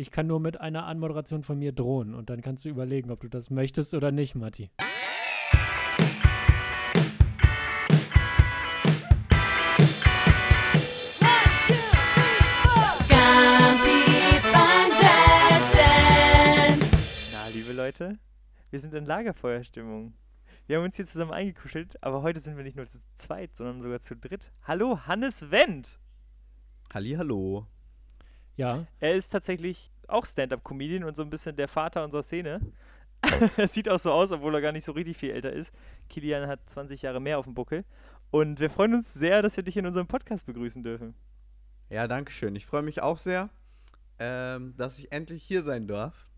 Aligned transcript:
Ich 0.00 0.10
kann 0.10 0.26
nur 0.26 0.40
mit 0.40 0.58
einer 0.58 0.86
Anmoderation 0.86 1.42
von 1.42 1.58
mir 1.58 1.72
drohen 1.72 2.14
und 2.14 2.30
dann 2.30 2.40
kannst 2.40 2.64
du 2.64 2.70
überlegen, 2.70 3.10
ob 3.10 3.20
du 3.20 3.28
das 3.28 3.50
möchtest 3.50 3.92
oder 3.92 4.10
nicht, 4.10 4.34
Matti. 4.34 4.70
Na, 4.78 4.86
liebe 17.52 17.74
Leute, 17.74 18.18
wir 18.70 18.78
sind 18.78 18.94
in 18.94 19.04
Lagerfeuerstimmung. 19.04 20.14
Wir 20.66 20.78
haben 20.78 20.84
uns 20.84 20.96
hier 20.96 21.04
zusammen 21.04 21.32
eingekuschelt, 21.32 22.02
aber 22.02 22.22
heute 22.22 22.40
sind 22.40 22.56
wir 22.56 22.64
nicht 22.64 22.78
nur 22.78 22.86
zu 22.86 23.00
zweit, 23.16 23.54
sondern 23.54 23.82
sogar 23.82 24.00
zu 24.00 24.16
dritt. 24.16 24.50
Hallo, 24.62 25.00
Hannes 25.06 25.50
Wendt! 25.50 26.00
Hallo. 26.90 27.66
Ja, 28.56 28.86
Er 29.00 29.14
ist 29.14 29.30
tatsächlich 29.30 29.90
auch 30.08 30.26
Stand-Up-Comedian 30.26 31.04
und 31.04 31.16
so 31.16 31.22
ein 31.22 31.30
bisschen 31.30 31.56
der 31.56 31.68
Vater 31.68 32.04
unserer 32.04 32.22
Szene. 32.22 32.60
er 33.56 33.68
sieht 33.68 33.88
auch 33.88 33.98
so 33.98 34.12
aus, 34.12 34.32
obwohl 34.32 34.54
er 34.54 34.60
gar 34.60 34.72
nicht 34.72 34.84
so 34.84 34.92
richtig 34.92 35.16
viel 35.16 35.30
älter 35.30 35.52
ist. 35.52 35.74
Kilian 36.08 36.48
hat 36.48 36.68
20 36.68 37.02
Jahre 37.02 37.20
mehr 37.20 37.38
auf 37.38 37.44
dem 37.44 37.54
Buckel. 37.54 37.84
Und 38.30 38.60
wir 38.60 38.70
freuen 38.70 38.94
uns 38.94 39.12
sehr, 39.12 39.42
dass 39.42 39.56
wir 39.56 39.64
dich 39.64 39.76
in 39.76 39.86
unserem 39.86 40.06
Podcast 40.06 40.46
begrüßen 40.46 40.82
dürfen. 40.82 41.14
Ja, 41.88 42.06
danke 42.06 42.30
schön. 42.30 42.54
Ich 42.54 42.66
freue 42.66 42.82
mich 42.82 43.02
auch 43.02 43.18
sehr, 43.18 43.50
ähm, 44.18 44.74
dass 44.76 44.98
ich 44.98 45.12
endlich 45.12 45.42
hier 45.42 45.62
sein 45.62 45.88
darf. 45.88 46.29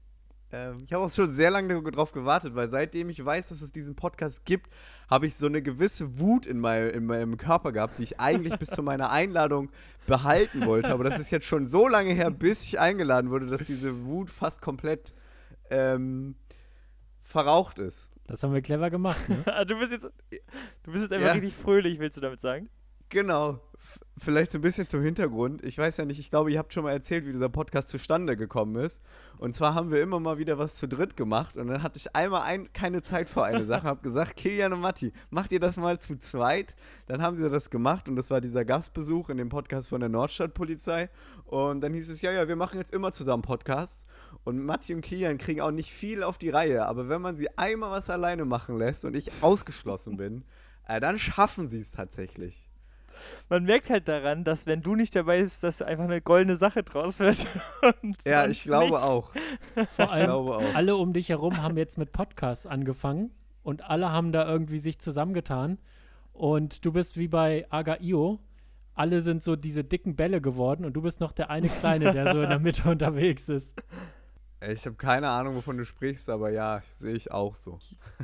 Ähm, 0.53 0.79
ich 0.85 0.93
habe 0.93 1.03
auch 1.05 1.11
schon 1.11 1.31
sehr 1.31 1.51
lange 1.51 1.83
darauf 1.91 2.13
gewartet, 2.13 2.55
weil 2.55 2.69
seitdem 2.69 3.09
ich 3.09 3.25
weiß, 3.25 3.49
dass 3.49 3.63
es 3.63 3.73
diesen 3.73 3.97
Podcast 3.97 4.45
gibt, 4.45 4.71
habe 5.09 5.27
ich 5.27 5.35
so 5.35 5.47
eine 5.47 5.63
gewisse 5.63 6.19
Wut 6.19 6.45
in, 6.47 6.61
mein, 6.61 6.91
in 6.91 7.07
meinem 7.07 7.37
Körper 7.39 7.73
gehabt, 7.73 7.99
die 7.99 8.03
ich 8.05 8.21
eigentlich 8.21 8.59
bis 8.59 8.69
zu 8.71 8.83
meiner 8.83 9.11
Einladung 9.11 9.71
behalten 10.07 10.67
wollte. 10.67 10.91
Aber 10.93 11.05
das 11.05 11.19
ist 11.19 11.31
jetzt 11.31 11.47
schon 11.47 11.65
so 11.67 11.89
lange 11.89 12.13
her, 12.13 12.31
bis 12.31 12.65
ich 12.65 12.79
eingeladen 12.79 13.31
wurde, 13.31 13.47
dass 13.47 13.65
diese 13.65 14.05
Wut 14.05 14.29
fast 14.31 14.61
komplett 14.61 15.15
ähm, 15.71 16.35
verraucht 17.23 17.79
ist. 17.79 18.11
das 18.27 18.43
haben 18.43 18.53
wir 18.53 18.61
clever 18.63 18.91
gemacht. 18.91 19.29
Ne? 19.29 19.43
Du 19.67 19.79
bist 19.79 19.93
jetzt, 19.93 20.05
du 20.83 20.93
bist 20.93 21.03
jetzt 21.05 21.13
einfach 21.13 21.29
Ja. 21.29 21.33
richtig 21.33 21.55
fröhlich, 21.55 21.99
willst 21.99 22.17
du 22.17 22.21
damit 22.21 22.41
sagen? 22.41 22.69
Genau. 23.13 23.61
Vielleicht 24.17 24.53
so 24.53 24.59
ein 24.59 24.63
bisschen 24.63 24.89
zum 24.89 25.03
Hintergrund. 25.03 25.63
Ich 25.63 25.77
weiß 25.77 25.99
ja 25.99 26.07
nicht, 26.07 26.19
ich 26.19 26.31
glaube, 26.31 26.51
ihr 26.51 26.59
habt 26.59 26.73
schon 26.73 26.85
mal 26.85 26.93
erzählt, 26.93 27.27
wie 27.27 27.33
dieser 27.33 27.51
Podcast 27.51 27.91
zustande 27.91 28.39
gekommen 28.39 28.77
ist. 28.77 29.03
Und 29.37 29.55
zwar 29.55 29.75
haben 29.75 29.91
wir 29.91 30.01
immer 30.01 30.19
mal 30.19 30.39
wieder 30.39 30.57
was 30.57 30.77
zu 30.77 30.89
dritt 30.89 31.15
gemacht. 31.15 31.59
Und 31.59 31.67
dann 31.67 31.83
hatte 31.83 31.99
ich 31.99 32.17
einmal 32.17 32.43
ein, 32.43 32.73
keine 32.73 33.03
Zeit 33.03 33.29
für 33.29 33.45
eine 33.45 33.67
Sache. 33.67 33.87
Hab 33.87 34.03
gesagt, 34.03 34.37
Kilian 34.37 34.73
und 34.73 34.81
Matti, 34.81 35.13
macht 35.29 35.53
ihr 35.53 35.61
das 35.61 35.77
mal 35.77 35.99
zu 35.99 36.19
zweit? 36.19 36.75
Dann 37.07 37.21
haben 37.21 37.37
sie 37.37 37.51
das 37.51 37.69
gemacht. 37.69 38.09
Und 38.09 38.17
das 38.17 38.31
war 38.31 38.41
dieser 38.41 38.65
Gastbesuch 38.65 39.29
in 39.29 39.37
dem 39.37 39.51
Podcast 39.51 39.89
von 39.89 40.01
der 40.01 40.09
Nordstadtpolizei. 40.09 41.11
Und 41.45 41.83
dann 41.83 41.93
hieß 41.93 42.09
es, 42.09 42.23
ja, 42.23 42.33
ja, 42.33 42.49
wir 42.49 42.57
machen 42.57 42.79
jetzt 42.79 42.95
immer 42.95 43.13
zusammen 43.13 43.43
Podcasts. 43.43 44.07
Und 44.45 44.65
Matti 44.65 44.95
und 44.95 45.03
Kilian 45.03 45.37
kriegen 45.37 45.61
auch 45.61 45.71
nicht 45.71 45.93
viel 45.93 46.23
auf 46.23 46.39
die 46.39 46.49
Reihe. 46.49 46.87
Aber 46.87 47.11
wenn 47.11 47.21
man 47.21 47.37
sie 47.37 47.59
einmal 47.59 47.91
was 47.91 48.09
alleine 48.09 48.47
machen 48.47 48.79
lässt 48.79 49.05
und 49.05 49.15
ich 49.15 49.31
ausgeschlossen 49.43 50.17
bin, 50.17 50.45
äh, 50.89 50.99
dann 50.99 51.19
schaffen 51.19 51.69
sie 51.69 51.81
es 51.81 51.91
tatsächlich. 51.91 52.72
Man 53.49 53.65
merkt 53.65 53.91
halt 53.91 54.09
daran, 54.09 54.45
dass 54.45 54.67
wenn 54.67 54.83
du 54.83 54.95
nicht 54.95 55.15
dabei 55.17 55.43
bist, 55.43 55.63
dass 55.63 55.83
einfach 55.83 56.05
eine 56.05 56.21
goldene 56.21 56.57
Sache 56.57 56.83
draus 56.83 57.21
wird. 57.21 57.47
Und 58.03 58.17
Ja, 58.25 58.47
ich 58.47 58.63
glaube 58.65 58.93
nicht. 58.95 59.03
auch. 59.03 59.31
Vor 59.97 60.05
Ich 60.07 60.11
allem, 60.13 60.25
glaube 60.27 60.57
auch. 60.57 60.75
alle 60.75 60.97
um 60.97 61.13
dich 61.13 61.29
herum 61.29 61.63
haben 61.63 61.77
jetzt 61.77 61.99
mit 61.99 62.13
Podcasts 62.13 62.67
angefangen 62.67 63.31
und 63.63 63.83
alle 63.89 64.11
haben 64.11 64.33
da 64.33 64.49
irgendwie 64.49 64.79
sich 64.79 64.99
zusammengetan. 64.99 65.79
Und 66.33 66.85
du 66.85 66.93
bist 66.93 67.17
wie 67.19 67.29
bei 67.29 67.67
Aga.io. 67.71 68.39
Alle 68.95 69.21
sind 69.23 69.43
so 69.43 69.57
diese 69.57 69.85
dicken 69.85 70.17
Bälle 70.17 70.41
geworden 70.41 70.85
und 70.85 70.93
du 70.95 71.03
bist 71.03 71.21
noch 71.21 71.33
der 71.33 71.49
eine 71.51 71.69
Kleine, 71.69 72.13
der 72.13 72.33
so 72.33 72.43
in 72.43 72.49
der 72.51 72.59
Mitte 72.59 72.89
unterwegs 72.91 73.49
ist. 73.49 73.75
Ich 74.71 74.87
habe 74.87 74.97
keine 74.97 75.29
Ahnung, 75.29 75.57
wovon 75.57 75.77
du 75.77 75.85
sprichst, 75.85 76.29
aber 76.29 76.51
ja, 76.51 76.83
sehe 76.95 77.15
ich 77.15 77.31
auch 77.33 77.55
so. 77.55 77.79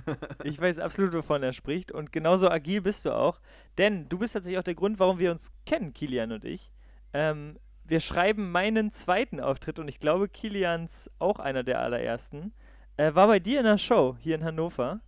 Ich 0.45 0.61
weiß 0.61 0.79
absolut, 0.79 1.13
wovon 1.13 1.43
er 1.43 1.53
spricht. 1.53 1.91
Und 1.91 2.13
genauso 2.13 2.51
agil 2.51 2.81
bist 2.81 3.05
du 3.05 3.13
auch. 3.13 3.41
Denn 3.77 4.09
du 4.09 4.19
bist 4.19 4.35
tatsächlich 4.35 4.59
auch 4.59 4.65
der 4.65 4.75
Grund, 4.75 4.99
warum 4.99 5.19
wir 5.19 5.31
uns 5.31 5.53
kennen, 5.67 5.93
Kilian 5.93 6.33
und 6.33 6.45
ich. 6.45 6.71
Ähm, 7.13 7.59
wir 7.85 8.01
schreiben 8.01 8.53
meinen 8.53 8.91
zweiten 8.91 9.41
Auftritt 9.41 9.79
und 9.79 9.89
ich 9.89 9.99
glaube, 9.99 10.29
Kilians 10.29 11.11
auch 11.19 11.39
einer 11.39 11.63
der 11.63 11.81
allerersten. 11.81 12.53
Äh, 12.97 13.15
war 13.15 13.27
bei 13.27 13.39
dir 13.41 13.61
in 13.61 13.67
der 13.67 13.79
Show 13.79 14.17
hier 14.21 14.35
in 14.35 14.45
Hannover. 14.45 15.01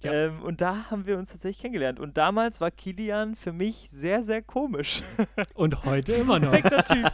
Ja. 0.00 0.12
Ähm, 0.12 0.42
und 0.42 0.60
da 0.60 0.90
haben 0.90 1.06
wir 1.06 1.18
uns 1.18 1.30
tatsächlich 1.30 1.60
kennengelernt. 1.60 1.98
Und 1.98 2.16
damals 2.16 2.60
war 2.60 2.70
Kilian 2.70 3.34
für 3.34 3.52
mich 3.52 3.90
sehr, 3.90 4.22
sehr 4.22 4.42
komisch. 4.42 5.02
Und 5.54 5.84
heute 5.84 6.12
immer 6.14 6.38
noch. 6.38 6.52
Typ. 6.52 7.12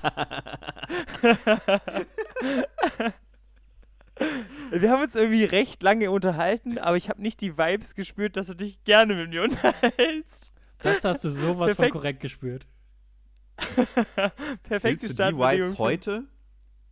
Wir 4.70 4.90
haben 4.90 5.02
uns 5.02 5.14
irgendwie 5.14 5.44
recht 5.44 5.82
lange 5.82 6.10
unterhalten, 6.10 6.78
aber 6.78 6.96
ich 6.96 7.08
habe 7.08 7.20
nicht 7.20 7.40
die 7.40 7.58
Vibes 7.58 7.94
gespürt, 7.94 8.36
dass 8.36 8.46
du 8.46 8.54
dich 8.54 8.82
gerne 8.84 9.14
mit 9.14 9.30
mir 9.30 9.42
unterhältst. 9.42 10.52
Das 10.78 11.04
hast 11.04 11.24
du 11.24 11.30
sowas 11.30 11.70
von 11.70 11.76
Perfekt. 11.76 11.92
korrekt 11.92 12.20
gespürt. 12.20 12.66
Perfekte 14.62 15.06
Fühlst 15.06 15.18
du 15.18 15.32
die 15.32 15.36
Vibes 15.36 15.78
heute? 15.78 16.24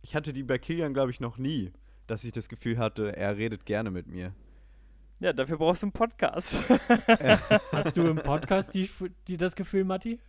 Ich 0.01 0.15
hatte 0.15 0.33
die 0.33 0.43
bei 0.43 0.57
Kilian, 0.57 0.93
glaube 0.93 1.11
ich, 1.11 1.19
noch 1.19 1.37
nie, 1.37 1.71
dass 2.07 2.23
ich 2.23 2.31
das 2.33 2.49
Gefühl 2.49 2.77
hatte, 2.77 3.15
er 3.15 3.37
redet 3.37 3.65
gerne 3.65 3.91
mit 3.91 4.07
mir. 4.07 4.33
Ja, 5.19 5.31
dafür 5.31 5.57
brauchst 5.57 5.83
du 5.83 5.87
einen 5.87 5.93
Podcast. 5.93 6.63
Hast 7.71 7.95
du 7.95 8.07
im 8.07 8.17
Podcast 8.17 8.73
die, 8.73 8.89
die 9.27 9.37
das 9.37 9.55
Gefühl, 9.55 9.85
Matti? 9.85 10.19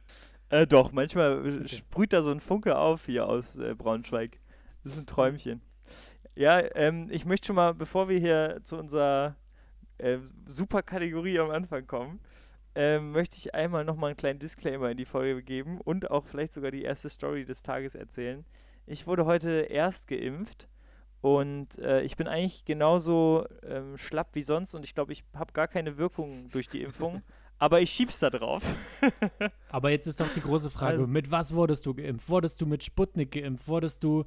äh, 0.51 0.67
doch, 0.67 0.93
manchmal 0.93 1.39
Okay. 1.39 1.69
sprüht 1.77 2.13
da 2.13 2.23
so 2.23 2.31
ein 2.31 2.39
Funke 2.41 2.77
auf 2.77 3.07
hier 3.07 3.27
aus 3.27 3.57
äh, 3.57 3.75
Braunschweig. 3.75 4.39
Das 4.84 4.93
ist 4.93 4.99
ein 4.99 5.06
Träumchen. 5.06 5.61
Ja, 6.37 6.61
ähm, 6.75 7.09
ich 7.11 7.25
möchte 7.25 7.49
schon 7.49 7.56
mal, 7.56 7.75
bevor 7.75 8.09
wir 8.09 8.19
hier 8.19 8.61
zu 8.65 8.77
unserer 8.77 9.37
äh, 9.99 10.19
super 10.47 10.83
Kategorie 10.83 11.39
am 11.39 11.50
Anfang 11.50 11.87
kommen, 11.87 12.21
ähm, 12.75 13.12
möchte 13.12 13.37
ich 13.37 13.55
einmal 13.55 13.84
nochmal 13.84 14.11
einen 14.11 14.17
kleinen 14.17 14.39
Disclaimer 14.41 14.91
in 14.91 14.97
die 14.97 15.05
Folge 15.05 15.43
geben 15.43 15.81
und 15.81 16.11
auch 16.11 16.27
vielleicht 16.27 16.53
sogar 16.53 16.71
die 16.73 16.83
erste 16.83 17.09
Story 17.09 17.44
des 17.44 17.62
Tages 17.62 17.94
erzählen. 17.94 18.44
Ich 18.87 19.06
wurde 19.06 19.25
heute 19.27 19.50
erst 19.71 20.09
geimpft 20.09 20.69
und 21.21 21.78
äh, 21.78 22.03
ich 22.03 22.17
bin 22.17 22.27
eigentlich 22.27 22.65
genauso 22.65 23.47
ähm, 23.62 23.97
schlapp 23.97 24.31
wie 24.34 24.43
sonst 24.43 24.75
und 24.75 24.84
ich 24.84 24.94
glaube, 24.94 25.12
ich 25.12 25.23
habe 25.34 25.53
gar 25.53 25.69
keine 25.69 25.97
Wirkung 25.99 26.49
durch 26.50 26.69
die 26.69 26.83
Impfung, 26.83 27.23
aber 27.59 27.81
ich 27.81 27.91
schieb's 27.91 28.19
da 28.19 28.28
drauf. 28.28 28.62
Aber 29.71 29.91
jetzt 29.91 30.09
ist 30.09 30.19
doch 30.19 30.33
die 30.34 30.41
große 30.41 30.69
Frage, 30.71 30.94
Also- 30.99 31.06
mit 31.06 31.31
was 31.31 31.55
wurdest 31.55 31.87
du 31.87 31.94
geimpft? 31.94 32.28
Wurdest 32.28 32.61
du 32.61 32.67
mit 32.67 32.83
Sputnik 32.83 33.31
geimpft? 33.31 33.69
Wurdest 33.69 34.03
du 34.03 34.25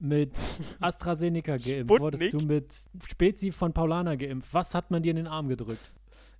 mit 0.00 0.34
AstraZeneca 0.80 1.56
geimpft? 1.56 2.00
Wurdest 2.00 2.22
du 2.22 2.40
Sputnik? 2.40 2.48
mit 2.48 3.08
Spezi 3.08 3.52
von 3.52 3.72
Paulana 3.72 4.14
geimpft? 4.14 4.52
Was 4.52 4.74
hat 4.74 4.90
man 4.90 5.02
dir 5.02 5.10
in 5.10 5.16
den 5.16 5.26
Arm 5.26 5.48
gedrückt? 5.48 5.92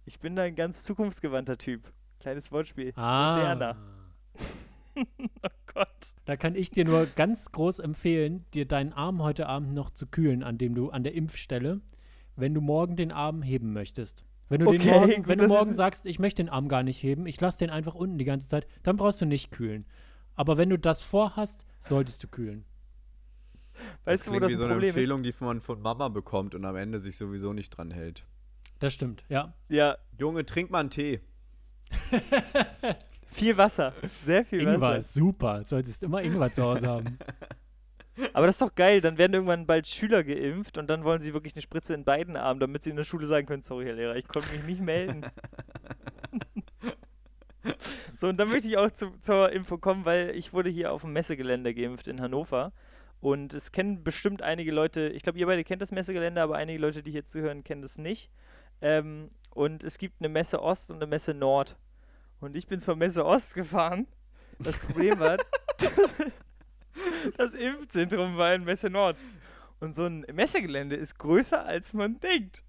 Ich 0.05 0.19
bin 0.19 0.35
da 0.35 0.43
ein 0.43 0.55
ganz 0.55 0.83
zukunftsgewandter 0.83 1.59
Typ. 1.59 1.93
Kleines 2.21 2.51
Wortspiel. 2.53 2.93
Ah. 2.97 3.37
Moderner. 3.37 3.77
oh 4.97 5.49
Gott. 5.73 6.15
Da 6.25 6.37
kann 6.37 6.55
ich 6.55 6.71
dir 6.71 6.85
nur 6.85 7.07
ganz 7.07 7.53
groß 7.53 7.79
empfehlen, 7.79 8.45
dir 8.55 8.67
deinen 8.67 8.93
Arm 8.93 9.23
heute 9.23 9.47
Abend 9.47 9.73
noch 9.73 9.91
zu 9.91 10.07
kühlen, 10.07 10.43
an 10.43 10.59
dem 10.59 10.75
du 10.75 10.91
an 10.91 11.05
der 11.05 11.15
Impfstelle, 11.15 11.81
wenn 12.37 12.55
du 12.55 12.61
morgen 12.61 12.97
den 12.97 13.13
Arm 13.13 13.43
heben 13.43 13.73
möchtest. 13.73 14.25
Wenn 14.49 14.61
du, 14.61 14.69
Okay, 14.69 14.91
morgen, 14.91 15.15
gut, 15.15 15.29
wenn 15.29 15.39
du 15.39 15.47
morgen 15.47 15.73
sagst, 15.73 16.07
ich 16.07 16.19
möchte 16.19 16.43
den 16.43 16.49
Arm 16.49 16.69
gar 16.69 16.83
nicht 16.83 17.03
heben, 17.03 17.27
ich 17.27 17.41
lasse 17.41 17.61
den 17.61 17.71
einfach 17.71 17.95
unten 17.95 18.19
die 18.19 18.25
ganze 18.25 18.49
Zeit, 18.49 18.67
dann 18.83 18.97
brauchst 18.97 19.21
du 19.21 19.27
nicht 19.27 19.53
kühlen. 19.53 19.87
Aber 20.35 20.57
wenn 20.57 20.71
du 20.71 20.79
das 20.79 21.03
vorhast, 21.03 21.65
solltest 21.79 22.25
du 22.25 22.29
kühlen. 22.29 22.65
Weißt 24.05 24.27
du, 24.27 24.31
wo 24.31 24.33
klingt 24.33 24.45
das 24.45 24.53
wie 24.53 24.57
so 24.57 24.65
eine 24.65 24.75
Problem 24.75 24.91
ist? 24.91 24.97
Empfehlung, 24.97 25.23
die 25.23 25.35
man 25.41 25.61
von 25.61 25.81
Mama 25.81 26.09
bekommt 26.09 26.55
und 26.55 26.65
am 26.65 26.77
Ende 26.77 26.99
sich 26.99 27.17
sowieso 27.17 27.53
nicht 27.53 27.71
dran 27.71 27.91
hält. 27.91 28.27
Das 28.79 28.95
stimmt, 28.95 29.25
ja. 29.29 29.55
Ja, 29.69 29.99
Junge, 30.19 30.47
trink 30.47 30.71
mal 30.71 30.81
einen 30.81 30.91
Tee. 30.91 31.21
viel 33.27 33.57
Wasser. 33.57 33.93
Sehr 34.25 34.45
viel 34.45 34.61
Ingwer 34.61 34.81
Wasser. 34.81 34.97
ist 34.99 35.15
super. 35.15 35.59
Du 35.61 35.67
solltest 35.67 36.03
immer 36.03 36.23
Ingwer 36.23 36.53
zu 36.53 36.63
Hause 36.63 36.89
haben. 36.89 37.19
Aber 38.33 38.47
das 38.47 38.57
ist 38.57 38.63
doch 38.63 38.75
geil. 38.75 39.01
Dann 39.01 39.19
werden 39.19 39.35
irgendwann 39.35 39.67
bald 39.67 39.87
Schüler 39.87 40.25
geimpft 40.25 40.79
und 40.79 40.89
dann 40.89 41.05
wollen 41.05 41.21
sie 41.21 41.33
wirklich 41.33 41.55
eine 41.55 41.63
Spritze 41.63 41.95
in 41.95 42.05
beiden 42.05 42.37
Armen, 42.37 42.61
damit 42.61 42.83
sie 42.83 42.91
in 42.91 42.97
der 42.97 43.05
Schule 43.05 43.27
sagen 43.27 43.47
können: 43.47 43.63
Sorry, 43.63 43.87
Herr 43.87 43.95
Lehrer, 43.95 44.17
ich 44.17 44.29
konnte 44.29 44.51
mich 44.53 44.65
nicht 44.65 44.81
melden. 44.81 45.25
so, 48.17 48.29
und 48.29 48.37
dann 48.39 48.49
möchte 48.49 48.69
ich 48.69 48.77
auch 48.77 48.91
zu, 48.91 49.11
zur 49.21 49.51
Info 49.53 49.79
kommen, 49.79 50.05
weil 50.05 50.31
ich 50.37 50.53
wurde 50.53 50.71
hier 50.71 50.93
auf 50.93 51.03
dem 51.03 51.13
Messegelände 51.13 51.75
geimpft 51.75 52.09
in 52.09 52.21
Hannover. 52.21 52.73
Und 53.21 53.53
es 53.53 53.71
kennen 53.73 54.03
bestimmt 54.03 54.41
einige 54.43 54.73
Leute, 54.73 55.09
ich 55.09 55.23
glaube, 55.23 55.39
ihr 55.39 55.47
beide 55.47 55.63
kennt 55.65 55.83
das 55.83 55.93
Messegelände, 55.93 56.41
aber 56.41 56.57
einige 56.57 56.79
Leute, 56.79 57.03
die 57.03 57.11
hier 57.11 57.27
zuhören, 57.27 57.65
kennen 57.65 57.83
das 57.83 57.99
nicht. 57.99 58.31
Ähm, 58.81 59.29
und 59.51 59.85
es 59.85 59.99
gibt 59.99 60.21
eine 60.21 60.29
Messe 60.31 60.63
Ost 60.63 60.91
und 60.91 60.97
eine 60.97 61.07
Messe 61.07 61.35
Nord. 61.35 61.77
Und 62.41 62.57
ich 62.57 62.67
bin 62.67 62.79
zur 62.79 62.97
Messe 62.97 63.25
Ost 63.27 63.55
gefahren. 63.55 64.07
Das 64.59 64.79
Problem 64.79 65.19
war, 65.19 65.37
das, 65.79 66.23
das 67.37 67.55
Impfzentrum 67.55 68.37
war 68.39 68.55
in 68.55 68.65
Messe 68.65 68.89
Nord. 68.89 69.17
Und 69.81 69.95
so 69.95 70.05
ein 70.05 70.27
Messegelände 70.33 70.97
ist 70.97 71.19
größer, 71.19 71.65
als 71.65 71.93
man 71.95 72.21
denkt. 72.21 72.63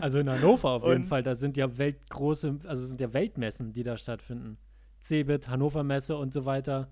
Also 0.00 0.20
in 0.20 0.28
Hannover 0.30 0.70
auf 0.70 0.82
jeden 0.84 1.02
Und- 1.02 1.08
Fall. 1.08 1.22
Da 1.22 1.34
sind 1.34 1.56
ja 1.56 1.76
weltgroße, 1.78 2.60
also 2.64 2.86
sind 2.86 3.00
ja 3.00 3.12
Weltmessen, 3.12 3.72
die 3.72 3.82
da 3.82 3.96
stattfinden. 3.96 4.58
Cebit, 5.00 5.48
Hannover 5.48 5.82
Messe 5.82 6.16
und 6.16 6.32
so 6.32 6.44
weiter. 6.44 6.90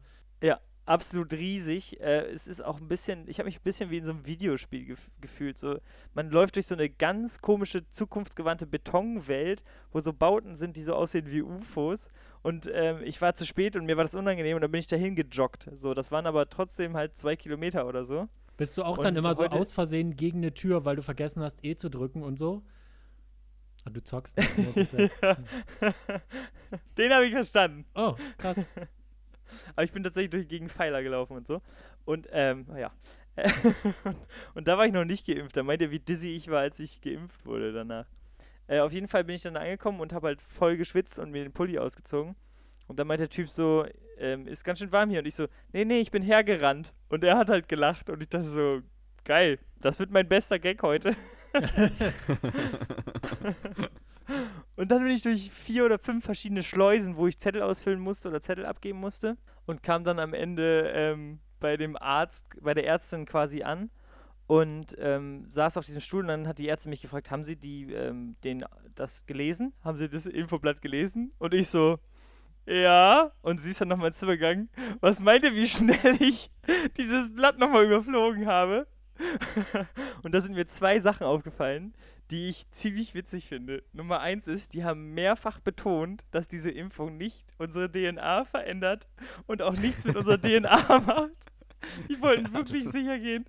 Absolut 0.86 1.32
riesig. 1.32 2.00
Äh, 2.00 2.30
es 2.30 2.46
ist 2.46 2.64
auch 2.64 2.80
ein 2.80 2.88
bisschen, 2.88 3.28
ich 3.28 3.38
habe 3.38 3.46
mich 3.46 3.58
ein 3.58 3.62
bisschen 3.64 3.90
wie 3.90 3.98
in 3.98 4.04
so 4.04 4.10
einem 4.12 4.26
Videospiel 4.26 4.84
gef 4.86 5.10
gefühlt. 5.20 5.58
So, 5.58 5.78
man 6.14 6.30
läuft 6.30 6.56
durch 6.56 6.66
so 6.66 6.74
eine 6.74 6.88
ganz 6.88 7.40
komische, 7.40 7.88
zukunftsgewandte 7.88 8.66
Betonwelt, 8.66 9.62
wo 9.92 10.00
so 10.00 10.12
Bauten 10.12 10.56
sind, 10.56 10.76
die 10.76 10.82
so 10.82 10.94
aussehen 10.94 11.30
wie 11.30 11.42
UFOs. 11.42 12.08
Und 12.42 12.70
ähm, 12.72 13.02
ich 13.04 13.20
war 13.20 13.34
zu 13.34 13.46
spät 13.46 13.76
und 13.76 13.86
mir 13.86 13.96
war 13.96 14.04
das 14.04 14.14
unangenehm 14.14 14.56
und 14.56 14.62
dann 14.62 14.70
bin 14.70 14.78
ich 14.80 14.86
dahin 14.86 15.14
gejoggt. 15.14 15.68
So, 15.74 15.94
das 15.94 16.10
waren 16.10 16.26
aber 16.26 16.48
trotzdem 16.48 16.96
halt 16.96 17.16
zwei 17.16 17.36
Kilometer 17.36 17.86
oder 17.86 18.04
so. 18.04 18.28
Bist 18.56 18.76
du 18.76 18.82
auch 18.82 18.98
dann 18.98 19.14
Und 19.14 19.18
immer 19.24 19.34
so 19.34 19.44
aus 19.46 19.72
Versehen 19.72 20.16
gegen 20.16 20.38
eine 20.38 20.52
Tür, 20.52 20.84
weil 20.84 20.96
du 20.96 21.02
vergessen 21.02 21.42
hast, 21.42 21.64
E 21.64 21.76
zu 21.76 21.88
drücken 21.88 22.22
und 22.22 22.38
so? 22.38 22.62
Ah, 23.84 23.90
du 23.90 24.02
zockst 24.02 24.36
nicht. 24.76 24.92
Den 26.98 27.12
habe 27.12 27.26
ich 27.26 27.32
verstanden. 27.32 27.86
Oh, 27.94 28.14
krass. 28.36 28.66
Aber 29.74 29.84
ich 29.84 29.92
bin 29.92 30.02
tatsächlich 30.02 30.30
durch 30.30 30.48
gegen 30.48 30.68
Pfeiler 30.68 31.02
gelaufen 31.02 31.36
und 31.36 31.46
so. 31.46 31.60
Und, 32.04 32.28
ähm, 32.32 32.66
ja. 32.76 32.92
und 34.54 34.68
da 34.68 34.76
war 34.76 34.86
ich 34.86 34.92
noch 34.92 35.04
nicht 35.04 35.26
geimpft. 35.26 35.56
Da 35.56 35.62
meint 35.62 35.82
ihr, 35.82 35.90
wie 35.90 36.00
dizzy 36.00 36.30
ich 36.30 36.50
war, 36.50 36.60
als 36.60 36.78
ich 36.78 37.00
geimpft 37.00 37.44
wurde 37.46 37.72
danach. 37.72 38.06
Äh, 38.66 38.80
auf 38.80 38.92
jeden 38.92 39.08
Fall 39.08 39.24
bin 39.24 39.34
ich 39.34 39.42
dann 39.42 39.56
angekommen 39.56 40.00
und 40.00 40.12
habe 40.12 40.28
halt 40.28 40.40
voll 40.40 40.76
geschwitzt 40.76 41.18
und 41.18 41.30
mir 41.30 41.42
den 41.42 41.52
Pulli 41.52 41.78
ausgezogen. 41.78 42.36
Und 42.88 42.98
dann 42.98 43.06
meint 43.06 43.20
der 43.20 43.28
Typ 43.28 43.48
so, 43.48 43.86
ähm, 44.18 44.46
ist 44.46 44.64
ganz 44.64 44.78
schön 44.78 44.92
warm 44.92 45.10
hier. 45.10 45.20
Und 45.20 45.26
ich 45.26 45.34
so, 45.34 45.46
nee, 45.72 45.84
nee, 45.84 46.00
ich 46.00 46.10
bin 46.10 46.22
hergerannt. 46.22 46.92
Und 47.08 47.24
er 47.24 47.36
hat 47.36 47.48
halt 47.48 47.68
gelacht. 47.68 48.10
Und 48.10 48.22
ich 48.22 48.28
dachte 48.28 48.46
so, 48.46 48.80
geil, 49.24 49.58
das 49.80 49.98
wird 49.98 50.10
mein 50.10 50.28
bester 50.28 50.58
Gag 50.58 50.82
heute. 50.82 51.16
Und 54.76 54.90
dann 54.90 55.02
bin 55.02 55.12
ich 55.12 55.22
durch 55.22 55.50
vier 55.50 55.84
oder 55.84 55.98
fünf 55.98 56.24
verschiedene 56.24 56.62
Schleusen, 56.62 57.16
wo 57.16 57.26
ich 57.26 57.38
Zettel 57.38 57.62
ausfüllen 57.62 58.00
musste 58.00 58.28
oder 58.28 58.40
Zettel 58.40 58.66
abgeben 58.66 58.98
musste 59.00 59.36
und 59.66 59.82
kam 59.82 60.04
dann 60.04 60.18
am 60.18 60.34
Ende 60.34 60.90
ähm, 60.94 61.40
bei 61.60 61.76
dem 61.76 61.96
Arzt, 61.96 62.48
bei 62.60 62.74
der 62.74 62.86
Ärztin 62.86 63.26
quasi 63.26 63.62
an 63.62 63.90
und 64.46 64.96
ähm, 64.98 65.44
saß 65.48 65.76
auf 65.76 65.84
diesem 65.84 66.00
Stuhl 66.00 66.22
und 66.22 66.28
dann 66.28 66.48
hat 66.48 66.58
die 66.58 66.68
Ärztin 66.68 66.90
mich 66.90 67.02
gefragt, 67.02 67.30
haben 67.30 67.44
Sie 67.44 67.56
die, 67.56 67.92
ähm, 67.92 68.36
den, 68.42 68.64
das 68.94 69.26
gelesen? 69.26 69.72
Haben 69.84 69.96
Sie 69.96 70.08
das 70.08 70.26
Infoblatt 70.26 70.82
gelesen? 70.82 71.32
Und 71.38 71.54
ich 71.54 71.68
so, 71.68 71.98
ja. 72.66 73.32
Und 73.42 73.60
sie 73.60 73.70
ist 73.70 73.80
dann 73.80 73.88
nochmal 73.88 74.08
ins 74.08 74.18
Zimmer 74.18 74.36
gegangen. 74.36 74.68
Was 75.00 75.20
meint 75.20 75.44
ihr, 75.44 75.54
wie 75.54 75.66
schnell 75.66 76.16
ich 76.20 76.50
dieses 76.96 77.32
Blatt 77.34 77.58
nochmal 77.58 77.84
überflogen 77.84 78.46
habe? 78.46 78.86
und 80.22 80.34
da 80.34 80.40
sind 80.40 80.54
mir 80.54 80.66
zwei 80.66 81.00
Sachen 81.00 81.26
aufgefallen, 81.26 81.94
die 82.30 82.48
ich 82.48 82.70
ziemlich 82.70 83.14
witzig 83.14 83.46
finde. 83.48 83.82
Nummer 83.92 84.20
eins 84.20 84.46
ist, 84.46 84.72
die 84.74 84.84
haben 84.84 85.14
mehrfach 85.14 85.58
betont, 85.60 86.24
dass 86.30 86.46
diese 86.48 86.70
Impfung 86.70 87.16
nicht 87.16 87.54
unsere 87.58 87.90
DNA 87.90 88.44
verändert 88.44 89.08
und 89.46 89.62
auch 89.62 89.74
nichts 89.74 90.04
mit 90.04 90.16
unserer 90.16 90.38
DNA 90.40 90.98
macht. 91.00 91.32
Die 92.08 92.20
wollten 92.20 92.46
Ja, 92.46 92.52
wirklich 92.52 92.84
das 92.84 92.94
ist- 92.94 93.00
sicher 93.00 93.18
gehen. 93.18 93.44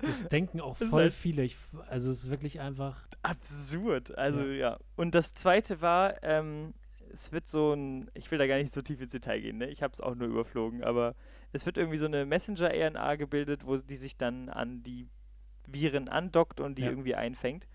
Das 0.00 0.26
denken 0.28 0.60
auch 0.60 0.78
Das 0.78 0.88
voll 0.88 1.02
halt- 1.04 1.12
viele. 1.12 1.42
Ich, 1.42 1.56
also 1.88 2.10
es 2.10 2.24
ist 2.24 2.30
wirklich 2.30 2.60
einfach. 2.60 3.06
Absurd. 3.22 4.16
Also 4.16 4.40
Ja. 4.42 4.52
ja. 4.70 4.78
Und 4.96 5.14
das 5.14 5.34
zweite 5.34 5.80
war, 5.80 6.22
ähm, 6.22 6.72
es 7.12 7.32
wird 7.32 7.48
so 7.48 7.72
ein, 7.72 8.10
ich 8.14 8.30
will 8.30 8.38
da 8.38 8.46
gar 8.46 8.56
nicht 8.58 8.72
so 8.72 8.82
tief 8.82 9.00
ins 9.00 9.12
Detail 9.12 9.40
gehen, 9.40 9.58
ne? 9.58 9.68
Ich 9.68 9.82
habe 9.82 9.92
es 9.92 10.00
auch 10.00 10.14
nur 10.14 10.28
überflogen, 10.28 10.82
aber 10.82 11.14
es 11.52 11.66
wird 11.66 11.76
irgendwie 11.76 11.98
so 11.98 12.06
eine 12.06 12.26
Messenger-RNA 12.26 13.16
gebildet, 13.16 13.66
wo 13.66 13.76
die 13.76 13.96
sich 13.96 14.16
dann 14.16 14.48
an 14.48 14.82
die 14.82 15.06
Viren 15.70 16.08
andockt 16.08 16.60
und 16.60 16.76
die 16.78 16.82
Ja. 16.82 16.90
irgendwie 16.90 17.14
einfängt. 17.14 17.66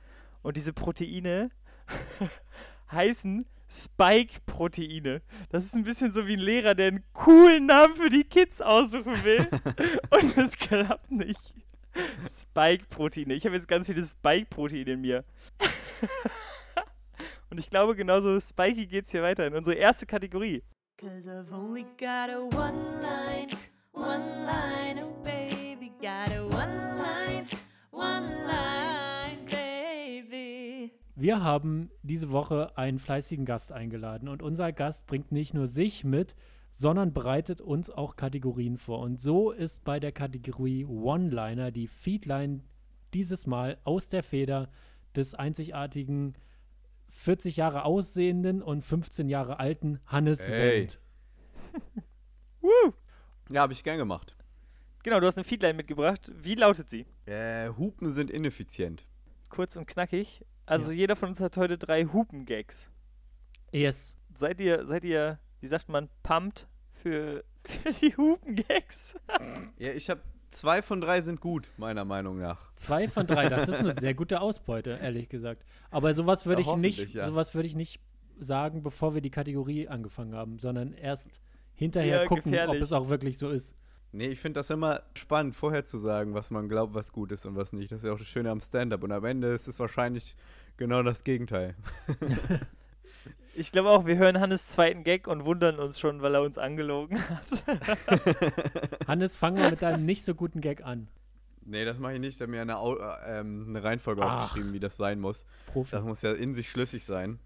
Und 0.42 0.58
diese 0.58 0.74
Proteine 0.74 1.52
heißen 2.92 3.46
Spike-Proteine. 3.70 5.22
Das 5.50 5.66
ist 5.66 5.76
ein 5.76 5.84
bisschen 5.84 6.12
so 6.12 6.28
wie 6.28 6.34
ein 6.34 6.40
Lehrer, 6.40 6.76
der 6.76 6.88
einen 6.90 7.04
coolen 7.14 7.66
Namen 7.66 7.96
für 7.96 8.10
die 8.10 8.24
Kids 8.24 8.62
aussuchen 8.62 9.24
will. 9.24 9.48
und 10.12 10.38
es 10.38 10.58
klappt 10.58 11.10
nicht. 11.12 11.56
Spike-Proteine. 12.28 13.34
Ich 13.34 13.46
habe 13.46 13.56
jetzt 13.56 13.68
ganz 13.68 13.88
viele 13.88 14.04
Spike-Proteine 14.04 14.92
in 14.92 15.02
mir. 15.02 15.24
und 17.54 17.60
ich 17.60 17.70
glaube, 17.70 17.96
genauso 17.96 18.40
spiky 18.40 18.88
geht 18.88 19.06
es 19.06 19.12
hier 19.12 19.22
weiter 19.22 19.46
in 19.46 19.54
unsere 19.54 19.76
erste 19.76 20.08
Kategorie. 20.08 20.64
Cause 20.98 21.30
I've 21.30 21.54
only 21.54 21.84
got 22.00 22.32
a 22.32 22.40
one 22.40 23.00
line, 23.00 23.48
one 23.92 24.44
line, 24.44 25.00
oh 25.04 25.14
baby, 25.24 25.92
got 26.02 26.32
a 26.32 26.44
one 26.44 26.98
line, 26.98 27.46
one 27.92 28.26
line, 28.48 29.46
baby. 29.46 30.94
Wir 31.16 31.44
haben 31.44 31.92
diese 32.02 32.32
Woche 32.32 32.76
einen 32.76 32.98
fleißigen 32.98 33.46
Gast 33.46 33.72
eingeladen 33.72 34.30
und 34.30 34.42
unser 34.42 34.72
Gast 34.72 35.06
bringt 35.06 35.32
nicht 35.32 35.54
nur 35.54 35.68
sich 35.68 36.04
mit, 36.04 36.36
sondern 36.72 37.14
bereitet 37.14 37.62
uns 37.62 37.92
auch 37.92 38.16
Kategorien 38.16 38.78
vor. 38.80 38.98
Und 39.02 39.22
so 39.22 39.52
ist 39.52 39.84
bei 39.84 40.00
der 40.00 40.12
Kategorie 40.12 40.86
One-Liner 40.86 41.70
die 41.70 41.88
Feedline 41.88 42.64
dieses 43.14 43.46
Mal 43.46 43.78
aus 43.84 44.10
der 44.10 44.24
Feder 44.24 44.72
des 45.16 45.36
einzigartigen 45.36 46.34
40 47.14 47.58
Jahre 47.58 47.86
aussehenden 47.86 48.62
und 48.62 48.82
15 48.84 49.30
Jahre 49.30 49.60
alten 49.60 50.00
Hannes 50.08 50.48
Ey. 50.48 50.82
Wendt. 50.82 51.00
Woo! 52.62 52.94
Ja, 53.50 53.62
habe 53.62 53.74
ich 53.74 53.84
gern 53.84 53.98
gemacht. 53.98 54.36
Genau, 55.04 55.20
du 55.20 55.28
hast 55.28 55.38
eine 55.38 55.44
Feedline 55.44 55.74
mitgebracht. 55.76 56.32
Wie 56.36 56.56
lautet 56.56 56.90
sie? 56.90 57.06
Äh, 57.26 57.70
Hupen 57.78 58.14
sind 58.14 58.32
ineffizient. 58.32 59.06
Kurz 59.50 59.76
und 59.76 59.86
knackig. 59.86 60.46
Also 60.66 60.92
Ja. 60.92 60.98
jeder 60.98 61.16
von 61.16 61.30
uns 61.30 61.40
hat 61.40 61.58
heute 61.58 61.78
drei 61.78 62.06
Hupen-Gags. 62.06 62.90
Yes. 63.72 64.16
Seid 64.34 64.62
ihr, 64.62 64.86
seid 64.88 65.04
ihr, 65.04 65.40
wie 65.60 65.68
sagt 65.68 65.90
man, 65.90 66.10
pumped 66.24 66.68
für, 66.94 67.44
für 67.66 67.92
die 67.92 68.16
Hupen-Gags? 68.16 69.20
Ja, 69.78 69.92
ich 69.92 70.10
habe 70.10 70.22
zwei 70.54 70.82
von 70.82 71.02
drei 71.02 71.22
sind 71.22 71.42
gut, 71.42 71.70
meiner 71.78 72.06
Meinung 72.06 72.40
nach. 72.40 72.72
Zwei 72.76 73.08
von 73.08 73.28
drei, 73.28 73.50
das 73.50 73.68
ist 73.68 73.76
eine 73.76 73.94
sehr 74.00 74.14
gute 74.14 74.42
Ausbeute, 74.42 75.00
ehrlich 75.02 75.30
gesagt. 75.30 75.64
Aber 75.92 76.14
sowas 76.14 76.46
würde 76.46 76.62
Ja, 76.62 76.72
ich 76.72 76.78
nicht, 76.78 77.14
ja. 77.14 77.26
sowas 77.28 77.54
würde 77.56 77.68
ich 77.68 77.76
nicht 77.76 78.02
sagen, 78.40 78.82
bevor 78.84 79.14
wir 79.14 79.22
die 79.22 79.30
Kategorie 79.30 79.88
angefangen 79.88 80.34
haben, 80.36 80.60
sondern 80.60 80.94
erst 80.94 81.42
hinterher 81.76 82.22
Ja, 82.22 82.26
gucken, 82.26 82.46
ob 82.46 82.52
gefährlich. 82.52 82.82
es 82.82 82.94
auch 82.94 83.10
wirklich 83.10 83.38
so 83.38 83.50
ist. 83.50 83.76
Nee, 84.12 84.28
ich 84.28 84.40
finde 84.40 84.60
das 84.60 84.70
immer 84.70 85.02
spannend, 85.16 85.56
vorher 85.56 85.86
zu 85.86 85.98
sagen, 85.98 86.36
was 86.36 86.52
man 86.52 86.70
glaubt, 86.70 86.94
was 86.94 87.12
gut 87.12 87.32
ist 87.32 87.46
und 87.48 87.56
was 87.56 87.74
nicht. 87.74 87.92
Das 87.92 88.00
ist 88.00 88.06
ja 88.06 88.14
auch 88.14 88.20
das 88.20 88.28
Schöne 88.28 88.52
am 88.52 88.62
Stand-up. 88.62 89.02
Und 89.04 89.12
am 89.12 89.26
Ende 89.26 89.48
ist 89.48 89.68
es 89.68 89.80
wahrscheinlich 89.80 90.36
genau 90.78 91.02
das 91.02 91.24
Gegenteil. 91.24 91.76
Ich 93.56 93.72
glaube 93.72 93.90
auch, 93.90 94.06
wir 94.06 94.18
hören 94.18 94.40
Hannes 94.40 94.68
zweiten 94.68 95.04
Gag 95.04 95.28
und 95.28 95.46
wundern 95.46 95.78
uns 95.78 96.00
schon, 96.00 96.22
weil 96.22 96.34
er 96.34 96.42
uns 96.42 96.58
angelogen 96.58 97.20
hat. 97.30 97.64
Hannes, 99.08 99.36
fangen 99.36 99.58
wir 99.58 99.70
mit 99.70 99.82
deinem 99.82 100.06
nicht 100.06 100.24
so 100.24 100.34
guten 100.34 100.60
Gag 100.60 100.84
an. 100.84 101.08
Nee, 101.66 101.86
das 101.86 102.00
mache 102.00 102.16
ich 102.16 102.20
nicht. 102.20 102.36
Ich 102.36 102.42
habe 102.42 102.52
mir 102.52 102.62
eine, 102.62 102.78
Au 102.78 102.98
äh, 102.98 103.40
ähm, 103.40 103.66
eine 103.70 103.84
Reihenfolge 103.84 104.24
Ach. 104.24 104.44
aufgeschrieben, 104.44 104.74
wie 104.74 104.80
das 104.80 104.98
sein 104.98 105.20
muss. 105.20 105.46
Profi. 105.68 105.92
Das 105.92 106.04
muss 106.04 106.22
ja 106.22 106.34
in 106.34 106.56
sich 106.56 106.70
schlüssig 106.70 107.06
sein. 107.06 107.40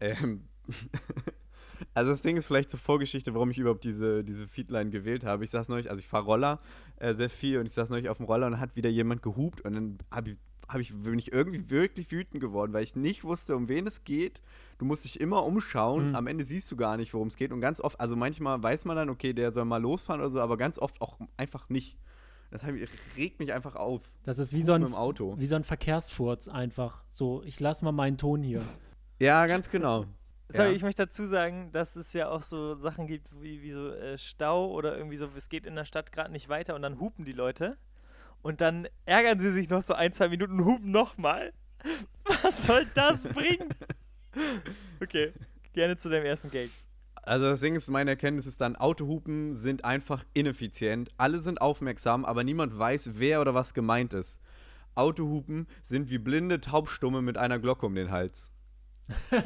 Ähm, 0.00 0.48
also 1.94 2.10
das 2.10 2.22
Ding 2.22 2.36
ist 2.36 2.46
vielleicht 2.46 2.70
zur 2.70 2.80
Vorgeschichte, 2.80 3.34
warum 3.34 3.50
ich 3.50 3.58
überhaupt 3.58 3.84
diese, 3.84 4.24
diese 4.24 4.48
Feedline 4.48 4.90
gewählt 4.90 5.24
habe. 5.24 5.44
Ich 5.44 5.50
saß 5.50 5.68
neulich, 5.68 5.90
also 5.90 6.00
ich 6.00 6.08
fahre 6.08 6.24
Roller 6.24 6.60
äh, 6.96 7.14
sehr 7.14 7.30
viel 7.30 7.58
und 7.58 7.66
ich 7.66 7.74
saß 7.74 7.90
neulich 7.90 8.08
auf 8.08 8.16
dem 8.16 8.26
Roller 8.26 8.46
und 8.46 8.52
dann 8.52 8.60
hat 8.60 8.76
wieder 8.76 8.90
jemand 8.90 9.22
gehupt 9.22 9.60
und 9.60 9.74
dann 9.74 9.98
hab 10.10 10.26
ich, 10.26 10.36
hab 10.72 10.80
ich, 10.80 10.94
bin 10.94 11.18
ich 11.18 11.32
irgendwie 11.32 11.68
wirklich 11.68 12.10
wütend 12.12 12.40
geworden, 12.40 12.72
weil 12.72 12.84
ich 12.84 12.94
nicht 12.96 13.24
wusste, 13.24 13.56
um 13.56 13.68
wen 13.68 13.86
es 13.86 14.04
geht. 14.04 14.40
Du 14.78 14.84
musst 14.84 15.04
dich 15.04 15.20
immer 15.20 15.44
umschauen. 15.44 16.10
Mhm. 16.10 16.14
Am 16.16 16.26
Ende 16.26 16.44
siehst 16.44 16.70
du 16.70 16.76
gar 16.76 16.96
nicht, 16.96 17.12
worum 17.12 17.28
es 17.28 17.36
geht. 17.36 17.52
Und 17.52 17.60
ganz 17.60 17.80
oft, 17.80 17.98
also 18.00 18.16
manchmal 18.16 18.62
weiß 18.62 18.84
man 18.84 18.96
dann, 18.96 19.10
okay, 19.10 19.32
der 19.32 19.52
soll 19.52 19.64
mal 19.64 19.82
losfahren 19.82 20.20
oder 20.20 20.30
so, 20.30 20.40
aber 20.40 20.56
ganz 20.56 20.78
oft 20.78 21.00
auch 21.00 21.18
einfach 21.36 21.68
nicht. 21.68 21.98
Das 22.50 22.62
regt 23.16 23.38
mich 23.38 23.52
einfach 23.52 23.76
auf. 23.76 24.02
Das 24.24 24.38
ist 24.38 24.52
wie 24.52 24.62
so, 24.62 24.72
ein, 24.72 24.92
Auto. 24.92 25.34
wie 25.38 25.46
so 25.46 25.54
ein 25.54 25.64
Verkehrsfurz 25.64 26.48
einfach. 26.48 27.04
So, 27.08 27.42
ich 27.44 27.60
lass 27.60 27.82
mal 27.82 27.92
meinen 27.92 28.18
Ton 28.18 28.42
hier. 28.42 28.62
Ja, 29.20 29.46
ganz 29.46 29.70
genau. 29.70 30.06
Sorry, 30.48 30.70
Ja. 30.70 30.74
ich 30.74 30.82
möchte 30.82 31.04
dazu 31.04 31.26
sagen, 31.26 31.70
dass 31.70 31.94
es 31.94 32.12
ja 32.12 32.28
auch 32.28 32.42
so 32.42 32.74
Sachen 32.74 33.06
gibt 33.06 33.28
wie, 33.40 33.62
wie 33.62 33.70
so 33.70 33.88
äh, 33.90 34.18
Stau 34.18 34.68
oder 34.72 34.96
irgendwie 34.96 35.16
so, 35.16 35.28
es 35.36 35.48
geht 35.48 35.64
in 35.64 35.76
der 35.76 35.84
Stadt 35.84 36.10
gerade 36.10 36.32
nicht 36.32 36.48
weiter 36.48 36.74
und 36.74 36.82
dann 36.82 36.98
hupen 36.98 37.24
die 37.24 37.32
Leute 37.32 37.76
und 38.42 38.60
dann 38.60 38.88
ärgern 39.04 39.40
sie 39.40 39.52
sich 39.52 39.68
noch 39.68 39.82
so 39.82 39.94
ein, 39.94 40.12
zwei 40.12 40.28
Minuten 40.28 40.60
und 40.60 40.64
hupen 40.64 40.90
nochmal. 40.90 41.52
Was 42.42 42.64
soll 42.64 42.86
das 42.94 43.26
bringen? 43.26 43.68
Okay, 45.02 45.32
gerne 45.72 45.96
zu 45.96 46.08
deinem 46.08 46.24
ersten 46.24 46.52
Gag. 46.52 46.70
Also 47.16 47.46
das 47.46 47.60
Ding 47.60 47.74
ist, 47.74 47.90
meine 47.90 48.10
Erkenntnis 48.10 48.46
ist 48.46 48.60
dann, 48.60 48.76
Autohupen 48.76 49.56
sind 49.56 49.84
einfach 49.84 50.24
ineffizient. 50.34 51.10
Alle 51.16 51.40
sind 51.40 51.60
aufmerksam, 51.60 52.24
aber 52.24 52.44
niemand 52.44 52.78
weiß, 52.78 53.10
wer 53.14 53.40
oder 53.40 53.54
was 53.54 53.74
gemeint 53.74 54.12
ist. 54.12 54.38
Autohupen 54.94 55.66
sind 55.82 56.10
wie 56.10 56.18
blinde 56.18 56.60
Taubstumme 56.60 57.22
mit 57.22 57.38
einer 57.38 57.58
Glocke 57.58 57.86
um 57.86 57.96
den 57.96 58.12
Hals. 58.12 58.52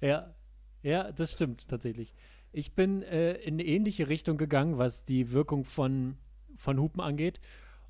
Ja, 0.00 0.34
ja, 0.82 1.12
das 1.12 1.32
stimmt 1.32 1.68
tatsächlich. 1.68 2.14
Ich 2.52 2.74
bin 2.74 3.02
äh, 3.02 3.34
in 3.34 3.54
eine 3.54 3.64
ähnliche 3.64 4.08
Richtung 4.08 4.36
gegangen, 4.36 4.78
was 4.78 5.04
die 5.04 5.30
Wirkung 5.32 5.64
von, 5.64 6.16
von 6.56 6.78
Hupen 6.80 7.00
angeht. 7.00 7.40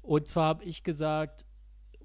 Und 0.02 0.28
zwar 0.28 0.46
habe 0.48 0.64
ich 0.64 0.82
gesagt, 0.84 1.46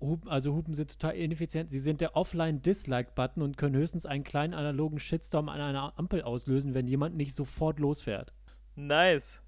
Hupen, 0.01 0.29
also 0.29 0.53
Hupen 0.53 0.73
sind 0.73 0.91
total 0.91 1.15
ineffizient. 1.15 1.69
Sie 1.69 1.79
sind 1.79 2.01
der 2.01 2.15
Offline-Dislike-Button 2.15 3.41
und 3.41 3.57
können 3.57 3.75
höchstens 3.75 4.05
einen 4.05 4.23
kleinen 4.23 4.53
analogen 4.53 4.99
Shitstorm 4.99 5.49
an 5.49 5.59
einer 5.61 5.97
Ampel 5.97 6.21
auslösen, 6.21 6.73
wenn 6.73 6.87
jemand 6.87 7.15
nicht 7.15 7.33
sofort 7.35 7.79
losfährt. 7.79 8.33
Nice. 8.75 9.41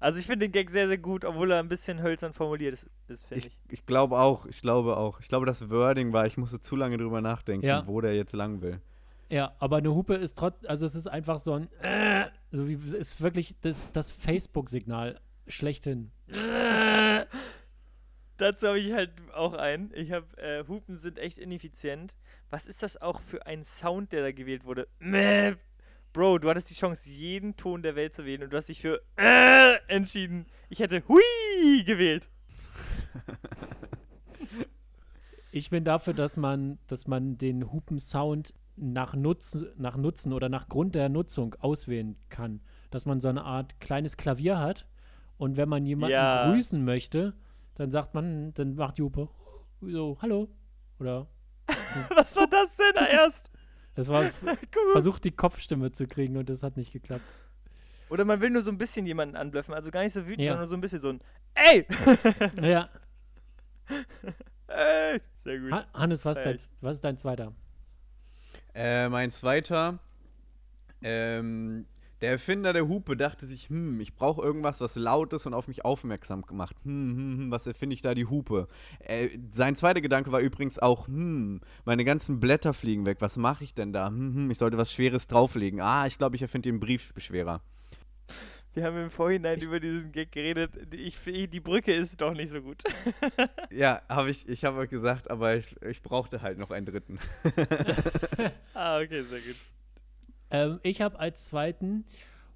Also 0.00 0.20
ich 0.20 0.26
finde 0.26 0.46
den 0.46 0.52
Gag 0.52 0.70
sehr, 0.70 0.86
sehr 0.86 0.98
gut, 0.98 1.24
obwohl 1.24 1.50
er 1.50 1.58
ein 1.58 1.68
bisschen 1.68 2.00
hölzern 2.00 2.32
formuliert 2.32 2.72
ist, 2.74 2.88
ist 3.08 3.26
finde 3.26 3.38
Ich, 3.40 3.46
ich. 3.46 3.72
ich 3.80 3.86
glaube 3.86 4.18
auch, 4.20 4.46
ich 4.46 4.62
glaube 4.62 4.96
auch. 4.96 5.18
Ich 5.20 5.28
glaube, 5.28 5.44
das 5.44 5.70
Wording 5.70 6.12
war, 6.12 6.24
ich 6.26 6.36
musste 6.36 6.60
zu 6.60 6.76
lange 6.76 6.96
drüber 6.98 7.20
nachdenken, 7.20 7.66
Ja. 7.66 7.84
wo 7.86 8.00
der 8.00 8.14
jetzt 8.14 8.32
lang 8.32 8.62
will. 8.62 8.80
Ja, 9.30 9.54
aber 9.58 9.78
eine 9.78 9.92
Hupe 9.92 10.14
ist 10.14 10.38
trotz, 10.38 10.54
also 10.66 10.86
es 10.86 10.94
ist 10.94 11.08
einfach 11.08 11.40
so 11.40 11.54
ein, 11.54 11.68
äh, 11.82 12.26
so 12.50 12.68
wie, 12.68 12.74
ist 12.74 13.20
wirklich 13.20 13.54
das, 13.60 13.92
das 13.92 14.10
Facebook-Signal 14.10 15.20
schlechthin. 15.46 16.10
Dazu 18.36 18.68
habe 18.68 18.78
ich 18.78 18.92
halt 18.92 19.10
auch 19.34 19.54
einen. 19.54 19.92
Ich 19.94 20.12
habe, 20.12 20.26
äh, 20.38 20.64
Hupen 20.68 20.96
sind 20.96 21.18
echt 21.18 21.38
ineffizient. 21.38 22.14
Was 22.50 22.66
ist 22.66 22.82
das 22.82 23.00
auch 23.00 23.20
für 23.20 23.46
ein 23.46 23.64
Sound, 23.64 24.12
der 24.12 24.22
da 24.22 24.32
gewählt 24.32 24.64
wurde? 24.64 24.86
Bro, 26.12 26.38
du 26.38 26.48
hattest 26.48 26.70
die 26.70 26.74
Chance, 26.74 27.10
jeden 27.10 27.56
Ton 27.56 27.82
der 27.82 27.96
Welt 27.96 28.14
zu 28.14 28.24
wählen 28.24 28.44
und 28.44 28.52
du 28.52 28.56
hast 28.56 28.68
dich 28.68 28.80
für 28.80 29.02
äh 29.16 29.76
entschieden. 29.88 30.46
Ich 30.68 30.78
hätte 30.78 31.02
Hui 31.08 31.84
gewählt. 31.84 32.28
Ich 35.50 35.70
bin 35.70 35.82
dafür, 35.82 36.12
dass 36.12 36.36
man, 36.36 36.78
dass 36.86 37.06
man 37.06 37.38
den 37.38 37.72
Hupen-Sound 37.72 38.52
nach, 38.80 39.14
Nutz, 39.14 39.64
nach 39.76 39.96
Nutzen 39.96 40.32
oder 40.32 40.48
nach 40.48 40.68
Grund 40.68 40.94
der 40.94 41.08
Nutzung 41.08 41.54
auswählen 41.60 42.16
kann. 42.28 42.60
Dass 42.90 43.04
man 43.06 43.20
so 43.20 43.28
eine 43.28 43.44
Art 43.44 43.80
kleines 43.80 44.16
Klavier 44.16 44.58
hat 44.58 44.86
und 45.36 45.56
wenn 45.56 45.68
man 45.68 45.84
jemanden 45.84 46.12
Ja. 46.14 46.50
grüßen 46.50 46.84
möchte, 46.84 47.34
dann 47.74 47.90
sagt 47.90 48.14
man, 48.14 48.54
dann 48.54 48.74
macht 48.74 48.98
Hupe 48.98 49.28
so, 49.80 50.16
hallo. 50.22 50.48
Oder 50.98 51.26
Was 52.14 52.34
war 52.36 52.46
das 52.46 52.76
denn 52.76 52.92
da 52.94 53.06
erst? 53.10 53.50
das 53.94 54.08
war 54.08 54.24
versucht 54.92 55.24
die 55.24 55.32
Kopfstimme 55.32 55.92
zu 55.92 56.06
kriegen 56.06 56.36
und 56.36 56.48
das 56.48 56.62
hat 56.62 56.76
nicht 56.76 56.92
geklappt. 56.92 57.24
Oder 58.10 58.24
man 58.24 58.40
will 58.40 58.48
nur 58.50 58.62
so 58.62 58.70
ein 58.70 58.78
bisschen 58.78 59.04
jemanden 59.06 59.36
anblöffen. 59.36 59.74
Also 59.74 59.90
gar 59.90 60.02
nicht 60.02 60.12
so 60.14 60.24
wütend, 60.26 60.40
Ja. 60.46 60.52
sondern 60.52 60.68
so 60.68 60.76
ein 60.76 60.80
bisschen 60.80 61.00
so 61.00 61.08
ein 61.10 61.20
Ey! 61.54 61.84
Ja, 62.62 62.88
Ey! 64.68 65.20
Sehr 65.44 65.58
gut. 65.60 65.72
Ha- 65.72 65.86
Hannes, 65.94 66.24
was, 66.24 66.38
Feier 66.38 66.54
dein, 66.54 66.58
was 66.80 66.94
ist 66.94 67.04
dein 67.04 67.18
zweiter? 67.18 67.52
Äh, 68.74 69.08
mein 69.08 69.30
zweiter. 69.30 69.98
Ähm, 71.02 71.86
der 72.20 72.32
Erfinder 72.32 72.72
der 72.72 72.88
Hupe 72.88 73.16
dachte 73.16 73.46
sich, 73.46 73.68
hm, 73.68 74.00
ich 74.00 74.16
brauche 74.16 74.42
irgendwas, 74.42 74.80
was 74.80 74.96
laut 74.96 75.32
ist 75.32 75.46
und 75.46 75.54
auf 75.54 75.68
mich 75.68 75.84
aufmerksam 75.84 76.44
macht. 76.50 76.76
Hm, 76.84 77.16
hm, 77.16 77.38
hm, 77.38 77.50
was 77.52 77.66
erfinde 77.66 77.94
ich 77.94 78.02
da 78.02 78.14
die 78.14 78.26
Hupe? 78.26 78.66
Äh, 78.98 79.28
sein 79.52 79.76
zweiter 79.76 80.00
Gedanke 80.00 80.32
war 80.32 80.40
übrigens 80.40 80.80
auch, 80.80 81.06
hm, 81.06 81.60
meine 81.84 82.04
ganzen 82.04 82.40
Blätter 82.40 82.74
fliegen 82.74 83.06
weg. 83.06 83.18
Was 83.20 83.36
mache 83.36 83.62
ich 83.62 83.74
denn 83.74 83.92
da? 83.92 84.08
Hm, 84.08 84.34
hm, 84.34 84.50
ich 84.50 84.58
sollte 84.58 84.78
was 84.78 84.92
Schweres 84.92 85.28
drauflegen. 85.28 85.80
Ah, 85.80 86.06
ich 86.06 86.18
glaube, 86.18 86.34
ich 86.34 86.42
erfinde 86.42 86.68
den 86.68 86.80
Briefbeschwerer. 86.80 87.60
Wir 88.74 88.84
haben 88.84 88.96
im 88.96 89.10
Vorhinein 89.10 89.60
über 89.60 89.80
diesen 89.80 90.12
Gag 90.12 90.30
geredet. 90.30 90.94
Ich, 90.94 91.18
die 91.24 91.60
Brücke 91.60 91.92
ist 91.92 92.20
doch 92.20 92.32
nicht 92.32 92.50
so 92.50 92.60
gut. 92.60 92.82
Ja, 93.70 94.00
habe 94.08 94.30
ich, 94.30 94.48
ich 94.48 94.64
habe 94.64 94.88
gesagt, 94.88 95.30
aber 95.30 95.54
ich, 95.54 95.76
ich 95.82 96.02
brauchte 96.02 96.40
halt 96.40 96.58
noch 96.58 96.70
einen 96.70 96.86
dritten. 96.86 97.18
ah, 98.74 98.98
okay, 98.98 99.22
sehr 99.22 99.40
gut. 99.40 99.56
Ähm, 100.50 100.80
ich 100.82 101.02
habe 101.02 101.18
als 101.18 101.44
zweiten, 101.44 102.06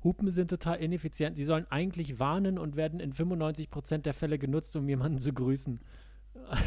Hupen 0.02 0.30
sind 0.30 0.48
total 0.48 0.78
ineffizient. 0.78 1.36
Sie 1.36 1.44
sollen 1.44 1.66
eigentlich 1.70 2.18
warnen 2.18 2.58
und 2.58 2.76
werden 2.76 2.98
in 2.98 3.12
95% 3.12 3.98
der 3.98 4.14
Fälle 4.14 4.38
genutzt, 4.38 4.74
um 4.76 4.88
jemanden 4.88 5.18
zu 5.18 5.32
grüßen. 5.32 5.80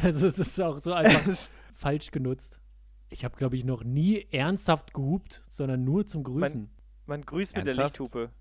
Also 0.04 0.28
es 0.28 0.38
ist 0.38 0.62
auch 0.62 0.78
so 0.78 0.94
einfach 0.94 1.50
falsch 1.74 2.12
genutzt. 2.12 2.60
Ich 3.10 3.26
habe, 3.26 3.36
glaube 3.36 3.56
ich, 3.56 3.66
noch 3.66 3.84
nie 3.84 4.28
ernsthaft 4.32 4.94
gehupt, 4.94 5.42
sondern 5.50 5.84
nur 5.84 6.06
zum 6.06 6.24
Grüßen. 6.24 6.70
Man 7.08 7.22
grüßt 7.24 7.56
mit 7.56 7.66
der 7.66 7.74
Ernsthaft? 7.74 8.00
Lichthupe. 8.00 8.32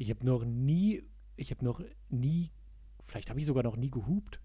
Ich 0.00 0.08
habe 0.08 0.24
noch 0.24 0.46
nie, 0.46 1.02
ich 1.36 1.50
habe 1.50 1.62
noch 1.62 1.82
nie, 2.08 2.50
vielleicht 3.04 3.28
habe 3.28 3.38
ich 3.38 3.44
sogar 3.44 3.62
noch 3.62 3.76
nie 3.76 3.90
gehupt. 3.90 4.40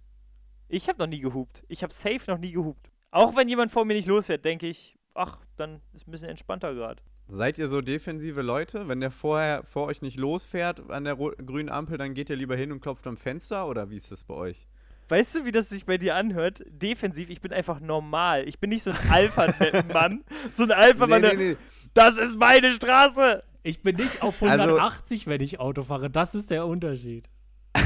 Ich 0.67 0.89
habe 0.89 0.99
noch 0.99 1.07
nie 1.07 1.21
gehupt. 1.21 1.63
Ich 1.69 1.81
habe 1.81 1.93
safe 1.93 2.19
noch 2.27 2.37
nie 2.37 2.51
gehupt. 2.51 2.91
Auch 3.09 3.37
wenn 3.37 3.47
jemand 3.47 3.71
vor 3.71 3.85
mir 3.85 3.93
nicht 3.93 4.07
losfährt, 4.07 4.43
denke 4.43 4.67
ich, 4.67 4.97
ach, 5.13 5.45
dann 5.55 5.79
ist 5.93 6.07
ein 6.07 6.11
bisschen 6.11 6.27
entspannter 6.27 6.73
gerade. 6.73 7.01
Seid 7.29 7.57
ihr 7.57 7.69
so 7.69 7.79
defensive 7.79 8.41
Leute? 8.41 8.89
Wenn 8.89 8.99
der 8.99 9.11
vorher 9.11 9.63
vor 9.63 9.87
euch 9.87 10.01
nicht 10.01 10.17
losfährt 10.17 10.89
an 10.89 11.05
der 11.05 11.15
grünen 11.15 11.69
Ampel, 11.69 11.97
dann 11.97 12.13
geht 12.13 12.29
ihr 12.29 12.35
lieber 12.35 12.57
hin 12.57 12.73
und 12.73 12.81
klopft 12.81 13.07
am 13.07 13.15
Fenster 13.15 13.69
oder 13.69 13.89
wie 13.89 13.95
ist 13.95 14.11
das 14.11 14.25
bei 14.25 14.33
euch? 14.33 14.67
Weißt 15.07 15.35
du, 15.35 15.45
wie 15.45 15.53
das 15.53 15.69
sich 15.69 15.85
bei 15.85 15.97
dir 15.97 16.15
anhört? 16.15 16.63
Defensiv, 16.67 17.29
ich 17.29 17.39
bin 17.39 17.53
einfach 17.53 17.79
normal. 17.79 18.45
Ich 18.45 18.59
bin 18.59 18.71
nicht 18.71 18.83
so 18.83 18.91
ein 18.91 19.09
Alpha-Mann. 19.09 20.25
so 20.53 20.63
ein 20.63 20.71
Alpha-Mann, 20.71 21.21
der, 21.21 21.35
nee. 21.35 21.57
das 21.93 22.17
ist 22.17 22.37
meine 22.37 22.73
Straße. 22.73 23.41
Ich 23.65 23.81
bin 23.81 23.95
nicht 23.95 24.21
auf 24.21 24.43
Also- 24.43 24.63
180, 24.63 25.25
wenn 25.25 25.41
ich 25.41 25.59
Auto 25.59 25.81
fahre. 25.83 26.09
Das 26.11 26.35
ist 26.35 26.51
der 26.51 26.67
Unterschied. 26.67 27.27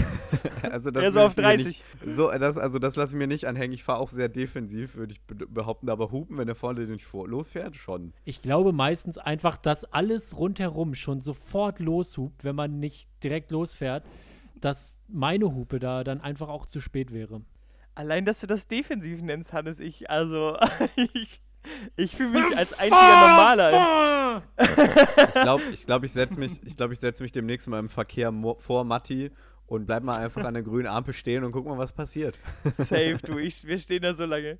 Also 0.61 0.91
das 0.91 1.01
Er 1.03 1.09
ist 1.09 1.17
auf 1.17 1.31
ich 1.31 1.37
mir 1.37 1.43
30. 1.43 1.65
Nicht, 1.65 1.83
so, 2.15 2.29
das, 2.29 2.57
also 2.57 2.77
das 2.77 2.95
lasse 2.95 3.13
ich 3.13 3.17
mir 3.17 3.25
nicht 3.27 3.45
anhängen. 3.45 3.73
Ich 3.73 3.83
fahre 3.83 3.99
auch 3.99 4.11
sehr 4.11 4.29
defensiv, 4.29 4.95
würde 4.95 5.13
ich 5.13 5.21
be 5.21 5.47
behaupten. 5.47 5.89
Aber 5.89 6.11
hupen, 6.11 6.37
wenn 6.37 6.45
der 6.45 6.55
vorne 6.55 6.81
nicht 6.81 7.05
vor 7.05 7.27
losfährt, 7.27 7.75
schon. 7.75 8.13
Ich 8.25 8.41
glaube 8.43 8.71
meistens 8.71 9.17
einfach, 9.17 9.57
dass 9.57 9.85
alles 9.85 10.37
rundherum 10.37 10.93
schon 10.93 11.21
sofort 11.21 11.79
loshupt, 11.79 12.43
wenn 12.43 12.55
man 12.55 12.79
nicht 12.79 13.09
direkt 13.23 13.49
losfährt, 13.51 14.05
dass 14.61 14.99
meine 15.07 15.45
Hupe 15.55 15.79
da 15.79 16.03
dann 16.03 16.21
einfach 16.21 16.49
auch 16.49 16.65
zu 16.67 16.81
spät 16.81 17.11
wäre. 17.11 17.41
Allein, 17.95 18.25
dass 18.25 18.41
du 18.41 18.47
das 18.47 18.67
defensiv 18.67 19.21
nennst, 19.21 19.51
Hannes, 19.53 19.79
ich, 19.79 20.09
also, 20.09 20.57
ich, 21.13 21.41
ich 21.95 22.15
fühle 22.15 22.29
mich 22.41 22.57
als 22.57 22.79
einziger 22.79 22.95
Normaler. 22.97 24.43
Ich 25.27 25.33
glaube, 25.41 25.63
ich, 25.73 25.85
glaub, 25.85 26.03
ich 26.03 26.11
setze 26.11 26.39
mich, 26.39 26.61
ich 26.63 26.77
glaub, 26.77 26.91
ich 26.91 26.99
setz 26.99 27.19
mich 27.21 27.31
demnächst 27.31 27.67
mal 27.67 27.79
im 27.79 27.89
Verkehr 27.89 28.33
vor 28.57 28.83
Matti 28.83 29.31
und 29.67 29.85
bleib 29.85 30.03
mal 30.03 30.17
einfach 30.19 30.43
an 30.45 30.53
der 30.53 30.63
grünen 30.63 30.87
Ampel 30.87 31.13
stehen 31.13 31.43
und 31.43 31.51
guck 31.51 31.65
mal, 31.65 31.77
was 31.77 31.93
passiert. 31.93 32.39
Safe, 32.77 33.17
du, 33.25 33.37
ich, 33.37 33.65
wir 33.65 33.77
stehen 33.77 34.01
da 34.01 34.13
so 34.13 34.25
lange. 34.25 34.57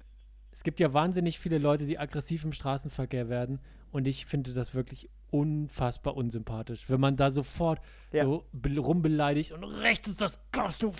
Es 0.51 0.63
gibt 0.63 0.79
ja 0.79 0.93
wahnsinnig 0.93 1.39
viele 1.39 1.57
Leute, 1.59 1.85
die 1.85 1.99
aggressiv 1.99 2.43
im 2.43 2.51
Straßenverkehr 2.53 3.29
werden 3.29 3.59
und 3.91 4.07
ich 4.07 4.25
finde 4.25 4.53
das 4.53 4.73
wirklich 4.73 5.09
unfassbar 5.31 6.15
unsympathisch, 6.17 6.85
wenn 6.89 6.99
man 6.99 7.15
da 7.15 7.29
sofort 7.29 7.79
Ja. 8.11 8.23
so 8.23 8.45
be- 8.51 8.77
rumbeleidigt 8.79 9.51
und 9.51 9.63
rechts 9.63 10.07
ist 10.07 10.21
das 10.21 10.39
Gas, 10.51 10.79
du. 10.79 10.91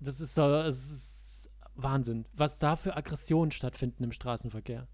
Das 0.00 0.20
ist 0.20 0.34
so, 0.34 0.42
es 0.56 0.90
ist 0.90 1.50
Wahnsinn, 1.76 2.26
was 2.32 2.58
da 2.58 2.74
für 2.74 2.96
Aggressionen 2.96 3.52
stattfinden 3.52 4.02
im 4.02 4.10
Straßenverkehr. 4.12 4.88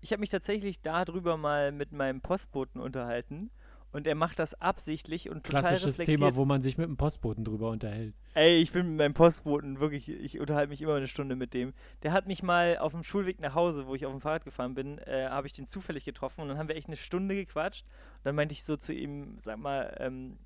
Ich 0.00 0.12
habe 0.12 0.20
mich 0.20 0.30
tatsächlich 0.30 0.80
darüber 0.80 1.36
mal 1.36 1.72
mit 1.72 1.92
meinem 1.92 2.20
Postboten 2.20 2.80
unterhalten 2.80 3.50
und 3.92 4.06
er 4.06 4.14
macht 4.14 4.38
das 4.38 4.54
absichtlich 4.60 5.30
und 5.30 5.44
total 5.44 5.62
Klassisches 5.62 5.98
reflektiert. 5.98 6.18
Thema, 6.20 6.36
wo 6.36 6.44
man 6.44 6.62
sich 6.62 6.78
mit 6.78 6.86
dem 6.86 6.96
Postboten 6.96 7.44
drüber 7.44 7.70
unterhält. 7.70 8.14
Ey, 8.34 8.58
ich 8.58 8.72
bin 8.72 8.88
mit 8.88 8.98
meinem 8.98 9.14
Postboten 9.14 9.80
wirklich, 9.80 10.08
ich 10.08 10.38
unterhalte 10.38 10.70
mich 10.70 10.80
immer 10.80 10.94
eine 10.94 11.08
Stunde 11.08 11.34
mit 11.34 11.54
dem. 11.54 11.74
Der 12.02 12.12
hat 12.12 12.26
mich 12.26 12.42
mal 12.42 12.78
auf 12.78 12.92
dem 12.92 13.02
Schulweg 13.02 13.40
nach 13.40 13.54
Hause, 13.54 13.86
wo 13.86 13.94
ich 13.94 14.06
auf 14.06 14.12
dem 14.12 14.20
Fahrrad 14.20 14.44
gefahren 14.44 14.74
bin, 14.74 14.98
äh, 14.98 15.28
habe 15.28 15.46
ich 15.46 15.52
den 15.52 15.66
zufällig 15.66 16.04
getroffen 16.04 16.42
und 16.42 16.48
dann 16.48 16.58
haben 16.58 16.68
wir 16.68 16.76
echt 16.76 16.86
eine 16.86 16.96
Stunde 16.96 17.34
gequatscht. 17.34 17.84
Und 18.18 18.26
dann 18.26 18.36
meinte 18.36 18.52
ich 18.52 18.62
so 18.62 18.76
zu 18.76 18.92
ihm, 18.92 19.36
sag 19.40 19.58
mal, 19.58 19.96
ähm, 19.98 20.38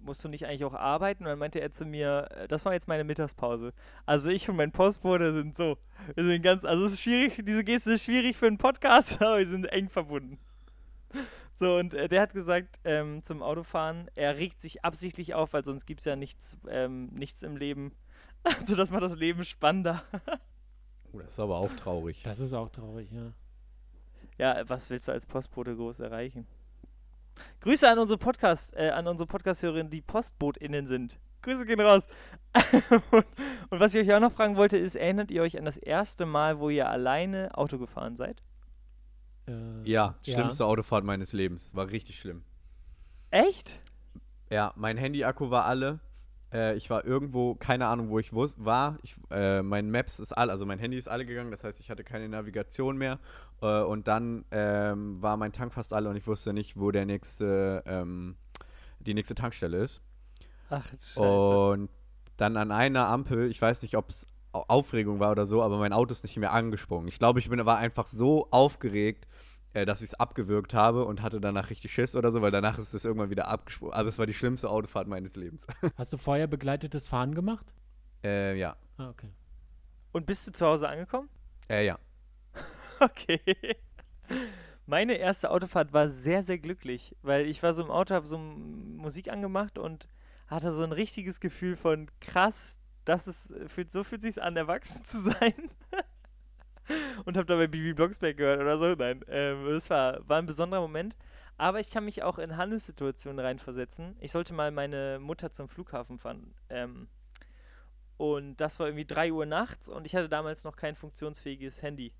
musst 0.00 0.24
du 0.24 0.28
nicht 0.28 0.46
eigentlich 0.46 0.64
auch 0.64 0.74
arbeiten? 0.74 1.24
Und 1.24 1.30
dann 1.30 1.38
meinte 1.38 1.60
er 1.60 1.72
zu 1.72 1.84
mir, 1.84 2.28
äh, 2.30 2.48
das 2.48 2.64
war 2.64 2.72
jetzt 2.72 2.88
meine 2.88 3.04
Mittagspause. 3.04 3.72
Also 4.04 4.30
ich 4.30 4.48
und 4.48 4.56
mein 4.56 4.72
Postbote 4.72 5.32
sind 5.32 5.56
so, 5.56 5.78
wir 6.14 6.24
sind 6.24 6.42
ganz, 6.42 6.64
also 6.64 6.84
es 6.84 6.92
ist 6.92 7.02
schwierig, 7.02 7.42
diese 7.44 7.64
Geste 7.64 7.92
ist 7.92 8.04
schwierig 8.04 8.36
für 8.36 8.46
einen 8.46 8.58
Podcast, 8.58 9.20
aber 9.22 9.38
wir 9.38 9.46
sind 9.46 9.66
eng 9.66 9.88
verbunden. 9.88 10.38
So, 11.58 11.76
und 11.76 11.94
äh, 11.94 12.08
der 12.08 12.20
hat 12.20 12.34
gesagt, 12.34 12.78
ähm, 12.84 13.22
zum 13.22 13.42
Autofahren, 13.42 14.10
er 14.14 14.36
regt 14.36 14.60
sich 14.60 14.84
absichtlich 14.84 15.34
auf, 15.34 15.54
weil 15.54 15.64
sonst 15.64 15.86
gibt 15.86 16.00
es 16.00 16.04
ja 16.04 16.14
nichts, 16.14 16.56
ähm, 16.68 17.06
nichts 17.08 17.42
im 17.42 17.56
Leben. 17.56 17.92
Also, 18.60 18.76
das 18.76 18.92
macht 18.92 19.02
das 19.02 19.16
Leben 19.16 19.44
spannender. 19.44 20.04
Oh, 21.12 21.18
das 21.18 21.32
ist 21.32 21.40
aber 21.40 21.56
auch 21.56 21.72
traurig. 21.72 22.22
Das 22.24 22.40
ist 22.40 22.52
auch 22.52 22.68
traurig, 22.68 23.10
ja. 23.10 23.32
Ja, 24.38 24.68
was 24.68 24.90
willst 24.90 25.08
du 25.08 25.12
als 25.12 25.24
Postbote 25.24 25.74
groß 25.74 26.00
erreichen? 26.00 26.46
Grüße 27.60 27.88
an 27.88 27.98
unsere 27.98 28.18
Podcast, 28.18 28.74
äh, 28.76 28.90
an 28.90 29.06
unsere 29.06 29.26
Podcast-Hörerinnen, 29.26 29.90
die 29.90 30.02
PostbotInnen 30.02 30.86
sind. 30.86 31.18
Grüße 31.42 31.64
gehen 31.66 31.80
raus. 31.80 32.06
und, 33.12 33.24
und 33.70 33.80
was 33.80 33.94
ich 33.94 34.08
euch 34.08 34.14
auch 34.14 34.20
noch 34.20 34.32
fragen 34.32 34.56
wollte, 34.56 34.76
ist, 34.78 34.94
erinnert 34.96 35.30
ihr 35.30 35.42
euch 35.42 35.58
an 35.58 35.64
das 35.64 35.76
erste 35.76 36.26
Mal, 36.26 36.58
wo 36.58 36.70
ihr 36.70 36.88
alleine 36.88 37.56
Auto 37.56 37.78
gefahren 37.78 38.16
seid? 38.16 38.42
Äh, 39.46 39.52
Ja, 39.84 40.16
Ja. 40.22 40.34
schlimmste 40.34 40.64
Autofahrt 40.64 41.04
meines 41.04 41.32
Lebens. 41.32 41.74
War 41.74 41.88
richtig 41.88 42.18
schlimm. 42.18 42.42
Echt? 43.30 43.78
Ja, 44.50 44.72
mein 44.76 44.96
Handy-Akku 44.96 45.50
war 45.50 45.66
alle. 45.66 46.00
Äh, 46.52 46.76
ich 46.76 46.88
war 46.90 47.04
irgendwo, 47.04 47.54
keine 47.56 47.86
Ahnung, 47.88 48.08
wo 48.08 48.18
ich 48.20 48.32
wus 48.32 48.54
war. 48.64 48.98
Ich, 49.02 49.16
äh, 49.30 49.62
mein 49.62 49.90
Maps 49.90 50.18
ist 50.20 50.32
alle, 50.32 50.52
also 50.52 50.64
mein 50.64 50.78
Handy 50.78 50.96
ist 50.96 51.08
alle 51.08 51.26
gegangen, 51.26 51.50
das 51.50 51.64
heißt, 51.64 51.80
ich 51.80 51.90
hatte 51.90 52.04
keine 52.04 52.28
Navigation 52.28 52.96
mehr. 52.96 53.18
Äh, 53.62 53.82
und 53.82 54.08
dann 54.08 54.44
ähm, 54.50 55.20
war 55.22 55.36
mein 55.36 55.52
Tank 55.52 55.72
fast 55.72 55.92
alle 55.92 56.08
und 56.10 56.16
ich 56.16 56.26
wusste 56.26 56.52
nicht, 56.52 56.78
wo 56.78 56.90
der 56.90 57.06
nächste, 57.06 57.82
ähm, 57.86 58.36
die 59.00 59.14
nächste 59.14 59.34
Tankstelle 59.34 59.78
ist. 59.82 60.02
Ach, 60.68 60.86
scheiße. 60.98 61.18
Und 61.20 61.90
dann 62.36 62.56
an 62.56 62.70
einer 62.70 63.06
Ampel, 63.08 63.50
ich 63.50 63.60
weiß 63.60 63.82
nicht, 63.82 63.96
ob 63.96 64.10
es 64.10 64.26
Au- 64.52 64.64
Aufregung 64.68 65.20
war 65.20 65.30
oder 65.32 65.46
so, 65.46 65.62
aber 65.62 65.78
mein 65.78 65.92
Auto 65.92 66.12
ist 66.12 66.22
nicht 66.24 66.36
mehr 66.36 66.52
angesprungen. 66.52 67.08
Ich 67.08 67.18
glaube, 67.18 67.38
ich 67.38 67.48
bin, 67.48 67.64
war 67.66 67.78
einfach 67.78 68.06
so 68.06 68.48
aufgeregt, 68.50 69.26
äh, 69.72 69.84
dass 69.86 70.00
ich 70.02 70.08
es 70.10 70.14
abgewürgt 70.14 70.74
habe 70.74 71.04
und 71.04 71.22
hatte 71.22 71.40
danach 71.40 71.70
richtig 71.70 71.92
Schiss 71.92 72.14
oder 72.16 72.30
so, 72.30 72.42
weil 72.42 72.50
danach 72.50 72.78
ist 72.78 72.92
es 72.94 73.04
irgendwann 73.04 73.30
wieder 73.30 73.48
abgesprungen. 73.48 73.94
Aber 73.94 74.08
es 74.08 74.18
war 74.18 74.26
die 74.26 74.34
schlimmste 74.34 74.68
Autofahrt 74.70 75.08
meines 75.08 75.36
Lebens. 75.36 75.66
Hast 75.96 76.12
du 76.12 76.16
vorher 76.18 76.46
begleitetes 76.46 77.06
Fahren 77.08 77.34
gemacht? 77.34 77.66
äh, 78.24 78.58
ja. 78.58 78.76
Ah, 78.98 79.08
okay. 79.10 79.30
Und 80.12 80.26
bist 80.26 80.46
du 80.46 80.52
zu 80.52 80.66
Hause 80.66 80.88
angekommen? 80.88 81.28
Äh, 81.68 81.86
ja. 81.86 81.98
Okay. 83.00 83.40
Meine 84.86 85.14
erste 85.14 85.50
Autofahrt 85.50 85.92
war 85.92 86.08
sehr, 86.08 86.42
sehr 86.42 86.58
glücklich, 86.58 87.16
weil 87.22 87.46
ich 87.46 87.62
war 87.62 87.72
so 87.72 87.82
im 87.82 87.90
Auto, 87.90 88.14
habe 88.14 88.26
so 88.26 88.38
Musik 88.38 89.28
angemacht 89.28 89.78
und 89.78 90.08
hatte 90.46 90.70
so 90.72 90.84
ein 90.84 90.92
richtiges 90.92 91.40
Gefühl 91.40 91.76
von 91.76 92.08
krass, 92.20 92.78
das 93.04 93.26
ist, 93.26 93.54
so 93.88 94.04
fühlt 94.04 94.22
sich 94.22 94.40
an, 94.40 94.56
erwachsen 94.56 95.04
zu 95.04 95.18
sein. 95.22 95.54
und 97.24 97.36
habe 97.36 97.46
dabei 97.46 97.66
Bibi 97.66 97.94
Blocksberg 97.94 98.36
gehört 98.36 98.60
oder 98.60 98.78
so. 98.78 98.94
Nein, 98.94 99.24
ähm, 99.28 99.66
das 99.66 99.90
war, 99.90 100.28
war 100.28 100.38
ein 100.38 100.46
besonderer 100.46 100.80
Moment. 100.80 101.16
Aber 101.58 101.80
ich 101.80 101.90
kann 101.90 102.04
mich 102.04 102.22
auch 102.22 102.38
in 102.38 102.56
Hannes 102.56 102.86
Situation 102.86 103.38
reinversetzen. 103.38 104.14
Ich 104.20 104.30
sollte 104.30 104.52
mal 104.54 104.70
meine 104.70 105.18
Mutter 105.20 105.50
zum 105.52 105.68
Flughafen 105.68 106.18
fahren. 106.18 106.54
Ähm, 106.68 107.08
und 108.18 108.56
das 108.56 108.78
war 108.78 108.86
irgendwie 108.86 109.06
3 109.06 109.32
Uhr 109.32 109.46
nachts 109.46 109.88
und 109.88 110.06
ich 110.06 110.14
hatte 110.14 110.28
damals 110.28 110.64
noch 110.64 110.76
kein 110.76 110.94
funktionsfähiges 110.94 111.82
Handy. 111.82 112.12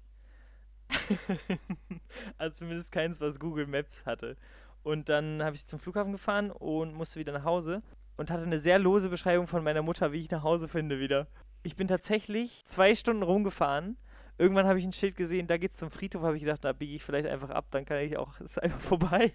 also 2.39 2.55
zumindest 2.55 2.93
keins, 2.93 3.21
was 3.21 3.39
Google 3.39 3.67
Maps 3.67 4.05
hatte. 4.07 4.37
Und 4.83 5.09
dann 5.09 5.43
habe 5.43 5.57
ich 5.57 5.67
zum 5.67 5.81
Flughafen 5.81 6.13
gefahren 6.13 6.51
und 6.51 6.95
musste 6.95 7.19
wieder 7.19 7.33
nach 7.33 7.45
Hause 7.45 7.83
und 8.17 8.31
hatte 8.31 8.45
eine 8.45 8.59
sehr 8.59 8.79
lose 8.79 9.09
Beschreibung 9.09 9.47
von 9.47 9.65
meiner 9.65 9.83
Mutter, 9.83 10.13
wie 10.13 10.21
ich 10.21 10.31
nach 10.31 10.43
Hause 10.43 10.69
finde 10.69 11.01
wieder. 11.01 11.27
Ich 11.63 11.77
bin 11.77 11.89
tatsächlich 11.89 12.65
zwei 12.67 12.95
Stunden 12.95 13.23
rumgefahren. 13.23 13.97
Irgendwann 14.39 14.67
habe 14.67 14.79
ich 14.79 14.85
ein 14.85 14.93
Schild 14.93 15.17
gesehen, 15.17 15.47
da 15.47 15.57
geht's 15.57 15.79
zum 15.79 15.91
Friedhof, 15.91 16.23
habe 16.23 16.37
ich 16.37 16.43
gedacht, 16.43 16.65
da 16.65 16.73
biege 16.73 16.95
ich 16.95 17.03
vielleicht 17.03 17.27
einfach 17.27 17.51
ab, 17.51 17.67
dann 17.71 17.85
kann 17.85 17.99
ich 17.99 18.17
auch, 18.17 18.41
ist 18.41 18.63
einfach 18.63 18.81
vorbei. 18.81 19.33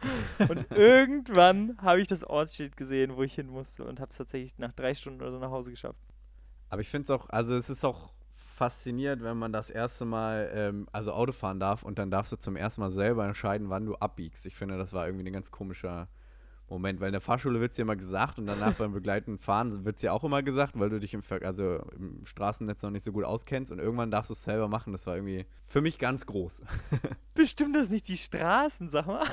und 0.48 0.70
irgendwann 0.70 1.76
habe 1.82 2.00
ich 2.00 2.06
das 2.06 2.22
Ortsschild 2.22 2.76
gesehen, 2.76 3.16
wo 3.16 3.24
ich 3.24 3.34
hin 3.34 3.48
musste 3.48 3.84
und 3.84 3.98
habe 4.00 4.10
es 4.10 4.16
tatsächlich 4.16 4.56
nach 4.56 4.72
drei 4.72 4.94
Stunden 4.94 5.20
oder 5.20 5.32
so 5.32 5.38
nach 5.38 5.50
Hause 5.50 5.72
geschafft. 5.72 5.98
Aber 6.70 6.80
ich 6.80 6.88
finde 6.88 7.04
es 7.04 7.10
auch, 7.10 7.28
also 7.30 7.54
es 7.56 7.68
ist 7.68 7.84
auch 7.84 8.12
faszinierend, 8.58 9.22
wenn 9.22 9.36
man 9.38 9.52
das 9.52 9.70
erste 9.70 10.04
Mal, 10.04 10.50
ähm, 10.52 10.88
also 10.92 11.12
Auto 11.12 11.32
fahren 11.32 11.60
darf 11.60 11.84
und 11.84 11.98
dann 11.98 12.10
darfst 12.10 12.32
du 12.32 12.36
zum 12.36 12.56
ersten 12.56 12.80
Mal 12.80 12.90
selber 12.90 13.24
entscheiden, 13.24 13.70
wann 13.70 13.86
du 13.86 13.94
abbiegst. 13.94 14.46
Ich 14.46 14.56
finde, 14.56 14.76
das 14.76 14.92
war 14.92 15.06
irgendwie 15.06 15.28
ein 15.28 15.32
ganz 15.32 15.52
komischer 15.52 16.08
Moment, 16.68 17.00
weil 17.00 17.08
in 17.08 17.12
der 17.12 17.20
Fahrschule 17.20 17.60
wird 17.60 17.70
es 17.70 17.76
dir 17.76 17.82
immer 17.82 17.96
gesagt 17.96 18.38
und 18.38 18.46
danach 18.46 18.74
beim 18.74 18.92
begleitenden 18.92 19.38
Fahren 19.38 19.84
wird 19.84 19.96
es 19.96 20.00
dir 20.02 20.12
auch 20.12 20.24
immer 20.24 20.42
gesagt, 20.42 20.78
weil 20.78 20.90
du 20.90 20.98
dich 20.98 21.14
im, 21.14 21.22
Ver 21.22 21.40
also 21.42 21.80
im 21.96 22.26
Straßennetz 22.26 22.82
noch 22.82 22.90
nicht 22.90 23.04
so 23.04 23.12
gut 23.12 23.24
auskennst 23.24 23.72
und 23.72 23.78
irgendwann 23.78 24.10
darfst 24.10 24.30
du 24.30 24.34
es 24.34 24.42
selber 24.42 24.68
machen. 24.68 24.92
Das 24.92 25.06
war 25.06 25.14
irgendwie 25.14 25.46
für 25.62 25.80
mich 25.80 25.98
ganz 25.98 26.26
groß. 26.26 26.60
Bestimmt 27.34 27.76
das 27.76 27.88
nicht 27.88 28.08
die 28.08 28.16
Straßen, 28.16 28.90
sag 28.90 29.06
mal. 29.06 29.24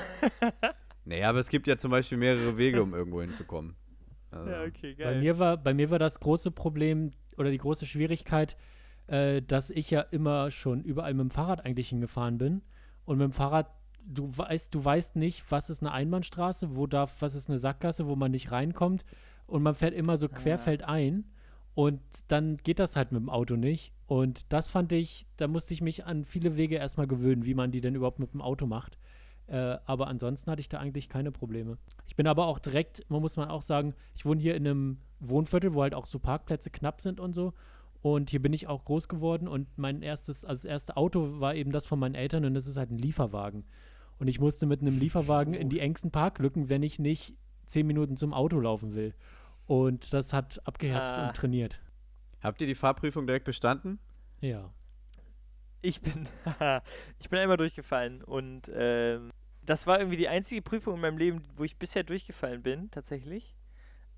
naja, 1.04 1.28
aber 1.28 1.40
es 1.40 1.48
gibt 1.48 1.66
ja 1.66 1.76
zum 1.76 1.90
Beispiel 1.90 2.16
mehrere 2.16 2.56
Wege, 2.56 2.82
um 2.82 2.94
irgendwo 2.94 3.20
hinzukommen. 3.20 3.76
Also, 4.30 4.50
Ja, 4.50 4.62
okay, 4.62 4.94
Bei 4.96 5.04
geil. 5.04 5.18
mir, 5.18 5.38
war, 5.38 5.56
bei 5.56 5.74
mir 5.74 5.90
war 5.90 5.98
das 5.98 6.20
große 6.20 6.52
Problem 6.52 7.10
oder 7.36 7.50
die 7.50 7.58
große 7.58 7.86
Schwierigkeit, 7.86 8.56
äh, 9.06 9.42
dass 9.42 9.70
ich 9.70 9.90
ja 9.90 10.00
immer 10.00 10.50
schon 10.50 10.82
überall 10.82 11.14
mit 11.14 11.24
dem 11.24 11.30
Fahrrad 11.30 11.64
eigentlich 11.64 11.88
hingefahren 11.88 12.38
bin. 12.38 12.62
Und 13.04 13.18
mit 13.18 13.24
dem 13.24 13.32
Fahrrad, 13.32 13.70
du 14.04 14.36
weißt, 14.36 14.74
du 14.74 14.84
weißt 14.84 15.16
nicht, 15.16 15.50
was 15.50 15.70
ist 15.70 15.82
eine 15.82 15.92
Einbahnstraße, 15.92 16.76
wo 16.76 16.86
darf, 16.86 17.22
was 17.22 17.34
ist 17.34 17.48
eine 17.48 17.58
Sackgasse, 17.58 18.06
wo 18.06 18.16
man 18.16 18.30
nicht 18.30 18.50
reinkommt. 18.50 19.04
Und 19.46 19.62
man 19.62 19.74
fährt 19.74 19.94
immer 19.94 20.16
so 20.16 20.28
querfeldein. 20.28 21.24
Und 21.74 22.00
dann 22.28 22.56
geht 22.56 22.78
das 22.78 22.96
halt 22.96 23.12
mit 23.12 23.20
dem 23.20 23.28
Auto 23.28 23.56
nicht. 23.56 23.92
Und 24.06 24.52
das 24.52 24.68
fand 24.68 24.92
ich, 24.92 25.26
da 25.36 25.46
musste 25.46 25.74
ich 25.74 25.82
mich 25.82 26.06
an 26.06 26.24
viele 26.24 26.56
Wege 26.56 26.76
erstmal 26.76 27.06
gewöhnen, 27.06 27.44
wie 27.44 27.54
man 27.54 27.70
die 27.70 27.80
denn 27.80 27.94
überhaupt 27.94 28.18
mit 28.18 28.32
dem 28.32 28.40
Auto 28.40 28.66
macht. 28.66 28.98
Äh, 29.46 29.76
aber 29.84 30.08
ansonsten 30.08 30.50
hatte 30.50 30.60
ich 30.60 30.68
da 30.68 30.78
eigentlich 30.78 31.08
keine 31.08 31.30
Probleme. 31.30 31.78
Ich 32.06 32.16
bin 32.16 32.26
aber 32.26 32.46
auch 32.46 32.58
direkt, 32.58 33.08
man 33.08 33.20
muss 33.20 33.36
man 33.36 33.48
auch 33.48 33.62
sagen, 33.62 33.94
ich 34.14 34.24
wohne 34.24 34.40
hier 34.40 34.56
in 34.56 34.66
einem 34.66 34.98
Wohnviertel, 35.20 35.74
wo 35.74 35.82
halt 35.82 35.94
auch 35.94 36.06
so 36.06 36.18
Parkplätze 36.18 36.70
knapp 36.70 37.00
sind 37.00 37.20
und 37.20 37.34
so. 37.34 37.52
Und 38.06 38.30
hier 38.30 38.40
bin 38.40 38.52
ich 38.52 38.68
auch 38.68 38.84
groß 38.84 39.08
geworden 39.08 39.48
und 39.48 39.66
mein 39.76 40.00
erstes, 40.00 40.44
also 40.44 40.62
das 40.62 40.64
erste 40.70 40.96
Auto 40.96 41.40
war 41.40 41.56
eben 41.56 41.72
das 41.72 41.86
von 41.86 41.98
meinen 41.98 42.14
Eltern 42.14 42.44
und 42.44 42.54
das 42.54 42.68
ist 42.68 42.76
halt 42.76 42.92
ein 42.92 42.98
Lieferwagen. 42.98 43.64
Und 44.20 44.28
ich 44.28 44.38
musste 44.38 44.64
mit 44.64 44.80
einem 44.80 45.00
Lieferwagen 45.00 45.54
in 45.54 45.70
die 45.70 45.80
engsten 45.80 46.12
Parklücken, 46.12 46.68
wenn 46.68 46.84
ich 46.84 47.00
nicht 47.00 47.34
zehn 47.64 47.84
Minuten 47.84 48.16
zum 48.16 48.32
Auto 48.32 48.60
laufen 48.60 48.94
will. 48.94 49.12
Und 49.66 50.12
das 50.12 50.32
hat 50.32 50.64
abgehärtet 50.64 51.16
Ah. 51.16 51.26
und 51.26 51.34
trainiert. 51.36 51.80
Habt 52.40 52.60
ihr 52.60 52.68
die 52.68 52.76
Fahrprüfung 52.76 53.26
direkt 53.26 53.44
bestanden? 53.44 53.98
Ja. 54.40 54.72
Ich 55.82 56.00
bin, 56.00 56.28
ich 57.18 57.28
bin 57.28 57.40
einmal 57.40 57.56
durchgefallen 57.56 58.22
und 58.22 58.70
ähm, 58.72 59.32
das 59.64 59.88
war 59.88 59.98
irgendwie 59.98 60.16
die 60.16 60.28
einzige 60.28 60.62
Prüfung 60.62 60.94
in 60.94 61.00
meinem 61.00 61.18
Leben, 61.18 61.42
wo 61.56 61.64
ich 61.64 61.76
bisher 61.76 62.04
durchgefallen 62.04 62.62
bin, 62.62 62.88
tatsächlich. 62.92 63.56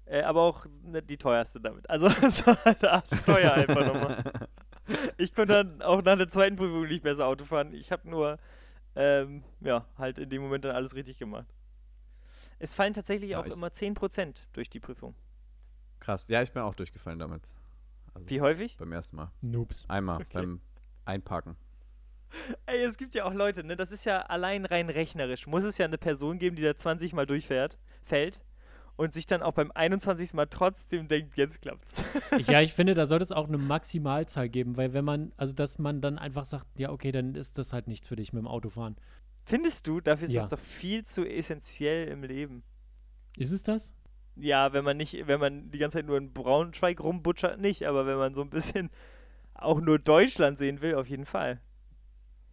Äh, 0.08 0.22
aber 0.22 0.42
auch 0.42 0.64
ne, 0.82 1.02
die 1.02 1.18
teuerste 1.18 1.60
damit. 1.60 1.88
Also 1.88 2.06
es 2.22 2.46
war 2.46 2.56
halt 2.64 2.84
arschteuer 2.84 3.52
einfach 3.52 3.86
nochmal. 3.86 4.22
Ich 5.18 5.34
konnte 5.34 5.52
dann 5.52 5.82
auch 5.82 6.00
nach 6.00 6.16
der 6.16 6.28
zweiten 6.28 6.56
Prüfung 6.56 6.88
nicht 6.88 7.02
besser 7.02 7.26
Auto 7.26 7.44
fahren. 7.44 7.74
Ich 7.74 7.92
habe 7.92 8.08
nur, 8.08 8.38
ähm, 8.96 9.44
ja, 9.60 9.84
halt 9.98 10.16
in 10.16 10.30
dem 10.30 10.40
Moment 10.40 10.64
dann 10.64 10.74
alles 10.74 10.94
richtig 10.94 11.18
gemacht. 11.18 11.46
Es 12.58 12.74
fallen 12.74 12.94
tatsächlich 12.94 13.32
Ja, 13.32 13.40
auch 13.40 13.44
immer 13.44 13.66
10% 13.70 14.46
durch 14.54 14.70
die 14.70 14.80
Prüfung. 14.80 15.14
Krass. 16.00 16.28
Ja, 16.28 16.40
ich 16.40 16.52
bin 16.52 16.62
auch 16.62 16.74
durchgefallen 16.74 17.18
damit. 17.18 17.42
Also 18.14 18.30
Wie 18.30 18.40
häufig? 18.40 18.78
beim 18.78 18.90
ersten 18.92 19.16
Mal. 19.16 19.30
Noobs. 19.42 19.84
Einmal 19.90 20.22
Okay. 20.22 20.28
beim 20.32 20.62
Einparken. 21.04 21.56
Ey, 22.64 22.82
es 22.82 22.96
gibt 22.96 23.14
ja 23.14 23.26
auch 23.26 23.34
Leute, 23.34 23.64
ne? 23.64 23.76
Das 23.76 23.92
ist 23.92 24.06
ja 24.06 24.22
allein 24.22 24.64
rein 24.64 24.88
rechnerisch. 24.88 25.46
Muss 25.46 25.64
es 25.64 25.76
ja 25.76 25.84
eine 25.84 25.98
Person 25.98 26.38
geben, 26.38 26.56
die 26.56 26.62
da 26.62 26.74
20 26.74 27.12
Mal 27.12 27.26
durchfährt, 27.26 27.76
fällt 28.04 28.40
und 28.98 29.14
sich 29.14 29.26
dann 29.26 29.42
auch 29.42 29.52
beim 29.52 29.70
21. 29.70 30.34
Mal 30.34 30.46
trotzdem 30.46 31.06
denkt, 31.08 31.37
jetzt 31.37 31.62
klappt's. 31.62 32.04
Ja, 32.48 32.61
ich 32.61 32.74
finde, 32.74 32.94
da 32.94 33.06
sollte 33.06 33.22
es 33.22 33.32
auch 33.32 33.46
eine 33.48 33.56
Maximalzahl 33.56 34.48
geben, 34.48 34.76
weil 34.76 34.92
wenn 34.92 35.04
man, 35.04 35.32
also 35.37 35.54
dass 35.54 35.78
man 35.78 36.00
dann 36.00 36.18
einfach 36.18 36.44
sagt, 36.44 36.66
ja, 36.76 36.90
okay, 36.90 37.12
dann 37.12 37.34
ist 37.37 37.58
das 37.58 37.72
halt 37.72 37.87
nichts 37.87 38.08
für 38.08 38.16
dich 38.16 38.32
mit 38.32 38.42
dem 38.42 38.48
Autofahren. 38.48 38.96
Findest 39.44 39.87
du, 39.87 40.00
dafür 40.00 40.26
ist 40.26 40.34
Ja. 40.34 40.42
das 40.42 40.50
doch 40.50 40.58
viel 40.58 41.04
zu 41.04 41.24
essentiell 41.24 42.08
im 42.08 42.22
Leben. 42.24 42.64
Ist 43.37 43.52
es 43.52 43.62
das? 43.62 43.94
Ja, 44.34 44.72
wenn 44.72 44.84
man 44.84 44.96
nicht, 44.96 45.26
wenn 45.26 45.40
man 45.40 45.70
die 45.70 45.78
ganze 45.78 45.98
Zeit 45.98 46.06
nur 46.06 46.18
in 46.18 46.32
Braunschweig 46.32 47.00
rumbutschert, 47.00 47.61
nicht, 47.61 47.84
aber 47.87 48.04
wenn 48.04 48.18
man 48.18 48.34
so 48.34 48.42
ein 48.42 48.50
bisschen 48.50 48.90
auch 49.54 49.80
nur 49.80 49.98
Deutschland 50.00 50.58
sehen 50.58 50.80
will, 50.80 50.96
auf 50.96 51.08
jeden 51.08 51.24
Fall. 51.24 51.61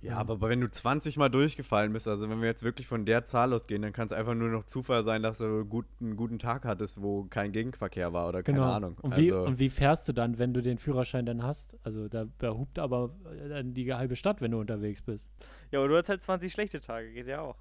Ja, 0.02 0.18
aber 0.18 0.40
wenn 0.42 0.62
du 0.62 0.70
20 0.70 1.18
Mal 1.18 1.30
durchgefallen 1.30 1.92
bist, 1.92 2.08
also 2.08 2.30
wenn 2.30 2.40
wir 2.40 2.48
jetzt 2.48 2.64
wirklich 2.64 2.86
von 2.86 3.06
der 3.06 3.24
Zahl 3.26 3.54
ausgehen, 3.54 3.82
dann 3.82 3.92
kann 3.92 4.06
es 4.06 4.12
einfach 4.12 4.36
nur 4.36 4.50
noch 4.50 4.66
Zufall 4.66 5.04
sein, 5.04 5.24
dass 5.24 5.40
du 5.40 5.66
gut, 5.66 5.86
einen 6.00 6.16
guten 6.16 6.38
Tag 6.38 6.64
hattest, 6.66 7.02
wo 7.02 7.24
kein 7.26 7.52
Gegenverkehr 7.52 8.14
war 8.14 8.28
oder 8.28 8.44
keine 8.44 8.64
Ahnung. 8.64 8.98
Genau. 8.98 9.08
Und 9.08 9.18
wie, 9.18 9.32
also, 9.32 9.46
und 9.48 9.60
wie 9.60 9.70
fährst 9.70 10.08
du 10.08 10.14
dann, 10.14 10.38
wenn 10.38 10.54
du 10.54 10.62
den 10.62 10.78
Führerschein 10.78 11.26
dann 11.26 11.42
hast? 11.42 11.76
Also 11.84 12.08
da, 12.08 12.26
da 12.38 12.52
hupt 12.52 12.78
aber 12.78 13.16
äh, 13.26 13.50
dann 13.50 13.74
die 13.74 13.92
halbe 13.94 14.16
Stadt, 14.16 14.42
wenn 14.42 14.52
du 14.52 14.60
unterwegs 14.60 15.02
bist. 15.02 15.32
Ja, 15.72 15.80
aber 15.80 15.88
du 15.88 15.98
hast 15.98 16.10
halt 16.10 16.22
20 16.22 16.52
schlechte 16.52 16.82
Tage, 16.82 17.12
geht 17.12 17.28
ja 17.28 17.42
auch. 17.42 17.58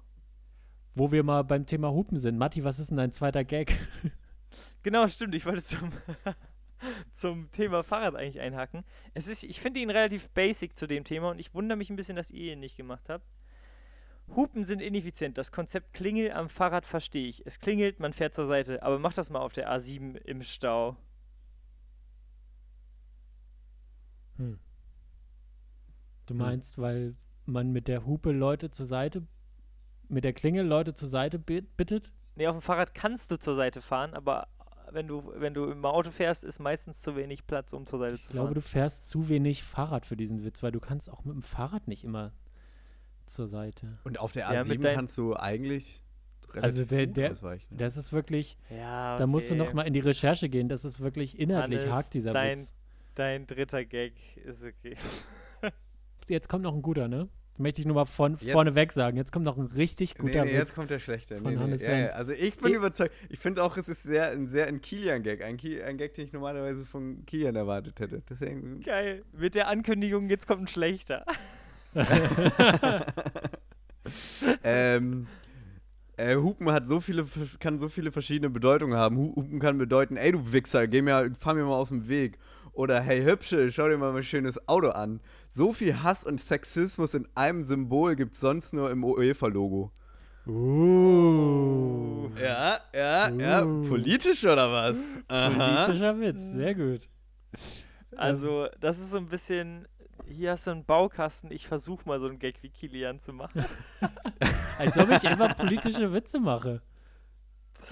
Wo 0.93 1.11
wir 1.11 1.23
mal 1.23 1.43
beim 1.43 1.65
Thema 1.65 1.91
Hupen 1.91 2.19
sind. 2.19 2.37
Matti, 2.37 2.63
was 2.63 2.79
ist 2.79 2.89
denn 2.89 2.97
dein 2.97 3.11
zweiter 3.11 3.43
Gag? 3.43 3.75
Genau, 4.83 5.07
stimmt. 5.07 5.35
Ich 5.35 5.45
wollte 5.45 5.63
zum, 5.63 5.89
zum 7.13 7.51
Thema 7.51 7.83
Fahrrad 7.83 8.15
eigentlich 8.15 8.39
einhaken. 8.39 8.83
Es 9.13 9.27
ist, 9.27 9.43
ich 9.43 9.59
finde 9.61 9.79
ihn 9.79 9.89
relativ 9.89 10.29
basic 10.29 10.77
zu 10.77 10.87
dem 10.87 11.03
Thema 11.03 11.31
und 11.31 11.39
ich 11.39 11.53
wundere 11.53 11.77
mich 11.77 11.89
ein 11.89 11.95
bisschen, 11.95 12.15
dass 12.15 12.31
ihr 12.31 12.53
ihn 12.53 12.59
nicht 12.59 12.77
gemacht 12.77 13.09
habt. 13.09 13.25
Hupen 14.35 14.65
sind 14.65 14.81
ineffizient. 14.81 15.37
Das 15.37 15.51
Konzept 15.51 15.93
Klingel 15.93 16.31
am 16.31 16.49
Fahrrad 16.49 16.85
verstehe 16.85 17.27
ich. 17.27 17.45
Es 17.45 17.59
klingelt, 17.59 17.99
man 17.99 18.11
fährt 18.11 18.33
zur 18.33 18.47
Seite. 18.47 18.81
Aber 18.81 18.97
mach 18.97 19.13
das 19.13 19.29
mal 19.29 19.39
auf 19.39 19.53
der 19.53 19.71
A7 19.71 20.15
im 20.17 20.41
Stau. 20.41 20.97
Hm. 24.37 24.59
Du 26.25 26.33
meinst, 26.33 26.77
weil 26.79 27.15
man 27.45 27.71
mit 27.71 27.87
der 27.87 28.05
Hupe 28.05 28.31
Leute 28.31 28.71
zur 28.71 28.85
Seite, 28.87 29.27
mit 30.07 30.23
der 30.23 30.33
Klingel 30.33 30.65
Leute 30.65 30.93
zur 30.95 31.07
Seite 31.07 31.37
bit- 31.39 31.77
bittet? 31.77 32.11
Nee, 32.35 32.47
auf 32.47 32.55
dem 32.55 32.61
Fahrrad 32.61 32.93
kannst 32.95 33.29
du 33.31 33.37
zur 33.37 33.55
Seite 33.55 33.81
fahren, 33.81 34.13
aber 34.13 34.47
wenn 34.95 35.07
du, 35.07 35.31
wenn 35.35 35.53
du 35.53 35.65
im 35.65 35.85
Auto 35.85 36.09
fährst, 36.09 36.43
ist 36.43 36.59
meistens 36.59 37.01
zu 37.01 37.15
wenig 37.15 37.45
Platz, 37.45 37.73
um 37.73 37.85
zur 37.85 37.99
Seite 37.99 38.15
Ich 38.15 38.23
zu 38.23 38.29
glaube, 38.29 38.47
fahren. 38.47 38.55
du 38.55 38.61
fährst 38.61 39.09
zu 39.09 39.29
wenig 39.29 39.61
Fahrrad 39.63 40.05
für 40.05 40.17
diesen 40.17 40.43
Witz, 40.43 40.63
weil 40.63 40.71
du 40.71 40.79
kannst 40.79 41.09
auch 41.11 41.23
mit 41.25 41.35
dem 41.35 41.41
Fahrrad 41.43 41.87
nicht 41.87 42.03
immer 42.03 42.31
zur 43.27 43.47
Seite. 43.47 43.99
und 44.03 44.19
auf 44.19 44.31
der 44.31 44.51
Ja, 44.53 44.61
A7 44.61 44.67
mit 44.69 44.83
dein- 44.83 44.95
kannst 44.95 45.17
du 45.17 45.35
eigentlich 45.35 46.01
Also 46.53 46.85
der- 46.85 47.07
der- 47.07 47.31
ausweichen. 47.31 47.67
Das 47.75 47.97
ist 47.97 48.13
wirklich, 48.13 48.57
ja, 48.69 49.17
da 49.17 49.27
musst 49.27 49.49
du 49.49 49.55
okay. 49.55 49.63
noch 49.63 49.73
mal 49.73 49.81
in 49.83 49.93
die 49.93 49.99
Recherche 49.99 50.47
gehen. 50.47 50.69
Das 50.69 50.85
ist 50.85 50.99
wirklich 51.01 51.37
inhaltlich 51.37 51.81
Hannes, 51.81 51.93
hakt 51.93 52.13
dieser 52.13 52.33
dein- 52.33 52.57
Witz. 52.57 52.73
Dein 53.15 53.45
dritter 53.47 53.83
Gag 53.85 54.13
ist 54.37 54.63
okay. 54.63 54.95
Jetzt 56.27 56.49
kommt 56.49 56.63
noch 56.63 56.73
ein 56.73 56.81
guter, 56.81 57.07
ne? 57.07 57.29
Möchte 57.57 57.79
ich 57.79 57.87
nur 57.87 57.95
mal 57.95 58.05
von 58.05 58.33
Jetzt- 58.33 58.51
vorneweg 58.51 58.91
sagen. 58.91 59.15
Jetzt 59.15 59.31
kommt 59.31 59.45
noch 59.45 59.57
ein 59.57 59.67
richtig 59.67 60.15
Nee, 60.15 60.21
guter 60.27 60.43
nee, 60.43 60.51
Witz. 60.51 60.57
jetzt 60.57 60.75
kommt 60.75 60.89
der 60.89 60.99
schlechte. 60.99 61.35
von 61.37 61.45
Nee, 61.45 61.51
nee, 61.57 61.63
Hannes 61.63 61.83
ja, 61.85 61.95
ja. 61.97 62.07
Also 62.09 62.33
ich 62.33 62.57
bin 62.57 62.71
Ich- 62.71 62.77
überzeugt. 62.77 63.13
Ich 63.29 63.39
finde 63.39 63.63
auch, 63.63 63.77
es 63.77 63.87
ist 63.87 64.03
sehr, 64.03 64.29
ein 64.31 64.47
sehr 64.47 64.67
ein 64.67 64.81
Kilian-Gag. 64.81 65.41
Ein, 65.41 65.55
Ki 65.55 65.81
ein 65.81 65.97
Gag, 65.97 66.13
den 66.15 66.25
ich 66.25 66.33
normalerweise 66.33 66.85
von 66.85 67.25
Kilian 67.25 67.55
erwartet 67.55 67.99
hätte. 68.01 68.21
Deswegen. 68.29 68.81
Geil. 68.81 69.23
Mit 69.31 69.55
der 69.55 69.69
Ankündigung, 69.69 70.29
jetzt 70.29 70.47
kommt 70.47 70.63
ein 70.63 70.67
schlechter. 70.67 71.25
ähm, 74.63 75.27
äh, 76.17 76.35
Hupen 76.35 76.71
hat 76.71 76.87
so 76.87 76.99
viele, 76.99 77.25
kann 77.59 77.79
so 77.79 77.89
viele 77.89 78.11
verschiedene 78.11 78.49
Bedeutungen 78.49 78.97
haben. 78.97 79.17
Hu- 79.17 79.35
Hupen 79.35 79.59
kann 79.59 79.77
bedeuten, 79.77 80.17
ey 80.17 80.31
du 80.31 80.51
Wichser, 80.53 80.87
geh 80.87 81.01
mir, 81.01 81.31
fahr 81.39 81.53
mir 81.53 81.63
mal 81.63 81.75
aus 81.75 81.89
dem 81.89 82.07
Weg. 82.07 82.37
Oder 82.75 82.99
hey 82.99 83.23
Hübsche, 83.23 83.71
schau 83.71 83.87
dir 83.87 83.97
mal 83.97 84.11
mein 84.11 84.23
schönes 84.23 84.67
Auto 84.67 84.89
an. 84.89 85.21
So 85.47 85.71
viel 85.71 86.03
Hass 86.03 86.25
und 86.25 86.41
Sexismus 86.41 87.13
in 87.13 87.25
einem 87.33 87.63
Symbol 87.63 88.17
gibt's 88.17 88.41
sonst 88.41 88.73
nur 88.73 88.91
im 88.91 89.05
UEFA-Logo. 89.05 89.93
Uh. 90.45 92.29
Ja, 92.37 92.81
ja, 92.93 93.29
ja. 93.29 93.65
Uh. 93.65 93.87
Politisch 93.87 94.43
oder 94.43 94.69
was? 94.69 94.97
Politischer 95.27 96.19
Witz, 96.19 96.51
sehr 96.51 96.75
gut. 96.75 97.07
Also, 98.17 98.67
das 98.81 98.99
ist 98.99 99.11
so 99.11 99.19
ein 99.19 99.27
bisschen. 99.27 99.87
Hier 100.27 100.51
hast 100.51 100.67
du 100.67 100.71
einen 100.71 100.85
Baukasten, 100.85 101.51
ich 101.51 101.67
versuche 101.67 102.03
mal 102.05 102.19
so 102.19 102.27
einen 102.27 102.39
Gag 102.39 102.61
wie 102.61 102.69
Kilian 102.69 103.19
zu 103.19 103.31
machen. 103.31 103.63
Als 104.79 104.97
ob 104.97 105.09
ich 105.11 105.23
immer 105.23 105.53
politische 105.53 106.11
Witze 106.11 106.39
mache. 106.39 106.81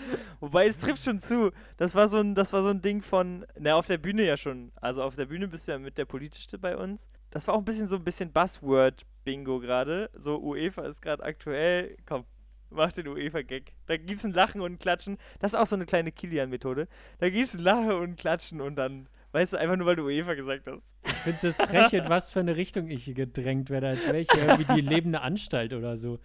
Wobei 0.39 0.67
es 0.67 0.77
trifft 0.77 1.03
schon 1.03 1.19
zu. 1.19 1.51
Das 1.77 1.95
war 1.95 2.08
so 2.08 2.17
ein, 2.17 2.36
das 2.36 2.53
war 2.53 2.63
so 2.63 2.69
ein 2.69 2.82
Ding 2.82 3.01
von, 3.01 3.45
na, 3.58 3.75
auf 3.75 3.88
der 3.88 3.97
Bühne 3.97 4.23
ja 4.25 4.38
schon. 4.38 4.71
Also 4.75 5.03
auf 5.03 5.15
der 5.15 5.25
Bühne 5.25 5.47
bist 5.47 5.67
du 5.67 5.73
ja 5.73 5.79
mit 5.79 5.97
der 5.97 6.06
Politischste 6.06 6.58
bei 6.58 6.77
uns. 6.77 7.08
Das 7.32 7.47
war 7.47 7.56
auch 7.56 7.60
ein 7.60 7.65
bisschen 7.65 7.88
so 7.88 7.95
ein 7.95 8.03
bisschen 8.03 8.32
Buzzword-Bingo 8.32 9.60
gerade. 9.60 10.10
So 10.13 10.39
UEFA 10.39 10.84
ist 10.84 11.01
gerade 11.01 11.23
aktuell. 11.23 11.97
Komm, 12.06 12.25
mach 12.69 12.91
den 12.91 13.08
UEFA-Gag. 13.08 13.73
Da 13.86 13.97
gibt's 13.97 14.25
ein 14.25 14.34
Lachen 14.34 14.62
und 14.62 14.73
ein 14.73 14.79
Klatschen. 14.79 15.17
Das 15.39 15.53
ist 15.53 15.60
auch 15.60 15.65
so 15.65 15.75
eine 15.75 15.86
kleine 15.86 16.12
Kilian-Methode. 16.12 16.88
Da 17.19 17.29
gibt's 17.29 17.53
ein 17.53 17.62
Lachen 17.62 17.91
und 17.91 18.03
ein 18.12 18.15
Klatschen 18.15 18.62
und 18.62 18.75
dann, 18.75 19.08
weißt 19.32 19.53
du, 19.53 19.58
einfach 19.58 19.77
nur 19.77 19.88
weil 19.88 19.95
du 19.95 20.06
UEFA 20.06 20.34
gesagt 20.34 20.67
hast. 20.67 20.84
Ich 21.06 21.13
finde 21.13 21.39
das 21.41 21.58
frech, 21.58 21.93
in 21.93 22.10
was 22.10 22.32
für 22.32 22.39
eine 22.39 22.56
Richtung 22.56 22.89
ich 22.89 23.13
gedrängt 23.13 23.69
werde, 23.69 23.89
als 23.89 24.06
wäre 24.06 24.19
ich 24.19 24.29
irgendwie 24.34 24.73
die 24.73 24.82
lebende 24.88 25.21
Anstalt 25.21 25.73
oder 25.73 25.97
so. 25.97 26.19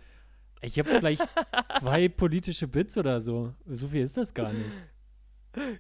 Ich 0.61 0.79
habe 0.79 0.89
vielleicht 0.91 1.27
zwei 1.79 2.09
politische 2.09 2.67
Bits 2.67 2.97
oder 2.97 3.21
so. 3.21 3.55
So 3.67 3.89
viel 3.89 4.03
ist 4.03 4.17
das 4.17 4.35
gar 4.35 4.53
nicht. 4.53 4.71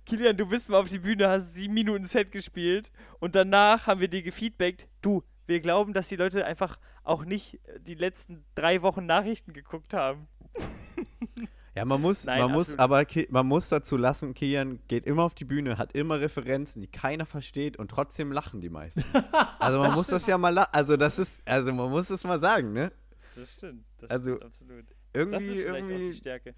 Kilian, 0.06 0.36
du 0.36 0.46
bist 0.46 0.70
mal 0.70 0.78
auf 0.78 0.88
die 0.88 0.98
Bühne, 0.98 1.28
hast 1.28 1.54
sieben 1.54 1.74
Minuten 1.74 2.04
Set 2.04 2.32
gespielt 2.32 2.90
und 3.20 3.34
danach 3.34 3.86
haben 3.86 4.00
wir 4.00 4.08
dir 4.08 4.22
gefeedbackt, 4.22 4.88
du, 5.02 5.22
wir 5.46 5.60
glauben, 5.60 5.92
dass 5.92 6.08
die 6.08 6.16
Leute 6.16 6.44
einfach 6.44 6.78
auch 7.04 7.24
nicht 7.24 7.60
die 7.86 7.94
letzten 7.94 8.44
drei 8.54 8.82
Wochen 8.82 9.06
Nachrichten 9.06 9.52
geguckt 9.52 9.94
haben. 9.94 10.28
Ja, 11.74 11.84
man 11.84 12.00
muss, 12.00 12.24
Nein, 12.24 12.40
man 12.40 12.50
muss, 12.50 12.76
aber 12.76 13.06
man 13.28 13.46
muss 13.46 13.68
dazu 13.68 13.96
lassen, 13.96 14.34
Kian 14.34 14.80
geht 14.88 15.06
immer 15.06 15.22
auf 15.22 15.36
die 15.36 15.44
Bühne, 15.44 15.78
hat 15.78 15.92
immer 15.92 16.18
Referenzen, 16.18 16.80
die 16.82 16.88
keiner 16.88 17.24
versteht 17.24 17.76
und 17.76 17.88
trotzdem 17.88 18.32
lachen 18.32 18.60
die 18.60 18.68
meisten. 18.68 19.04
Also 19.60 19.78
man 19.78 19.94
muss 19.94 20.08
das 20.08 20.26
ja 20.26 20.38
mal, 20.38 20.58
also 20.58 20.96
das 20.96 21.20
ist, 21.20 21.40
also 21.46 21.72
man 21.72 21.88
muss 21.88 22.08
das 22.08 22.24
mal 22.24 22.40
sagen, 22.40 22.72
ne? 22.72 22.90
Das 23.38 23.54
stimmt, 23.54 23.84
das 23.98 24.10
Also, 24.10 24.30
stimmt 24.30 24.44
absolut. 24.44 24.90
Das 24.90 24.96
Irgendwie, 25.12 25.46
ist 25.46 25.62
vielleicht 25.62 25.84
auch 25.84 25.86
die 25.86 25.92
irgendwie, 25.94 26.14
Stärke. 26.14 26.54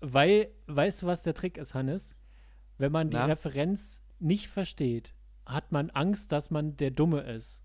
Weil, 0.00 0.50
weißt 0.66 1.02
du, 1.02 1.06
was 1.06 1.24
der 1.24 1.34
Trick 1.34 1.58
ist, 1.58 1.74
Hannes? 1.74 2.14
Wenn 2.78 2.92
man 2.92 3.10
die 3.10 3.16
Na? 3.16 3.24
Referenz 3.24 4.00
nicht 4.20 4.48
versteht, 4.48 5.12
hat 5.44 5.72
man 5.72 5.90
Angst, 5.90 6.30
dass 6.30 6.50
man 6.50 6.76
der 6.76 6.92
Dumme 6.92 7.20
ist. 7.22 7.62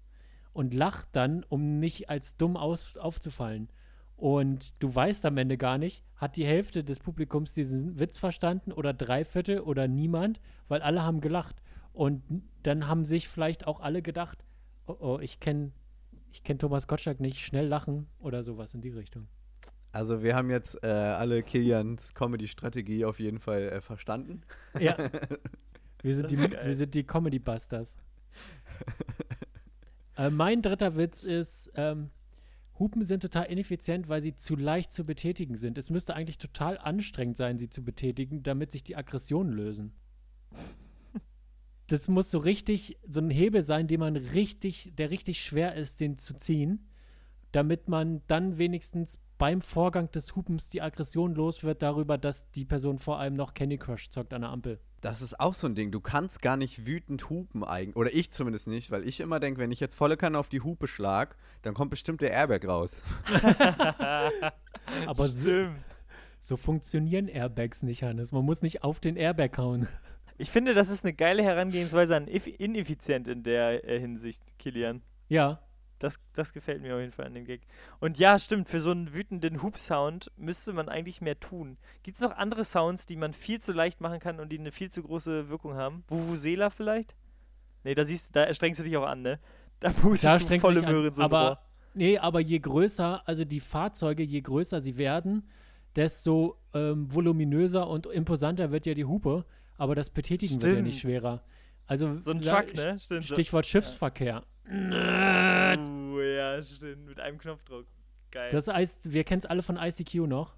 Und 0.52 0.74
lacht 0.74 1.10
dann, 1.12 1.44
um 1.44 1.80
nicht 1.80 2.10
als 2.10 2.38
dumm 2.38 2.58
aus, 2.58 2.98
aufzufallen. 2.98 3.70
Und 4.16 4.82
du 4.82 4.94
weißt 4.94 5.26
am 5.26 5.38
Ende 5.38 5.58
gar 5.58 5.78
nicht, 5.78 6.04
hat 6.16 6.38
die 6.38 6.46
Hälfte 6.46 6.84
des 6.84 7.00
Publikums 7.00 7.54
diesen 7.54 8.00
Witz 8.00 8.18
verstanden 8.18 8.72
oder 8.72 8.94
drei 8.94 9.26
Viertel 9.26 9.60
oder 9.60 9.88
niemand, 9.88 10.40
weil 10.68 10.82
alle 10.82 11.04
haben 11.04 11.22
gelacht. 11.22 11.62
Und 11.94 12.24
dann 12.64 12.88
haben 12.88 13.06
sich 13.06 13.28
vielleicht 13.28 13.68
auch 13.68 13.80
alle 13.80 14.02
gedacht, 14.02 14.44
oh, 14.88 14.96
oh 15.00 15.20
ich 15.20 15.40
kenne 15.40 15.72
ich 16.32 16.44
kenn 16.44 16.60
Thomas 16.60 16.88
Gottschalk 16.88 17.20
nicht, 17.20 17.40
schnell 17.40 17.68
lachen 17.68 18.08
oder 18.20 18.44
sowas 18.44 18.74
in 18.74 18.82
die 18.82 18.90
Richtung. 18.90 19.28
also 19.92 20.24
wir 20.24 20.36
haben 20.36 20.50
jetzt 20.50 20.82
äh, 20.84 20.88
alle 20.88 21.44
Kilians 21.44 22.14
Comedy-Strategie 22.14 23.06
auf 23.06 23.20
jeden 23.20 23.40
Fall 23.40 23.64
äh, 23.64 23.82
verstanden. 23.82 24.42
Ja. 24.80 24.98
Wir 26.04 26.16
sind 26.16 26.32
die, 26.32 26.40
wir 26.40 26.74
sind 26.74 26.96
die 26.96 27.04
Comedy 27.04 27.38
Busters. 27.38 27.96
äh, 30.18 30.32
mein 30.32 30.64
dritter 30.64 30.98
Witz 30.98 31.22
ist, 31.22 31.72
ähm, 31.76 32.10
Hupen 32.80 33.04
sind 33.04 33.22
total 33.22 33.46
ineffizient, 33.46 34.10
weil 34.10 34.20
sie 34.20 34.36
zu 34.36 34.56
leicht 34.56 34.92
zu 34.92 35.06
betätigen 35.06 35.58
sind. 35.58 35.78
Es 35.78 35.92
müsste 35.92 36.16
eigentlich 36.16 36.40
total 36.40 36.80
anstrengend 36.80 37.38
sein, 37.38 37.60
sie 37.60 37.70
zu 37.70 37.84
betätigen, 37.84 38.42
damit 38.42 38.72
sich 38.72 38.84
die 38.84 38.96
Aggressionen 38.96 39.54
lösen. 39.54 39.94
Das 41.92 42.08
muss 42.08 42.32
so 42.32 42.40
richtig, 42.40 42.98
so 43.06 43.20
ein 43.20 43.30
Hebel 43.30 43.64
sein, 43.64 43.88
den 43.88 44.00
man 44.00 44.16
richtig, 44.16 44.94
der 44.98 45.12
richtig 45.12 45.44
schwer 45.44 45.76
ist, 45.76 46.00
den 46.00 46.18
zu 46.18 46.34
ziehen, 46.34 46.88
damit 47.52 47.90
man 47.90 48.22
dann 48.28 48.58
wenigstens 48.58 49.18
beim 49.38 49.60
Vorgang 49.62 50.10
des 50.12 50.36
Hupens 50.36 50.70
die 50.70 50.82
Aggression 50.82 51.34
los 51.34 51.64
wird 51.64 51.82
darüber, 51.82 52.18
dass 52.18 52.50
die 52.52 52.64
Person 52.64 52.98
vor 52.98 53.20
allem 53.20 53.34
noch 53.34 53.54
Candy 53.54 53.78
Crush 53.78 54.10
zockt 54.10 54.34
an 54.34 54.42
der 54.42 54.52
Ampel. 54.52 54.80
Das 55.02 55.22
ist 55.22 55.40
auch 55.40 55.54
so 55.54 55.68
ein 55.68 55.76
Ding. 55.76 55.92
Du 55.92 56.00
kannst 56.00 56.42
gar 56.42 56.56
nicht 56.56 56.86
wütend 56.86 57.30
hupen 57.30 57.64
eigentlich. 57.64 57.96
Oder 57.96 58.14
ich 58.14 58.32
zumindest 58.32 58.68
nicht, 58.68 58.92
weil 58.92 59.06
ich 59.06 59.20
immer 59.20 59.40
denke, 59.40 59.60
wenn 59.60 59.72
ich 59.72 59.80
jetzt 59.80 59.96
volle 59.96 60.16
Kanne 60.16 60.38
auf 60.38 60.48
die 60.48 60.62
Hupe 60.62 60.88
schlag, 60.88 61.36
dann 61.64 61.74
kommt 61.74 61.90
bestimmt 61.90 62.22
der 62.22 62.32
Airbag 62.32 62.68
raus. 62.68 63.02
Aber 65.08 65.28
so, 65.28 65.70
so 66.40 66.56
funktionieren 66.56 67.28
Airbags 67.28 67.84
nicht, 67.84 68.04
Hannes. 68.04 68.32
Man 68.32 68.46
muss 68.46 68.62
nicht 68.62 68.84
auf 68.84 69.00
den 69.00 69.18
Airbag 69.18 69.58
hauen. 69.58 69.88
Ich 70.42 70.50
finde, 70.50 70.74
das 70.74 70.90
ist 70.90 71.06
eine 71.06 71.14
geile 71.14 71.44
Herangehensweise 71.44 72.16
an 72.16 72.28
ineffizient 72.28 73.28
in 73.28 73.44
der 73.44 73.88
äh, 73.88 74.00
Hinsicht, 74.00 74.42
Kilian. 74.58 75.04
Ja, 75.30 75.60
Das, 76.00 76.20
das 76.34 76.52
gefällt 76.52 76.82
mir 76.82 76.96
auf 76.96 77.00
jeden 77.00 77.12
Fall 77.12 77.28
an 77.28 77.36
dem 77.36 77.46
Gag. 77.46 77.62
Und 78.00 78.18
ja, 78.18 78.40
stimmt, 78.40 78.68
für 78.68 78.80
so 78.80 78.90
einen 78.90 79.14
wütenden 79.14 79.62
Hub-Sound 79.62 80.32
müsste 80.38 80.74
man 80.74 80.90
eigentlich 80.90 81.22
mehr 81.22 81.40
tun. 81.40 81.78
Gibt 82.02 82.16
es 82.16 82.22
noch 82.24 82.32
andere 82.36 82.66
Sounds, 82.66 83.06
die 83.06 83.18
man 83.18 83.34
viel 83.34 83.62
zu 83.62 83.72
leicht 83.72 84.02
machen 84.02 84.20
kann 84.20 84.40
und 84.40 84.52
die 84.52 84.58
eine 84.58 84.72
viel 84.72 84.90
zu 84.92 85.04
große 85.04 85.50
Wirkung 85.50 85.76
haben? 85.76 86.04
Vuvuzela 86.08 86.72
vielleicht? 86.72 87.16
Nee, 87.84 87.94
da 87.94 88.04
siehst 88.04 88.36
da 88.36 88.52
strengst 88.52 88.80
du 88.80 88.84
dich 88.84 88.98
auch 88.98 89.06
an, 89.06 89.22
ne? 89.22 89.40
Da 89.80 89.92
pustest 89.92 90.24
da 90.24 90.38
du 90.40 90.60
volle. 90.60 90.82
Möhre 90.82 91.08
in 91.10 91.14
so 91.14 91.22
aber 91.22 91.48
Rohr. 91.50 91.60
nee, 91.94 92.18
aber 92.18 92.40
je 92.40 92.58
größer, 92.58 93.22
also 93.28 93.46
die 93.46 93.60
Fahrzeuge, 93.60 94.24
je 94.24 94.42
größer 94.42 94.82
sie 94.82 94.98
werden, 94.98 95.48
desto 95.96 96.58
ähm, 96.74 97.14
voluminöser 97.14 97.88
und 97.88 98.08
imposanter 98.08 98.72
wird 98.72 98.88
ja 98.88 98.96
die 98.96 99.06
Hupe. 99.06 99.46
Aber 99.78 99.96
das 99.96 100.10
Betätigen 100.10 100.62
wird 100.62 100.76
ja 100.76 100.82
nicht 100.82 101.00
Stimmt. 101.00 101.12
schwerer. 101.14 101.44
Also 101.88 102.20
So 102.20 102.32
ein 102.32 102.42
Truck, 102.42 102.74
ne? 102.76 103.00
Stimmt. 103.00 103.24
so. 103.24 103.34
Stichwort 103.34 103.66
Schiffsverkehr. 103.66 104.44
Uh, 104.70 106.22
ja, 106.22 106.62
stimmt. 106.64 107.08
Mit 107.08 107.20
einem 107.20 107.38
Knopfdruck. 107.38 107.86
Geil. 108.32 108.50
Das 108.52 108.68
heißt, 108.68 109.12
wir 109.12 109.24
kennen 109.24 109.40
es 109.40 109.46
alle 109.46 109.62
von 109.62 109.78
ICQ 109.78 110.28
noch. 110.28 110.56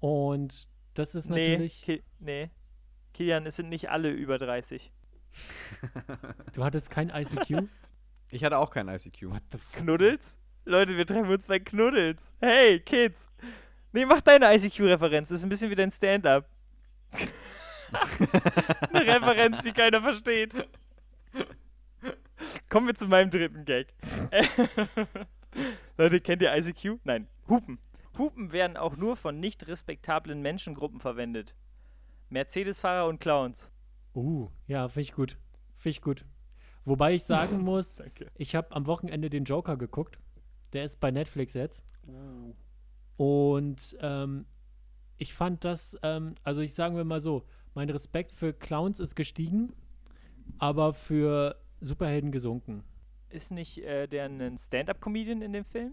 Und 0.00 0.68
das 0.94 1.14
ist 1.14 1.28
nee, 1.28 1.50
natürlich. 1.50 1.82
Ki 1.82 2.02
nee. 2.20 2.50
Kilian, 3.12 3.44
es 3.46 3.56
sind 3.56 3.68
nicht 3.68 3.90
alle 3.90 4.10
über 4.10 4.38
30. 4.38 4.92
Du 6.54 6.64
hattest 6.64 6.90
kein 6.90 7.10
ICQ? 7.10 7.68
Ich 8.32 8.42
hatte 8.42 8.58
auch 8.58 8.70
kein 8.70 8.88
ICQ. 8.88 9.30
What 9.30 9.42
the 9.52 9.58
fuck? 9.58 9.82
Knuddels? 9.82 10.40
Leute, 10.64 10.96
wir 10.96 11.06
treffen 11.06 11.30
uns 11.30 11.46
bei 11.46 11.60
Knuddels. 11.60 12.24
Hey, 12.40 12.80
Kids. 12.80 13.16
Nee, 13.92 14.04
mach 14.04 14.20
deine 14.20 14.52
ICQ-Referenz. 14.52 15.28
Das 15.28 15.38
ist 15.38 15.44
ein 15.44 15.48
bisschen 15.48 15.70
wie 15.70 15.76
dein 15.76 15.92
Stand-up. 15.92 16.48
Eine 18.92 19.06
Referenz, 19.06 19.62
die 19.62 19.72
keiner 19.72 20.00
versteht. 20.00 20.54
Kommen 22.68 22.86
wir 22.86 22.94
zu 22.94 23.06
meinem 23.06 23.30
dritten 23.30 23.64
Gag. 23.64 23.94
Leute, 25.96 26.20
kennt 26.20 26.42
ihr 26.42 26.54
ICQ? 26.54 27.00
Nein. 27.04 27.28
Hupen. 27.48 27.78
Hupen 28.18 28.52
werden 28.52 28.76
auch 28.76 28.96
nur 28.96 29.16
von 29.16 29.40
nicht 29.40 29.66
respektablen 29.66 30.42
Menschengruppen 30.42 31.00
verwendet. 31.00 31.54
Mercedes-Fahrer 32.30 33.06
und 33.06 33.20
Clowns. 33.20 33.72
Uh, 34.14 34.50
ja, 34.66 34.88
finde 34.88 35.02
ich 35.02 35.12
gut. 35.12 35.38
Finde 35.76 35.90
ich 35.90 36.02
gut. 36.02 36.24
Wobei 36.84 37.14
ich 37.14 37.24
sagen 37.24 37.60
muss, 37.62 38.02
ich 38.34 38.54
habe 38.54 38.72
am 38.72 38.86
Wochenende 38.86 39.30
den 39.30 39.44
Joker 39.44 39.76
geguckt. 39.76 40.18
Der 40.72 40.84
ist 40.84 41.00
bei 41.00 41.10
Netflix 41.10 41.54
jetzt. 41.54 41.84
Uh. 42.06 42.54
Und 43.16 43.96
ähm, 44.00 44.46
ich 45.18 45.32
fand 45.34 45.64
das, 45.64 45.96
ähm, 46.02 46.34
also 46.42 46.60
ich 46.60 46.74
sagen 46.74 46.96
wir 46.96 47.04
mal 47.04 47.20
so, 47.20 47.46
mein 47.76 47.90
Respekt 47.90 48.32
für 48.32 48.52
Clowns 48.52 48.98
ist 49.00 49.14
gestiegen, 49.14 49.72
aber 50.58 50.94
für 50.94 51.56
Superhelden 51.78 52.32
gesunken. 52.32 52.82
Ist 53.28 53.52
nicht 53.52 53.78
äh, 53.78 54.06
der 54.08 54.24
ein 54.24 54.58
Stand-up-Comedian 54.58 55.42
in 55.42 55.52
dem 55.52 55.64
Film? 55.64 55.92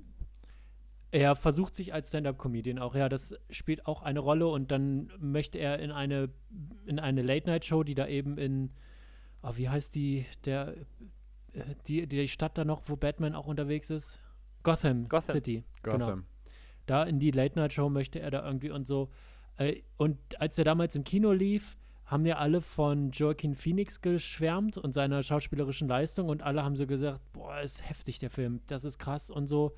Er 1.12 1.36
versucht 1.36 1.76
sich 1.76 1.94
als 1.94 2.08
Stand-up-Comedian 2.10 2.80
auch, 2.80 2.96
ja, 2.96 3.10
das 3.10 3.36
spielt 3.50 3.86
auch 3.86 4.02
eine 4.02 4.20
Rolle 4.20 4.48
und 4.48 4.72
dann 4.72 5.12
möchte 5.20 5.60
er 5.60 5.78
in 5.80 5.92
eine, 5.92 6.30
in 6.86 7.00
eine 7.00 7.22
Late-Night-Show, 7.22 7.84
die 7.84 7.96
da 7.96 8.08
eben 8.08 8.38
in, 8.38 8.72
oh, 9.44 9.52
wie 9.56 9.70
heißt 9.70 9.94
die, 9.94 10.26
der, 10.46 10.76
äh, 11.54 11.76
die, 11.88 12.08
die 12.08 12.28
Stadt 12.30 12.58
da 12.58 12.64
noch, 12.66 12.84
wo 12.86 12.96
Batman 12.96 13.36
auch 13.36 13.46
unterwegs 13.46 13.90
ist? 13.90 14.20
Gotham, 14.64 15.10
Gotham. 15.10 15.36
City. 15.36 15.66
Genau. 15.84 15.98
Gotham. 15.98 16.26
Da 16.86 17.04
in 17.04 17.20
die 17.20 17.32
Late-Night-Show 17.32 17.90
möchte 17.90 18.20
er 18.20 18.32
da 18.32 18.46
irgendwie 18.46 18.72
und 18.72 18.88
so. 18.88 19.10
Äh, 19.58 19.82
und 19.98 20.18
als 20.40 20.58
er 20.58 20.64
damals 20.64 20.96
im 20.96 21.04
Kino 21.04 21.32
lief, 21.32 21.78
haben 22.06 22.26
ja 22.26 22.38
alle 22.38 22.62
von 22.62 23.12
Joaquin 23.12 23.56
Phoenix 23.56 24.02
geschwärmt 24.02 24.78
und 24.78 24.94
seiner 24.94 25.24
schauspielerischen 25.24 25.88
Leistung 25.88 26.30
und 26.30 26.42
alle 26.44 26.64
haben 26.64 26.76
so 26.76 26.86
gesagt, 26.86 27.22
boah, 27.34 27.62
ist 27.62 27.88
heftig 27.88 28.20
der 28.20 28.30
Film, 28.30 28.62
das 28.68 28.84
ist 28.84 29.00
krass 29.00 29.30
und 29.30 29.48
so. 29.48 29.74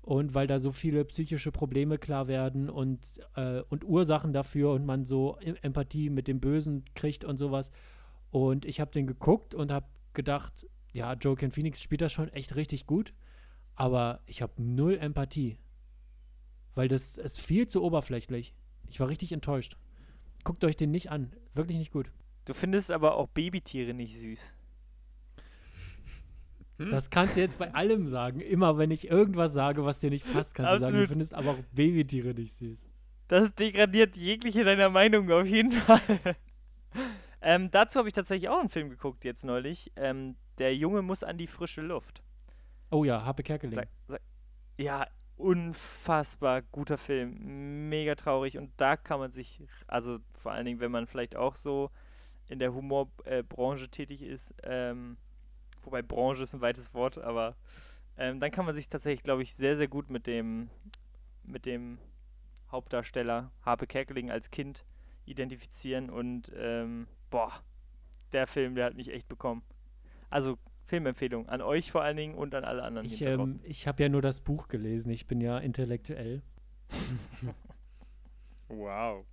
Und 0.00 0.34
weil 0.34 0.46
da 0.46 0.60
so 0.60 0.70
viele 0.70 1.04
psychische 1.04 1.50
Probleme 1.50 1.98
klar 1.98 2.28
werden 2.28 2.70
und, 2.70 3.20
äh, 3.34 3.62
und 3.68 3.84
Ursachen 3.84 4.32
dafür 4.32 4.70
und 4.70 4.86
man 4.86 5.04
so 5.04 5.36
E- 5.40 5.54
Empathie 5.62 6.10
mit 6.10 6.28
dem 6.28 6.38
Bösen 6.38 6.84
kriegt 6.94 7.24
und 7.24 7.38
sowas. 7.38 7.72
Und 8.30 8.64
ich 8.64 8.80
habe 8.80 8.92
den 8.92 9.08
geguckt 9.08 9.52
und 9.54 9.72
habe 9.72 9.86
gedacht, 10.14 10.66
ja, 10.92 11.14
Joaquin 11.14 11.50
Phoenix 11.50 11.82
spielt 11.82 12.02
das 12.02 12.12
schon 12.12 12.28
echt 12.28 12.54
richtig 12.54 12.86
gut, 12.86 13.12
aber 13.74 14.20
ich 14.26 14.42
habe 14.42 14.62
null 14.62 14.96
Empathie. 14.96 15.58
Weil 16.76 16.86
das 16.86 17.16
ist 17.16 17.40
viel 17.40 17.66
zu 17.66 17.82
oberflächlich. 17.82 18.54
Ich 18.88 19.00
war 19.00 19.08
richtig 19.08 19.32
enttäuscht. 19.32 19.76
Guckt 20.44 20.62
euch 20.64 20.76
den 20.76 20.90
nicht 20.90 21.10
an. 21.10 21.32
Wirklich 21.54 21.78
nicht 21.78 21.92
gut. 21.92 22.10
Du 22.44 22.54
findest 22.54 22.92
aber 22.92 23.16
auch 23.16 23.28
Babytiere 23.28 23.94
nicht 23.94 24.16
süß. 24.16 24.52
Hm? 26.78 26.90
Das 26.90 27.10
kannst 27.10 27.36
du 27.36 27.40
jetzt 27.40 27.58
bei 27.58 27.72
allem 27.74 28.08
sagen. 28.08 28.40
Immer 28.40 28.78
wenn 28.78 28.90
ich 28.90 29.08
irgendwas 29.08 29.52
sage, 29.52 29.84
was 29.84 30.00
dir 30.00 30.10
nicht 30.10 30.30
passt, 30.32 30.54
kannst 30.54 30.74
du 30.74 30.78
sagen, 30.78 30.92
du 30.92 31.00
Absolut. 31.00 31.08
findest 31.08 31.34
aber 31.34 31.50
auch 31.52 31.58
Babytiere 31.72 32.34
nicht 32.34 32.52
süß. 32.54 32.88
Das 33.28 33.54
degradiert 33.54 34.16
jegliche 34.16 34.62
deiner 34.62 34.90
Meinung 34.90 35.30
auf 35.32 35.46
jeden 35.46 35.72
Fall. 35.86 36.36
ähm, 37.40 37.70
dazu 37.70 37.98
habe 37.98 38.08
ich 38.08 38.14
tatsächlich 38.14 38.48
auch 38.48 38.60
einen 38.60 38.68
Film 38.68 38.90
geguckt 38.90 39.24
jetzt 39.24 39.44
neulich. 39.44 39.90
Ähm, 39.96 40.36
der 40.58 40.76
Junge 40.76 41.02
muss 41.02 41.24
an 41.24 41.38
die 41.38 41.46
frische 41.46 41.80
Luft. 41.80 42.22
Oh 42.90 43.04
ja, 43.04 43.24
Harpe 43.24 43.42
Kerkeling. 43.42 43.74
Sag, 43.74 43.88
sag, 44.06 44.20
ja, 44.78 45.06
unfassbar 45.36 46.62
guter 46.62 46.98
Film. 46.98 47.88
Mega 47.88 48.14
traurig. 48.14 48.58
Und 48.58 48.72
da 48.76 48.96
kann 48.96 49.20
man 49.20 49.30
sich, 49.30 49.62
also 49.86 50.18
vor 50.34 50.52
allen 50.52 50.66
Dingen, 50.66 50.80
wenn 50.80 50.90
man 50.90 51.06
vielleicht 51.06 51.36
auch 51.36 51.56
so 51.56 51.90
in 52.48 52.58
der 52.58 52.72
Humorbranche 52.72 53.84
äh, 53.84 53.88
tätig 53.88 54.22
ist, 54.22 54.54
ähm, 54.62 55.16
wobei 55.82 56.02
Branche 56.02 56.42
ist 56.42 56.54
ein 56.54 56.60
weites 56.60 56.94
Wort, 56.94 57.18
aber 57.18 57.56
ähm, 58.16 58.40
dann 58.40 58.50
kann 58.50 58.64
man 58.64 58.74
sich 58.74 58.88
tatsächlich, 58.88 59.22
glaube 59.22 59.42
ich, 59.42 59.54
sehr, 59.54 59.76
sehr 59.76 59.88
gut 59.88 60.10
mit 60.10 60.26
dem, 60.26 60.70
mit 61.42 61.66
dem 61.66 61.98
Hauptdarsteller 62.70 63.50
Harpe 63.62 63.86
Kerkeling 63.86 64.30
als 64.30 64.50
Kind 64.50 64.84
identifizieren 65.24 66.08
und 66.08 66.52
ähm, 66.56 67.08
boah, 67.30 67.52
der 68.32 68.46
Film, 68.46 68.74
der 68.74 68.86
hat 68.86 68.94
mich 68.94 69.12
echt 69.12 69.28
bekommen. 69.28 69.62
Also 70.30 70.58
Filmempfehlung 70.86 71.48
an 71.48 71.60
euch 71.62 71.90
vor 71.92 72.02
allen 72.02 72.16
Dingen 72.16 72.34
und 72.34 72.54
an 72.54 72.64
alle 72.64 72.82
anderen 72.82 73.06
Ich, 73.06 73.20
ähm, 73.22 73.60
ich 73.64 73.86
habe 73.86 74.02
ja 74.02 74.08
nur 74.08 74.22
das 74.22 74.40
Buch 74.40 74.68
gelesen. 74.68 75.10
Ich 75.10 75.26
bin 75.26 75.40
ja 75.40 75.58
intellektuell. 75.58 76.42
Wow. 78.68 79.24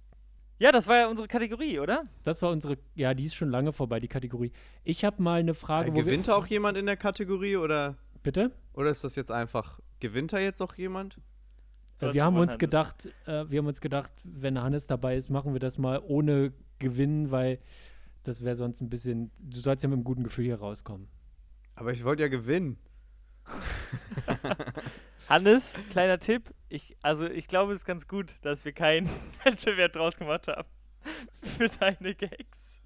Ja, 0.59 0.71
das 0.71 0.87
war 0.87 0.97
ja 0.97 1.07
unsere 1.07 1.27
Kategorie, 1.27 1.79
oder? 1.79 2.03
Das 2.23 2.41
war 2.41 2.51
unsere, 2.51 2.77
ja, 2.95 3.13
die 3.13 3.25
ist 3.25 3.33
schon 3.35 3.49
lange 3.49 3.73
vorbei, 3.73 3.99
die 3.99 4.07
Kategorie. 4.07 4.51
Ich 4.83 5.03
habe 5.03 5.21
mal 5.21 5.39
eine 5.39 5.53
Frage, 5.55 5.89
Äh, 5.89 5.93
wo 5.93 5.97
gewinnt 5.97 6.27
da 6.27 6.35
auch 6.35 6.45
jemand 6.45 6.77
in 6.77 6.85
der 6.85 6.97
Kategorie 6.97 7.57
oder, 7.57 7.97
bitte? 8.21 8.51
oder 8.73 8.89
ist 8.91 9.03
das 9.03 9.15
jetzt 9.15 9.31
einfach, 9.31 9.79
gewinnt 9.99 10.31
da 10.33 10.39
jetzt 10.39 10.61
auch 10.61 10.75
jemand? 10.75 11.19
Äh, 11.99 12.13
wir 12.13 12.23
haben 12.23 12.35
uns 12.37 12.51
Hannes. 12.51 12.59
gedacht, 12.59 13.09
äh, 13.25 13.49
wir 13.49 13.59
haben 13.59 13.67
uns 13.67 13.81
gedacht, 13.81 14.11
wenn 14.23 14.61
Hannes 14.61 14.85
dabei 14.87 15.17
ist, 15.17 15.29
machen 15.29 15.53
wir 15.53 15.59
das 15.59 15.77
mal 15.77 15.99
ohne 16.05 16.53
Gewinn, 16.79 17.31
weil 17.31 17.59
das 18.21 18.43
wäre 18.43 18.55
sonst 18.55 18.79
ein 18.81 18.89
bisschen, 18.89 19.31
du 19.39 19.59
sollst 19.59 19.83
ja 19.83 19.89
mit 19.89 19.95
einem 19.97 20.03
guten 20.03 20.23
Gefühl 20.23 20.45
hier 20.45 20.59
rauskommen. 20.59 21.07
Aber 21.75 21.91
ich 21.91 22.03
wollte 22.03 22.23
ja 22.23 22.29
gewinnen. 22.29 22.77
Hannes, 25.29 25.75
kleiner 25.89 26.19
Tipp. 26.19 26.53
Ich, 26.69 26.95
also 27.01 27.25
ich 27.29 27.47
glaube, 27.47 27.73
es 27.73 27.79
ist 27.81 27.85
ganz 27.85 28.07
gut, 28.07 28.35
dass 28.41 28.65
wir 28.65 28.71
keinen 28.73 29.09
Wettbewerb 29.43 29.93
draus 29.93 30.17
gemacht 30.17 30.47
haben. 30.47 30.67
Für 31.41 31.67
deine 31.67 32.15
Gags. 32.15 32.81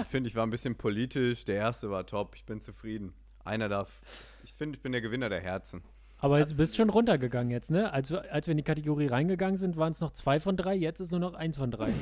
Ich 0.00 0.06
finde, 0.08 0.28
ich 0.28 0.34
war 0.36 0.46
ein 0.46 0.50
bisschen 0.50 0.76
politisch. 0.76 1.44
Der 1.44 1.56
erste 1.56 1.90
war 1.90 2.06
top. 2.06 2.34
Ich 2.34 2.44
bin 2.44 2.60
zufrieden. 2.60 3.12
Einer 3.44 3.68
darf. 3.68 4.00
Ich 4.42 4.54
finde, 4.54 4.76
ich 4.76 4.82
bin 4.82 4.92
der 4.92 5.00
Gewinner 5.02 5.28
der 5.28 5.40
Herzen. 5.40 5.82
Aber 6.18 6.38
jetzt 6.38 6.56
bist 6.56 6.76
schon 6.76 6.88
runtergegangen 6.88 7.50
jetzt, 7.50 7.70
ne? 7.70 7.92
Als, 7.92 8.10
wir- 8.10 8.32
als 8.32 8.46
wir 8.46 8.52
in 8.52 8.56
die 8.56 8.62
Kategorie 8.62 9.06
reingegangen 9.08 9.58
sind, 9.58 9.76
waren 9.76 9.92
es 9.92 10.00
noch 10.00 10.12
zwei 10.12 10.40
von 10.40 10.56
drei, 10.56 10.74
jetzt 10.74 11.00
ist 11.00 11.10
nur 11.10 11.20
noch 11.20 11.34
eins 11.34 11.58
von 11.58 11.70
drei. 11.70 11.92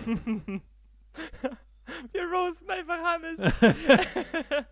Wir 2.13 2.23
roasten 2.25 2.71
einfach 2.71 2.99
Hannes. 3.03 3.41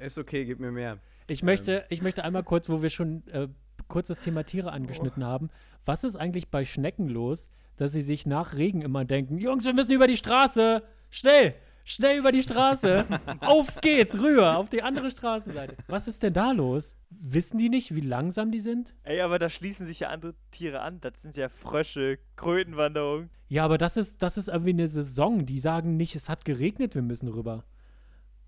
Ist 0.00 0.18
okay, 0.18 0.44
gib 0.44 0.60
mir 0.60 0.72
mehr. 0.72 0.98
Ich 1.28 1.42
möchte, 1.42 1.84
ich 1.88 2.02
möchte 2.02 2.24
einmal 2.24 2.42
kurz, 2.42 2.68
wo 2.68 2.82
wir 2.82 2.90
schon 2.90 3.26
äh, 3.28 3.48
kurz 3.88 4.08
das 4.08 4.20
Thema 4.20 4.44
Tiere 4.44 4.72
angeschnitten 4.72 5.24
haben. 5.24 5.50
Was 5.84 6.04
ist 6.04 6.16
eigentlich 6.16 6.48
bei 6.48 6.64
Schnecken 6.64 7.08
los, 7.08 7.50
dass 7.76 7.92
sie 7.92 8.02
sich 8.02 8.26
nach 8.26 8.56
Regen 8.56 8.82
immer 8.82 9.04
denken, 9.04 9.38
Jungs, 9.38 9.64
wir 9.64 9.74
müssen 9.74 9.92
über 9.92 10.06
die 10.06 10.16
Straße. 10.16 10.82
Schnell, 11.10 11.54
schnell 11.88 12.18
über 12.18 12.32
die 12.32 12.42
Straße. 12.42 13.04
auf 13.40 13.80
geht's, 13.80 14.18
rüber, 14.18 14.56
auf 14.56 14.68
die 14.70 14.82
andere 14.82 15.10
Straßenseite. 15.10 15.76
Was 15.88 16.06
ist 16.08 16.22
denn 16.22 16.32
da 16.32 16.52
los? 16.52 16.94
Wissen 17.10 17.58
die 17.58 17.68
nicht, 17.68 17.94
wie 17.94 18.00
langsam 18.00 18.52
die 18.52 18.60
sind? 18.60 18.94
Ey, 19.02 19.20
aber 19.20 19.38
da 19.38 19.48
schließen 19.48 19.86
sich 19.86 20.00
ja 20.00 20.08
andere 20.10 20.34
Tiere 20.50 20.80
an. 20.82 21.00
Das 21.00 21.22
sind 21.22 21.36
ja 21.36 21.48
Frösche, 21.48 22.18
Krötenwanderung. 22.36 23.30
Ja, 23.48 23.64
aber 23.64 23.78
das 23.78 23.96
ist, 23.96 24.22
das 24.22 24.36
ist 24.36 24.48
irgendwie 24.48 24.70
eine 24.70 24.88
Saison. 24.88 25.46
Die 25.46 25.58
sagen 25.58 25.96
nicht, 25.96 26.14
es 26.14 26.28
hat 26.28 26.44
geregnet, 26.44 26.94
wir 26.94 27.02
müssen 27.02 27.28
rüber. 27.28 27.64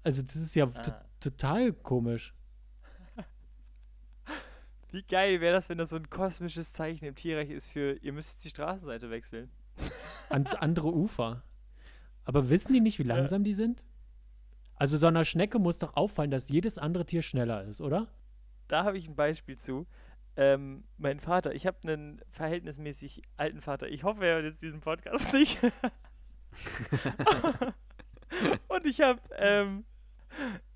Also 0.03 0.23
das 0.23 0.37
ist 0.37 0.55
ja 0.55 0.67
Ah. 0.67 1.05
total 1.21 1.73
komisch. 1.73 2.35
Wie 4.93 5.03
geil 5.05 5.41
wäre 5.41 5.55
das, 5.55 5.69
wenn 5.69 5.79
das 5.79 5.91
so 5.91 5.97
ein 5.97 6.11
kosmisches 6.11 6.73
Zeichen 6.73 7.05
im 7.05 7.15
Tierreich 7.15 7.51
ist 7.51 7.71
für, 7.71 7.93
ihr 8.03 8.13
müsst 8.13 8.33
jetzt 8.33 8.45
die 8.45 8.49
Straßenseite 8.49 9.09
wechseln. 9.11 9.49
ans 10.31 10.53
andere 10.55 10.93
Ufer. 10.93 11.43
Aber 12.31 12.49
wissen 12.49 12.73
die 12.73 12.81
nicht, 12.81 13.01
wie 13.01 13.03
langsam 13.03 13.43
die 13.43 13.55
sind? 13.55 13.83
Also 14.77 14.97
so 14.99 15.09
einer 15.09 15.25
Schnecke 15.25 15.59
muss 15.59 15.81
doch 15.81 15.97
auffallen, 15.97 16.31
dass 16.31 16.49
jedes 16.49 16.79
andere 16.79 17.05
Tier 17.05 17.23
schneller 17.23 17.65
ist, 17.65 17.81
oder? 17.81 18.07
Da 18.69 18.85
habe 18.85 18.99
ich 18.99 19.09
ein 19.09 19.17
Beispiel 19.17 19.59
zu. 19.59 19.89
Ähm, 20.37 20.85
mein 20.97 21.19
Vater, 21.19 21.53
ich 21.57 21.67
habe 21.67 21.79
einen 21.83 22.23
verhältnismäßig 22.31 23.23
alten 23.37 23.61
Vater. 23.61 23.89
Ich 23.89 24.05
hoffe, 24.05 24.25
er 24.25 24.37
hört 24.37 24.45
jetzt 24.45 24.63
diesen 24.63 24.79
Podcast 24.79 25.33
nicht. 25.33 25.59
Und 28.69 28.87
ich 28.87 29.01
habe 29.01 29.21
ähm, 29.37 29.85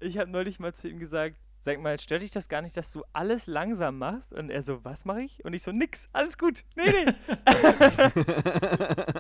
ich 0.01 0.19
habe 0.19 0.33
neulich 0.33 0.59
mal 0.59 0.75
zu 0.75 0.89
ihm 0.89 0.99
gesagt, 0.99 1.37
sag 1.65 1.81
mal, 1.81 1.99
stört 1.99 2.23
dich 2.23 2.31
das 2.31 2.49
gar 2.49 2.63
nicht, 2.63 2.77
dass 2.77 2.93
du 2.93 3.03
alles 3.13 3.47
langsam 3.47 3.99
machst? 3.99 4.33
Und 4.33 4.51
er 4.51 4.63
so, 4.63 4.85
was 4.85 5.05
mache 5.05 5.23
ich? 5.23 5.45
Und 5.45 5.55
ich 5.55 5.63
so, 5.63 5.73
nix, 5.73 6.09
alles 6.13 6.37
gut. 6.39 6.63
Nee, 6.77 6.85
nee. 6.91 7.13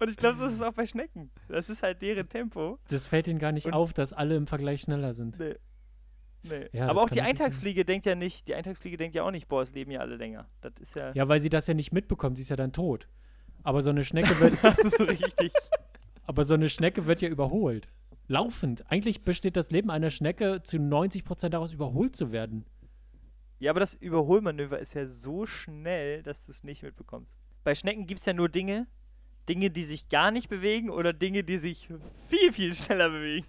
Und 0.00 0.10
ich 0.10 0.16
glaube, 0.16 0.36
so 0.36 0.46
ist 0.46 0.62
auch 0.62 0.72
bei 0.72 0.86
Schnecken. 0.86 1.30
Das 1.48 1.68
ist 1.68 1.82
halt 1.82 2.00
deren 2.02 2.28
Tempo. 2.28 2.78
Das 2.88 3.06
fällt 3.06 3.28
ihnen 3.28 3.38
gar 3.38 3.52
nicht 3.52 3.66
Und- 3.66 3.72
auf, 3.74 3.92
dass 3.92 4.12
alle 4.12 4.36
im 4.36 4.46
Vergleich 4.46 4.82
schneller 4.82 5.14
sind. 5.14 5.38
Nee. 5.38 5.54
Nee. 6.42 6.68
Ja, 6.72 6.82
das 6.86 6.90
Aber 6.90 7.02
auch 7.02 7.10
die 7.10 7.16
natürlich 7.18 7.38
sein. 7.38 7.46
Eintagsfliege 7.46 7.84
denkt 7.84 8.06
ja 8.06 8.14
nicht, 8.14 8.46
die 8.48 8.54
Eintagsfliege 8.54 8.96
denkt 8.96 9.14
ja 9.16 9.24
auch 9.24 9.30
nicht, 9.32 9.48
boah, 9.48 9.62
es 9.62 9.72
leben 9.72 9.90
ja 9.90 10.00
alle 10.00 10.16
länger. 10.16 10.48
Das 10.60 10.74
ist 10.80 10.94
ja, 10.94 11.12
Ja, 11.14 11.28
weil 11.28 11.40
sie 11.40 11.48
das 11.48 11.66
ja 11.66 11.74
nicht 11.74 11.92
mitbekommt, 11.92 12.36
sie 12.36 12.42
ist 12.42 12.50
ja 12.50 12.56
dann 12.56 12.72
tot. 12.72 13.08
Aber 13.64 13.82
so 13.82 13.90
eine 13.90 14.04
Schnecke 14.04 14.38
wird, 14.38 14.54
so 14.96 15.04
richtig. 15.04 15.52
aber 16.24 16.44
so 16.44 16.54
eine 16.54 16.68
Schnecke 16.68 17.06
wird 17.08 17.20
ja 17.20 17.28
überholt. 17.28 17.88
Laufend. 18.28 18.90
Eigentlich 18.90 19.22
besteht 19.22 19.56
das 19.56 19.70
Leben 19.70 19.90
einer 19.90 20.10
Schnecke 20.10 20.62
zu 20.62 20.78
90% 20.78 21.48
daraus, 21.50 21.72
überholt 21.72 22.16
zu 22.16 22.32
werden. 22.32 22.64
Ja, 23.58 23.70
aber 23.70 23.80
das 23.80 23.94
Überholmanöver 23.94 24.78
ist 24.78 24.94
ja 24.94 25.06
so 25.06 25.46
schnell, 25.46 26.22
dass 26.22 26.46
du 26.46 26.52
es 26.52 26.64
nicht 26.64 26.82
mitbekommst. 26.82 27.36
Bei 27.64 27.74
Schnecken 27.74 28.06
gibt 28.06 28.20
es 28.20 28.26
ja 28.26 28.32
nur 28.32 28.48
Dinge, 28.48 28.86
Dinge, 29.48 29.70
die 29.70 29.84
sich 29.84 30.08
gar 30.08 30.30
nicht 30.30 30.48
bewegen 30.48 30.90
oder 30.90 31.12
Dinge, 31.12 31.44
die 31.44 31.58
sich 31.58 31.88
viel, 32.28 32.52
viel 32.52 32.74
schneller 32.74 33.10
bewegen. 33.10 33.46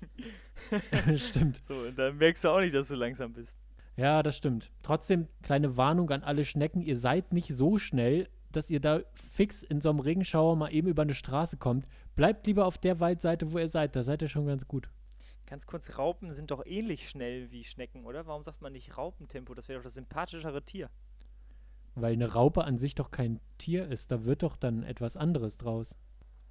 Stimmt. 1.17 1.61
So, 1.67 1.75
und 1.75 1.97
dann 1.97 2.17
merkst 2.17 2.43
du 2.43 2.49
auch 2.49 2.59
nicht, 2.59 2.75
dass 2.75 2.87
du 2.87 2.95
langsam 2.95 3.33
bist. 3.33 3.57
Ja, 3.95 4.21
das 4.21 4.37
stimmt. 4.37 4.71
Trotzdem, 4.83 5.27
kleine 5.41 5.75
Warnung 5.75 6.11
an 6.11 6.21
alle 6.21 6.45
Schnecken, 6.45 6.81
ihr 6.81 6.95
seid 6.95 7.33
nicht 7.33 7.47
so 7.47 7.79
schnell, 7.79 8.29
dass 8.51 8.69
ihr 8.69 8.79
da 8.79 9.01
fix 9.13 9.63
in 9.63 9.81
so 9.81 9.89
einem 9.89 9.99
Regenschauer 9.99 10.55
mal 10.55 10.73
eben 10.73 10.87
über 10.87 11.01
eine 11.01 11.13
Straße 11.13 11.57
kommt. 11.57 11.87
Bleibt 12.15 12.47
lieber 12.47 12.65
auf 12.65 12.77
der 12.77 12.99
Waldseite, 12.99 13.51
wo 13.51 13.59
ihr 13.59 13.69
seid. 13.69 13.95
Da 13.95 14.03
seid 14.03 14.21
ihr 14.21 14.27
schon 14.27 14.47
ganz 14.47 14.67
gut. 14.67 14.89
Ganz 15.45 15.65
kurz, 15.65 15.97
Raupen 15.97 16.33
sind 16.33 16.51
doch 16.51 16.65
ähnlich 16.65 17.07
schnell 17.07 17.51
wie 17.51 17.63
Schnecken, 17.63 18.05
oder? 18.05 18.25
Warum 18.27 18.43
sagt 18.43 18.61
man 18.61 18.73
nicht 18.73 18.97
Raupentempo? 18.97 19.53
Das 19.53 19.69
wäre 19.69 19.79
doch 19.79 19.83
das 19.85 19.93
sympathischere 19.93 20.61
Tier. 20.63 20.89
Weil 21.95 22.13
eine 22.13 22.33
Raupe 22.33 22.65
an 22.65 22.77
sich 22.77 22.95
doch 22.95 23.11
kein 23.11 23.39
Tier 23.57 23.87
ist. 23.87 24.11
Da 24.11 24.25
wird 24.25 24.43
doch 24.43 24.57
dann 24.57 24.83
etwas 24.83 25.15
anderes 25.15 25.57
draus. 25.57 25.95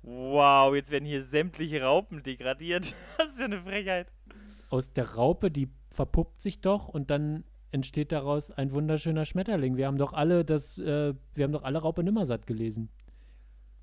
Wow, 0.03 0.75
jetzt 0.75 0.91
werden 0.91 1.05
hier 1.05 1.23
sämtliche 1.23 1.83
Raupen 1.83 2.23
degradiert. 2.23 2.95
Das 3.19 3.33
ist 3.33 3.41
ja 3.41 3.47
eine 3.47 3.61
Frechheit. 3.61 4.13
Aus 4.71 4.93
der 4.93 5.15
Raupe, 5.15 5.51
die 5.51 5.69
verpuppt 5.91 6.41
sich 6.41 6.61
doch 6.61 6.89
und 6.89 7.11
dann 7.11 7.45
entsteht 7.70 8.12
daraus 8.12 8.50
ein 8.50 8.72
wunderschöner 8.72 9.24
Schmetterling. 9.24 9.76
Wir 9.76 9.87
haben 9.87 9.98
doch 9.98 10.12
alle 10.12 10.44
das, 10.44 10.79
äh, 10.79 11.14
wir 11.35 11.44
haben 11.44 11.52
doch 11.52 11.62
alle 11.64 11.79
Raupe 11.79 12.02
Nimmersatt 12.02 12.46
gelesen. 12.46 12.88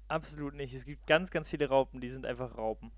Absolut 0.08 0.54
nicht. 0.56 0.74
Es 0.74 0.86
gibt 0.86 1.08
ganz, 1.08 1.32
ganz 1.32 1.50
viele 1.50 1.70
Raupen, 1.70 2.02
die 2.02 2.08
sind 2.08 2.26
einfach 2.26 2.58
Raupen. 2.58 2.92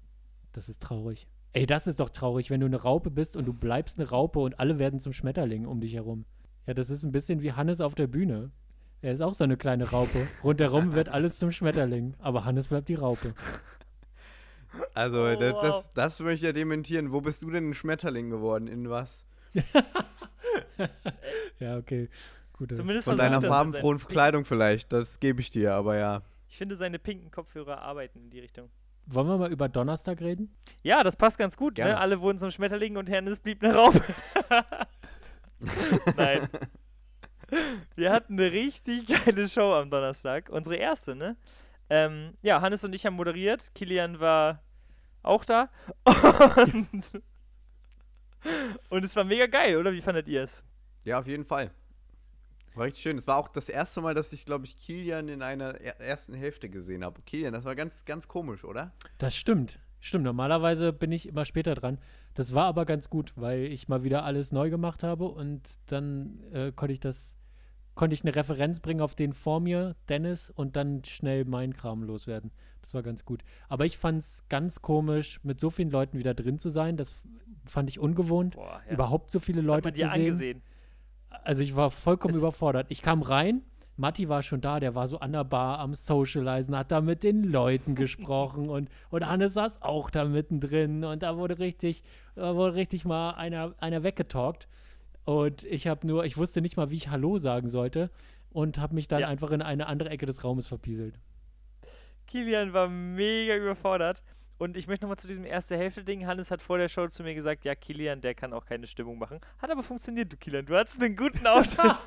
Das 0.53 0.69
ist 0.69 0.81
traurig. 0.81 1.27
Ey, 1.53 1.65
das 1.65 1.87
ist 1.87 1.99
doch 1.99 2.09
traurig, 2.09 2.49
wenn 2.49 2.59
du 2.59 2.65
eine 2.65 2.81
Raupe 2.81 3.09
bist 3.09 3.35
und 3.35 3.45
du 3.45 3.53
bleibst 3.53 3.97
eine 3.97 4.09
Raupe 4.09 4.39
und 4.39 4.59
alle 4.59 4.79
werden 4.79 4.99
zum 4.99 5.13
Schmetterling 5.13 5.65
um 5.65 5.79
dich 5.79 5.93
herum. 5.93 6.25
Ja, 6.65 6.73
das 6.73 6.89
ist 6.89 7.03
ein 7.03 7.11
bisschen 7.11 7.41
wie 7.41 7.53
Hannes 7.53 7.79
auf 7.79 7.95
der 7.95 8.07
Bühne. 8.07 8.51
Er 9.01 9.13
ist 9.13 9.21
auch 9.21 9.33
so 9.35 9.43
eine 9.43 9.55
kleine 9.55 9.91
Raupe. 9.91 10.27
Rundherum 10.43 10.93
wird 10.93 11.09
alles 11.09 11.37
zum 11.37 11.51
Schmetterling, 11.51 12.15
aber 12.19 12.43
Hannes 12.43 12.67
bleibt 12.69 12.89
die 12.89 12.95
Raupe. 12.95 13.33
Also, 14.93 15.23
Oh, 15.23 15.35
das, 15.35 15.53
wow. 15.53 15.61
das, 15.61 15.93
das 15.93 16.19
möchte 16.19 16.35
ich 16.35 16.41
ja 16.41 16.51
dementieren. 16.51 17.13
Wo 17.13 17.21
bist 17.21 17.43
du 17.43 17.49
denn 17.49 17.69
ein 17.69 17.73
Schmetterling 17.73 18.29
geworden? 18.29 18.67
In 18.67 18.89
was? 18.89 19.25
Ja, 21.59 21.77
okay. 21.77 22.09
Gute. 22.53 22.75
Zumindest 22.75 23.07
Von 23.07 23.17
deiner 23.17 23.41
farbenfrohen 23.41 23.99
Kleidung 23.99 24.45
vielleicht. 24.45 24.93
Das 24.93 25.19
gebe 25.19 25.41
ich 25.41 25.51
dir, 25.51 25.73
aber 25.73 25.97
ja. 25.97 26.21
Ich 26.47 26.57
finde, 26.57 26.75
seine 26.75 26.99
pinken 26.99 27.31
Kopfhörer 27.31 27.81
arbeiten 27.81 28.19
in 28.19 28.29
die 28.29 28.39
Richtung. 28.39 28.69
Wollen 29.07 29.27
wir 29.27 29.37
mal 29.37 29.51
über 29.51 29.69
Donnerstag 29.69 30.21
reden? 30.21 30.55
Ja, 30.81 31.03
das 31.03 31.15
passt 31.15 31.37
ganz 31.37 31.57
gut. 31.57 31.77
Ne? 31.77 31.97
Alle 31.97 32.21
wurden 32.21 32.39
zum 32.39 32.49
Schmetterling 32.49 32.97
und 32.97 33.09
Hernes 33.09 33.39
blieb 33.39 33.63
eine 33.63 33.75
Raupe. 33.75 34.01
Nein. 36.17 36.47
Wir 37.95 38.11
hatten 38.11 38.33
eine 38.33 38.51
richtig 38.51 39.07
geile 39.07 39.47
Show 39.47 39.73
am 39.73 39.89
Donnerstag. 39.91 40.49
Unsere 40.49 40.77
erste, 40.77 41.15
ne? 41.15 41.35
Ähm, 41.89 42.33
ja, 42.41 42.61
Hannes 42.61 42.83
und 42.83 42.93
ich 42.93 43.05
haben 43.05 43.15
moderiert. 43.15 43.75
Kilian 43.75 44.19
war 44.19 44.63
auch 45.21 45.45
da. 45.45 45.69
Und, 46.55 47.21
und 48.89 49.03
es 49.03 49.15
war 49.15 49.23
mega 49.23 49.47
geil, 49.47 49.77
oder? 49.77 49.93
Wie 49.93 50.01
fandet 50.01 50.27
ihr 50.27 50.43
es? 50.43 50.63
Ja, 51.03 51.19
auf 51.19 51.27
jeden 51.27 51.45
Fall. 51.45 51.71
War 52.75 52.85
richtig 52.85 53.03
schön. 53.03 53.17
Es 53.17 53.27
war 53.27 53.37
auch 53.37 53.47
das 53.47 53.69
erste 53.69 54.01
Mal, 54.01 54.13
dass 54.13 54.33
ich, 54.33 54.45
glaube 54.45 54.65
ich, 54.65 54.77
Kilian 54.77 55.29
in 55.29 55.41
einer 55.41 55.79
er 55.79 55.99
ersten 56.01 56.33
Hälfte 56.33 56.69
gesehen 56.69 57.05
habe. 57.05 57.21
Kilian, 57.21 57.53
das 57.53 57.63
war 57.63 57.75
ganz, 57.75 58.03
ganz 58.05 58.27
komisch, 58.27 58.63
oder? 58.63 58.91
Das 59.17 59.35
stimmt. 59.35 59.79
Stimmt, 60.01 60.25
normalerweise 60.25 60.93
bin 60.93 61.11
ich 61.11 61.27
immer 61.27 61.45
später 61.45 61.73
dran. 61.73 61.97
Das 62.35 62.53
war 62.53 62.65
aber 62.65 62.85
ganz 62.85 63.09
gut, 63.09 63.33
weil 63.35 63.63
ich 63.63 63.87
mal 63.87 64.03
wieder 64.03 64.23
alles 64.23 64.51
neu 64.51 64.69
gemacht 64.69 65.03
habe 65.03 65.25
und 65.25 65.61
dann 65.87 66.43
äh, 66.51 66.71
konnte 66.71 66.93
ich 66.93 66.99
das, 66.99 67.35
konnte 67.95 68.13
ich 68.13 68.23
eine 68.23 68.35
Referenz 68.35 68.81
bringen 68.81 69.01
auf 69.01 69.15
den 69.15 69.33
vor 69.33 69.61
mir, 69.61 69.95
Dennis, 70.09 70.51
und 70.51 70.75
dann 70.75 71.03
schnell 71.05 71.45
meinen 71.45 71.73
Kram 71.73 72.03
loswerden. 72.03 72.51
Das 72.81 72.93
war 72.93 73.01
ganz 73.01 73.25
gut. 73.25 73.43
Aber 73.67 73.85
ich 73.85 73.97
fand 73.97 74.19
es 74.19 74.43
ganz 74.47 74.81
komisch, 74.81 75.39
mit 75.43 75.59
so 75.59 75.71
vielen 75.71 75.89
Leuten 75.89 76.19
wieder 76.19 76.35
drin 76.35 76.59
zu 76.59 76.69
sein. 76.69 76.97
Das 76.97 77.15
fand 77.65 77.89
ich 77.89 77.99
ungewohnt. 77.99 78.55
Boah, 78.55 78.81
ja. 78.87 78.93
Überhaupt 78.93 79.31
so 79.31 79.39
viele 79.39 79.61
Leute 79.61 79.91
zu 79.93 79.99
sehen. 79.99 80.09
angesehen. 80.09 80.61
Also 81.43 81.61
ich 81.61 81.75
war 81.75 81.91
vollkommen 81.91 82.33
Es- 82.33 82.39
überfordert. 82.39 82.87
Ich 82.89 83.01
kam 83.01 83.21
rein, 83.21 83.61
Matti 83.97 84.27
war 84.27 84.43
schon 84.43 84.59
da, 84.61 84.79
der 84.79 84.93
war 84.95 85.07
so 85.07 85.19
an 85.19 85.31
der 85.31 85.43
Bar 85.45 85.79
am 85.79 85.93
Socializen, 85.93 86.77
hat 86.77 86.91
da 86.91 86.99
mit 87.01 87.23
den 87.23 87.43
Leuten 87.43 87.95
gesprochen 87.95 88.69
und, 88.69 88.89
und 89.09 89.27
Hannes 89.27 89.53
saß 89.53 89.81
auch 89.81 90.09
da 90.09 90.25
mittendrin 90.25 91.03
und 91.05 91.23
da 91.23 91.37
wurde 91.37 91.59
richtig, 91.59 92.03
da 92.35 92.55
wurde 92.55 92.75
richtig 92.75 93.05
mal 93.05 93.31
einer, 93.31 93.73
einer 93.79 94.03
weggetalkt. 94.03 94.67
Und 95.23 95.63
ich 95.63 95.87
habe 95.87 96.05
nur, 96.05 96.25
ich 96.25 96.37
wusste 96.37 96.61
nicht 96.61 96.77
mal, 96.77 96.91
wie 96.91 96.95
ich 96.97 97.09
Hallo 97.09 97.37
sagen 97.37 97.69
sollte 97.69 98.09
und 98.51 98.77
habe 98.77 98.93
mich 98.95 99.07
dann 99.07 99.21
Ja. 99.21 99.27
einfach 99.27 99.51
in 99.51 99.61
eine 99.61 99.87
andere 99.87 100.09
Ecke 100.09 100.25
des 100.25 100.43
Raumes 100.43 100.67
verpieselt. 100.67 101.17
Kilian 102.27 102.73
war 102.73 102.87
mega 102.89 103.55
überfordert. 103.55 104.23
Und 104.57 104.77
ich 104.77 104.87
möchte 104.87 105.03
nochmal 105.03 105.17
zu 105.17 105.27
diesem 105.27 105.45
erste 105.45 105.77
Hälfte-Ding. 105.77 106.25
Hannes 106.25 106.49
hat 106.49 106.61
vor 106.61 106.77
der 106.77 106.87
Show 106.87 107.07
zu 107.07 107.23
mir 107.23 107.35
gesagt, 107.35 107.65
ja, 107.65 107.75
Kilian, 107.75 108.21
der 108.21 108.35
kann 108.35 108.53
auch 108.53 108.65
keine 108.65 108.87
Stimmung 108.87 109.17
machen. 109.17 109.41
Hat 109.59 109.69
aber 109.69 109.83
funktioniert, 109.83 110.31
du 110.31 110.37
Kilian. 110.37 110.65
Du 110.65 110.75
hattest 110.75 111.01
einen 111.01 111.17
guten 111.17 111.45
Auftritt. 111.47 112.01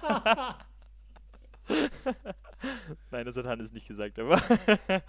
Nein, 3.10 3.26
das 3.26 3.36
hat 3.36 3.44
Hannes 3.44 3.72
nicht 3.72 3.86
gesagt, 3.86 4.18
aber. 4.18 4.40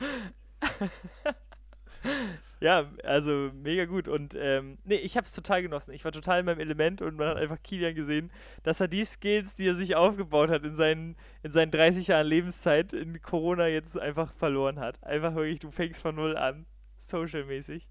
ja, 2.60 2.92
also 3.06 3.52
mega 3.54 3.86
gut. 3.86 4.10
Und 4.10 4.36
ähm, 4.36 4.78
nee, 4.84 4.96
ich 4.96 5.16
habe 5.16 5.26
es 5.26 5.34
total 5.34 5.62
genossen. 5.62 5.94
Ich 5.94 6.04
war 6.04 6.12
total 6.12 6.42
in 6.42 6.46
meinem 6.46 6.60
Element 6.60 7.02
und 7.02 7.16
man 7.16 7.30
hat 7.30 7.38
einfach 7.38 7.64
Kilian 7.64 7.96
gesehen, 7.96 8.32
dass 8.64 8.82
er 8.82 8.90
die 8.90 9.06
Skills, 9.06 9.56
die 9.56 9.68
er 9.68 9.76
sich 9.76 9.96
aufgebaut 9.96 10.50
hat 10.50 10.66
in 10.66 10.76
seinen, 10.76 11.16
in 11.44 11.54
seinen 11.54 11.72
30 11.72 12.08
Jahren 12.08 12.28
Lebenszeit 12.28 12.92
in 12.92 13.22
Corona 13.22 13.68
jetzt 13.68 13.98
einfach 13.98 14.34
verloren 14.34 14.80
hat. 14.80 15.02
Einfach 15.04 15.34
wirklich, 15.36 15.60
du 15.60 15.72
fängst 15.72 16.02
von 16.02 16.16
null 16.16 16.36
an. 16.36 16.66
Social-mäßig. 17.00 17.90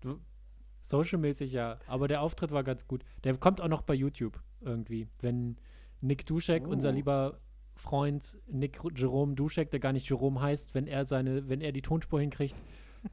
Social-mäßig 0.81 1.53
ja, 1.53 1.79
aber 1.87 2.09
der 2.09 2.23
Auftritt 2.23 2.51
war 2.51 2.62
ganz 2.62 2.87
gut. 2.87 3.05
Der 3.25 3.37
kommt 3.37 3.61
auch 3.61 3.68
noch 3.68 3.83
bei 3.83 3.94
YouTube 3.94 4.40
irgendwie. 4.61 5.09
Wenn 5.21 5.57
Nick 6.01 6.27
Duschek, 6.27 6.68
unser 6.68 6.90
Uh. 6.90 6.94
lieber 6.94 7.40
Freund 7.75 8.38
Nick 8.47 8.81
Jerome 8.94 9.35
Duschek, 9.35 9.71
der 9.71 9.81
gar 9.81 9.92
nicht 9.92 10.09
Jerome 10.09 10.40
heißt, 10.40 10.75
wenn 10.75 10.87
er 10.87 11.07
seine, 11.07 11.49
wenn 11.49 11.61
er 11.61 11.73
die 11.73 11.83
Tonspur 11.83 12.21
hinkriegt, 12.21 12.57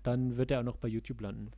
dann 0.03 0.37
wird 0.37 0.51
er 0.51 0.59
auch 0.59 0.63
noch 0.63 0.77
bei 0.77 0.87
YouTube 0.87 1.21
landen. 1.21 1.51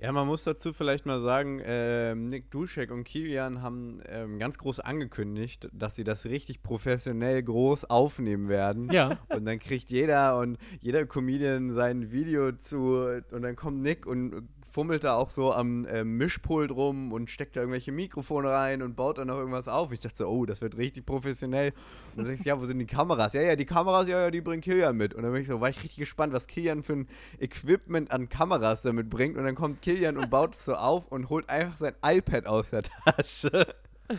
Ja, 0.00 0.12
man 0.12 0.28
muss 0.28 0.44
dazu 0.44 0.72
vielleicht 0.72 1.06
mal 1.06 1.20
sagen, 1.20 1.60
ähm, 1.64 2.28
Nick 2.28 2.52
Duschek 2.52 2.92
und 2.92 3.02
Kilian 3.02 3.62
haben 3.62 4.00
ähm, 4.06 4.38
ganz 4.38 4.56
groß 4.56 4.78
angekündigt, 4.78 5.68
dass 5.72 5.96
sie 5.96 6.04
das 6.04 6.24
richtig 6.26 6.62
professionell 6.62 7.42
groß 7.42 7.86
aufnehmen 7.86 8.48
werden. 8.48 8.92
Ja, 8.92 9.18
Und 9.28 9.44
dann 9.44 9.58
kriegt 9.58 9.90
jeder 9.90 10.38
und 10.38 10.56
jeder 10.80 11.04
Comedian 11.04 11.74
sein 11.74 12.12
Video 12.12 12.52
zu 12.52 13.22
und 13.32 13.42
dann 13.42 13.56
kommt 13.56 13.82
Nick 13.82 14.06
und 14.06 14.48
fummelt 14.78 15.02
da 15.02 15.16
auch 15.16 15.30
so 15.30 15.52
am 15.52 15.86
äh, 15.86 16.04
Mischpult 16.04 16.70
rum 16.70 17.12
und 17.12 17.32
steckt 17.32 17.56
da 17.56 17.62
irgendwelche 17.62 17.90
Mikrofone 17.90 18.48
rein 18.48 18.80
und 18.80 18.94
baut 18.94 19.18
dann 19.18 19.26
noch 19.26 19.36
irgendwas 19.36 19.66
auf. 19.66 19.90
Ich 19.90 19.98
dachte 19.98 20.18
so, 20.18 20.28
oh, 20.28 20.46
das 20.46 20.60
wird 20.60 20.76
richtig 20.76 21.04
professionell. 21.04 21.72
Und 22.12 22.18
dann 22.18 22.26
sag 22.26 22.34
ich, 22.34 22.44
ja, 22.44 22.60
wo 22.60 22.64
sind 22.64 22.78
die 22.78 22.86
Kameras? 22.86 23.32
Ja, 23.32 23.42
ja, 23.42 23.56
die 23.56 23.64
Kameras, 23.64 24.06
ja, 24.06 24.20
ja, 24.20 24.30
die 24.30 24.40
bringt 24.40 24.62
Kilian 24.62 24.96
mit. 24.96 25.14
Und 25.14 25.24
dann 25.24 25.32
bin 25.32 25.42
ich 25.42 25.48
so, 25.48 25.60
war 25.60 25.68
ich 25.68 25.78
richtig 25.78 25.96
gespannt, 25.96 26.32
was 26.32 26.46
Kilian 26.46 26.84
für 26.84 26.92
ein 26.92 27.08
Equipment 27.40 28.12
an 28.12 28.28
Kameras 28.28 28.80
damit 28.80 29.10
bringt. 29.10 29.36
Und 29.36 29.46
dann 29.46 29.56
kommt 29.56 29.82
Kilian 29.82 30.16
und 30.16 30.30
baut 30.30 30.54
es 30.54 30.64
so 30.64 30.76
auf 30.76 31.08
und 31.08 31.28
holt 31.28 31.48
einfach 31.48 31.76
sein 31.76 31.96
iPad 32.04 32.46
aus 32.46 32.70
der 32.70 32.82
Tasche. 32.84 33.74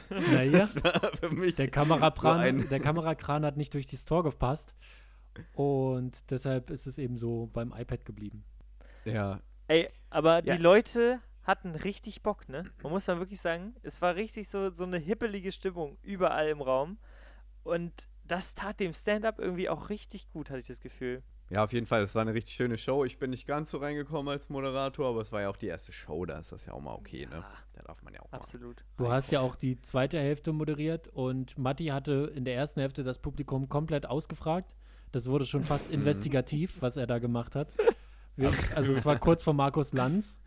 naja, 0.10 0.68
für 0.68 1.30
mich 1.30 1.56
der 1.56 1.70
Kamerakran, 1.70 2.64
so 2.64 2.68
der 2.68 2.82
Kamerakran 2.82 3.46
hat 3.46 3.56
nicht 3.56 3.74
durch 3.74 3.88
das 3.88 4.04
Tor 4.04 4.26
gepasst 4.26 4.76
und 5.54 6.30
deshalb 6.30 6.70
ist 6.70 6.86
es 6.86 6.98
eben 6.98 7.16
so 7.16 7.50
beim 7.54 7.74
iPad 7.74 8.04
geblieben. 8.04 8.44
ja, 9.06 9.40
Ey, 9.70 9.88
aber 10.10 10.44
Ja. 10.46 10.56
die 10.56 10.62
Leute 10.62 11.20
hatten 11.44 11.74
richtig 11.76 12.22
Bock, 12.22 12.48
ne? 12.50 12.64
Man 12.84 12.92
muss 12.92 13.06
dann 13.06 13.20
wirklich 13.20 13.42
sagen, 13.42 13.76
es 13.82 14.02
war 14.02 14.16
richtig 14.16 14.50
so, 14.50 14.70
so 14.76 14.84
eine 14.84 14.98
hippelige 14.98 15.52
Stimmung 15.52 15.98
überall 16.04 16.50
im 16.50 16.62
Raum. 16.62 16.98
Und 17.64 17.92
das 18.24 18.54
tat 18.56 18.80
dem 18.80 18.94
Stand-up 18.94 19.40
irgendwie 19.40 19.70
auch 19.70 19.90
richtig 19.90 20.30
gut, 20.30 20.50
hatte 20.50 20.60
ich 20.60 20.68
das 20.68 20.80
Gefühl. 20.82 21.24
Ja, 21.50 21.64
auf 21.64 21.74
jeden 21.74 21.88
Fall. 21.88 22.04
Es 22.04 22.14
war 22.14 22.22
eine 22.22 22.36
richtig 22.36 22.54
schöne 22.54 22.78
Show. 22.78 23.04
Ich 23.04 23.18
bin 23.18 23.32
nicht 23.32 23.48
ganz 23.48 23.72
so 23.72 23.80
reingekommen 23.80 24.32
als 24.32 24.50
Moderator, 24.50 25.10
aber 25.10 25.22
es 25.22 25.32
war 25.32 25.42
ja 25.42 25.50
auch 25.50 25.58
die 25.58 25.66
erste 25.66 25.92
Show. 25.92 26.24
Da 26.28 26.38
ist 26.38 26.52
das 26.52 26.68
ja 26.68 26.74
auch 26.74 26.82
mal 26.82 26.94
okay, 26.94 27.26
ne? 27.26 27.44
Da 27.74 27.82
darf 27.82 28.04
man 28.04 28.14
ja 28.14 28.20
auch 28.22 28.32
mal. 28.32 28.38
Absolut. 28.38 28.86
Du 28.98 29.10
hast 29.12 29.32
ja 29.32 29.40
auch 29.40 29.56
die 29.56 29.82
zweite 29.82 30.20
Hälfte 30.20 30.54
moderiert 30.54 31.08
und 31.08 31.58
Matti 31.58 31.88
hatte 31.88 32.32
in 32.36 32.46
der 32.46 32.54
ersten 32.54 32.82
Hälfte 32.82 33.04
das 33.04 33.18
Publikum 33.18 33.68
komplett 33.68 34.06
ausgefragt. 34.06 34.76
Das 35.12 35.28
wurde 35.28 35.48
schon 35.48 35.64
fast 35.64 35.90
investigativ, 35.92 36.84
was 36.84 36.98
er 36.98 37.08
da 37.08 37.18
gemacht 37.18 37.56
hat. 37.56 37.74
Also 38.76 38.92
es 38.94 39.06
war 39.06 39.18
kurz 39.20 39.44
vor 39.44 39.54
Markus 39.54 39.94
Lanz 39.94 40.40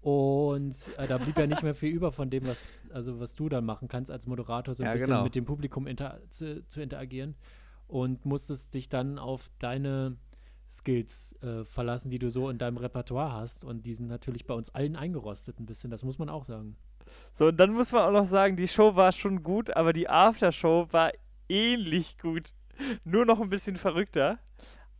und 0.00 0.74
äh, 0.96 1.06
da 1.06 1.18
blieb 1.18 1.38
ja 1.38 1.46
nicht 1.46 1.62
mehr 1.62 1.74
viel 1.74 1.92
über 1.92 2.12
von 2.12 2.30
dem, 2.30 2.46
was, 2.46 2.66
also 2.92 3.20
was 3.20 3.34
du 3.34 3.48
dann 3.48 3.64
machen 3.64 3.88
kannst 3.88 4.10
als 4.10 4.26
Moderator, 4.26 4.74
so 4.74 4.82
ein 4.82 4.86
Ja, 4.86 4.92
bisschen 4.92 5.08
genau. 5.08 5.24
mit 5.24 5.34
dem 5.34 5.44
Publikum 5.44 5.86
inter 5.86 6.18
zu, 6.30 6.66
zu 6.68 6.80
interagieren 6.80 7.34
und 7.86 8.24
musstest 8.24 8.74
dich 8.74 8.88
dann 8.88 9.18
auf 9.18 9.50
deine 9.58 10.16
Skills 10.70 11.34
äh, 11.42 11.64
verlassen, 11.64 12.10
die 12.10 12.18
du 12.18 12.30
so 12.30 12.48
in 12.50 12.58
deinem 12.58 12.76
Repertoire 12.76 13.32
hast 13.32 13.64
und 13.64 13.86
die 13.86 13.94
sind 13.94 14.06
natürlich 14.08 14.46
bei 14.46 14.54
uns 14.54 14.70
allen 14.70 14.96
eingerostet 14.96 15.58
ein 15.58 15.66
bisschen, 15.66 15.90
das 15.90 16.04
muss 16.04 16.18
man 16.18 16.28
auch 16.28 16.44
sagen. 16.44 16.76
So, 17.32 17.46
und 17.46 17.56
dann 17.56 17.72
muss 17.72 17.90
man 17.90 18.02
auch 18.02 18.12
noch 18.12 18.26
sagen, 18.26 18.56
die 18.56 18.68
Show 18.68 18.94
war 18.94 19.12
schon 19.12 19.42
gut, 19.42 19.74
aber 19.76 19.92
die 19.94 20.08
Aftershow 20.08 20.86
war 20.90 21.10
ähnlich 21.48 22.18
gut. 22.18 22.52
Nur 23.04 23.24
noch 23.24 23.40
ein 23.40 23.48
bisschen 23.48 23.76
verrückter. 23.76 24.38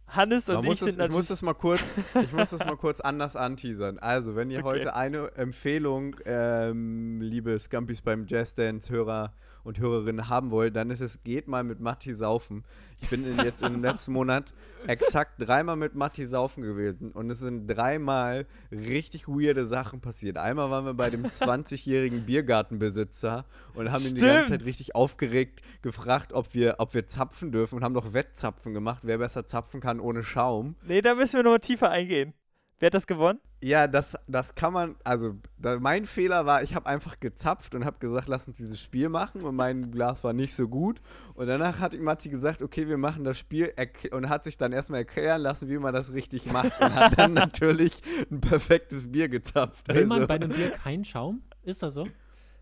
Hannes 0.08 0.48
und 0.48 0.56
Man 0.56 0.64
ich 0.72 0.78
sind 0.78 0.88
es, 0.88 0.94
ich 0.94 0.98
natürlich. 0.98 1.16
muss 1.16 1.26
das 1.28 1.42
mal 1.42 1.54
kurz, 1.54 1.80
ich 2.22 2.32
muss 2.32 2.50
das 2.50 2.64
mal 2.64 2.76
kurz 2.76 3.00
anders 3.00 3.36
anteasern. 3.36 3.98
Also, 3.98 4.34
wenn 4.36 4.50
ihr 4.50 4.60
Okay. 4.60 4.66
heute 4.68 4.94
eine 4.94 5.30
Empfehlung, 5.36 6.16
ähm, 6.24 7.20
liebe 7.20 7.58
Scampis 7.58 8.00
beim 8.00 8.26
Jazzdance-Hörer 8.26 9.34
und 9.68 9.78
Hörerinnen 9.78 10.30
haben 10.30 10.50
wollt, 10.50 10.74
dann 10.74 10.90
ist 10.90 11.00
es, 11.00 11.22
geht 11.22 11.46
mal 11.46 11.62
mit 11.62 11.78
Matti 11.78 12.14
saufen. 12.14 12.64
Ich 13.02 13.10
bin 13.10 13.24
in, 13.24 13.36
jetzt 13.44 13.62
im 13.62 13.82
letzten 13.82 14.12
Monat 14.12 14.54
exakt 14.86 15.34
dreimal 15.38 15.76
mit 15.76 15.94
Matti 15.94 16.26
saufen 16.26 16.62
gewesen 16.62 17.12
und 17.12 17.30
es 17.30 17.40
sind 17.40 17.66
dreimal 17.66 18.46
richtig 18.72 19.28
weirde 19.28 19.66
Sachen 19.66 20.00
passiert. 20.00 20.38
Einmal 20.38 20.70
waren 20.70 20.86
wir 20.86 20.94
bei 20.94 21.10
dem 21.10 21.24
20-jährigen 21.26 22.24
Biergartenbesitzer 22.24 23.44
und 23.74 23.92
haben 23.92 24.04
ihn 24.04 24.14
die 24.14 24.20
ganze 24.22 24.46
Stimmt. 24.46 24.60
Zeit 24.60 24.66
richtig 24.66 24.94
aufgeregt 24.94 25.60
gefragt, 25.82 26.32
ob 26.32 26.54
wir, 26.54 26.76
ob 26.78 26.94
wir 26.94 27.06
zapfen 27.06 27.52
dürfen 27.52 27.76
und 27.76 27.84
haben 27.84 27.92
noch 27.92 28.14
Wettzapfen 28.14 28.72
gemacht, 28.72 29.02
wer 29.04 29.18
besser 29.18 29.46
zapfen 29.46 29.80
kann 29.82 30.00
ohne 30.00 30.24
Schaum. 30.24 30.76
nee, 30.82 31.02
da 31.02 31.14
müssen 31.14 31.36
wir 31.36 31.42
nochmal 31.42 31.60
tiefer 31.60 31.90
eingehen. 31.90 32.32
Wer 32.80 32.86
hat 32.86 32.94
das 32.94 33.06
gewonnen? 33.08 33.40
Ja, 33.60 33.88
das, 33.88 34.16
das 34.28 34.54
kann 34.54 34.72
man, 34.72 34.94
also 35.02 35.34
da, 35.58 35.80
mein 35.80 36.04
Fehler 36.04 36.46
war, 36.46 36.62
ich 36.62 36.76
habe 36.76 36.86
einfach 36.86 37.16
gezapft 37.16 37.74
und 37.74 37.84
habe 37.84 37.98
gesagt, 37.98 38.28
lass 38.28 38.46
uns 38.46 38.58
dieses 38.58 38.80
Spiel 38.80 39.08
machen 39.08 39.42
und 39.42 39.56
mein 39.56 39.90
Glas 39.90 40.22
war 40.22 40.32
nicht 40.32 40.54
so 40.54 40.68
gut. 40.68 41.00
Und 41.34 41.48
danach 41.48 41.80
hat 41.80 41.98
Matti 41.98 42.28
gesagt, 42.28 42.62
okay, 42.62 42.86
wir 42.86 42.96
machen 42.98 43.24
das 43.24 43.36
Spiel 43.36 43.72
und 44.12 44.28
hat 44.28 44.44
sich 44.44 44.58
dann 44.58 44.70
erstmal 44.72 45.00
erklären 45.00 45.40
lassen, 45.42 45.68
wie 45.68 45.78
man 45.78 45.92
das 45.92 46.12
richtig 46.12 46.52
macht 46.52 46.80
und 46.80 46.94
hat 46.94 47.18
dann 47.18 47.32
natürlich 47.34 48.00
ein 48.30 48.40
perfektes 48.40 49.10
Bier 49.10 49.28
gezapft. 49.28 49.88
Will 49.92 50.06
man 50.06 50.18
Also- 50.18 50.28
bei 50.28 50.34
einem 50.36 50.50
Bier 50.50 50.70
keinen 50.70 51.04
Schaum? 51.04 51.42
Ist 51.64 51.82
das 51.82 51.94
so? 51.94 52.06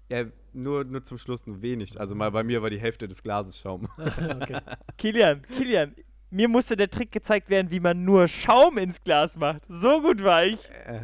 Ja, 0.08 0.24
nur, 0.52 0.84
nur 0.84 1.02
zum 1.02 1.18
Schluss 1.18 1.46
ein 1.46 1.60
wenig. 1.62 1.98
Also 2.00 2.14
mal 2.14 2.30
bei 2.30 2.42
mir 2.44 2.62
war 2.62 2.70
die 2.70 2.78
Hälfte 2.78 3.06
des 3.08 3.22
Glases 3.22 3.58
Schaum. 3.58 3.88
okay. 3.98 4.60
Kilian, 4.96 5.42
Kilian, 5.42 5.94
mir 6.30 6.48
musste 6.48 6.76
der 6.76 6.90
Trick 6.90 7.12
gezeigt 7.12 7.50
werden, 7.50 7.70
wie 7.70 7.80
man 7.80 8.04
nur 8.04 8.28
Schaum 8.28 8.78
ins 8.78 9.02
Glas 9.02 9.36
macht. 9.36 9.62
So 9.68 10.00
gut 10.02 10.22
war 10.22 10.44
ich. 10.44 10.58
Äh, 10.86 11.00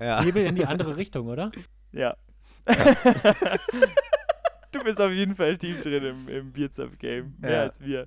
ja. 0.04 0.22
Hebel 0.22 0.44
in 0.44 0.54
die 0.56 0.66
andere 0.66 0.96
Richtung, 0.96 1.28
oder? 1.28 1.50
Ja. 1.92 2.16
du 4.72 4.82
bist 4.84 5.00
auf 5.00 5.12
jeden 5.12 5.34
Fall 5.34 5.56
tief 5.56 5.82
drin 5.82 6.04
im, 6.04 6.28
im 6.28 6.52
Bierzapf-Game. 6.52 7.34
Mehr 7.38 7.52
Ja. 7.52 7.62
als 7.62 7.80
wir. 7.80 8.06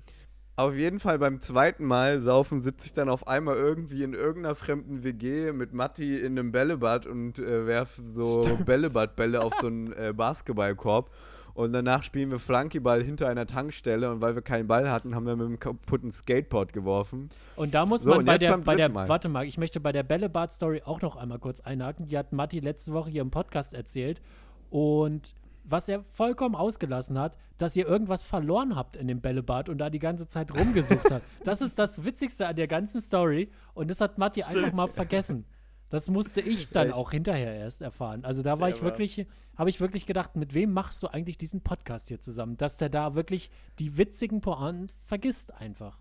Auf 0.56 0.74
jeden 0.74 0.98
Fall 0.98 1.20
beim 1.20 1.40
zweiten 1.40 1.84
Mal 1.84 2.18
saufen 2.20 2.60
sitze 2.62 2.86
ich 2.86 2.92
dann 2.92 3.08
auf 3.08 3.28
einmal 3.28 3.54
irgendwie 3.56 4.02
in 4.02 4.12
irgendeiner 4.12 4.56
fremden 4.56 5.04
WG 5.04 5.52
mit 5.52 5.72
Matti 5.72 6.16
in 6.18 6.36
einem 6.36 6.50
Bällebad 6.50 7.06
und 7.06 7.38
äh, 7.38 7.64
werf 7.64 8.00
so 8.08 8.42
Bällebadbälle 8.64 9.40
auf 9.40 9.54
so 9.60 9.68
einen 9.68 9.92
äh, 9.92 10.12
Basketballkorb. 10.12 11.10
Und 11.58 11.72
danach 11.72 12.04
spielen 12.04 12.30
wir 12.30 12.38
Flunkyball 12.38 13.02
hinter 13.02 13.26
einer 13.26 13.44
Tankstelle 13.44 14.12
und 14.12 14.20
weil 14.20 14.36
wir 14.36 14.42
keinen 14.42 14.68
Ball 14.68 14.88
hatten, 14.92 15.16
haben 15.16 15.26
wir 15.26 15.34
mit 15.34 15.44
einem 15.48 15.58
kaputten 15.58 16.12
Skateboard 16.12 16.72
geworfen. 16.72 17.30
Und 17.56 17.74
da 17.74 17.84
muss 17.84 18.02
So, 18.02 18.10
man 18.10 18.24
bei 18.24 18.38
der, 18.38 18.58
bei 18.58 18.76
der, 18.76 18.88
Mal. 18.88 19.08
warte 19.08 19.28
mal, 19.28 19.44
ich 19.44 19.58
möchte 19.58 19.80
bei 19.80 19.90
der 19.90 20.04
Bällebad-Story 20.04 20.82
auch 20.84 21.02
noch 21.02 21.16
einmal 21.16 21.40
kurz 21.40 21.58
einhaken. 21.58 22.06
Die 22.06 22.16
hat 22.16 22.32
Matti 22.32 22.60
letzte 22.60 22.92
Woche 22.92 23.10
hier 23.10 23.22
im 23.22 23.32
Podcast 23.32 23.74
erzählt. 23.74 24.22
Und 24.70 25.34
was 25.64 25.88
er 25.88 26.04
vollkommen 26.04 26.54
ausgelassen 26.54 27.18
hat, 27.18 27.36
dass 27.56 27.74
ihr 27.74 27.88
irgendwas 27.88 28.22
verloren 28.22 28.76
habt 28.76 28.94
in 28.94 29.08
dem 29.08 29.20
Bällebad 29.20 29.68
und 29.68 29.78
da 29.78 29.90
die 29.90 29.98
ganze 29.98 30.28
Zeit 30.28 30.54
rumgesucht 30.54 31.10
habt. 31.10 31.24
Das 31.42 31.60
ist 31.60 31.76
das 31.76 32.04
Witzigste 32.04 32.46
an 32.46 32.54
der 32.54 32.68
ganzen 32.68 33.00
Story. 33.00 33.50
Und 33.74 33.90
das 33.90 34.00
hat 34.00 34.16
Matti 34.16 34.44
einfach 34.44 34.72
mal 34.72 34.86
vergessen. 34.86 35.44
Das 35.90 36.10
musste 36.10 36.40
ich 36.40 36.68
dann 36.68 36.88
Echt? 36.88 36.96
auch 36.96 37.10
hinterher 37.10 37.54
erst 37.54 37.80
erfahren. 37.80 38.24
Also 38.24 38.42
da 38.42 38.60
war 38.60 38.68
Sehr 38.68 38.76
ich 38.76 38.82
wirklich, 38.82 39.26
habe 39.56 39.70
ich 39.70 39.80
wirklich 39.80 40.04
gedacht, 40.04 40.36
mit 40.36 40.52
wem 40.52 40.72
machst 40.72 41.02
du 41.02 41.08
eigentlich 41.08 41.38
diesen 41.38 41.62
Podcast 41.62 42.08
hier 42.08 42.20
zusammen? 42.20 42.56
Dass 42.56 42.76
der 42.76 42.90
da 42.90 43.14
wirklich 43.14 43.50
die 43.78 43.96
witzigen 43.96 44.40
Pointen 44.40 44.88
vergisst 44.90 45.54
einfach. 45.54 45.98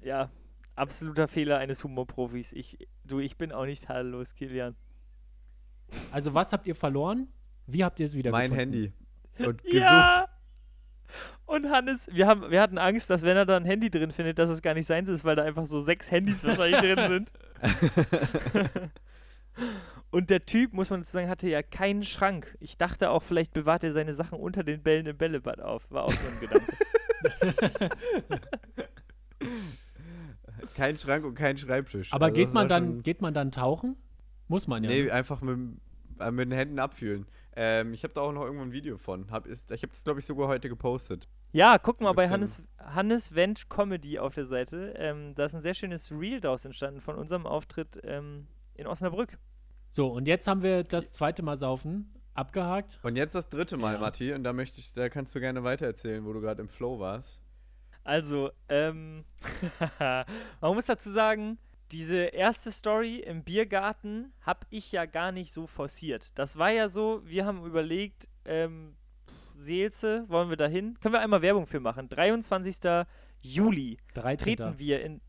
Ja, 0.00 0.30
absoluter 0.76 1.26
Fehler 1.26 1.58
eines 1.58 1.82
Humorprofis. 1.82 2.52
Ich, 2.52 2.78
du, 3.04 3.18
ich 3.18 3.36
bin 3.36 3.50
auch 3.50 3.64
nicht 3.64 3.84
tadellos, 3.84 4.34
Kilian. 4.34 4.76
Also 6.12 6.34
was 6.34 6.52
habt 6.52 6.68
ihr 6.68 6.76
verloren? 6.76 7.28
Wie 7.66 7.84
habt 7.84 7.98
ihr 7.98 8.06
es 8.06 8.14
wieder 8.14 8.30
mein 8.30 8.50
gefunden? 8.50 8.72
Handy. 8.72 8.92
Und 9.44 9.62
gesucht. 9.64 9.80
Ja! 9.80 10.28
Und 11.46 11.70
Hannes, 11.70 12.08
wir, 12.12 12.26
haben, 12.26 12.50
wir 12.50 12.60
hatten 12.60 12.78
Angst, 12.78 13.08
dass 13.10 13.22
wenn 13.22 13.36
er 13.36 13.46
da 13.46 13.56
ein 13.56 13.64
Handy 13.64 13.90
drin 13.90 14.10
findet, 14.10 14.38
dass 14.38 14.50
es 14.50 14.62
gar 14.62 14.74
nicht 14.74 14.86
seins 14.86 15.08
ist, 15.08 15.24
weil 15.24 15.36
da 15.36 15.44
einfach 15.44 15.64
so 15.64 15.80
sechs 15.80 16.10
Handys 16.10 16.44
wahrscheinlich 16.44 16.80
drin 16.80 17.08
sind. 17.08 17.32
Und 20.10 20.30
der 20.30 20.44
Typ, 20.46 20.72
muss 20.72 20.90
man 20.90 21.02
sagen, 21.04 21.28
hatte 21.28 21.48
ja 21.48 21.62
keinen 21.62 22.02
Schrank. 22.04 22.56
Ich 22.60 22.76
dachte 22.76 23.10
auch, 23.10 23.22
vielleicht 23.22 23.52
bewahrt 23.52 23.84
er 23.84 23.92
seine 23.92 24.12
Sachen 24.12 24.38
unter 24.38 24.64
den 24.64 24.82
Bällen 24.82 25.06
im 25.06 25.16
Bällebad 25.16 25.60
auf. 25.60 25.90
War 25.90 26.04
auch 26.04 26.12
so 26.12 26.28
ein 26.28 26.40
Gedanke. 26.40 26.76
Kein 30.74 30.96
Schrank 30.96 31.24
und 31.24 31.34
kein 31.34 31.56
Schreibtisch. 31.56 32.12
Aber 32.12 32.26
Also 32.26 32.34
geht 32.34 32.48
das 32.48 32.54
man 32.54 32.68
dann, 32.68 33.02
geht 33.02 33.20
man 33.20 33.34
dann 33.34 33.50
tauchen? 33.50 33.96
Muss 34.48 34.66
man 34.66 34.84
ja. 34.84 34.90
Nee, 34.90 35.04
ne? 35.04 35.12
einfach 35.12 35.40
mit, 35.40 35.58
äh, 36.20 36.30
mit 36.30 36.50
den 36.50 36.56
Händen 36.56 36.78
abfühlen. 36.78 37.26
Ähm, 37.54 37.94
ich 37.94 38.04
habe 38.04 38.12
da 38.14 38.20
auch 38.20 38.32
noch 38.32 38.42
irgendwo 38.42 38.62
ein 38.64 38.72
Video 38.72 38.98
von. 38.98 39.30
Hab, 39.30 39.46
ist, 39.46 39.70
ich 39.70 39.82
habe 39.82 39.92
es, 39.92 40.04
glaube 40.04 40.20
ich, 40.20 40.26
sogar 40.26 40.48
heute 40.48 40.68
gepostet. 40.68 41.28
Ja, 41.52 41.78
guck 41.78 42.00
mal 42.00 42.12
bei 42.12 42.28
Hannes, 42.28 42.62
Hannes 42.78 43.34
Wendt 43.34 43.70
Comedy 43.70 44.18
auf 44.18 44.34
der 44.34 44.44
Seite. 44.44 44.94
Ähm, 44.96 45.34
da 45.34 45.46
ist 45.46 45.54
ein 45.54 45.62
sehr 45.62 45.74
schönes 45.74 46.12
Reel 46.12 46.40
daraus 46.40 46.64
entstanden 46.66 47.00
von 47.00 47.16
unserem 47.16 47.46
Auftritt 47.46 47.98
ähm, 48.04 48.46
in 48.74 48.86
Osnabrück. 48.86 49.38
So, 49.96 50.08
und 50.08 50.28
jetzt 50.28 50.46
haben 50.46 50.62
wir 50.62 50.84
das 50.84 51.10
zweite 51.12 51.42
Mal 51.42 51.56
saufen 51.56 52.12
abgehakt. 52.34 52.98
Und 53.02 53.16
jetzt 53.16 53.34
das 53.34 53.48
dritte 53.48 53.78
Mal, 53.78 53.94
Ja. 53.94 54.00
Matti. 54.00 54.34
Und 54.34 54.44
da 54.44 54.52
möchte 54.52 54.78
ich, 54.78 54.92
da 54.92 55.08
kannst 55.08 55.34
du 55.34 55.40
gerne 55.40 55.64
weitererzählen, 55.64 56.22
wo 56.26 56.34
du 56.34 56.42
gerade 56.42 56.60
im 56.60 56.68
Flow 56.68 57.00
warst. 57.00 57.40
Also, 58.04 58.50
ähm, 58.68 59.24
man 59.98 60.74
muss 60.74 60.84
dazu 60.84 61.08
sagen, 61.08 61.56
diese 61.92 62.24
erste 62.24 62.72
Story 62.72 63.20
im 63.20 63.42
Biergarten 63.42 64.34
habe 64.42 64.66
ich 64.68 64.92
ja 64.92 65.06
gar 65.06 65.32
nicht 65.32 65.50
so 65.50 65.66
forciert. 65.66 66.30
Das 66.34 66.58
war 66.58 66.70
ja 66.70 66.88
so, 66.88 67.22
wir 67.24 67.46
haben 67.46 67.64
überlegt, 67.64 68.28
ähm, 68.44 68.96
Seelze, 69.56 70.26
wollen 70.28 70.50
wir 70.50 70.58
da 70.58 70.66
hin? 70.66 70.98
Können 71.00 71.14
wir 71.14 71.20
einmal 71.20 71.40
Werbung 71.40 71.64
für 71.64 71.80
machen? 71.80 72.10
23. 72.10 73.06
Juli 73.40 73.96
13. 74.12 74.44
treten 74.44 74.78
wir 74.78 75.02
in 75.02 75.22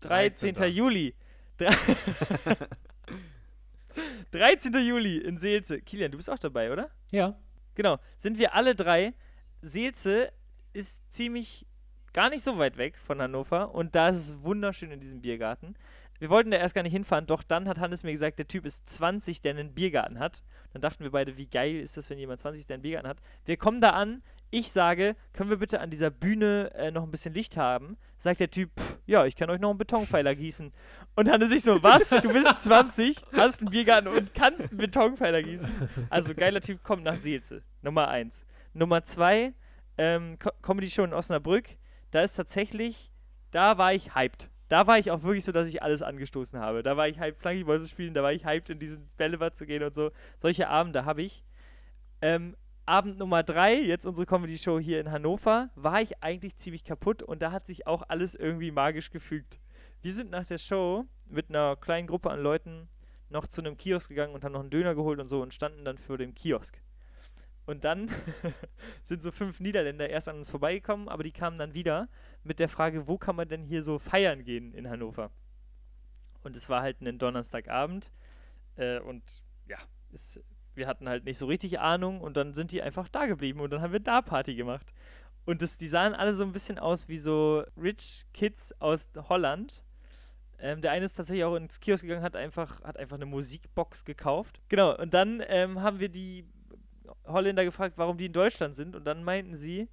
13. 0.00 0.54
13.. 0.54 0.72
Juli. 0.72 1.14
Dre- 4.30 4.38
13. 4.56 4.72
Juli 4.86 5.18
in 5.18 5.38
Seelze. 5.38 5.80
Kilian, 5.80 6.10
du 6.10 6.16
bist 6.18 6.30
auch 6.30 6.38
dabei, 6.38 6.72
oder? 6.72 6.90
Ja. 7.10 7.38
Genau, 7.74 7.98
sind 8.16 8.38
wir 8.38 8.54
alle 8.54 8.74
drei. 8.74 9.14
Seelze 9.62 10.32
ist 10.72 11.10
ziemlich 11.12 11.66
gar 12.12 12.30
nicht 12.30 12.42
so 12.42 12.58
weit 12.58 12.76
weg 12.76 12.96
von 12.96 13.20
Hannover 13.20 13.74
und 13.74 13.94
da 13.94 14.08
ist 14.08 14.16
es 14.16 14.42
wunderschön 14.42 14.90
in 14.90 15.00
diesem 15.00 15.20
Biergarten. 15.20 15.74
Wir 16.20 16.30
wollten 16.30 16.52
da 16.52 16.58
erst 16.58 16.74
gar 16.76 16.82
nicht 16.84 16.92
hinfahren, 16.92 17.26
doch 17.26 17.42
dann 17.42 17.68
hat 17.68 17.78
Hannes 17.80 18.04
mir 18.04 18.12
gesagt, 18.12 18.38
der 18.38 18.46
Typ 18.46 18.64
ist 18.64 18.88
20, 18.88 19.40
der 19.40 19.50
einen 19.50 19.74
Biergarten 19.74 20.20
hat. 20.20 20.44
Dann 20.72 20.80
dachten 20.80 21.02
wir 21.02 21.10
beide, 21.10 21.36
wie 21.36 21.46
geil 21.46 21.74
ist 21.80 21.96
das, 21.96 22.08
wenn 22.08 22.18
jemand 22.18 22.40
20 22.40 22.60
ist, 22.60 22.70
der 22.70 22.74
einen 22.74 22.82
Biergarten 22.82 23.08
hat. 23.08 23.18
Wir 23.44 23.56
kommen 23.56 23.80
da 23.80 23.90
an, 23.90 24.22
ich 24.54 24.70
sage, 24.70 25.16
können 25.32 25.50
wir 25.50 25.56
bitte 25.56 25.80
an 25.80 25.90
dieser 25.90 26.10
Bühne 26.10 26.70
äh, 26.74 26.90
noch 26.90 27.02
ein 27.02 27.10
bisschen 27.10 27.34
Licht 27.34 27.56
haben? 27.56 27.96
Sagt 28.18 28.40
der 28.40 28.50
Typ, 28.50 28.70
"Pff, 28.78 28.98
ja, 29.06 29.26
ich 29.26 29.34
kann 29.36 29.50
euch 29.50 29.60
noch 29.60 29.70
einen 29.70 29.78
Betonpfeiler 29.78 30.34
gießen. 30.34 30.72
Und 31.16 31.30
Hannes 31.30 31.50
sich 31.50 31.62
so, 31.62 31.82
was? 31.82 32.08
Du 32.10 32.32
bist 32.32 32.48
20, 32.64 33.16
hast 33.32 33.60
einen 33.60 33.70
Biergarten 33.70 34.08
und 34.08 34.34
kannst 34.34 34.70
einen 34.70 34.78
Betonpfeiler 34.78 35.42
gießen? 35.42 35.68
Also 36.08 36.34
geiler 36.34 36.60
Typ 36.60 36.82
kommt 36.84 37.02
nach 37.02 37.16
Seelze. 37.16 37.62
Nummer 37.82 38.08
eins. 38.08 38.46
Nummer 38.72 39.02
zwei, 39.04 39.52
ähm, 39.98 40.38
Co 40.38 40.50
Comedy 40.62 40.88
Show 40.88 41.04
in 41.04 41.12
Osnabrück. 41.12 41.68
Da 42.12 42.22
ist 42.22 42.34
tatsächlich, 42.34 43.10
da 43.50 43.76
war 43.76 43.92
ich 43.92 44.14
hyped. 44.14 44.50
Da 44.68 44.86
war 44.86 44.98
ich 44.98 45.10
auch 45.10 45.22
wirklich 45.22 45.44
so, 45.44 45.52
dass 45.52 45.68
ich 45.68 45.82
alles 45.82 46.02
angestoßen 46.02 46.58
habe. 46.58 46.82
Da 46.82 46.96
war 46.96 47.08
ich 47.08 47.18
hyped, 47.18 47.40
Flunkyball 47.40 47.80
zu 47.80 47.88
spielen, 47.88 48.14
da 48.14 48.22
war 48.22 48.32
ich 48.32 48.44
hyped, 48.44 48.70
in 48.70 48.78
diesen 48.78 49.08
Bällebad 49.16 49.56
zu 49.56 49.66
gehen 49.66 49.82
und 49.82 49.94
so. 49.94 50.10
Solche 50.36 50.68
Abende 50.68 51.04
habe 51.04 51.22
ich. 51.22 51.44
Ähm, 52.22 52.56
Abend 52.86 53.18
Nummer 53.18 53.42
drei, 53.42 53.80
jetzt 53.80 54.04
unsere 54.04 54.26
Comedy-Show 54.26 54.78
hier 54.78 55.00
in 55.00 55.10
Hannover, 55.10 55.70
war 55.74 56.02
ich 56.02 56.22
eigentlich 56.22 56.56
ziemlich 56.56 56.84
kaputt 56.84 57.22
und 57.22 57.40
da 57.40 57.50
hat 57.50 57.66
sich 57.66 57.86
auch 57.86 58.02
alles 58.08 58.34
irgendwie 58.34 58.70
magisch 58.70 59.10
gefügt. 59.10 59.58
Wir 60.02 60.12
sind 60.12 60.30
nach 60.30 60.44
der 60.44 60.58
Show 60.58 61.06
mit 61.26 61.48
einer 61.48 61.76
kleinen 61.76 62.06
Gruppe 62.06 62.30
an 62.30 62.40
Leuten 62.40 62.88
noch 63.30 63.46
zu 63.46 63.62
einem 63.62 63.78
Kiosk 63.78 64.10
gegangen 64.10 64.34
und 64.34 64.44
haben 64.44 64.52
noch 64.52 64.60
einen 64.60 64.68
Döner 64.68 64.94
geholt 64.94 65.18
und 65.18 65.28
so 65.28 65.40
und 65.40 65.54
standen 65.54 65.86
dann 65.86 65.96
vor 65.96 66.18
dem 66.18 66.34
Kiosk. 66.34 66.78
Und 67.64 67.84
dann 67.84 68.10
sind 69.02 69.22
so 69.22 69.32
fünf 69.32 69.60
Niederländer 69.60 70.10
erst 70.10 70.28
an 70.28 70.36
uns 70.36 70.50
vorbeigekommen, 70.50 71.08
aber 71.08 71.22
die 71.22 71.32
kamen 71.32 71.58
dann 71.58 71.72
wieder 71.72 72.10
mit 72.42 72.58
der 72.58 72.68
Frage, 72.68 73.08
wo 73.08 73.16
kann 73.16 73.34
man 73.34 73.48
denn 73.48 73.62
hier 73.62 73.82
so 73.82 73.98
feiern 73.98 74.44
gehen 74.44 74.74
in 74.74 74.90
Hannover? 74.90 75.30
Und 76.42 76.54
es 76.54 76.68
war 76.68 76.82
halt 76.82 77.00
ein 77.00 77.18
Donnerstagabend 77.18 78.12
äh, 78.76 78.98
und 78.98 79.42
ja, 79.66 79.78
es, 80.12 80.44
wir 80.76 80.86
hatten 80.86 81.08
halt 81.08 81.24
nicht 81.24 81.38
so 81.38 81.46
richtig 81.46 81.80
Ahnung 81.80 82.20
und 82.20 82.36
dann 82.36 82.54
sind 82.54 82.72
die 82.72 82.82
einfach 82.82 83.08
da 83.08 83.26
geblieben 83.26 83.60
und 83.60 83.72
dann 83.72 83.80
haben 83.80 83.92
wir 83.92 84.00
da 84.00 84.22
Party 84.22 84.54
gemacht. 84.54 84.92
Und 85.44 85.60
das, 85.60 85.76
die 85.76 85.88
sahen 85.88 86.14
alle 86.14 86.34
so 86.34 86.44
ein 86.44 86.52
bisschen 86.52 86.78
aus 86.78 87.08
wie 87.08 87.18
so 87.18 87.64
Rich 87.76 88.24
Kids 88.32 88.72
aus 88.80 89.08
Holland. 89.28 89.84
Ähm, 90.58 90.80
der 90.80 90.92
eine 90.92 91.04
ist 91.04 91.14
tatsächlich 91.14 91.44
auch 91.44 91.56
ins 91.56 91.80
Kiosk 91.80 92.02
gegangen, 92.02 92.22
hat 92.22 92.36
einfach, 92.36 92.82
hat 92.82 92.96
einfach 92.96 93.16
eine 93.16 93.26
Musikbox 93.26 94.04
gekauft. 94.04 94.60
Genau, 94.68 94.96
und 94.96 95.12
dann 95.12 95.42
ähm, 95.46 95.82
haben 95.82 95.98
wir 95.98 96.08
die 96.08 96.46
Holländer 97.26 97.64
gefragt, 97.64 97.94
warum 97.98 98.16
die 98.16 98.26
in 98.26 98.32
Deutschland 98.32 98.74
sind. 98.74 98.96
Und 98.96 99.04
dann 99.04 99.24
meinten 99.24 99.56
sie, 99.56 99.88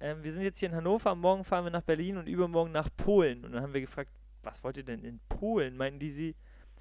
ähm, 0.00 0.22
wir 0.22 0.32
sind 0.32 0.42
jetzt 0.42 0.58
hier 0.58 0.68
in 0.68 0.74
Hannover, 0.74 1.14
morgen 1.14 1.44
fahren 1.44 1.64
wir 1.64 1.70
nach 1.70 1.82
Berlin 1.82 2.18
und 2.18 2.26
übermorgen 2.26 2.72
nach 2.72 2.90
Polen. 2.96 3.44
Und 3.44 3.52
dann 3.52 3.62
haben 3.62 3.72
wir 3.72 3.80
gefragt, 3.80 4.10
was 4.42 4.62
wollt 4.62 4.76
ihr 4.76 4.84
denn 4.84 5.02
in 5.02 5.20
Polen? 5.28 5.76
Meinten 5.76 5.98
die 5.98 6.10
sie, 6.10 6.36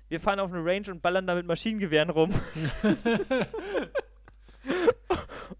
wir 0.09 0.19
fahren 0.19 0.39
auf 0.39 0.51
eine 0.51 0.63
Range 0.63 0.91
und 0.91 1.01
ballern 1.01 1.27
da 1.27 1.35
mit 1.35 1.45
Maschinengewehren 1.45 2.09
rum. 2.09 2.31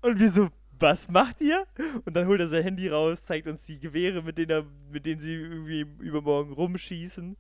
und 0.01 0.19
wir 0.19 0.29
so, 0.29 0.49
was 0.79 1.09
macht 1.09 1.41
ihr? 1.41 1.65
Und 2.05 2.15
dann 2.15 2.27
holt 2.27 2.39
er 2.39 2.47
sein 2.47 2.63
Handy 2.63 2.87
raus, 2.87 3.25
zeigt 3.25 3.47
uns 3.47 3.65
die 3.65 3.79
Gewehre, 3.79 4.21
mit 4.21 4.37
denen, 4.37 4.51
er, 4.51 4.65
mit 4.91 5.05
denen 5.05 5.21
sie 5.21 5.33
irgendwie 5.33 5.81
übermorgen 5.99 6.53
rumschießen. 6.53 7.37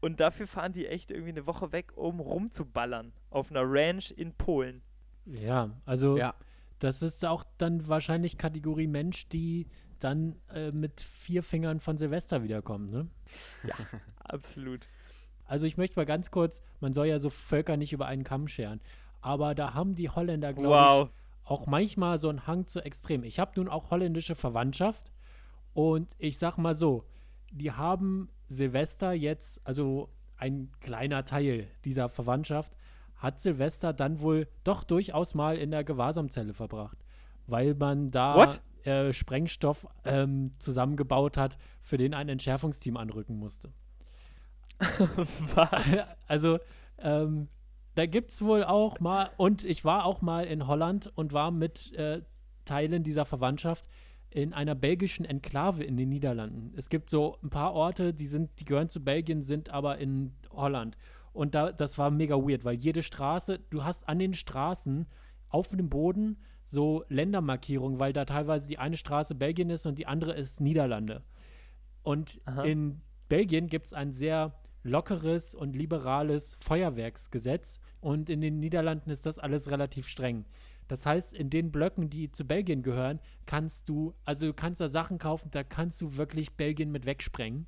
Und 0.00 0.20
dafür 0.20 0.46
fahren 0.46 0.72
die 0.72 0.86
echt 0.86 1.10
irgendwie 1.10 1.32
eine 1.32 1.46
Woche 1.46 1.72
weg, 1.72 1.96
um 1.96 2.20
rumzuballern. 2.20 3.12
Auf 3.30 3.50
einer 3.50 3.62
Ranch 3.64 4.12
in 4.16 4.32
Polen. 4.34 4.82
Ja, 5.24 5.70
also 5.84 6.16
Ja. 6.16 6.34
das 6.78 7.02
ist 7.02 7.24
auch 7.24 7.44
dann 7.58 7.88
wahrscheinlich 7.88 8.38
Kategorie 8.38 8.86
Mensch, 8.86 9.28
die 9.28 9.66
dann 9.98 10.36
äh, 10.52 10.70
mit 10.72 11.00
vier 11.00 11.42
Fingern 11.42 11.80
von 11.80 11.96
Silvester 11.96 12.42
wiederkommt, 12.42 12.90
ne? 12.92 13.08
Absolut. 14.18 14.86
Also 15.46 15.66
ich 15.66 15.76
möchte 15.76 15.98
mal 15.98 16.06
ganz 16.06 16.30
kurz, 16.30 16.62
man 16.80 16.92
soll 16.94 17.06
ja 17.06 17.18
so 17.18 17.30
Völker 17.30 17.76
nicht 17.76 17.92
über 17.92 18.06
einen 18.06 18.24
Kamm 18.24 18.48
scheren, 18.48 18.80
aber 19.20 19.54
da 19.54 19.74
haben 19.74 19.94
die 19.94 20.10
Holländer, 20.10 20.52
glaube 20.52 20.68
Wow. 20.76 21.08
ich, 21.08 21.48
auch 21.50 21.66
manchmal 21.66 22.18
so 22.18 22.28
einen 22.28 22.46
Hang 22.46 22.66
zu 22.66 22.84
extrem. 22.84 23.22
Ich 23.22 23.38
habe 23.38 23.52
nun 23.56 23.68
auch 23.68 23.90
holländische 23.90 24.34
Verwandtschaft 24.34 25.12
und 25.74 26.14
ich 26.18 26.38
sag 26.38 26.58
mal 26.58 26.74
so, 26.74 27.04
die 27.52 27.70
haben 27.72 28.28
Silvester 28.48 29.12
jetzt, 29.12 29.60
also 29.64 30.08
ein 30.36 30.70
kleiner 30.80 31.24
Teil 31.24 31.68
dieser 31.84 32.08
Verwandtschaft, 32.08 32.72
hat 33.16 33.40
Silvester 33.40 33.92
dann 33.92 34.20
wohl 34.20 34.48
doch 34.64 34.84
durchaus 34.84 35.34
mal 35.34 35.56
in 35.56 35.70
der 35.70 35.84
Gewahrsamzelle 35.84 36.52
verbracht, 36.52 36.98
weil 37.46 37.74
man 37.74 38.08
da 38.08 38.34
äh, 38.84 39.12
Sprengstoff 39.12 39.86
ähm, 40.04 40.52
zusammengebaut 40.58 41.36
hat, 41.38 41.56
für 41.80 41.96
den 41.96 42.12
ein 42.14 42.28
Entschärfungsteam 42.28 42.96
anrücken 42.96 43.38
musste. 43.38 43.72
Was? 45.54 46.16
Also, 46.26 46.58
ähm, 46.98 47.48
da 47.94 48.06
gibt 48.06 48.30
es 48.30 48.42
wohl 48.42 48.62
auch 48.62 49.00
mal, 49.00 49.30
und 49.36 49.64
ich 49.64 49.84
war 49.84 50.04
auch 50.04 50.20
mal 50.20 50.44
in 50.44 50.66
Holland 50.66 51.10
und 51.14 51.32
war 51.32 51.50
mit 51.50 51.92
äh, 51.94 52.22
Teilen 52.64 53.02
dieser 53.02 53.24
Verwandtschaft 53.24 53.88
in 54.28 54.52
einer 54.52 54.74
belgischen 54.74 55.24
Enklave 55.24 55.82
in 55.82 55.96
den 55.96 56.10
Niederlanden. 56.10 56.74
Es 56.76 56.90
gibt 56.90 57.08
so 57.08 57.38
ein 57.42 57.48
paar 57.48 57.72
Orte, 57.72 58.12
die 58.12 58.26
sind, 58.26 58.50
die 58.60 58.64
gehören 58.64 58.90
zu 58.90 59.02
Belgien, 59.02 59.40
sind 59.40 59.70
aber 59.70 59.98
in 59.98 60.34
Holland. 60.50 60.96
Und 61.32 61.54
da, 61.54 61.72
das 61.72 61.96
war 61.96 62.10
mega 62.10 62.36
weird, 62.36 62.64
weil 62.64 62.76
jede 62.76 63.02
Straße, 63.02 63.60
du 63.70 63.84
hast 63.84 64.08
an 64.08 64.18
den 64.18 64.34
Straßen 64.34 65.06
auf 65.48 65.70
dem 65.70 65.88
Boden 65.88 66.38
so 66.66 67.04
Ländermarkierungen, 67.08 67.98
weil 67.98 68.12
da 68.12 68.24
teilweise 68.24 68.68
die 68.68 68.78
eine 68.78 68.96
Straße 68.96 69.34
Belgien 69.34 69.70
ist 69.70 69.86
und 69.86 69.98
die 69.98 70.06
andere 70.06 70.34
ist 70.34 70.60
Niederlande. 70.60 71.22
Und 72.02 72.40
Aha. 72.44 72.62
in 72.62 73.00
Belgien 73.28 73.68
gibt 73.68 73.86
es 73.86 73.92
ein 73.92 74.12
sehr 74.12 74.52
lockeres 74.86 75.54
und 75.54 75.76
liberales 75.76 76.56
Feuerwerksgesetz 76.60 77.80
und 78.00 78.30
in 78.30 78.40
den 78.40 78.60
Niederlanden 78.60 79.10
ist 79.10 79.26
das 79.26 79.38
alles 79.38 79.70
relativ 79.70 80.08
streng. 80.08 80.44
Das 80.88 81.04
heißt, 81.04 81.32
in 81.32 81.50
den 81.50 81.72
Blöcken, 81.72 82.10
die 82.10 82.30
zu 82.30 82.44
Belgien 82.44 82.82
gehören, 82.82 83.20
kannst 83.44 83.88
du, 83.88 84.14
also 84.24 84.46
du 84.46 84.54
kannst 84.54 84.80
da 84.80 84.88
Sachen 84.88 85.18
kaufen, 85.18 85.50
da 85.50 85.64
kannst 85.64 86.00
du 86.00 86.16
wirklich 86.16 86.52
Belgien 86.52 86.92
mit 86.92 87.06
wegsprengen. 87.06 87.66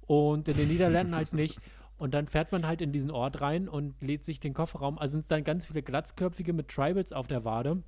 Und 0.00 0.48
in 0.48 0.56
den 0.56 0.68
Niederlanden 0.68 1.14
halt 1.14 1.32
nicht. 1.32 1.60
Und 1.96 2.12
dann 2.12 2.26
fährt 2.26 2.52
man 2.52 2.66
halt 2.66 2.82
in 2.82 2.92
diesen 2.92 3.10
Ort 3.10 3.40
rein 3.40 3.68
und 3.68 4.02
lädt 4.02 4.24
sich 4.24 4.40
den 4.40 4.52
Kofferraum. 4.52 4.98
Also 4.98 5.12
sind 5.14 5.30
dann 5.30 5.44
ganz 5.44 5.66
viele 5.66 5.82
Glatzköpfige 5.82 6.52
mit 6.52 6.68
Tribals 6.68 7.12
auf 7.12 7.26
der 7.26 7.44
Wade, 7.44 7.82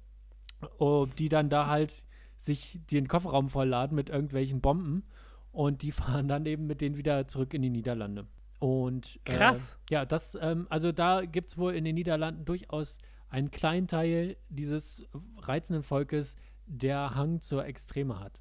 die 1.19 1.29
dann 1.29 1.51
da 1.51 1.67
halt 1.67 2.05
sich 2.37 2.81
den 2.91 3.09
Kofferraum 3.09 3.49
vollladen 3.49 3.97
mit 3.97 4.09
irgendwelchen 4.09 4.61
Bomben. 4.61 5.05
Und 5.51 5.83
die 5.83 5.93
fahren 5.93 6.29
dann 6.29 6.47
eben 6.47 6.67
mit 6.67 6.81
denen 6.81 6.97
wieder 6.97 7.27
zurück 7.27 7.53
in 7.53 7.63
die 7.63 7.71
Niederlande. 7.71 8.27
Und 8.59 9.21
äh, 9.25 9.37
Krass. 9.37 9.79
ja, 9.89 10.05
das, 10.05 10.37
ähm, 10.41 10.67
also 10.69 10.91
da 10.93 11.25
gibt 11.25 11.51
es 11.51 11.59
wohl 11.59 11.75
in 11.75 11.85
den 11.85 11.95
Niederlanden 11.95 12.45
durchaus 12.45 12.99
einen 13.31 13.51
kleinen 13.51 13.87
Teil 13.87 14.37
dieses 14.49 15.05
reizenden 15.39 15.83
Volkes, 15.83 16.35
der 16.67 17.15
Hang 17.15 17.41
zur 17.41 17.65
Extreme 17.67 18.19
hat. 18.21 18.41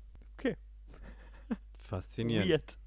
Faszinierend. 1.77 2.77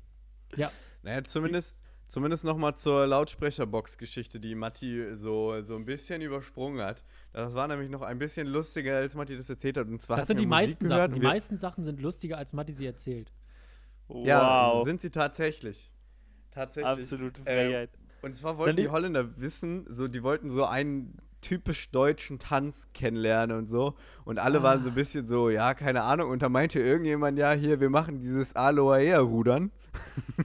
Weird. 0.55 0.72
Naja, 1.03 1.24
zumindest, 1.24 1.81
zumindest 2.09 2.45
nochmal 2.45 2.76
zur 2.76 3.07
Lautsprecherbox-Geschichte, 3.07 4.41
die 4.41 4.55
Matti 4.55 5.16
so, 5.16 5.62
so 5.62 5.76
ein 5.76 5.85
bisschen 5.87 6.20
übersprungen 6.20 6.83
hat. 6.85 7.05
Das 7.33 7.55
war 7.55 7.66
nämlich 7.68 7.89
noch 7.89 8.03
ein 8.03 8.18
bisschen 8.18 8.47
lustiger, 8.47 8.97
als 8.97 9.14
Matti 9.14 9.37
das 9.37 9.49
erzählt 9.49 9.76
hat. 9.78 9.87
Und 9.87 10.03
zwar 10.03 10.18
Das 10.18 10.26
sind 10.26 10.39
die 10.41 10.47
Musik 10.47 10.68
meisten 10.68 10.85
gehört 10.89 11.01
Sachen. 11.03 11.14
Die 11.14 11.22
wir- 11.22 11.28
meisten 11.28 11.57
Sachen 11.57 11.85
sind 11.85 12.01
lustiger, 12.01 12.37
als 12.37 12.53
Matti 12.53 12.72
sie 12.74 12.87
erzählt. 12.87 13.33
Ja, 14.09 14.70
Wow. 14.74 14.85
sind 14.85 15.01
sie 15.01 15.11
tatsächlich. 15.11 15.93
Tatsächlich. 16.55 17.05
Absolute 17.05 17.40
Äh, 17.44 17.68
Freiheit. 17.68 17.90
Und 18.22 18.34
zwar 18.34 18.59
wollten 18.59 18.76
die 18.76 18.88
Holländer 18.88 19.38
wissen, 19.38 19.86
so, 19.88 20.09
die 20.09 20.22
wollten 20.22 20.51
so 20.51 20.64
einen 20.64 21.16
typisch 21.40 21.90
deutschen 21.90 22.38
Tanz 22.38 22.88
kennenlernen 22.92 23.57
und 23.57 23.68
so. 23.68 23.94
Und 24.24 24.38
alle 24.38 24.62
waren 24.62 24.82
so 24.82 24.90
ein 24.90 24.94
bisschen 24.94 25.26
so, 25.26 25.48
ja, 25.48 25.72
keine 25.74 26.03
Ahnung. 26.03 26.30
Und 26.30 26.42
da 26.42 26.48
meinte 26.51 26.80
irgendjemand, 26.80 27.38
ja, 27.38 27.53
hier, 27.53 27.80
wir 27.80 27.88
machen 27.88 28.20
dieses 28.20 28.55
Aloha-Rudern. 28.55 29.70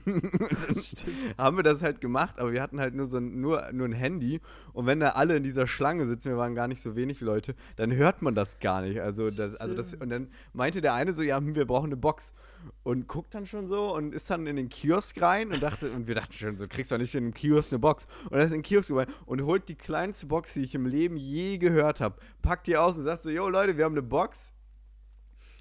haben 1.38 1.56
wir 1.56 1.62
das 1.62 1.82
halt 1.82 2.00
gemacht, 2.00 2.38
aber 2.38 2.52
wir 2.52 2.62
hatten 2.62 2.80
halt 2.80 2.94
nur 2.94 3.06
so 3.06 3.18
ein, 3.18 3.40
nur, 3.40 3.70
nur 3.72 3.86
ein 3.86 3.92
Handy. 3.92 4.40
Und 4.72 4.86
wenn 4.86 5.00
da 5.00 5.10
alle 5.10 5.36
in 5.36 5.42
dieser 5.42 5.66
Schlange 5.66 6.06
sitzen, 6.06 6.30
wir 6.30 6.36
waren 6.36 6.54
gar 6.54 6.68
nicht 6.68 6.80
so 6.80 6.96
wenig 6.96 7.20
Leute, 7.20 7.54
dann 7.76 7.92
hört 7.94 8.22
man 8.22 8.34
das 8.34 8.58
gar 8.58 8.82
nicht. 8.82 9.00
Also 9.00 9.30
das, 9.30 9.56
also 9.56 9.74
das, 9.74 9.94
und 9.94 10.10
dann 10.10 10.28
meinte 10.52 10.80
der 10.80 10.94
eine 10.94 11.12
so, 11.12 11.22
ja, 11.22 11.38
hm, 11.38 11.54
wir 11.54 11.66
brauchen 11.66 11.86
eine 11.86 11.96
Box. 11.96 12.34
Und 12.82 13.06
guckt 13.06 13.32
dann 13.32 13.46
schon 13.46 13.68
so 13.68 13.94
und 13.94 14.12
ist 14.12 14.28
dann 14.28 14.46
in 14.46 14.56
den 14.56 14.68
Kiosk 14.68 15.20
rein 15.22 15.52
und 15.52 15.62
dachte, 15.62 15.90
und 15.92 16.08
wir 16.08 16.16
dachten 16.16 16.32
schon 16.32 16.56
so, 16.56 16.66
kriegst 16.66 16.90
du 16.90 16.98
nicht 16.98 17.14
in 17.14 17.24
einem 17.24 17.34
Kiosk 17.34 17.72
eine 17.72 17.78
Box. 17.78 18.06
Und 18.28 18.38
er 18.38 18.44
ist 18.44 18.50
in 18.50 18.58
den 18.58 18.62
Kiosk 18.62 18.90
rein 18.90 19.06
und 19.24 19.42
holt 19.42 19.68
die 19.68 19.76
kleinste 19.76 20.26
Box, 20.26 20.54
die 20.54 20.62
ich 20.62 20.74
im 20.74 20.86
Leben 20.86 21.16
je 21.16 21.58
gehört 21.58 22.00
habe, 22.00 22.16
packt 22.42 22.66
die 22.66 22.76
aus 22.76 22.96
und 22.96 23.04
sagt 23.04 23.22
so, 23.22 23.30
yo 23.30 23.48
Leute, 23.48 23.76
wir 23.76 23.84
haben 23.84 23.94
eine 23.94 24.02
Box. 24.02 24.52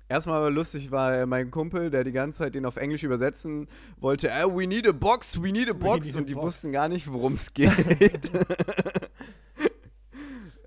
Erstmal 0.07 0.41
war 0.41 0.51
lustig 0.51 0.91
war 0.91 1.15
äh, 1.15 1.25
mein 1.25 1.49
Kumpel, 1.49 1.89
der 1.89 2.03
die 2.03 2.11
ganze 2.11 2.39
Zeit 2.39 2.55
den 2.55 2.65
auf 2.65 2.77
Englisch 2.77 3.03
übersetzen 3.03 3.67
wollte, 3.97 4.29
äh, 4.29 4.45
we 4.45 4.67
need 4.67 4.87
a 4.87 4.91
box, 4.91 5.41
we 5.41 5.51
need 5.51 5.69
a 5.69 5.73
box. 5.73 6.05
need 6.05 6.15
a 6.15 6.19
und 6.19 6.29
die 6.29 6.35
box. 6.35 6.45
wussten 6.45 6.71
gar 6.71 6.87
nicht, 6.87 7.11
worum 7.11 7.33
es 7.33 7.53
geht. 7.53 7.69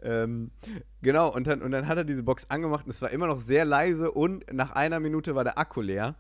ähm, 0.02 0.50
genau, 1.02 1.32
und 1.32 1.46
dann, 1.46 1.62
und 1.62 1.70
dann 1.70 1.86
hat 1.86 1.98
er 1.98 2.04
diese 2.04 2.24
Box 2.24 2.46
angemacht 2.50 2.86
und 2.86 2.90
es 2.90 3.00
war 3.00 3.10
immer 3.10 3.28
noch 3.28 3.38
sehr 3.38 3.64
leise 3.64 4.10
und 4.10 4.52
nach 4.52 4.72
einer 4.72 4.98
Minute 4.98 5.36
war 5.36 5.44
der 5.44 5.56
Akku 5.56 5.82
leer. 5.82 6.16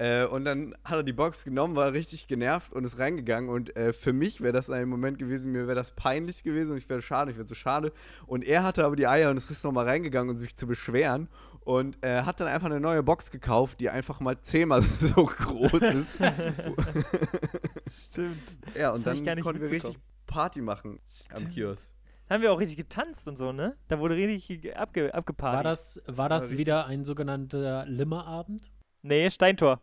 Äh, 0.00 0.24
und 0.24 0.46
dann 0.46 0.74
hat 0.82 0.96
er 0.96 1.02
die 1.02 1.12
Box 1.12 1.44
genommen, 1.44 1.76
war 1.76 1.92
richtig 1.92 2.26
genervt 2.26 2.72
und 2.72 2.84
ist 2.84 2.98
reingegangen. 2.98 3.50
Und 3.50 3.76
äh, 3.76 3.92
für 3.92 4.14
mich 4.14 4.40
wäre 4.40 4.54
das 4.54 4.70
ein 4.70 4.88
Moment 4.88 5.18
gewesen, 5.18 5.52
mir 5.52 5.66
wäre 5.66 5.74
das 5.74 5.90
peinlich 5.90 6.42
gewesen 6.42 6.72
und 6.72 6.78
ich 6.78 6.88
wäre 6.88 7.02
schade, 7.02 7.30
ich 7.30 7.36
wäre 7.36 7.46
so 7.46 7.54
schade. 7.54 7.92
Und 8.26 8.42
er 8.42 8.62
hatte 8.62 8.86
aber 8.86 8.96
die 8.96 9.06
Eier 9.06 9.28
und 9.28 9.36
ist 9.36 9.62
nochmal 9.62 9.84
reingegangen, 9.84 10.30
um 10.30 10.36
sich 10.36 10.56
zu 10.56 10.66
beschweren. 10.66 11.28
Und 11.64 12.02
äh, 12.02 12.22
hat 12.22 12.40
dann 12.40 12.48
einfach 12.48 12.66
eine 12.66 12.80
neue 12.80 13.02
Box 13.02 13.30
gekauft, 13.30 13.80
die 13.80 13.90
einfach 13.90 14.18
mal 14.20 14.40
zehnmal 14.40 14.80
so 15.00 15.24
groß 15.26 15.82
ist. 15.82 16.08
Stimmt. 17.88 18.56
ja, 18.74 18.90
und 18.92 19.06
Das 19.06 19.22
dann 19.22 19.40
konnten 19.40 19.60
wir 19.62 19.70
richtig. 19.70 19.98
Party 20.26 20.60
machen 20.60 20.92
am 20.92 20.98
Stimmt. 21.36 21.52
Kiosk. 21.52 21.94
Da 22.28 22.34
haben 22.36 22.42
wir 22.42 22.52
auch 22.52 22.60
richtig 22.60 22.76
getanzt 22.76 23.26
und 23.26 23.36
so, 23.36 23.50
ne? 23.52 23.76
Da 23.88 23.98
wurde 23.98 24.14
richtig 24.14 24.62
ge- 24.62 24.74
abge 24.74 25.12
abgepartet. 25.12 25.56
War 25.56 25.64
das, 25.64 26.00
war 26.06 26.28
das 26.28 26.42
richtig- 26.44 26.58
wieder 26.58 26.86
ein 26.86 27.04
sogenannter 27.04 27.84
Limmerabend? 27.86 28.70
Nee, 29.02 29.28
Steintor. 29.30 29.80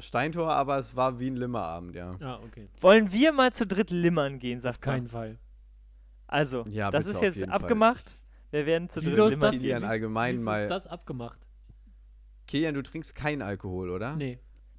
Steintor, 0.00 0.50
aber 0.52 0.78
es 0.78 0.96
war 0.96 1.20
wie 1.20 1.30
ein 1.30 1.36
Limmerabend, 1.36 1.94
ja. 1.94 2.16
Ah, 2.20 2.40
okay. 2.44 2.68
Wollen 2.80 3.12
wir 3.12 3.32
mal 3.32 3.52
zu 3.52 3.66
dritt 3.66 3.90
limmern 3.90 4.38
gehen, 4.40 4.58
Auf 4.58 4.62
sagt 4.64 4.86
man. 4.86 4.94
keinen 4.96 5.08
Fall. 5.08 5.38
Also, 6.26 6.64
Ja, 6.68 6.90
das 6.90 7.06
ist 7.06 7.16
auf 7.16 7.22
jetzt 7.22 7.36
jeden 7.36 7.50
Fall. 7.50 7.56
Wir 8.50 8.66
werden 8.66 8.88
zu 8.88 9.04
Wieso 9.04 9.26
ist 9.26 9.42
das. 9.42 9.50
Kilian 9.54 9.84
allgemein 9.84 10.36
wie 10.38 10.42
mal- 10.42 10.62
ist 10.62 10.70
das 10.70 10.86
abgemacht? 10.86 11.46
Kilian, 12.46 12.74
du 12.74 12.82
trinkst 12.82 13.14
keinen 13.14 13.42
Alkohol, 13.42 13.90
oder? 13.90 14.16
Nee, 14.16 14.38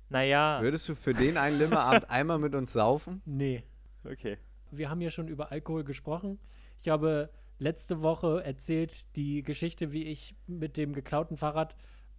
Naja, 0.09 0.59
Würdest 0.61 0.89
du 0.89 0.95
für 0.95 1.13
den 1.13 1.37
einen 1.37 1.59
Limmerabend 1.59 2.09
einmal 2.09 2.39
mit 2.39 2.55
uns 2.55 2.73
saufen? 2.73 3.21
nee. 3.25 3.63
okay. 4.03 4.37
Wir 4.71 4.89
haben 4.91 5.01
ja 5.01 5.09
schon 5.09 5.27
über 5.27 5.51
Alkohol 5.51 5.83
gesprochen. 5.83 6.37
Ich 6.81 6.89
habe 6.89 7.31
letzte 7.57 8.01
Woche 8.03 8.43
erzählt 8.43 9.15
die 9.15 9.41
Geschichte, 9.41 9.91
wie 9.91 10.03
ich 10.03 10.35
mit 10.45 10.77
dem 10.77 10.93
geklauten 10.93 11.37
Fahrrad 11.37 11.75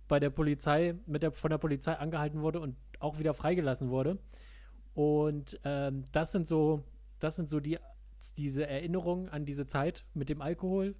bei 0.09 0.19
der 0.19 0.31
Polizei, 0.31 0.97
mit 1.07 1.23
der, 1.23 1.31
von 1.33 1.51
der 1.51 1.59
Polizei 1.59 1.93
angehalten 1.95 2.41
wurde 2.43 2.59
und 2.61 2.77
auch 2.99 3.21
wieder 3.21 3.35
freigelassen 3.35 3.89
wurde. 3.91 4.19
Und 4.95 5.61
ähm, 5.65 6.05
das 6.11 6.33
sind 6.33 6.49
so, 6.49 6.83
das 7.21 7.37
sind 7.37 7.49
so 7.49 7.61
die, 7.61 7.79
diese 8.37 8.67
Erinnerungen 8.67 9.29
an 9.29 9.45
diese 9.45 9.67
Zeit 9.69 10.05
mit 10.15 10.29
dem 10.29 10.43
Alkohol. 10.43 10.97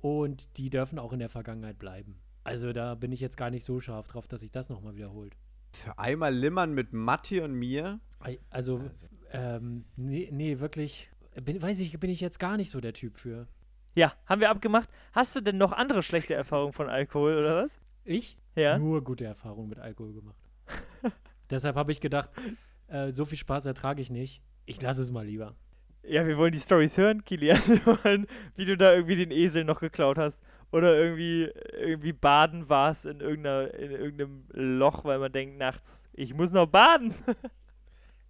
Und 0.00 0.48
die 0.56 0.70
dürfen 0.70 0.98
auch 0.98 1.12
in 1.12 1.18
der 1.18 1.28
Vergangenheit 1.28 1.78
bleiben. 1.78 2.18
Also 2.44 2.72
da 2.72 2.94
bin 2.94 3.12
ich 3.12 3.20
jetzt 3.20 3.36
gar 3.36 3.50
nicht 3.50 3.64
so 3.64 3.80
scharf 3.80 4.08
drauf, 4.08 4.26
dass 4.26 4.40
sich 4.40 4.50
das 4.50 4.70
nochmal 4.70 4.96
wiederholt. 4.96 5.36
Für 5.72 5.98
einmal 5.98 6.34
Limmern 6.34 6.72
mit 6.74 6.92
Matti 6.92 7.40
und 7.40 7.52
mir? 7.52 8.00
Ei- 8.18 8.38
Also, 8.50 8.80
ähm, 9.32 9.84
nee, 9.96 10.28
nee, 10.32 10.58
wirklich, 10.58 11.10
bin, 11.44 11.60
weiß 11.62 11.80
ich, 11.80 11.98
bin 12.00 12.10
ich 12.10 12.20
jetzt 12.20 12.38
gar 12.40 12.56
nicht 12.56 12.70
so 12.70 12.80
der 12.80 12.92
Typ 12.94 13.16
für. 13.16 13.46
Ja, 13.94 14.14
haben 14.26 14.40
wir 14.40 14.50
abgemacht. 14.50 14.88
Hast 15.12 15.36
du 15.36 15.40
denn 15.40 15.58
noch 15.58 15.72
andere 15.72 16.02
schlechte 16.02 16.34
Erfahrungen 16.34 16.72
von 16.72 16.88
Alkohol 16.88 17.36
oder 17.36 17.62
was? 17.64 17.78
Ich? 18.04 18.36
Ja. 18.56 18.78
Nur 18.78 19.04
gute 19.04 19.24
Erfahrungen 19.24 19.68
mit 19.68 19.78
Alkohol 19.78 20.14
gemacht. 20.14 20.40
Deshalb 21.50 21.76
habe 21.76 21.92
ich 21.92 22.00
gedacht, 22.00 22.30
äh, 22.88 23.12
so 23.12 23.24
viel 23.24 23.38
Spaß 23.38 23.66
ertrage 23.66 24.00
ich 24.02 24.10
nicht. 24.10 24.42
Ich 24.66 24.80
lasse 24.80 25.02
es 25.02 25.10
mal 25.10 25.26
lieber. 25.26 25.54
Ja, 26.02 26.26
wir 26.26 26.38
wollen 26.38 26.52
die 26.52 26.58
Stories 26.58 26.96
hören, 26.96 27.24
Kilian. 27.24 27.58
Wir 27.66 27.86
wollen, 27.86 28.26
wie 28.56 28.64
du 28.64 28.76
da 28.76 28.94
irgendwie 28.94 29.16
den 29.16 29.30
Esel 29.30 29.64
noch 29.64 29.80
geklaut 29.80 30.18
hast. 30.18 30.40
Oder 30.72 30.96
irgendwie, 30.96 31.50
irgendwie 31.78 32.12
baden 32.12 32.68
warst 32.68 33.04
in, 33.04 33.20
irgendeiner, 33.20 33.74
in 33.74 33.90
irgendeinem 33.90 34.44
Loch, 34.52 35.04
weil 35.04 35.18
man 35.18 35.32
denkt 35.32 35.58
nachts, 35.58 36.08
ich 36.12 36.32
muss 36.34 36.52
noch 36.52 36.66
baden. 36.66 37.14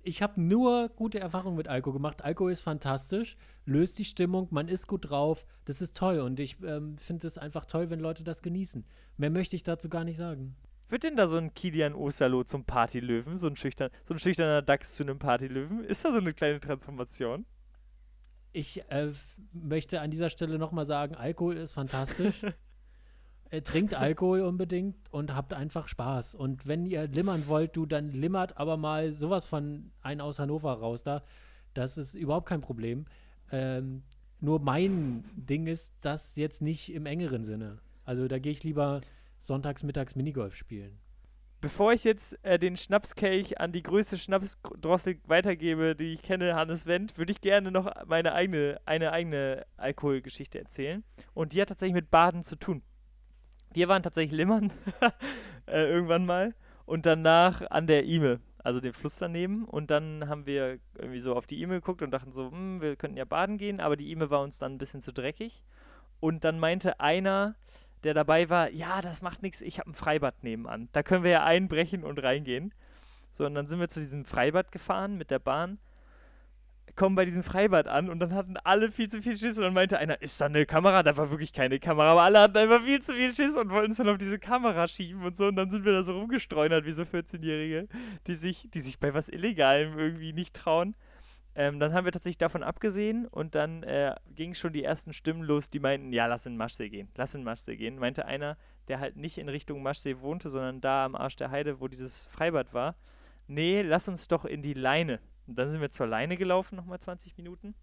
Ich 0.02 0.22
habe 0.22 0.40
nur 0.40 0.88
gute 0.88 1.20
Erfahrungen 1.20 1.58
mit 1.58 1.68
Alkohol 1.68 1.98
gemacht. 1.98 2.24
Alkohol 2.24 2.52
ist 2.52 2.62
fantastisch, 2.62 3.36
löst 3.66 3.98
die 3.98 4.06
Stimmung, 4.06 4.48
man 4.50 4.66
ist 4.66 4.86
gut 4.86 5.10
drauf. 5.10 5.44
Das 5.66 5.82
ist 5.82 5.94
toll 5.94 6.20
und 6.20 6.40
ich 6.40 6.56
ähm, 6.64 6.96
finde 6.96 7.26
es 7.26 7.36
einfach 7.36 7.66
toll, 7.66 7.90
wenn 7.90 8.00
Leute 8.00 8.24
das 8.24 8.40
genießen. 8.40 8.86
Mehr 9.18 9.28
möchte 9.28 9.56
ich 9.56 9.62
dazu 9.62 9.90
gar 9.90 10.04
nicht 10.04 10.16
sagen. 10.16 10.56
Wird 10.88 11.04
denn 11.04 11.16
da 11.16 11.28
so 11.28 11.36
ein 11.36 11.52
Kilian 11.52 11.94
Osterloh 11.94 12.44
zum 12.44 12.64
Partylöwen? 12.64 13.36
So 13.36 13.46
ein, 13.46 13.56
schüchtern, 13.56 13.90
so 14.02 14.14
ein 14.14 14.18
schüchterner 14.18 14.62
Dachs 14.62 14.94
zu 14.94 15.02
einem 15.02 15.18
Partylöwen? 15.18 15.84
Ist 15.84 16.02
da 16.02 16.12
so 16.12 16.18
eine 16.18 16.32
kleine 16.32 16.60
Transformation? 16.60 17.44
Ich 18.52 18.82
äh, 18.90 19.12
möchte 19.52 20.00
an 20.00 20.10
dieser 20.10 20.30
Stelle 20.30 20.58
nochmal 20.58 20.86
sagen, 20.86 21.14
Alkohol 21.14 21.56
ist 21.56 21.72
fantastisch. 21.72 22.42
äh, 23.50 23.62
trinkt 23.62 23.94
Alkohol 23.94 24.42
unbedingt 24.42 24.96
und 25.12 25.34
habt 25.34 25.52
einfach 25.52 25.88
Spaß. 25.88 26.34
Und 26.34 26.66
wenn 26.66 26.86
ihr 26.86 27.06
limmern 27.08 27.46
wollt, 27.46 27.76
du, 27.76 27.86
dann 27.86 28.10
limmert 28.10 28.56
aber 28.56 28.76
mal 28.76 29.12
sowas 29.12 29.44
von 29.44 29.92
ein 30.00 30.20
aus 30.20 30.38
Hannover 30.38 30.72
raus 30.72 31.02
da. 31.02 31.22
Das 31.74 31.98
ist 31.98 32.14
überhaupt 32.14 32.48
kein 32.48 32.60
Problem. 32.60 33.06
Ähm, 33.52 34.02
Nur 34.40 34.60
mein 34.60 35.24
Ding 35.36 35.66
ist 35.66 35.94
das 36.00 36.36
jetzt 36.36 36.62
nicht 36.62 36.92
im 36.92 37.06
engeren 37.06 37.44
Sinne. 37.44 37.78
Also 38.04 38.26
da 38.26 38.38
gehe 38.38 38.52
ich 38.52 38.64
lieber 38.64 39.00
sonntags, 39.38 39.82
mittags 39.82 40.16
Minigolf 40.16 40.54
spielen. 40.54 40.98
Bevor 41.60 41.92
ich 41.92 42.04
jetzt 42.04 42.42
äh, 42.42 42.58
den 42.58 42.76
Schnapskelch 42.76 43.60
an 43.60 43.72
die 43.72 43.82
größte 43.82 44.16
Schnapsdrossel 44.16 45.18
weitergebe, 45.26 45.94
die 45.94 46.14
ich 46.14 46.22
kenne, 46.22 46.54
Hannes 46.54 46.86
Wendt, 46.86 47.18
würde 47.18 47.32
ich 47.32 47.42
gerne 47.42 47.70
noch 47.70 47.92
meine 48.06 48.32
eigene, 48.32 48.80
eine 48.86 49.12
eigene 49.12 49.66
Alkoholgeschichte 49.76 50.58
erzählen. 50.58 51.04
Und 51.34 51.52
die 51.52 51.60
hat 51.60 51.68
tatsächlich 51.68 51.94
mit 51.94 52.10
Baden 52.10 52.44
zu 52.44 52.56
tun. 52.56 52.82
Wir 53.74 53.88
waren 53.88 54.02
tatsächlich 54.02 54.36
Limmern 54.36 54.72
äh, 55.66 55.84
irgendwann 55.84 56.24
mal 56.24 56.54
und 56.86 57.04
danach 57.04 57.60
an 57.70 57.86
der 57.86 58.06
Ime, 58.06 58.40
also 58.64 58.80
dem 58.80 58.94
Fluss 58.94 59.18
daneben. 59.18 59.66
Und 59.66 59.90
dann 59.90 60.28
haben 60.28 60.46
wir 60.46 60.78
irgendwie 60.96 61.20
so 61.20 61.36
auf 61.36 61.46
die 61.46 61.60
Ime 61.60 61.74
geguckt 61.74 62.00
und 62.00 62.10
dachten 62.10 62.32
so, 62.32 62.50
hm, 62.50 62.80
wir 62.80 62.96
könnten 62.96 63.18
ja 63.18 63.26
baden 63.26 63.58
gehen, 63.58 63.80
aber 63.80 63.96
die 63.96 64.10
Ime 64.10 64.30
war 64.30 64.40
uns 64.40 64.58
dann 64.58 64.72
ein 64.72 64.78
bisschen 64.78 65.02
zu 65.02 65.12
dreckig. 65.12 65.62
Und 66.20 66.42
dann 66.44 66.58
meinte 66.58 67.00
einer, 67.00 67.54
der 68.04 68.14
dabei 68.14 68.48
war, 68.48 68.70
ja, 68.70 69.00
das 69.00 69.22
macht 69.22 69.42
nichts, 69.42 69.60
ich 69.60 69.78
habe 69.78 69.90
ein 69.90 69.94
Freibad 69.94 70.42
nebenan. 70.42 70.88
Da 70.92 71.02
können 71.02 71.24
wir 71.24 71.30
ja 71.30 71.44
einbrechen 71.44 72.04
und 72.04 72.22
reingehen. 72.22 72.72
So, 73.30 73.46
und 73.46 73.54
dann 73.54 73.66
sind 73.66 73.80
wir 73.80 73.88
zu 73.88 74.00
diesem 74.00 74.24
Freibad 74.24 74.72
gefahren 74.72 75.16
mit 75.16 75.30
der 75.30 75.38
Bahn, 75.38 75.78
kommen 76.96 77.14
bei 77.14 77.24
diesem 77.24 77.42
Freibad 77.42 77.86
an 77.86 78.10
und 78.10 78.18
dann 78.18 78.34
hatten 78.34 78.56
alle 78.56 78.90
viel 78.90 79.08
zu 79.08 79.22
viel 79.22 79.36
Schiss 79.36 79.56
und 79.56 79.64
dann 79.64 79.74
meinte 79.74 79.98
einer, 79.98 80.20
ist 80.22 80.40
da 80.40 80.46
eine 80.46 80.66
Kamera? 80.66 81.02
Da 81.02 81.16
war 81.16 81.30
wirklich 81.30 81.52
keine 81.52 81.78
Kamera, 81.78 82.12
aber 82.12 82.22
alle 82.22 82.40
hatten 82.40 82.56
einfach 82.56 82.82
viel 82.82 83.00
zu 83.00 83.14
viel 83.14 83.32
Schiss 83.32 83.56
und 83.56 83.70
wollten 83.70 83.92
es 83.92 83.98
dann 83.98 84.08
auf 84.08 84.18
diese 84.18 84.38
Kamera 84.38 84.88
schieben 84.88 85.22
und 85.24 85.36
so 85.36 85.46
und 85.46 85.56
dann 85.56 85.70
sind 85.70 85.84
wir 85.84 85.92
da 85.92 86.02
so 86.02 86.18
rumgestreunert 86.18 86.84
wie 86.84 86.92
so 86.92 87.04
14-Jährige, 87.04 87.88
die 88.26 88.34
sich, 88.34 88.68
die 88.72 88.80
sich 88.80 88.98
bei 88.98 89.14
was 89.14 89.28
Illegalem 89.28 89.98
irgendwie 89.98 90.32
nicht 90.32 90.54
trauen. 90.54 90.94
Ähm, 91.54 91.80
dann 91.80 91.92
haben 91.92 92.04
wir 92.04 92.12
tatsächlich 92.12 92.38
davon 92.38 92.62
abgesehen 92.62 93.26
und 93.26 93.54
dann 93.54 93.82
äh, 93.82 94.14
gingen 94.34 94.54
schon 94.54 94.72
die 94.72 94.84
ersten 94.84 95.12
Stimmen 95.12 95.42
los, 95.42 95.68
die 95.68 95.80
meinten, 95.80 96.12
ja, 96.12 96.26
lass 96.26 96.46
in 96.46 96.56
Maschsee 96.56 96.88
gehen, 96.88 97.08
lass 97.16 97.34
in 97.34 97.42
Maschsee 97.42 97.76
gehen. 97.76 97.98
Meinte 97.98 98.24
einer, 98.24 98.56
der 98.88 99.00
halt 99.00 99.16
nicht 99.16 99.38
in 99.38 99.48
Richtung 99.48 99.82
Maschsee 99.82 100.20
wohnte, 100.20 100.48
sondern 100.48 100.80
da 100.80 101.04
am 101.04 101.16
Arsch 101.16 101.36
der 101.36 101.50
Heide, 101.50 101.80
wo 101.80 101.88
dieses 101.88 102.26
Freibad 102.28 102.72
war. 102.72 102.94
Nee, 103.48 103.82
lass 103.82 104.08
uns 104.08 104.28
doch 104.28 104.44
in 104.44 104.62
die 104.62 104.74
Leine. 104.74 105.20
Und 105.46 105.58
dann 105.58 105.68
sind 105.68 105.80
wir 105.80 105.90
zur 105.90 106.06
Leine 106.06 106.36
gelaufen, 106.36 106.76
nochmal 106.76 107.00
20 107.00 107.36
Minuten. 107.36 107.74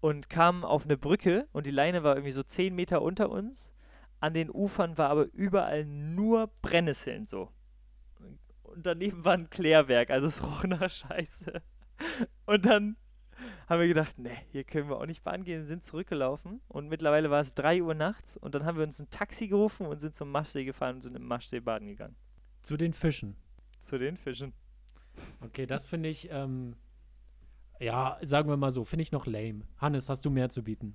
Und 0.00 0.28
kamen 0.28 0.64
auf 0.64 0.84
eine 0.84 0.96
Brücke 0.96 1.46
und 1.52 1.66
die 1.66 1.70
Leine 1.70 2.02
war 2.02 2.16
irgendwie 2.16 2.32
so 2.32 2.42
10 2.42 2.74
Meter 2.74 3.02
unter 3.02 3.30
uns. 3.30 3.72
An 4.18 4.34
den 4.34 4.50
Ufern 4.50 4.98
war 4.98 5.10
aber 5.10 5.26
überall 5.32 5.84
nur 5.84 6.48
Brennnesseln 6.60 7.28
so. 7.28 7.52
Und 8.62 8.86
daneben 8.86 9.24
war 9.24 9.34
ein 9.34 9.50
Klärwerk, 9.50 10.10
also 10.10 10.26
es 10.26 10.42
roch 10.44 10.64
nach 10.64 10.90
Scheiße. 10.90 11.62
Und 12.46 12.66
dann 12.66 12.96
haben 13.72 13.80
wir 13.80 13.88
gedacht, 13.88 14.18
nee, 14.18 14.36
hier 14.50 14.64
können 14.64 14.90
wir 14.90 14.98
auch 14.98 15.06
nicht 15.06 15.24
bahn 15.24 15.44
gehen, 15.44 15.64
sind 15.64 15.82
zurückgelaufen 15.82 16.60
und 16.68 16.88
mittlerweile 16.88 17.30
war 17.30 17.40
es 17.40 17.54
3 17.54 17.82
Uhr 17.82 17.94
nachts 17.94 18.36
und 18.36 18.54
dann 18.54 18.66
haben 18.66 18.76
wir 18.76 18.84
uns 18.84 19.00
ein 19.00 19.08
Taxi 19.08 19.48
gerufen 19.48 19.86
und 19.86 19.98
sind 19.98 20.14
zum 20.14 20.30
Maschsee 20.30 20.66
gefahren 20.66 20.96
und 20.96 21.00
sind 21.00 21.16
im 21.16 21.26
Maschsee 21.26 21.60
baden 21.60 21.88
gegangen. 21.88 22.14
Zu 22.60 22.76
den 22.76 22.92
Fischen. 22.92 23.34
Zu 23.80 23.98
den 23.98 24.18
Fischen. 24.18 24.52
Okay, 25.40 25.64
das 25.64 25.88
finde 25.88 26.10
ich, 26.10 26.28
ähm, 26.30 26.76
ja, 27.80 28.18
sagen 28.20 28.50
wir 28.50 28.58
mal 28.58 28.72
so, 28.72 28.84
finde 28.84 29.04
ich 29.04 29.12
noch 29.12 29.26
lame. 29.26 29.62
Hannes, 29.78 30.10
hast 30.10 30.26
du 30.26 30.30
mehr 30.30 30.50
zu 30.50 30.62
bieten? 30.62 30.94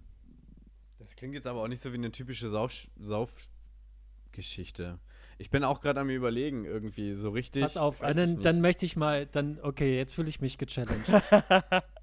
Das 0.99 1.15
klingt 1.15 1.34
jetzt 1.34 1.47
aber 1.47 1.63
auch 1.63 1.67
nicht 1.67 1.82
so 1.82 1.91
wie 1.91 1.97
eine 1.97 2.11
typische 2.11 2.47
Sauf 2.47 2.91
Saufgeschichte. 2.99 4.99
Ich 5.39 5.49
bin 5.49 5.63
auch 5.63 5.82
gerade 5.82 5.99
am 5.99 6.11
überlegen, 6.11 6.65
irgendwie 6.65 7.15
so 7.15 7.32
richtig. 7.32 7.63
Pass 7.63 7.78
auf, 7.78 8.01
dann, 8.01 8.39
dann 8.41 8.61
möchte 8.61 8.86
ich 8.86 8.95
mal, 8.95 9.25
dann, 9.25 9.59
okay, 9.61 9.97
jetzt 9.97 10.13
fühle 10.13 10.30
ich 10.30 10.41
mich 10.41 10.59
gechallenged. 10.59 11.07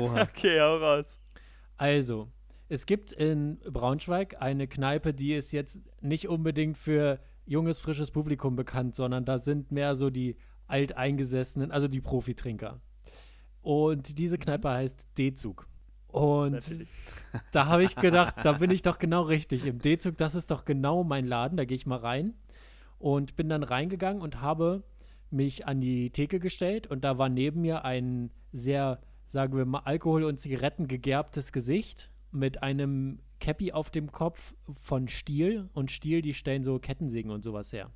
Oha. 0.00 0.22
Okay, 0.28 0.60
hau 0.60 0.76
raus. 0.76 1.20
Also, 1.76 2.28
es 2.68 2.86
gibt 2.86 3.12
in 3.12 3.58
Braunschweig 3.60 4.42
eine 4.42 4.66
Kneipe, 4.66 5.14
die 5.14 5.34
ist 5.34 5.52
jetzt 5.52 5.80
nicht 6.00 6.28
unbedingt 6.28 6.76
für 6.76 7.20
junges, 7.46 7.78
frisches 7.78 8.10
Publikum 8.10 8.56
bekannt, 8.56 8.94
sondern 8.94 9.24
da 9.24 9.38
sind 9.38 9.72
mehr 9.72 9.96
so 9.96 10.10
die 10.10 10.36
alteingesessenen, 10.66 11.70
also 11.70 11.88
die 11.88 12.00
Profitrinker. 12.00 12.80
Und 13.62 14.18
diese 14.18 14.38
Kneipe 14.38 14.68
heißt 14.68 15.08
D-Zug. 15.16 15.66
Und 16.08 16.52
Natürlich. 16.52 16.88
da 17.52 17.66
habe 17.66 17.84
ich 17.84 17.96
gedacht, 17.96 18.36
da 18.42 18.52
bin 18.52 18.70
ich 18.70 18.82
doch 18.82 18.98
genau 18.98 19.22
richtig. 19.22 19.64
Im 19.64 19.80
D-Zug, 19.80 20.16
das 20.16 20.34
ist 20.34 20.50
doch 20.50 20.64
genau 20.64 21.04
mein 21.04 21.26
Laden, 21.26 21.56
da 21.56 21.64
gehe 21.64 21.76
ich 21.76 21.86
mal 21.86 21.98
rein. 21.98 22.34
Und 22.98 23.36
bin 23.36 23.48
dann 23.48 23.62
reingegangen 23.62 24.22
und 24.22 24.40
habe 24.40 24.82
mich 25.30 25.66
an 25.66 25.80
die 25.80 26.10
Theke 26.10 26.40
gestellt 26.40 26.86
und 26.86 27.04
da 27.04 27.18
war 27.18 27.28
neben 27.28 27.60
mir 27.60 27.84
ein 27.84 28.30
sehr, 28.52 29.00
sagen 29.28 29.56
wir 29.56 29.66
mal, 29.66 29.80
Alkohol 29.80 30.24
und 30.24 30.40
Zigaretten 30.40 30.88
gegerbtes 30.88 31.52
Gesicht 31.52 32.10
mit 32.32 32.62
einem 32.62 33.20
Cappy 33.40 33.72
auf 33.72 33.90
dem 33.90 34.10
Kopf 34.10 34.54
von 34.72 35.08
Stiel 35.08 35.68
und 35.74 35.90
Stiel, 35.90 36.22
die 36.22 36.34
stellen 36.34 36.64
so 36.64 36.78
Kettensägen 36.78 37.30
und 37.30 37.42
sowas 37.42 37.72
her. 37.72 37.90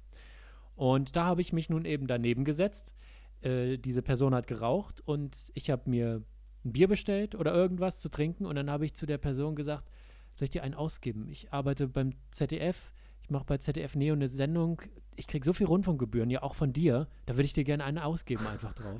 Und 0.76 1.16
da 1.16 1.24
habe 1.24 1.40
ich 1.40 1.52
mich 1.52 1.68
nun 1.68 1.84
eben 1.84 2.06
daneben 2.06 2.44
gesetzt. 2.44 2.94
Äh, 3.40 3.78
diese 3.78 4.02
Person 4.02 4.34
hat 4.34 4.46
geraucht 4.46 5.00
und 5.00 5.36
ich 5.54 5.70
habe 5.70 5.90
mir 5.90 6.22
ein 6.64 6.72
Bier 6.72 6.86
bestellt 6.86 7.34
oder 7.34 7.54
irgendwas 7.54 7.98
zu 8.00 8.08
trinken 8.08 8.46
und 8.46 8.54
dann 8.54 8.70
habe 8.70 8.84
ich 8.84 8.94
zu 8.94 9.06
der 9.06 9.18
Person 9.18 9.56
gesagt, 9.56 9.88
soll 10.34 10.44
ich 10.44 10.50
dir 10.50 10.62
einen 10.62 10.74
ausgeben? 10.74 11.28
Ich 11.28 11.52
arbeite 11.52 11.88
beim 11.88 12.12
ZDF, 12.30 12.92
ich 13.22 13.30
mache 13.30 13.44
bei 13.44 13.58
ZDF 13.58 13.96
Neo 13.96 14.14
eine 14.14 14.28
Sendung, 14.28 14.80
ich 15.16 15.26
kriege 15.26 15.44
so 15.44 15.52
viel 15.52 15.66
Rundfunkgebühren, 15.66 16.30
ja 16.30 16.42
auch 16.42 16.54
von 16.54 16.72
dir, 16.72 17.08
da 17.26 17.34
würde 17.34 17.44
ich 17.44 17.52
dir 17.52 17.64
gerne 17.64 17.84
einen 17.84 17.98
ausgeben 17.98 18.46
einfach 18.46 18.74
drauf. 18.74 18.98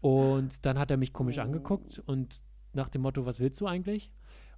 Und 0.00 0.64
dann 0.64 0.78
hat 0.78 0.90
er 0.90 0.96
mich 0.96 1.12
komisch 1.12 1.38
angeguckt 1.38 2.02
und 2.06 2.42
nach 2.72 2.88
dem 2.88 3.02
Motto, 3.02 3.26
was 3.26 3.40
willst 3.40 3.60
du 3.60 3.66
eigentlich? 3.66 4.10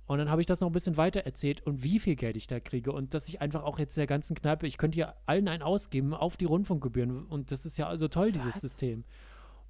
Und 0.06 0.18
dann 0.18 0.30
habe 0.30 0.40
ich 0.40 0.46
das 0.46 0.60
noch 0.60 0.68
ein 0.68 0.72
bisschen 0.72 0.96
weiter 0.96 1.20
erzählt 1.20 1.64
und 1.64 1.84
wie 1.84 1.98
viel 1.98 2.16
Geld 2.16 2.36
ich 2.36 2.46
da 2.46 2.60
kriege 2.60 2.92
und 2.92 3.14
dass 3.14 3.28
ich 3.28 3.40
einfach 3.40 3.62
auch 3.62 3.78
jetzt 3.78 3.96
der 3.96 4.06
ganzen 4.06 4.34
Kneipe, 4.34 4.66
ich 4.66 4.76
könnte 4.76 4.98
ja 4.98 5.14
allen 5.26 5.48
einen 5.48 5.62
ausgeben 5.62 6.12
auf 6.12 6.36
die 6.36 6.44
Rundfunkgebühren 6.44 7.24
und 7.26 7.52
das 7.52 7.64
ist 7.64 7.78
ja 7.78 7.86
also 7.86 8.08
toll, 8.08 8.32
dieses 8.32 8.60
System. 8.60 9.04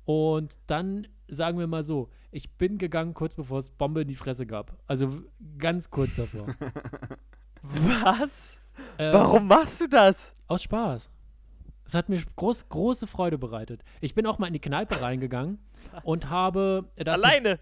Und 0.04 0.58
dann 0.66 1.06
sagen 1.28 1.58
wir 1.58 1.66
mal 1.66 1.84
so, 1.84 2.08
ich 2.30 2.50
bin 2.52 2.78
gegangen 2.78 3.14
kurz 3.14 3.34
bevor 3.34 3.58
es 3.58 3.70
Bombe 3.70 4.02
in 4.02 4.08
die 4.08 4.14
Fresse 4.14 4.46
gab. 4.46 4.76
Also 4.86 5.22
ganz 5.58 5.90
kurz 5.90 6.16
davor. 6.16 6.46
Was? 7.62 8.58
Ähm, 8.98 9.12
Warum 9.12 9.46
machst 9.46 9.80
du 9.80 9.88
das? 9.88 10.32
Aus 10.48 10.62
Spaß. 10.62 11.10
Es 11.92 11.94
hat 11.94 12.08
mir 12.08 12.22
groß, 12.36 12.70
große 12.70 13.06
Freude 13.06 13.36
bereitet. 13.36 13.84
Ich 14.00 14.14
bin 14.14 14.24
auch 14.24 14.38
mal 14.38 14.46
in 14.46 14.54
die 14.54 14.60
Kneipe 14.60 15.02
reingegangen 15.02 15.58
und 16.04 16.30
habe 16.30 16.90
das 16.96 17.22
Alleine. 17.22 17.60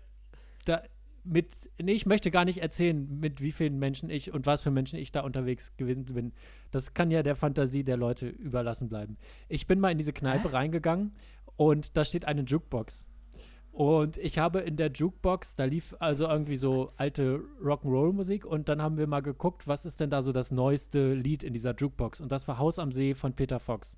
da 0.66 0.84
mit, 1.24 1.68
nee, 1.82 1.94
ich 1.94 2.06
möchte 2.06 2.30
gar 2.30 2.44
nicht 2.44 2.62
erzählen, 2.62 3.18
mit 3.18 3.40
wie 3.40 3.50
vielen 3.50 3.80
Menschen 3.80 4.08
ich 4.08 4.32
und 4.32 4.46
was 4.46 4.60
für 4.60 4.70
Menschen 4.70 5.00
ich 5.00 5.10
da 5.10 5.22
unterwegs 5.22 5.76
gewesen 5.76 6.04
bin. 6.04 6.32
Das 6.70 6.94
kann 6.94 7.10
ja 7.10 7.24
der 7.24 7.34
Fantasie 7.34 7.82
der 7.82 7.96
Leute 7.96 8.28
überlassen 8.28 8.88
bleiben. 8.88 9.18
Ich 9.48 9.66
bin 9.66 9.80
mal 9.80 9.90
in 9.90 9.98
diese 9.98 10.12
Kneipe 10.12 10.52
reingegangen 10.52 11.12
und 11.56 11.96
da 11.96 12.04
steht 12.04 12.24
eine 12.24 12.42
Jukebox. 12.42 13.06
Und 13.80 14.18
ich 14.18 14.38
habe 14.38 14.60
in 14.60 14.76
der 14.76 14.92
Jukebox, 14.92 15.56
da 15.56 15.64
lief 15.64 15.96
also 16.00 16.28
irgendwie 16.28 16.56
so 16.56 16.92
alte 16.98 17.40
Rock'n'Roll-Musik 17.64 18.44
und 18.44 18.68
dann 18.68 18.82
haben 18.82 18.98
wir 18.98 19.06
mal 19.06 19.22
geguckt, 19.22 19.66
was 19.66 19.86
ist 19.86 20.00
denn 20.00 20.10
da 20.10 20.20
so 20.20 20.32
das 20.32 20.50
neueste 20.50 21.14
Lied 21.14 21.42
in 21.42 21.54
dieser 21.54 21.74
Jukebox. 21.74 22.20
Und 22.20 22.30
das 22.30 22.46
war 22.46 22.58
Haus 22.58 22.78
am 22.78 22.92
See 22.92 23.14
von 23.14 23.32
Peter 23.32 23.58
Fox. 23.58 23.96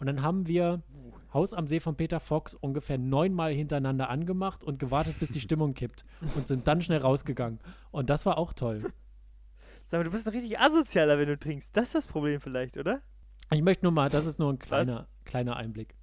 Und 0.00 0.08
dann 0.08 0.22
haben 0.22 0.48
wir 0.48 0.82
Haus 1.32 1.54
am 1.54 1.68
See 1.68 1.78
von 1.78 1.94
Peter 1.94 2.18
Fox 2.18 2.54
ungefähr 2.54 2.98
neunmal 2.98 3.52
hintereinander 3.52 4.10
angemacht 4.10 4.64
und 4.64 4.80
gewartet, 4.80 5.20
bis 5.20 5.30
die 5.30 5.40
Stimmung 5.40 5.74
kippt 5.74 6.04
und 6.34 6.48
sind 6.48 6.66
dann 6.66 6.80
schnell 6.80 6.98
rausgegangen. 6.98 7.60
Und 7.92 8.10
das 8.10 8.26
war 8.26 8.38
auch 8.38 8.52
toll. 8.52 8.92
Sag 9.86 10.00
mal, 10.00 10.04
du 10.04 10.10
bist 10.10 10.26
ein 10.26 10.32
richtig 10.32 10.58
asozialer, 10.58 11.20
wenn 11.20 11.28
du 11.28 11.38
trinkst. 11.38 11.76
Das 11.76 11.84
ist 11.84 11.94
das 11.94 12.06
Problem 12.08 12.40
vielleicht, 12.40 12.76
oder? 12.76 13.02
Ich 13.52 13.62
möchte 13.62 13.84
nur 13.84 13.92
mal, 13.92 14.08
das 14.08 14.26
ist 14.26 14.40
nur 14.40 14.52
ein 14.52 14.58
kleiner, 14.58 15.06
kleiner 15.24 15.54
Einblick. 15.54 15.94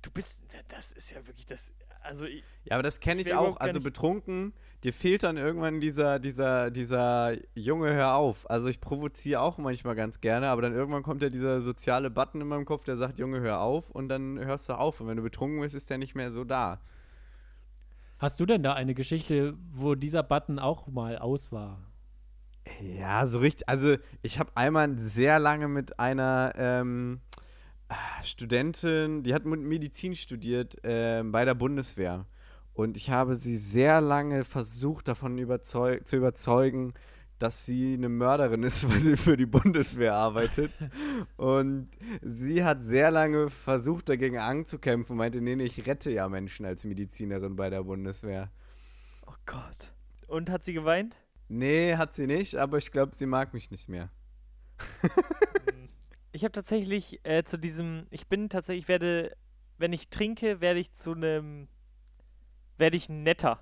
Du 0.00 0.10
bist, 0.10 0.44
das 0.68 0.92
ist 0.92 1.12
ja 1.12 1.26
wirklich 1.26 1.44
das, 1.44 1.72
also 2.04 2.26
ich, 2.26 2.44
Ja, 2.64 2.76
aber 2.76 2.82
das 2.82 3.00
kenne 3.00 3.20
Ich 3.20 3.28
ich 3.28 3.34
auch. 3.34 3.56
Also 3.58 3.80
betrunken, 3.80 4.52
dir 4.84 4.92
fehlt 4.92 5.22
dann 5.22 5.36
irgendwann 5.36 5.80
dieser, 5.80 6.18
dieser, 6.18 6.70
dieser 6.70 7.32
Junge, 7.54 7.92
hör 7.92 8.14
auf. 8.14 8.48
Also 8.50 8.68
ich 8.68 8.80
provoziere 8.80 9.40
auch 9.40 9.58
manchmal 9.58 9.94
ganz 9.94 10.20
gerne, 10.20 10.48
aber 10.48 10.62
dann 10.62 10.74
irgendwann 10.74 11.02
kommt 11.02 11.22
ja 11.22 11.30
dieser 11.30 11.60
soziale 11.60 12.10
Button 12.10 12.40
in 12.40 12.48
meinem 12.48 12.64
Kopf, 12.66 12.84
der 12.84 12.96
sagt, 12.96 13.18
Junge, 13.18 13.40
hör 13.40 13.60
auf 13.60 13.90
und 13.90 14.08
dann 14.08 14.38
hörst 14.38 14.68
du 14.68 14.74
auf. 14.74 15.00
Und 15.00 15.08
wenn 15.08 15.16
du 15.16 15.22
betrunken 15.22 15.60
bist, 15.60 15.74
ist 15.74 15.90
der 15.90 15.98
nicht 15.98 16.14
mehr 16.14 16.30
so 16.30 16.44
da. 16.44 16.80
Hast 18.18 18.38
du 18.40 18.46
denn 18.46 18.62
da 18.62 18.74
eine 18.74 18.94
Geschichte, 18.94 19.54
wo 19.72 19.94
dieser 19.94 20.22
Button 20.22 20.58
auch 20.58 20.86
mal 20.86 21.18
aus 21.18 21.50
war? 21.52 21.80
Ja, 22.80 23.26
so 23.26 23.38
richtig. 23.38 23.68
Also 23.68 23.96
ich 24.22 24.38
habe 24.38 24.50
einmal 24.54 24.98
sehr 24.98 25.38
lange 25.38 25.68
mit 25.68 25.98
einer 25.98 26.52
ähm, 26.56 27.20
Studentin, 28.22 29.22
die 29.22 29.34
hat 29.34 29.44
Medizin 29.44 30.14
studiert 30.16 30.76
ähm, 30.82 31.32
bei 31.32 31.44
der 31.44 31.54
Bundeswehr. 31.54 32.26
Und 32.72 32.96
ich 32.96 33.10
habe 33.10 33.36
sie 33.36 33.56
sehr 33.56 34.00
lange 34.00 34.44
versucht, 34.44 35.06
davon 35.08 35.38
überzeug 35.38 36.06
zu 36.06 36.16
überzeugen, 36.16 36.94
dass 37.38 37.66
sie 37.66 37.94
eine 37.94 38.08
Mörderin 38.08 38.62
ist, 38.62 38.88
weil 38.90 39.00
sie 39.00 39.16
für 39.16 39.36
die 39.36 39.46
Bundeswehr 39.46 40.14
arbeitet. 40.14 40.72
Und 41.36 41.88
sie 42.22 42.64
hat 42.64 42.82
sehr 42.82 43.10
lange 43.10 43.50
versucht, 43.50 44.08
dagegen 44.08 44.38
anzukämpfen 44.38 45.12
und 45.12 45.18
meinte, 45.18 45.40
nee, 45.40 45.56
nee, 45.56 45.64
ich 45.64 45.86
rette 45.86 46.10
ja 46.10 46.28
Menschen 46.28 46.66
als 46.66 46.84
Medizinerin 46.84 47.54
bei 47.56 47.70
der 47.70 47.84
Bundeswehr. 47.84 48.50
oh 49.26 49.34
Gott. 49.46 49.94
Und 50.26 50.50
hat 50.50 50.64
sie 50.64 50.72
geweint? 50.72 51.16
Nee, 51.48 51.96
hat 51.96 52.14
sie 52.14 52.26
nicht, 52.26 52.56
aber 52.56 52.78
ich 52.78 52.90
glaube, 52.90 53.14
sie 53.14 53.26
mag 53.26 53.52
mich 53.52 53.70
nicht 53.70 53.88
mehr. 53.88 54.10
Ich 56.34 56.42
habe 56.42 56.50
tatsächlich 56.50 57.20
äh, 57.22 57.44
zu 57.44 57.56
diesem, 57.56 58.08
ich 58.10 58.26
bin 58.26 58.48
tatsächlich, 58.48 58.86
ich 58.86 58.88
werde, 58.88 59.36
wenn 59.78 59.92
ich 59.92 60.08
trinke, 60.08 60.60
werde 60.60 60.80
ich 60.80 60.92
zu 60.92 61.12
einem, 61.12 61.68
werde 62.76 62.96
ich 62.96 63.08
netter. 63.08 63.60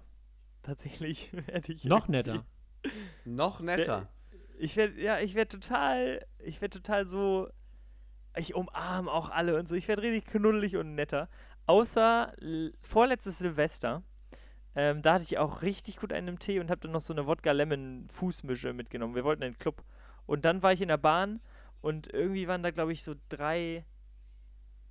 Tatsächlich 0.62 1.31
werde 1.49 1.70
ich. 1.70 1.85
Noch 1.85 2.09
netter. 2.09 2.47
Noch 3.27 3.61
netter. 3.61 4.09
Ich 4.59 4.79
werde, 4.79 4.99
ja, 4.99 5.20
ich 5.20 5.35
werde 5.35 5.61
total, 5.61 6.25
ich 6.39 6.62
werde 6.62 6.81
total 6.81 7.07
so, 7.07 7.51
ich 8.39 8.55
umarme 8.55 9.12
auch 9.12 9.29
alle 9.29 9.59
und 9.59 9.68
so. 9.68 9.75
Ich 9.75 9.87
werde 9.87 10.01
richtig 10.01 10.25
knuddelig 10.33 10.79
und 10.79 10.95
netter. 10.95 11.29
Außer 11.66 12.33
vorletztes 12.81 13.37
Silvester. 13.37 14.03
Ähm, 14.75 15.03
da 15.03 15.12
hatte 15.12 15.25
ich 15.25 15.37
auch 15.37 15.61
richtig 15.61 15.99
gut 15.99 16.11
einen 16.11 16.29
im 16.29 16.39
Tee 16.39 16.59
und 16.59 16.70
habe 16.70 16.81
dann 16.81 16.93
noch 16.93 17.03
so 17.03 17.12
eine 17.12 17.27
Wodka-Lemon-Fußmische 17.27 18.73
mitgenommen. 18.73 19.14
Wir 19.14 19.25
wollten 19.25 19.43
in 19.43 19.53
den 19.53 19.59
Club. 19.59 19.85
Und 20.25 20.47
dann 20.47 20.62
war 20.62 20.73
ich 20.73 20.81
in 20.81 20.89
der 20.89 20.97
Bahn 20.97 21.43
und 21.83 22.12
irgendwie 22.12 22.49
waren 22.49 22.62
da, 22.62 22.70
glaube 22.70 22.93
ich, 22.93 23.03
so 23.03 23.14
drei. 23.28 23.85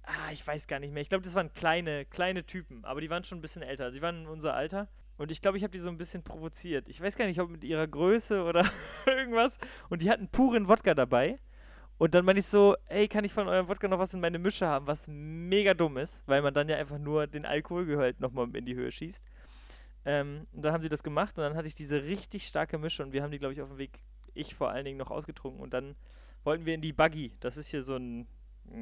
Ah, 0.04 0.32
ich 0.32 0.46
weiß 0.46 0.68
gar 0.68 0.80
nicht 0.80 0.94
mehr. 0.94 1.02
Ich 1.02 1.10
glaube, 1.10 1.24
das 1.24 1.36
waren 1.36 1.54
kleine, 1.54 2.06
kleine 2.06 2.46
Typen, 2.46 2.84
aber 2.86 3.02
die 3.02 3.10
waren 3.10 3.24
schon 3.24 3.40
ein 3.40 3.42
bisschen 3.42 3.62
älter. 3.62 3.92
Sie 3.92 4.02
waren 4.02 4.24
in 4.24 4.28
unser 4.28 4.54
Alter. 4.54 4.90
Und 5.18 5.32
ich 5.32 5.42
glaube, 5.42 5.58
ich 5.58 5.64
habe 5.64 5.72
die 5.72 5.80
so 5.80 5.90
ein 5.90 5.98
bisschen 5.98 6.24
provoziert. 6.24 6.90
Ich 6.90 7.00
weiß 7.00 7.16
gar 7.16 7.26
nicht, 7.26 7.40
ob 7.40 7.50
mit 7.50 7.64
ihrer 7.64 7.88
Größe 7.88 8.44
oder 8.44 8.66
irgendwas. 9.06 9.58
Und 9.90 10.02
die 10.02 10.10
hatten 10.10 10.28
puren 10.28 10.68
Wodka 10.68 10.94
dabei. 10.94 11.40
Und 11.98 12.16
dann 12.16 12.26
meinte 12.26 12.40
ich 12.40 12.48
so, 12.48 12.76
ey, 12.88 13.08
kann 13.08 13.24
ich 13.24 13.32
von 13.32 13.48
eurem 13.48 13.70
Wodka 13.70 13.88
noch 13.88 14.00
was 14.00 14.14
in 14.16 14.20
meine 14.20 14.40
Mische 14.40 14.66
haben, 14.66 14.88
was 14.88 15.08
mega 15.08 15.76
dumm 15.76 15.98
ist, 15.98 16.28
weil 16.28 16.42
man 16.42 16.54
dann 16.54 16.68
ja 16.68 16.78
einfach 16.78 16.98
nur 16.98 17.28
den 17.28 17.46
Alkoholgehalt 17.46 18.20
nochmal 18.20 18.54
in 18.56 18.66
die 18.66 18.74
Höhe 18.74 18.92
schießt. 18.92 19.24
Ähm, 20.06 20.48
und 20.52 20.64
dann 20.64 20.74
haben 20.74 20.82
sie 20.82 20.90
das 20.90 21.04
gemacht 21.04 21.38
und 21.38 21.44
dann 21.44 21.56
hatte 21.56 21.68
ich 21.68 21.76
diese 21.76 22.04
richtig 22.04 22.48
starke 22.48 22.80
Mische 22.80 23.04
und 23.04 23.14
wir 23.14 23.22
haben 23.22 23.30
die, 23.30 23.38
glaube 23.38 23.54
ich, 23.54 23.62
auf 23.62 23.70
dem 23.70 23.78
Weg, 23.78 24.00
ich 24.34 24.56
vor 24.56 24.70
allen 24.72 24.86
Dingen, 24.86 24.98
noch 24.98 25.12
ausgetrunken. 25.12 25.62
Und 25.62 25.74
dann 25.74 25.96
wollten 26.44 26.66
wir 26.66 26.74
in 26.74 26.82
die 26.82 26.94
Buggy. 26.94 27.34
Das 27.40 27.58
ist 27.58 27.68
hier 27.68 27.84
so 27.84 27.96
ein, 27.96 28.28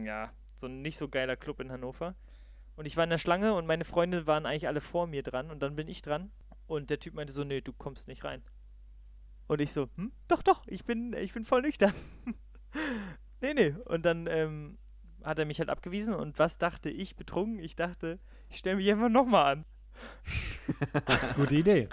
ja, 0.05 0.31
so 0.55 0.67
ein 0.67 0.81
nicht 0.81 0.97
so 0.97 1.07
geiler 1.07 1.35
Club 1.35 1.59
in 1.59 1.71
Hannover. 1.71 2.15
Und 2.75 2.85
ich 2.85 2.95
war 2.95 3.03
in 3.03 3.09
der 3.09 3.17
Schlange 3.17 3.53
und 3.53 3.65
meine 3.65 3.85
Freunde 3.85 4.25
waren 4.27 4.45
eigentlich 4.45 4.67
alle 4.67 4.81
vor 4.81 5.07
mir 5.07 5.21
dran 5.21 5.51
und 5.51 5.59
dann 5.59 5.75
bin 5.75 5.89
ich 5.89 6.01
dran 6.01 6.31
und 6.67 6.89
der 6.89 6.99
Typ 6.99 7.13
meinte 7.13 7.33
so, 7.33 7.43
nee, 7.43 7.59
du 7.59 7.73
kommst 7.73 8.07
nicht 8.07 8.23
rein. 8.23 8.41
Und 9.47 9.59
ich 9.59 9.73
so, 9.73 9.89
hm, 9.95 10.13
doch, 10.27 10.41
doch, 10.43 10.65
ich 10.67 10.85
bin, 10.85 11.13
ich 11.13 11.33
bin 11.33 11.43
voll 11.43 11.61
nüchtern. 11.61 11.93
nee, 13.41 13.53
nee. 13.53 13.75
Und 13.85 14.05
dann 14.05 14.27
ähm, 14.27 14.77
hat 15.23 15.39
er 15.39 15.45
mich 15.45 15.59
halt 15.59 15.69
abgewiesen 15.69 16.15
und 16.15 16.39
was 16.39 16.57
dachte 16.57 16.89
ich 16.89 17.15
betrunken? 17.15 17.59
Ich 17.59 17.75
dachte, 17.75 18.19
ich 18.47 18.57
stelle 18.57 18.77
mich 18.77 18.89
einfach 18.89 19.09
nochmal 19.09 19.57
an. 19.57 19.65
Gute 21.35 21.55
Idee. 21.55 21.89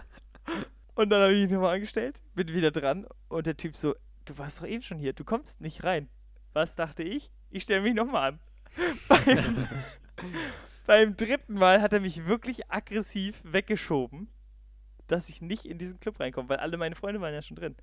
Und 0.96 1.10
dann 1.10 1.20
habe 1.20 1.34
ich 1.34 1.42
mich 1.42 1.52
nochmal 1.52 1.74
angestellt, 1.74 2.22
bin 2.34 2.48
wieder 2.48 2.70
dran 2.70 3.06
und 3.28 3.46
der 3.46 3.56
Typ 3.56 3.76
so, 3.76 3.94
du 4.24 4.38
warst 4.38 4.60
doch 4.60 4.66
eben 4.66 4.80
schon 4.80 4.98
hier, 4.98 5.12
du 5.12 5.24
kommst 5.24 5.60
nicht 5.60 5.84
rein. 5.84 6.08
Was 6.54 6.74
dachte 6.74 7.02
ich? 7.02 7.30
Ich 7.50 7.64
stelle 7.64 7.82
mich 7.82 7.94
nochmal 7.94 8.32
an. 8.32 8.40
beim, 9.08 9.68
beim 10.86 11.16
dritten 11.16 11.52
Mal 11.52 11.82
hat 11.82 11.92
er 11.92 12.00
mich 12.00 12.24
wirklich 12.24 12.70
aggressiv 12.70 13.42
weggeschoben, 13.44 14.28
dass 15.06 15.28
ich 15.28 15.42
nicht 15.42 15.66
in 15.66 15.76
diesen 15.76 16.00
Club 16.00 16.18
reinkomme, 16.18 16.48
weil 16.48 16.58
alle 16.58 16.78
meine 16.78 16.94
Freunde 16.94 17.20
waren 17.20 17.34
ja 17.34 17.42
schon 17.42 17.56
drin. 17.56 17.76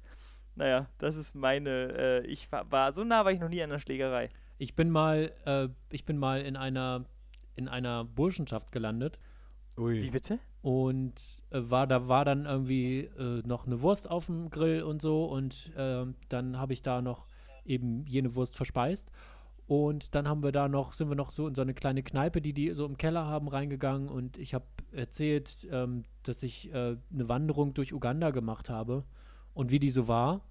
Naja, 0.55 0.89
das 0.97 1.16
ist 1.16 1.36
meine, 1.36 1.70
äh, 1.70 2.26
ich 2.26 2.51
war, 2.51 2.72
war, 2.72 2.93
so 2.93 3.03
nah 3.03 3.26
war 3.26 3.32
ich 3.32 3.39
noch 3.39 3.49
nie 3.49 3.61
an 3.61 3.70
der 3.70 3.80
Schlägerei. 3.80 4.30
Ich 4.57 4.76
bin 4.76 4.89
mal, 4.89 5.32
äh, 5.45 5.70
ich 5.91 6.03
bin 6.03 6.18
mal 6.18 6.41
in 6.41 6.55
einer, 6.55 7.05
in 7.55 7.68
einer 7.68 8.05
Burschenschaft 8.05 8.72
gelandet 8.72 9.20
Wie 9.78 9.82
Ui. 9.82 10.09
bitte? 10.09 10.39
Und 10.64 11.41
äh, 11.51 11.59
war 11.61 11.86
da 11.86 12.07
war 12.07 12.24
dann 12.24 12.45
irgendwie 12.45 13.01
äh, 13.01 13.45
noch 13.45 13.68
eine 13.68 13.82
Wurst 13.82 14.09
auf 14.09 14.28
dem 14.28 14.49
Grill 14.49 14.82
und 14.82 15.01
so 15.01 15.26
und 15.26 15.72
ähm, 15.78 16.16
dann 16.30 16.57
habe 16.57 16.72
ich 16.72 16.82
da 16.82 17.01
noch 17.01 17.28
eben 17.66 18.05
jene 18.07 18.34
Wurst 18.34 18.55
verspeist 18.55 19.11
und 19.68 20.16
dann 20.16 20.28
haben 20.28 20.41
wir 20.41 20.53
da 20.53 20.70
noch 20.70 20.93
sind 20.93 21.09
wir 21.09 21.16
noch 21.16 21.32
so 21.32 21.47
in 21.49 21.53
so 21.53 21.61
eine 21.61 21.74
kleine 21.74 22.01
Kneipe, 22.01 22.41
die 22.41 22.53
die 22.53 22.72
so 22.72 22.86
im 22.86 22.97
Keller 22.97 23.28
haben 23.28 23.49
reingegangen 23.49 24.07
und 24.07 24.38
ich 24.38 24.53
habe 24.53 24.66
erzählt, 24.93 25.68
ähm, 25.70 26.05
dass 26.24 26.43
ich 26.43 26.74
äh, 26.74 26.95
eine 27.14 27.28
Wanderung 27.28 27.74
durch 27.74 27.93
Uganda 27.93 28.32
gemacht 28.32 28.70
habe 28.70 29.03
und 29.53 29.70
wie 29.70 29.80
die 29.80 29.89
so 29.89 30.07
war 30.07 30.41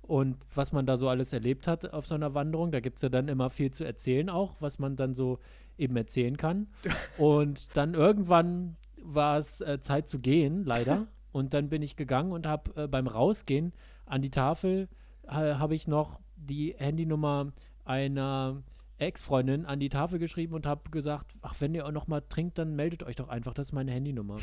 und 0.00 0.38
was 0.54 0.72
man 0.72 0.86
da 0.86 0.96
so 0.96 1.10
alles 1.10 1.34
erlebt 1.34 1.68
hat 1.68 1.92
auf 1.92 2.06
so 2.06 2.14
einer 2.14 2.32
Wanderung. 2.32 2.72
Da 2.72 2.80
gibt 2.80 2.96
es 2.96 3.02
ja 3.02 3.10
dann 3.10 3.28
immer 3.28 3.50
viel 3.50 3.70
zu 3.70 3.84
erzählen 3.84 4.30
auch, 4.30 4.56
was 4.60 4.78
man 4.78 4.96
dann 4.96 5.14
so 5.14 5.40
eben 5.76 5.96
erzählen 5.96 6.36
kann. 6.36 6.68
Und 7.18 7.76
dann 7.76 7.94
irgendwann 7.94 8.76
war 9.02 9.38
es 9.38 9.60
äh, 9.60 9.80
Zeit 9.80 10.08
zu 10.08 10.18
gehen, 10.18 10.64
leider. 10.64 11.06
Und 11.32 11.54
dann 11.54 11.70
bin 11.70 11.80
ich 11.80 11.96
gegangen 11.96 12.30
und 12.30 12.46
habe 12.46 12.82
äh, 12.82 12.86
beim 12.86 13.06
Rausgehen 13.06 13.72
an 14.04 14.20
die 14.20 14.30
Tafel 14.30 14.88
habe 15.26 15.74
ich 15.74 15.88
noch 15.88 16.20
die 16.36 16.74
Handynummer 16.76 17.52
einer 17.84 18.62
Ex-Freundin 18.98 19.66
an 19.66 19.80
die 19.80 19.88
Tafel 19.88 20.18
geschrieben 20.18 20.54
und 20.54 20.66
habe 20.66 20.90
gesagt, 20.90 21.32
ach, 21.42 21.54
wenn 21.60 21.74
ihr 21.74 21.86
auch 21.86 21.92
noch 21.92 22.06
mal 22.06 22.20
trinkt, 22.20 22.58
dann 22.58 22.76
meldet 22.76 23.02
euch 23.02 23.16
doch 23.16 23.28
einfach, 23.28 23.54
das 23.54 23.68
ist 23.68 23.72
meine 23.72 23.92
Handynummer. 23.92 24.36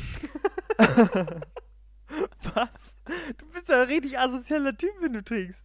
Was? 2.54 2.96
Du 3.38 3.46
bist 3.52 3.68
ja 3.68 3.82
ein 3.82 3.88
richtig 3.88 4.18
asozialer 4.18 4.76
Typ, 4.76 4.90
wenn 5.00 5.12
du 5.12 5.22
trinkst. 5.22 5.64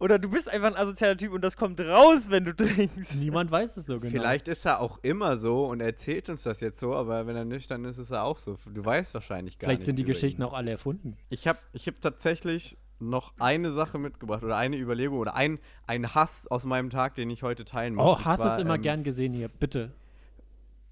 Oder 0.00 0.18
du 0.18 0.28
bist 0.28 0.48
einfach 0.48 0.68
ein 0.68 0.76
asozialer 0.76 1.16
Typ 1.16 1.32
und 1.32 1.42
das 1.42 1.56
kommt 1.56 1.80
raus, 1.80 2.30
wenn 2.30 2.44
du 2.44 2.54
trinkst. 2.56 3.16
Niemand 3.16 3.50
weiß 3.50 3.76
es 3.76 3.86
so 3.86 4.00
genau. 4.00 4.10
Vielleicht 4.10 4.48
ist 4.48 4.66
er 4.66 4.80
auch 4.80 4.98
immer 5.02 5.36
so 5.36 5.66
und 5.66 5.80
erzählt 5.80 6.28
uns 6.28 6.42
das 6.42 6.60
jetzt 6.60 6.80
so, 6.80 6.94
aber 6.94 7.26
wenn 7.26 7.36
er 7.36 7.44
nüchtern 7.44 7.84
ist, 7.84 7.98
ist 7.98 8.10
er 8.10 8.24
auch 8.24 8.38
so. 8.38 8.56
Du 8.72 8.84
weißt 8.84 9.14
wahrscheinlich 9.14 9.58
gar 9.58 9.68
Vielleicht 9.68 9.80
nicht. 9.80 9.86
sind 9.86 9.98
die 9.98 10.04
Geschichten 10.04 10.42
auch 10.42 10.52
alle 10.52 10.72
erfunden. 10.72 11.16
Ich 11.30 11.46
habe 11.46 11.58
ich 11.72 11.86
hab 11.86 12.00
tatsächlich 12.00 12.76
noch 12.98 13.32
eine 13.38 13.72
Sache 13.72 13.98
mitgebracht 13.98 14.42
oder 14.42 14.56
eine 14.56 14.76
Überlegung 14.76 15.18
oder 15.18 15.34
ein, 15.34 15.58
ein 15.86 16.14
Hass 16.14 16.46
aus 16.46 16.64
meinem 16.64 16.90
Tag, 16.90 17.14
den 17.14 17.30
ich 17.30 17.42
heute 17.42 17.64
teilen 17.64 17.94
möchte. 17.94 18.10
Oh, 18.10 18.24
Hass 18.24 18.40
zwar, 18.40 18.54
ist 18.54 18.60
immer 18.60 18.76
ähm, 18.76 18.82
gern 18.82 19.04
gesehen 19.04 19.32
hier, 19.32 19.48
bitte. 19.48 19.92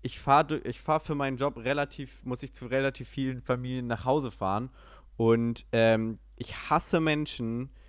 ich 0.03 0.19
fahre 0.21 0.59
ich 0.59 0.81
fahr 0.81 1.01
für 1.01 1.15
meinen 1.15 1.37
Job 1.37 1.57
relativ, 1.59 2.25
muss 2.25 2.43
ich 2.43 2.53
zu 2.53 2.67
relativ 2.67 3.09
vielen 3.09 3.41
Familien 3.43 3.87
nach 3.87 4.05
Hause 4.05 4.31
fahren. 4.31 4.71
Und 5.17 5.67
ähm, 5.73 6.19
ich 6.37 6.71
hasse 6.71 7.01
Menschen, 7.01 7.67
die, 7.67 7.82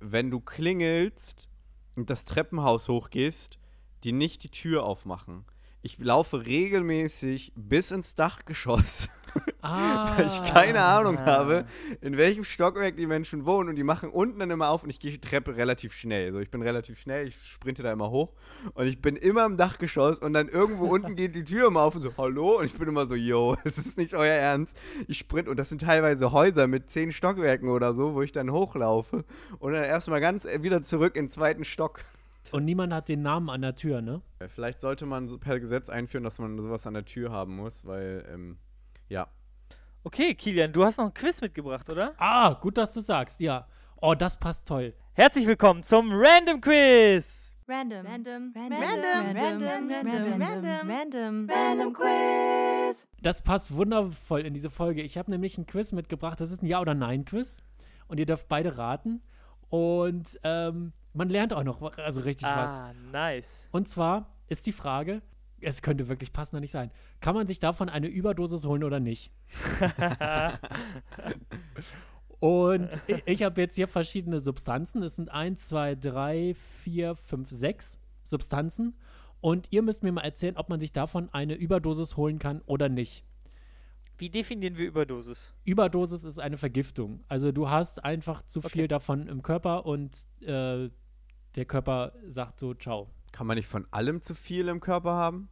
wenn 0.00 0.30
du 0.30 0.40
klingelst 0.40 1.48
und 1.96 2.10
das 2.10 2.24
Treppenhaus 2.24 2.88
hochgehst, 2.88 3.58
die 4.04 4.12
nicht 4.12 4.42
die 4.44 4.50
Tür 4.50 4.84
aufmachen. 4.84 5.44
Ich 5.82 5.98
laufe 5.98 6.46
regelmäßig 6.46 7.52
bis 7.56 7.90
ins 7.90 8.14
Dachgeschoss, 8.14 9.08
Ah. 9.62 10.12
weil 10.16 10.26
ich 10.26 10.42
keine 10.44 10.82
Ahnung 10.82 11.18
habe, 11.20 11.64
in 12.00 12.16
welchem 12.16 12.44
Stockwerk 12.44 12.96
die 12.96 13.06
Menschen 13.06 13.46
wohnen 13.46 13.68
und 13.68 13.76
die 13.76 13.84
machen 13.84 14.10
unten 14.10 14.40
dann 14.40 14.50
immer 14.50 14.68
auf 14.68 14.82
und 14.82 14.90
ich 14.90 14.98
gehe 14.98 15.10
die 15.10 15.20
Treppe 15.20 15.56
relativ 15.56 15.94
schnell. 15.94 16.32
So, 16.32 16.40
ich 16.40 16.50
bin 16.50 16.62
relativ 16.62 16.98
schnell, 17.00 17.28
ich 17.28 17.36
sprinte 17.48 17.82
da 17.82 17.92
immer 17.92 18.10
hoch 18.10 18.32
und 18.74 18.86
ich 18.86 19.00
bin 19.00 19.16
immer 19.16 19.46
im 19.46 19.56
Dachgeschoss 19.56 20.18
und 20.18 20.32
dann 20.32 20.48
irgendwo 20.48 20.86
unten 20.92 21.14
geht 21.16 21.34
die 21.34 21.44
Tür 21.44 21.68
immer 21.68 21.82
auf 21.82 21.94
und 21.94 22.02
so, 22.02 22.12
hallo? 22.18 22.58
Und 22.58 22.64
ich 22.64 22.74
bin 22.74 22.88
immer 22.88 23.06
so, 23.06 23.14
yo, 23.14 23.56
es 23.64 23.78
ist 23.78 23.96
nicht 23.96 24.14
euer 24.14 24.34
Ernst. 24.34 24.76
Ich 25.06 25.18
sprinte 25.18 25.50
und 25.50 25.56
das 25.56 25.68
sind 25.68 25.82
teilweise 25.82 26.32
Häuser 26.32 26.66
mit 26.66 26.90
zehn 26.90 27.12
Stockwerken 27.12 27.68
oder 27.68 27.94
so, 27.94 28.14
wo 28.14 28.22
ich 28.22 28.32
dann 28.32 28.50
hochlaufe 28.50 29.24
und 29.58 29.72
dann 29.72 29.84
erstmal 29.84 30.20
ganz 30.20 30.44
äh, 30.44 30.62
wieder 30.62 30.82
zurück 30.82 31.16
in 31.16 31.26
den 31.26 31.30
zweiten 31.30 31.64
Stock. 31.64 32.04
Und 32.50 32.64
niemand 32.64 32.92
hat 32.92 33.08
den 33.08 33.22
Namen 33.22 33.48
an 33.48 33.62
der 33.62 33.74
Tür, 33.76 34.02
ne? 34.02 34.20
Vielleicht 34.48 34.80
sollte 34.80 35.06
man 35.06 35.28
so 35.28 35.38
per 35.38 35.60
Gesetz 35.60 35.88
einführen, 35.88 36.24
dass 36.24 36.38
man 36.38 36.58
sowas 36.58 36.86
an 36.86 36.94
der 36.94 37.04
Tür 37.04 37.30
haben 37.30 37.56
muss, 37.56 37.86
weil, 37.86 38.26
ähm, 38.30 38.58
ja. 39.08 39.28
Okay, 40.02 40.34
Kilian, 40.34 40.72
du 40.72 40.84
hast 40.84 40.98
noch 40.98 41.06
ein 41.06 41.14
Quiz 41.14 41.40
mitgebracht, 41.40 41.88
oder? 41.88 42.14
Ah, 42.18 42.54
gut, 42.54 42.76
dass 42.76 42.92
du 42.92 43.00
sagst, 43.00 43.40
ja. 43.40 43.68
Oh, 44.00 44.14
das 44.14 44.38
passt 44.38 44.66
toll. 44.66 44.94
Herzlich 45.12 45.46
willkommen 45.46 45.84
zum 45.84 46.10
Random 46.12 46.60
Quiz. 46.60 47.54
Random. 47.68 48.04
Random. 48.04 48.52
Random. 48.54 48.82
Random. 48.82 49.36
Random. 49.36 50.02
Random. 50.02 50.42
Random. 50.42 50.90
Random. 50.90 51.48
Random 51.48 51.92
Quiz. 51.92 53.06
Das 53.22 53.42
passt 53.42 53.72
wundervoll 53.74 54.40
in 54.40 54.52
diese 54.52 54.68
Folge. 54.68 55.02
Ich 55.02 55.16
habe 55.16 55.30
nämlich 55.30 55.56
ein 55.56 55.66
Quiz 55.66 55.92
mitgebracht. 55.92 56.40
Das 56.40 56.50
ist 56.50 56.62
ein 56.62 56.66
Ja- 56.66 56.80
oder 56.80 56.94
Nein-Quiz. 56.94 57.62
Und 58.08 58.18
ihr 58.18 58.26
dürft 58.26 58.48
beide 58.48 58.76
raten. 58.76 59.22
Und 59.68 60.40
ähm, 60.42 60.92
man 61.14 61.28
lernt 61.28 61.52
auch 61.52 61.64
noch 61.64 61.96
also 61.98 62.20
richtig 62.22 62.48
was. 62.48 62.72
Ah, 62.72 62.92
nice. 63.10 63.68
Und 63.72 63.88
zwar 63.88 64.30
ist 64.48 64.66
die 64.66 64.72
Frage, 64.72 65.22
es 65.60 65.82
könnte 65.82 66.08
wirklich 66.08 66.32
passender 66.32 66.60
nicht 66.60 66.70
sein, 66.70 66.90
kann 67.20 67.34
man 67.34 67.46
sich 67.46 67.60
davon 67.60 67.88
eine 67.88 68.08
Überdosis 68.08 68.64
holen 68.64 68.84
oder 68.84 69.00
nicht? 69.00 69.30
Und 72.40 72.88
ich, 73.06 73.22
ich 73.24 73.42
habe 73.44 73.60
jetzt 73.60 73.76
hier 73.76 73.86
verschiedene 73.86 74.40
Substanzen. 74.40 75.02
Es 75.04 75.14
sind 75.14 75.30
1, 75.30 75.68
2, 75.68 75.94
3, 75.94 76.56
4, 76.82 77.14
5, 77.14 77.48
6 77.48 78.00
Substanzen. 78.24 78.96
Und 79.40 79.68
ihr 79.70 79.82
müsst 79.82 80.02
mir 80.02 80.10
mal 80.10 80.22
erzählen, 80.22 80.56
ob 80.56 80.68
man 80.68 80.80
sich 80.80 80.90
davon 80.90 81.28
eine 81.32 81.54
Überdosis 81.54 82.16
holen 82.16 82.40
kann 82.40 82.60
oder 82.66 82.88
nicht. 82.88 83.24
Wie 84.18 84.28
definieren 84.28 84.76
wir 84.76 84.86
Überdosis? 84.86 85.52
Überdosis 85.64 86.24
ist 86.24 86.38
eine 86.38 86.58
Vergiftung. 86.58 87.24
Also 87.28 87.52
du 87.52 87.70
hast 87.70 88.04
einfach 88.04 88.42
zu 88.42 88.60
viel 88.60 88.88
davon 88.88 89.28
im 89.28 89.42
Körper 89.42 89.86
und 89.86 90.14
äh, 90.40 90.90
der 91.56 91.64
Körper 91.64 92.12
sagt 92.28 92.60
so, 92.60 92.74
ciao. 92.74 93.10
Kann 93.32 93.46
man 93.46 93.56
nicht 93.56 93.66
von 93.68 93.86
allem 93.90 94.20
zu 94.22 94.34
viel 94.34 94.68
im 94.68 94.80
Körper 94.80 95.12
haben? 95.12 95.48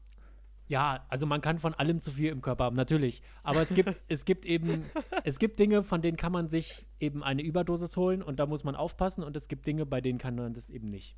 Ja, 0.66 1.04
also 1.08 1.26
man 1.26 1.40
kann 1.40 1.58
von 1.58 1.74
allem 1.74 2.00
zu 2.00 2.12
viel 2.12 2.30
im 2.30 2.42
Körper 2.42 2.64
haben, 2.64 2.76
natürlich. 2.76 3.22
Aber 3.42 3.60
es 3.60 3.70
gibt, 3.74 3.98
es 4.08 4.24
gibt 4.24 4.46
eben, 4.46 4.84
es 5.24 5.38
gibt 5.40 5.58
Dinge, 5.58 5.82
von 5.82 6.00
denen 6.00 6.16
kann 6.16 6.30
man 6.30 6.48
sich 6.48 6.86
eben 7.00 7.24
eine 7.24 7.42
Überdosis 7.42 7.96
holen 7.96 8.22
und 8.22 8.38
da 8.38 8.46
muss 8.46 8.62
man 8.62 8.76
aufpassen 8.76 9.24
und 9.24 9.34
es 9.36 9.48
gibt 9.48 9.66
Dinge, 9.66 9.84
bei 9.84 10.00
denen 10.00 10.18
kann 10.18 10.36
man 10.36 10.54
das 10.54 10.70
eben 10.70 10.88
nicht. 10.88 11.16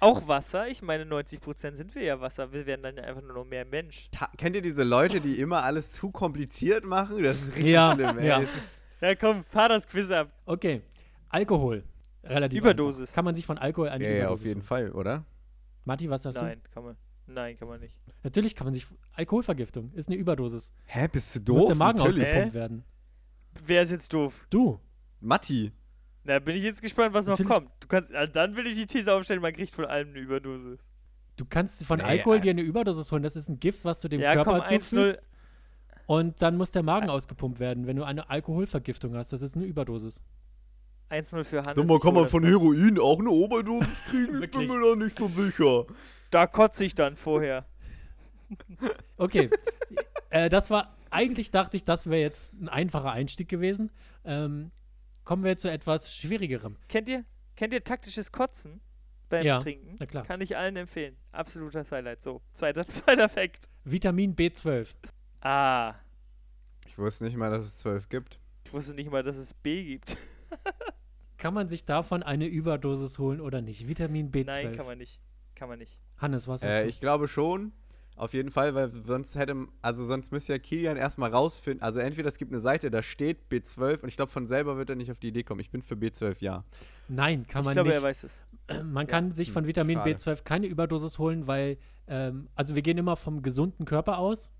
Auch 0.00 0.28
Wasser? 0.28 0.68
Ich 0.68 0.82
meine, 0.82 1.04
90% 1.04 1.74
sind 1.76 1.94
wir 1.94 2.02
ja 2.02 2.20
Wasser. 2.20 2.52
Wir 2.52 2.66
werden 2.66 2.82
dann 2.82 2.96
ja 2.96 3.04
einfach 3.04 3.22
nur 3.22 3.32
noch 3.32 3.44
mehr 3.44 3.64
Mensch. 3.64 4.08
Ta 4.12 4.28
kennt 4.36 4.54
ihr 4.54 4.62
diese 4.62 4.82
Leute, 4.84 5.20
die 5.20 5.40
immer 5.40 5.64
alles 5.64 5.92
zu 5.92 6.10
kompliziert 6.10 6.84
machen? 6.84 7.22
Das 7.22 7.42
ist 7.42 7.56
richtig 7.56 7.72
Ja, 7.72 7.94
schlimm, 7.94 8.18
ey. 8.18 8.26
ja. 8.28 8.42
Ja, 9.00 9.14
komm, 9.16 9.42
fahr 9.44 9.68
das 9.68 9.86
Quiz 9.88 10.10
ab. 10.10 10.30
Okay, 10.46 10.82
Alkohol. 11.28 11.82
Relativ 12.28 12.58
Überdosis. 12.58 13.00
Einfach. 13.02 13.14
Kann 13.14 13.24
man 13.24 13.34
sich 13.34 13.46
von 13.46 13.58
Alkohol 13.58 13.88
eine 13.88 14.04
Ja, 14.04 14.10
ja, 14.10 14.16
Überdosis 14.16 14.40
auf 14.40 14.46
jeden 14.46 14.60
holen? 14.60 14.66
Fall, 14.66 14.92
oder? 14.92 15.24
Matti, 15.84 16.08
was 16.10 16.22
sagst 16.22 16.40
Nein, 16.40 16.60
kann 16.72 16.84
man. 16.84 16.96
Nein, 17.26 17.56
kann 17.58 17.68
man 17.68 17.80
nicht. 17.80 17.94
du? 18.06 18.12
Natürlich 18.22 18.54
kann 18.54 18.66
man 18.66 18.74
sich. 18.74 18.86
Alkoholvergiftung 19.14 19.90
ist 19.92 20.08
eine 20.08 20.16
Überdosis. 20.16 20.72
Hä, 20.86 21.08
bist 21.10 21.34
du 21.34 21.38
Muss 21.52 21.60
doof? 21.62 21.66
der 21.68 21.76
Magen 21.76 21.98
Natürlich. 21.98 22.22
ausgepumpt 22.28 22.54
Hä? 22.54 22.58
werden. 22.58 22.84
Wer 23.66 23.82
ist 23.82 23.90
jetzt 23.92 24.12
doof? 24.12 24.46
Du. 24.50 24.80
Matti. 25.20 25.72
Na, 26.24 26.38
bin 26.38 26.56
ich 26.56 26.62
jetzt 26.62 26.82
gespannt, 26.82 27.14
was 27.14 27.26
noch 27.26 27.38
Natürlich- 27.38 27.52
kommt. 27.52 27.70
Du 27.80 27.86
kannst, 27.88 28.10
äh, 28.10 28.28
dann 28.28 28.56
will 28.56 28.66
ich 28.66 28.74
die 28.76 28.86
These 28.86 29.12
aufstellen, 29.12 29.40
man 29.42 29.52
kriegt 29.52 29.74
von 29.74 29.84
allem 29.84 30.08
eine 30.10 30.18
Überdosis. 30.18 30.80
Du 31.36 31.44
kannst 31.44 31.84
von 31.84 31.98
Nee, 31.98 32.04
Alkohol 32.04 32.36
äh, 32.36 32.40
dir 32.40 32.50
eine 32.50 32.62
Überdosis 32.62 33.10
holen. 33.12 33.22
Das 33.22 33.36
ist 33.36 33.48
ein 33.48 33.58
Gift, 33.60 33.84
was 33.84 34.00
du 34.00 34.08
dem 34.08 34.20
Ja, 34.20 34.34
Körper 34.34 34.52
komm, 34.52 34.60
1-0. 34.62 34.80
zufügst. 34.80 35.22
Und 36.06 36.40
dann 36.42 36.56
muss 36.56 36.70
der 36.70 36.82
Magen 36.82 37.08
ausgepumpt 37.10 37.58
werden, 37.60 37.86
wenn 37.86 37.96
du 37.96 38.04
eine 38.04 38.28
Alkoholvergiftung 38.28 39.14
hast. 39.16 39.32
Das 39.32 39.40
ist 39.42 39.56
eine 39.56 39.64
Überdosis. 39.64 40.22
1-0 41.22 41.44
für 41.44 41.62
Hannes. 41.62 41.76
Sag 41.76 41.86
mal, 41.86 41.98
kann 42.00 42.14
man 42.14 42.28
von. 42.28 42.44
Heroin 42.44 42.98
auch 42.98 43.18
eine 43.18 43.30
Oberdosis 43.30 44.04
kriegen? 44.10 44.42
Ich 44.42 44.50
bin 44.50 44.68
mir 44.68 44.80
da 44.90 44.96
nicht 44.96 45.16
so 45.18 45.28
sicher. 45.28 45.86
Da 46.30 46.46
kotze 46.46 46.84
ich 46.84 46.94
dann 46.94 47.16
vorher. 47.16 47.66
Okay. 49.16 49.50
äh, 50.30 50.48
das 50.48 50.70
war, 50.70 50.94
eigentlich 51.10 51.50
dachte 51.50 51.76
ich, 51.76 51.84
das 51.84 52.06
wäre 52.08 52.20
jetzt 52.20 52.52
ein 52.54 52.68
einfacher 52.68 53.10
Einstieg 53.12 53.48
gewesen. 53.48 53.90
Ähm, 54.24 54.70
kommen 55.24 55.44
wir 55.44 55.56
zu 55.56 55.70
etwas 55.70 56.14
Schwierigerem. 56.14 56.76
Kennt 56.88 57.08
ihr, 57.08 57.24
kennt 57.56 57.72
ihr 57.74 57.82
taktisches 57.82 58.30
Kotzen 58.32 58.80
beim 59.28 59.44
Ja, 59.44 59.58
Trinken? 59.60 59.96
na 59.98 60.06
klar. 60.06 60.24
Kann 60.24 60.40
ich 60.40 60.56
allen 60.56 60.76
empfehlen. 60.76 61.16
Absoluter 61.32 61.84
Highlight. 61.90 62.22
So, 62.22 62.42
zweiter, 62.52 62.86
zweiter 62.88 63.28
Fact. 63.28 63.64
Vitamin 63.84 64.34
B12. 64.36 64.88
Ah, 65.40 65.94
Ich 66.86 66.98
wusste 66.98 67.24
nicht 67.24 67.36
mal, 67.36 67.50
dass 67.50 67.64
es 67.64 67.78
zwölf 67.78 68.08
gibt. 68.08 68.38
ich 68.66 68.72
wusste 68.72 68.94
nicht 68.94 69.10
mal, 69.10 69.22
dass 69.22 69.36
es 69.36 69.54
B 69.54 69.84
gibt. 69.84 70.16
Kann 71.44 71.52
man 71.52 71.68
sich 71.68 71.84
davon 71.84 72.22
eine 72.22 72.46
Überdosis 72.46 73.18
holen 73.18 73.38
oder 73.38 73.60
nicht? 73.60 73.86
Vitamin 73.86 74.32
B12. 74.32 74.44
Nein, 74.46 74.76
kann 74.76 74.86
man 74.86 74.96
nicht. 74.96 75.20
Kann 75.54 75.68
man 75.68 75.78
nicht. 75.78 76.00
Hannes, 76.16 76.48
was 76.48 76.62
hast 76.62 76.70
Äh, 76.70 76.86
ich 76.86 77.00
glaube 77.00 77.28
schon. 77.28 77.72
Auf 78.16 78.32
jeden 78.32 78.50
Fall, 78.50 78.74
weil 78.74 78.88
sonst 78.88 79.36
hätte, 79.36 79.54
also 79.82 80.06
sonst 80.06 80.32
müsste 80.32 80.54
ja 80.54 80.58
Kilian 80.58 80.96
erstmal 80.96 81.30
rausfinden. 81.30 81.82
Also 81.82 81.98
entweder 81.98 82.28
es 82.28 82.38
gibt 82.38 82.50
eine 82.50 82.60
Seite, 82.60 82.90
da 82.90 83.02
steht 83.02 83.50
B12 83.50 84.04
und 84.04 84.08
ich 84.08 84.16
glaube, 84.16 84.32
von 84.32 84.46
selber 84.46 84.78
wird 84.78 84.88
er 84.88 84.96
nicht 84.96 85.10
auf 85.10 85.18
die 85.18 85.28
Idee 85.28 85.42
kommen. 85.42 85.60
Ich 85.60 85.68
bin 85.70 85.82
für 85.82 85.96
B12 85.96 86.36
ja. 86.38 86.64
Nein, 87.08 87.46
kann 87.46 87.60
ich 87.60 87.66
man 87.66 87.74
glaube, 87.74 87.90
nicht. 87.90 87.98
er 87.98 88.02
weiß 88.02 88.24
es. 88.24 88.40
Man 88.82 89.06
kann 89.06 89.32
sich 89.32 89.52
von 89.52 89.66
Vitamin 89.66 89.98
schade. 89.98 90.12
B12 90.12 90.44
keine 90.44 90.66
Überdosis 90.66 91.18
holen, 91.18 91.46
weil, 91.46 91.76
ähm, 92.08 92.48
also 92.54 92.74
wir 92.74 92.80
gehen 92.80 92.96
immer 92.96 93.16
vom 93.16 93.42
gesunden 93.42 93.84
Körper 93.84 94.16
aus. 94.16 94.50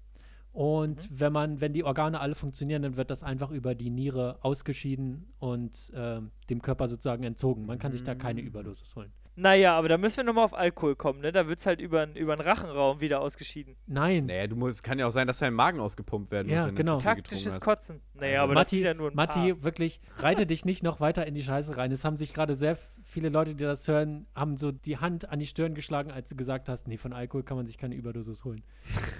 Und 0.55 1.09
wenn 1.11 1.33
man, 1.33 1.61
wenn 1.61 1.73
die 1.73 1.83
Organe 1.83 2.21
alle 2.21 2.37
funktionieren, 2.37 2.83
dann 2.83 2.97
wird 2.97 3.11
das 3.11 3.25
einfach 3.25 3.51
über 3.51 3.75
die 3.75 3.91
Niere 3.91 4.39
ausgeschieden 4.41 5.35
und 5.41 5.93
ähm, 5.97 6.31
dem 6.49 6.63
Körper 6.63 6.87
sozusagen 6.87 7.25
entzogen. 7.25 7.67
Man 7.67 7.81
kann 7.81 7.91
sich 7.91 8.05
da 8.05 8.15
keine 8.15 8.41
Überdosis 8.41 8.95
holen. 8.95 9.13
Naja, 9.37 9.77
aber 9.77 9.89
da 9.89 9.99
müssen 9.99 10.19
wir 10.19 10.25
nochmal 10.25 10.45
auf 10.45 10.55
Alkohol 10.55 10.95
kommen, 10.95 11.21
ne? 11.21 11.33
Da 11.33 11.49
wird 11.49 11.59
es 11.59 11.67
halt 11.67 11.81
über 11.81 12.07
den 12.07 12.41
Rachenraum 12.41 13.01
wieder 13.01 13.21
ausgeschieden. 13.21 13.75
Nein, 13.87 14.27
Naja, 14.27 14.47
du 14.47 14.55
musst, 14.55 14.77
es 14.77 14.83
kann 14.85 14.99
ja 15.01 15.09
auch 15.09 15.11
sein, 15.11 15.27
dass 15.27 15.39
dein 15.41 15.55
Magen 15.55 15.81
ausgepumpt 15.81 16.31
werden 16.31 16.49
Ja, 16.49 16.59
muss. 16.61 16.67
wenn 16.69 16.75
du 16.77 16.83
genau. 16.83 16.99
Taktisches 16.99 17.59
Kotzen. 17.61 18.01
Naja, 18.15 18.43
Also 18.43 18.45
aber 18.45 18.55
das 18.55 18.67
Matti, 18.69 18.77
sind 18.77 18.85
ja 18.85 18.95
nur 18.95 19.11
ein 19.11 19.15
Matti, 19.17 19.53
paar. 19.55 19.63
wirklich, 19.65 20.01
reite 20.19 20.47
dich 20.47 20.65
nicht 20.65 20.85
noch 20.85 21.01
weiter 21.01 21.27
in 21.27 21.35
die 21.35 21.43
Scheiße 21.43 21.77
rein. 21.77 21.91
Es 21.91 22.05
haben 22.05 22.17
sich 22.17 22.33
gerade 22.33 22.55
sehr 22.55 22.79
viele 23.03 23.29
Leute, 23.29 23.57
die 23.57 23.65
das 23.65 23.89
hören, 23.89 24.27
haben 24.37 24.57
so 24.57 24.71
die 24.71 24.99
Hand 24.99 25.29
an 25.29 25.41
die 25.41 25.47
Stirn 25.47 25.75
geschlagen, 25.75 26.13
als 26.13 26.29
du 26.29 26.37
gesagt 26.37 26.69
hast, 26.69 26.87
nee, 26.87 26.97
von 26.97 27.13
Alkohol 27.13 27.43
kann 27.43 27.57
man 27.57 27.67
sich 27.67 27.77
keine 27.77 27.97
Überdosis 27.97 28.45
holen. 28.45 28.63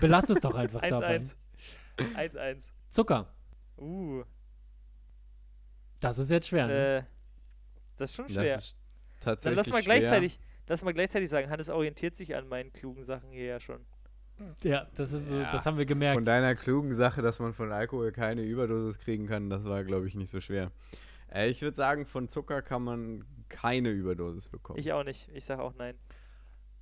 Belass 0.01 0.31
es 0.31 0.41
doch 0.41 0.55
einfach 0.55 0.81
dabei. 0.89 1.23
1-1. 1.99 2.35
1-1. 2.35 2.57
Zucker, 2.91 3.27
Uh, 3.77 4.23
das 6.01 6.19
ist 6.19 6.31
jetzt 6.31 6.47
schwer. 6.49 6.69
Ne? 6.69 6.99
äh, 6.99 7.03
das 7.97 8.11
ist 8.11 8.17
schon 8.17 8.29
schwer. 8.29 8.55
Das 8.57 8.65
ist 8.67 8.77
Dann 9.25 9.35
tatsächlich 9.35 9.57
lass 9.57 9.71
mal 9.71 9.83
schwer. 9.83 9.99
gleichzeitig, 9.99 10.39
lass 10.67 10.85
mal 10.85 10.93
gleichzeitig 10.95 11.29
sagen, 11.29 11.51
Hannes 11.51 11.71
orientiert 11.71 12.17
sich 12.17 12.35
an 12.37 12.49
meinen 12.49 12.73
klugen 12.73 13.03
Sachen 13.03 13.31
hier 13.31 13.45
ja 13.45 13.61
schon. 13.61 13.81
Ja, 14.63 14.89
das 14.97 15.13
ist 15.13 15.29
so, 15.29 15.39
Ja, 15.39 15.51
das 15.51 15.65
haben 15.67 15.77
wir 15.77 15.85
Von 15.85 15.89
gemerkt. 15.89 16.27
deiner 16.27 16.55
klugen 16.55 16.95
Sache, 16.95 17.23
dass 17.23 17.39
man 17.39 17.53
von 17.53 17.71
Alkohol 17.73 18.11
keine 18.13 18.43
Überdosis 18.43 18.99
kriegen 18.99 19.27
kann, 19.27 19.49
das 19.49 19.65
war, 19.65 19.85
glaube 19.85 20.09
ich, 20.09 20.15
nicht 20.15 20.31
so 20.31 20.41
schwer. 20.41 20.73
Äh, 21.33 21.49
ich 21.49 21.63
würde 21.63 21.77
sagen, 21.77 22.05
von 22.05 22.29
Zucker 22.29 22.61
kann 22.63 22.83
man 22.83 23.25
keine 23.49 23.91
Überdosis 23.91 24.49
bekommen. 24.49 24.79
Ich 24.79 24.93
auch 24.93 25.05
nicht. 25.05 25.29
Ich 25.33 25.45
sage 25.45 25.63
auch 25.63 25.75
nein. 25.77 25.95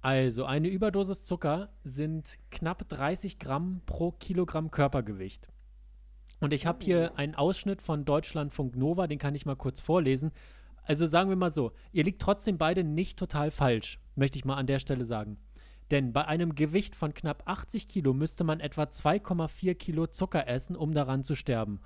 Also, 0.00 0.46
eine 0.46 0.68
Überdosis 0.68 1.24
Zucker 1.24 1.68
sind 1.84 2.38
knapp 2.50 2.88
30 2.88 3.38
Gramm 3.38 3.82
pro 3.86 4.12
Kilogramm 4.12 4.70
Körpergewicht. 4.70 5.48
Und 6.40 6.52
ich 6.52 6.66
habe 6.66 6.84
hier 6.84 7.16
einen 7.16 7.36
Ausschnitt 7.36 7.82
von 7.82 8.04
Deutschlandfunk 8.04 8.74
Nova, 8.76 9.06
den 9.06 9.18
kann 9.20 9.34
ich 9.36 9.46
mal 9.46 9.54
kurz 9.54 9.80
vorlesen. 9.80 10.32
Also 10.84 11.06
sagen 11.06 11.28
wir 11.28 11.36
mal 11.36 11.52
so, 11.52 11.72
ihr 11.92 12.04
liegt 12.04 12.20
trotzdem 12.20 12.58
beide 12.58 12.84
nicht 12.84 13.18
total 13.18 13.50
falsch, 13.50 14.00
möchte 14.14 14.38
ich 14.38 14.44
mal 14.44 14.56
an 14.56 14.66
der 14.66 14.78
Stelle 14.78 15.04
sagen. 15.04 15.38
Denn 15.90 16.12
bei 16.12 16.24
einem 16.24 16.54
Gewicht 16.54 16.96
von 16.96 17.12
knapp 17.12 17.42
80 17.44 17.86
Kilo 17.86 18.14
müsste 18.14 18.44
man 18.44 18.60
etwa 18.60 18.84
2,4 18.84 19.74
Kilo 19.74 20.06
Zucker 20.06 20.48
essen, 20.48 20.74
um 20.74 20.94
daran 20.94 21.22
zu 21.22 21.34
sterben. 21.34 21.80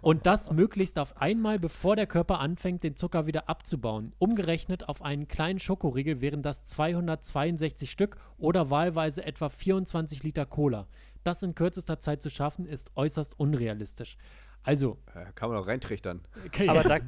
Und 0.00 0.24
das 0.24 0.50
möglichst 0.52 0.98
auf 0.98 1.20
einmal, 1.20 1.58
bevor 1.58 1.96
der 1.96 2.06
Körper 2.06 2.40
anfängt, 2.40 2.82
den 2.82 2.96
Zucker 2.96 3.26
wieder 3.26 3.48
abzubauen. 3.48 4.14
Umgerechnet 4.18 4.88
auf 4.88 5.02
einen 5.02 5.28
kleinen 5.28 5.58
Schokoriegel 5.58 6.22
wären 6.22 6.42
das 6.42 6.64
262 6.64 7.90
Stück 7.90 8.16
oder 8.38 8.70
wahlweise 8.70 9.24
etwa 9.24 9.50
24 9.50 10.22
Liter 10.22 10.46
Cola. 10.46 10.86
Das 11.22 11.42
in 11.42 11.54
kürzester 11.54 11.98
Zeit 11.98 12.22
zu 12.22 12.30
schaffen, 12.30 12.66
ist 12.66 12.92
äußerst 12.94 13.38
unrealistisch. 13.38 14.16
Also, 14.66 14.98
kann 15.36 15.48
man 15.48 15.58
auch 15.58 15.66
reintrichtern. 15.66 16.22
okay, 16.44 16.68
Aber 16.68 16.82
da 16.82 16.98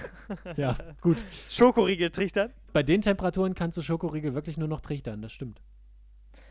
ja, 0.56 0.76
gut. 1.00 1.24
Schokoriegel 1.48 2.10
trichtern. 2.10 2.52
Bei 2.72 2.82
den 2.82 3.00
Temperaturen 3.02 3.54
kannst 3.54 3.78
du 3.78 3.82
Schokoriegel 3.82 4.34
wirklich 4.34 4.58
nur 4.58 4.68
noch 4.68 4.80
trichtern, 4.80 5.22
das 5.22 5.32
stimmt. 5.32 5.62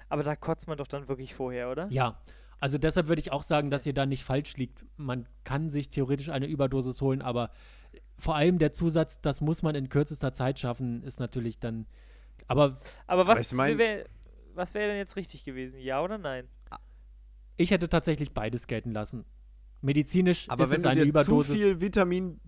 Aber 0.09 0.23
da 0.23 0.35
kotzt 0.35 0.67
man 0.67 0.77
doch 0.77 0.87
dann 0.87 1.07
wirklich 1.07 1.33
vorher, 1.33 1.69
oder? 1.69 1.87
Ja, 1.91 2.19
also 2.59 2.77
deshalb 2.77 3.07
würde 3.09 3.19
ich 3.19 3.31
auch 3.31 3.43
sagen, 3.43 3.69
dass 3.71 3.85
ihr 3.85 3.93
da 3.93 4.05
nicht 4.05 4.23
falsch 4.23 4.55
liegt. 4.55 4.85
Man 4.95 5.27
kann 5.43 5.69
sich 5.69 5.89
theoretisch 5.89 6.29
eine 6.29 6.45
Überdosis 6.45 7.01
holen, 7.01 7.21
aber 7.21 7.49
vor 8.17 8.35
allem 8.35 8.57
der 8.57 8.71
Zusatz, 8.71 9.19
das 9.19 9.41
muss 9.41 9.63
man 9.63 9.75
in 9.75 9.89
kürzester 9.89 10.31
Zeit 10.33 10.59
schaffen, 10.59 11.03
ist 11.03 11.19
natürlich 11.19 11.59
dann. 11.59 11.87
Aber 12.47 12.79
Aber 13.07 13.27
was 13.27 13.51
ich 13.51 13.57
mein- 13.57 13.77
wär, 13.77 14.05
was 14.53 14.73
wäre 14.73 14.87
denn 14.87 14.97
jetzt 14.97 15.15
richtig 15.17 15.43
gewesen? 15.43 15.77
Ja 15.79 16.01
oder 16.01 16.17
nein? 16.17 16.47
ich 17.57 17.69
hätte 17.71 17.87
tatsächlich 17.89 18.33
beides 18.33 18.65
gelten 18.67 18.91
lassen. 18.91 19.25
Medizinisch 19.83 20.49
Aber 20.49 20.63
ist 20.63 20.69
wenn 20.71 20.77
es 20.77 20.83
du 20.83 20.89
eine 20.89 21.01
dir 21.01 21.07
Überdosis. 21.07 21.47
zu 21.47 21.53
viel 21.57 21.81
Vitamin 21.81 22.39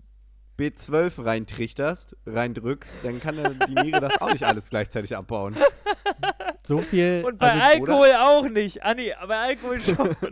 B12 0.58 1.24
reintrichterst, 1.24 2.16
reindrückst, 2.26 2.96
dann 3.02 3.20
kann 3.20 3.36
die 3.68 3.74
Niere 3.74 4.00
das 4.00 4.20
auch 4.20 4.32
nicht 4.32 4.44
alles 4.44 4.70
gleichzeitig 4.70 5.14
abbauen. 5.14 5.54
so 6.62 6.78
viel. 6.78 7.22
Und 7.26 7.38
bei 7.38 7.52
also, 7.52 7.62
Alkohol 7.62 8.12
auch 8.18 8.48
nicht. 8.48 8.82
Ah 8.82 8.94
nee, 8.94 9.12
bei 9.28 9.36
Alkohol 9.38 9.80
schon. 9.80 10.16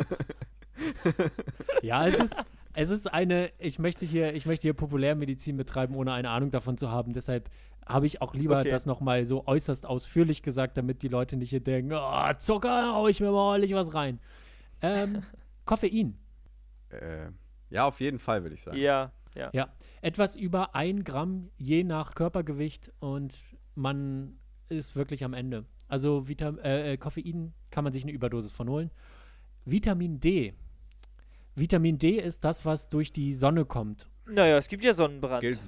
Ja, 1.82 2.07
es 2.07 2.18
ist, 2.18 2.34
es 2.72 2.90
ist 2.90 3.12
eine, 3.12 3.50
ich 3.59 3.78
möchte 3.78 4.05
hier, 4.05 4.34
ich 4.34 4.44
möchte 4.46 4.62
hier 4.62 4.74
Populärmedizin 4.74 5.57
betreiben, 5.57 5.94
ohne 5.94 6.12
eine 6.12 6.30
Ahnung 6.30 6.50
davon 6.50 6.76
zu 6.76 6.90
haben. 6.90 7.12
Deshalb 7.12 7.48
habe 7.86 8.07
ich 8.07 8.20
auch 8.22 8.34
lieber 8.34 8.59
Okay. 8.61 8.70
das 8.70 8.86
nochmal 8.86 9.24
so 9.24 9.46
äußerst 9.46 9.86
ausführlich 9.86 10.42
gesagt, 10.42 10.76
damit 10.76 11.02
die 11.02 11.09
Leute 11.09 11.36
nicht 11.36 11.50
hier 11.50 11.61
denken, 11.61 11.92
oh, 11.94 12.32
Zucker, 12.38 12.94
hau 12.94 13.07
ich 13.07 13.20
mir 13.20 13.30
mal 13.30 13.38
ordentlich 13.38 13.74
was 13.74 13.94
rein. 13.94 14.18
Ähm, 14.82 15.22
Koffein. 15.64 16.18
Äh, 17.03 17.30
ja, 17.70 17.86
auf 17.86 18.01
jeden 18.01 18.18
Fall, 18.18 18.42
würde 18.42 18.55
ich 18.55 18.62
sagen. 18.62 18.78
ja, 18.78 19.12
ja. 19.36 19.51
Ja, 19.53 19.72
etwas 20.01 20.36
über 20.36 20.74
ein 20.74 21.03
Gramm 21.03 21.51
je 21.57 21.82
nach 21.82 22.14
Körpergewicht 22.14 22.92
und 23.01 23.42
man 23.74 24.38
ist 24.68 24.97
wirklich 24.97 25.24
am 25.24 25.34
Ende. 25.34 25.64
Also 25.88 26.28
Vitam 26.28 26.59
äh, 26.59 26.92
äh, 26.92 26.97
Koffein 26.97 27.53
kann 27.70 27.84
man 27.84 27.92
sich 27.92 28.05
eine 28.05 28.12
Überdosis 28.12 28.53
von 28.53 28.68
holen. 28.68 28.90
Vitamin 29.64 30.20
D. 30.20 30.55
Vitamin 31.55 31.99
D 31.99 32.18
ist 32.18 32.45
das, 32.45 32.64
was 32.64 32.88
durch 32.88 33.12
die 33.12 33.34
Sonne 33.34 33.64
kommt. 33.64 34.09
Naja, 34.26 34.59
es 34.59 34.68
gibt 34.68 34.84
ja 34.84 34.92
Sonnenbrand. 34.92 35.40
Gilt, 35.40 35.59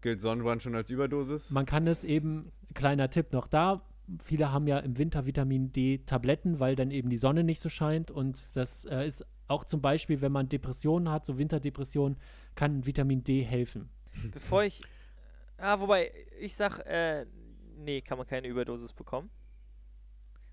gilt 0.00 0.20
Sonnenbrand 0.20 0.62
schon 0.62 0.74
als 0.74 0.90
Überdosis? 0.90 1.50
Man 1.50 1.66
kann 1.66 1.86
es 1.86 2.04
eben, 2.04 2.52
kleiner 2.74 3.10
Tipp 3.10 3.32
noch 3.32 3.46
da, 3.46 3.82
viele 4.22 4.52
haben 4.52 4.66
ja 4.66 4.78
im 4.78 4.98
Winter 4.98 5.26
Vitamin 5.26 5.72
D-Tabletten, 5.72 6.60
weil 6.60 6.76
dann 6.76 6.90
eben 6.90 7.10
die 7.10 7.16
Sonne 7.16 7.44
nicht 7.44 7.60
so 7.60 7.68
scheint. 7.68 8.10
Und 8.10 8.56
das 8.56 8.84
äh, 8.84 9.06
ist 9.06 9.24
auch 9.48 9.64
zum 9.64 9.80
Beispiel, 9.80 10.20
wenn 10.20 10.32
man 10.32 10.48
Depressionen 10.48 11.10
hat, 11.10 11.24
so 11.24 11.38
Winterdepressionen, 11.38 12.18
kann 12.54 12.86
Vitamin 12.86 13.22
D 13.24 13.42
helfen. 13.42 13.88
Bevor 14.32 14.64
ich. 14.64 14.82
Ah, 15.58 15.78
wobei, 15.80 16.12
ich 16.40 16.54
sag, 16.54 16.78
äh, 16.86 17.26
nee, 17.76 18.00
kann 18.00 18.18
man 18.18 18.26
keine 18.26 18.48
Überdosis 18.48 18.92
bekommen. 18.92 19.30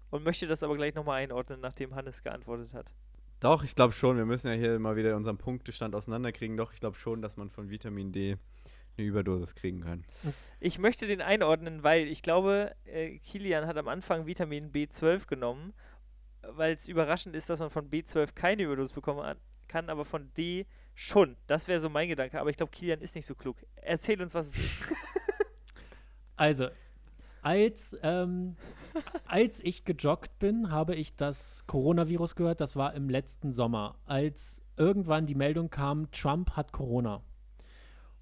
und 0.10 0.24
möchte 0.24 0.46
das 0.46 0.62
aber 0.62 0.76
gleich 0.76 0.94
nochmal 0.94 1.22
einordnen, 1.24 1.60
nachdem 1.62 1.96
Hannes 1.96 2.22
geantwortet 2.22 2.74
hat. 2.74 2.94
Doch, 3.40 3.64
ich 3.64 3.76
glaube 3.76 3.94
schon. 3.94 4.18
Wir 4.18 4.26
müssen 4.26 4.48
ja 4.50 4.54
hier 4.54 4.78
mal 4.78 4.96
wieder 4.96 5.16
unseren 5.16 5.38
Punktestand 5.38 5.96
auseinanderkriegen. 5.96 6.58
Doch, 6.58 6.74
ich 6.74 6.80
glaube 6.80 6.98
schon, 6.98 7.22
dass 7.22 7.38
man 7.38 7.50
von 7.50 7.70
Vitamin 7.70 8.12
D 8.12 8.36
eine 8.98 9.08
Überdosis 9.08 9.56
kriegen 9.56 9.82
kann. 9.82 10.04
Ich 10.60 10.78
möchte 10.78 11.08
den 11.08 11.22
einordnen, 11.22 11.82
weil 11.82 12.08
ich 12.08 12.22
glaube, 12.22 12.76
äh, 12.86 13.18
Kilian 13.20 13.66
hat 13.66 13.78
am 13.78 13.88
Anfang 13.88 14.28
Vitamin 14.28 14.72
B12 14.72 15.28
genommen, 15.28 15.74
weil 16.44 16.74
es 16.76 16.88
überraschend 16.88 17.36
ist, 17.36 17.50
dass 17.50 17.60
man 17.60 17.70
von 17.70 17.90
B12 17.90 18.34
keine 18.34 18.64
Überdosis 18.64 18.94
bekommen 18.94 19.20
an- 19.20 19.38
kann, 19.68 19.90
aber 19.90 20.04
von 20.06 20.32
D 20.36 20.66
schon. 20.96 21.38
Das 21.48 21.68
wäre 21.68 21.80
so 21.80 21.90
mein 21.90 22.10
Gedanke. 22.10 22.40
Aber 22.40 22.50
ich 22.50 22.58
glaube, 22.58 22.72
Kilian 22.72 23.00
ist 23.02 23.16
nicht 23.16 23.26
so 23.26 23.36
klug. 23.36 23.58
Erzähl 23.76 24.22
uns, 24.22 24.34
was 24.34 24.48
es 24.48 24.58
ist. 24.58 24.80
Also, 26.36 26.70
als, 27.44 27.96
ähm, 28.02 28.56
als 29.26 29.60
ich 29.64 29.86
gejoggt 29.86 30.40
bin, 30.40 30.72
habe 30.72 30.96
ich 30.96 31.16
das 31.16 31.66
Coronavirus 31.68 32.36
gehört. 32.36 32.60
Das 32.62 32.76
war 32.76 32.94
im 32.96 33.10
letzten 33.10 33.52
Sommer, 33.54 33.96
als 34.06 34.62
irgendwann 34.76 35.28
die 35.28 35.36
Meldung 35.36 35.70
kam, 35.70 36.10
Trump 36.12 36.52
hat 36.56 36.72
Corona. 36.72 37.22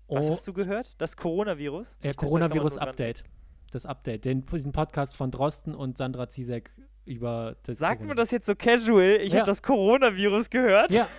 Was 0.08 0.26
Und- 0.26 0.32
hast 0.34 0.48
du 0.48 0.54
gehört? 0.54 0.96
Das 0.98 1.16
Coronavirus? 1.16 1.98
Ja, 2.04 2.12
Coronavirus-Update. 2.14 3.24
Das 3.72 3.86
Update, 3.86 4.26
den, 4.26 4.46
diesen 4.46 4.72
Podcast 4.72 5.16
von 5.16 5.32
Drosten 5.32 5.76
und 5.76 5.96
Sandra 5.96 6.28
Zizek 6.28 6.72
über 7.06 7.56
das 7.64 7.78
Sagt 7.80 8.00
Corona- 8.00 8.08
man 8.10 8.18
das 8.18 8.32
jetzt 8.32 8.46
so 8.46 8.56
casual? 8.56 9.18
Ich 9.22 9.32
Ja. 9.34 9.40
habe 9.40 9.48
das 9.48 9.62
Coronavirus 9.64 10.50
gehört. 10.50 10.92
Ja. 10.92 11.08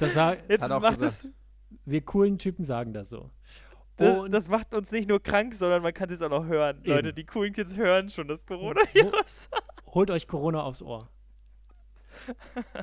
Das 0.00 0.14
Jetzt 0.14 0.62
Hat 0.62 0.80
macht 0.80 1.00
es. 1.02 1.28
wir 1.84 2.00
coolen 2.02 2.38
Typen 2.38 2.64
sagen 2.64 2.92
das 2.92 3.10
so. 3.10 3.32
Das, 3.96 4.16
Und 4.16 4.30
das 4.30 4.46
macht 4.48 4.72
uns 4.72 4.92
nicht 4.92 5.08
nur 5.08 5.20
krank, 5.20 5.52
sondern 5.54 5.82
man 5.82 5.92
kann 5.92 6.08
es 6.10 6.22
auch 6.22 6.30
noch 6.30 6.46
hören. 6.46 6.78
Eben. 6.84 6.86
Leute, 6.92 7.12
die 7.12 7.24
coolen 7.26 7.52
Kids 7.52 7.76
hören 7.76 8.08
schon 8.08 8.28
das 8.28 8.46
Coronavirus. 8.46 9.50
holt 9.92 10.12
euch 10.12 10.28
Corona 10.28 10.62
aufs 10.62 10.82
Ohr. 10.82 11.08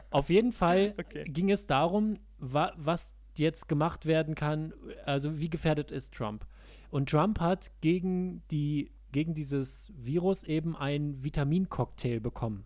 Auf 0.09 0.29
jeden 0.29 0.51
Fall 0.51 0.93
Okay. 0.99 1.23
ging 1.25 1.51
es 1.51 1.67
darum, 1.67 2.19
wa 2.37 2.73
was 2.75 3.13
jetzt 3.37 3.67
gemacht 3.69 4.05
werden 4.05 4.35
kann, 4.35 4.73
also 5.05 5.39
wie 5.39 5.49
gefährdet 5.49 5.91
ist 5.91 6.13
Trump. 6.13 6.45
Und 6.89 7.09
Trump 7.09 7.39
hat 7.39 7.71
gegen, 7.81 8.43
die, 8.51 8.91
gegen 9.15 9.33
dieses 9.33 9.93
Virus 9.95 10.43
eben 10.43 10.75
einen 10.75 11.23
Vitamincocktail 11.23 12.19
bekommen. 12.19 12.65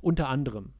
Unter 0.00 0.28
anderem. 0.28 0.74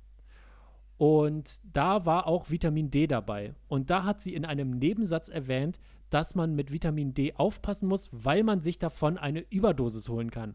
Und 0.97 1.59
da 1.73 2.07
war 2.07 2.29
auch 2.29 2.51
Vitamin 2.51 2.93
D 2.93 3.09
dabei. 3.09 3.57
Und 3.66 3.91
da 3.91 4.05
hat 4.05 4.21
sie 4.21 4.33
in 4.33 4.45
einem 4.45 4.79
Nebensatz 4.79 5.29
erwähnt, 5.29 5.81
dass 6.09 6.37
man 6.37 6.55
mit 6.55 6.71
Vitamin 6.71 7.14
D 7.14 7.35
aufpassen 7.35 7.89
muss, 7.89 8.11
weil 8.12 8.45
man 8.45 8.61
sich 8.61 8.79
davon 8.79 9.19
eine 9.19 9.41
Überdosis 9.51 10.09
holen 10.09 10.31
kann. 10.31 10.55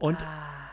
Und 0.00 0.18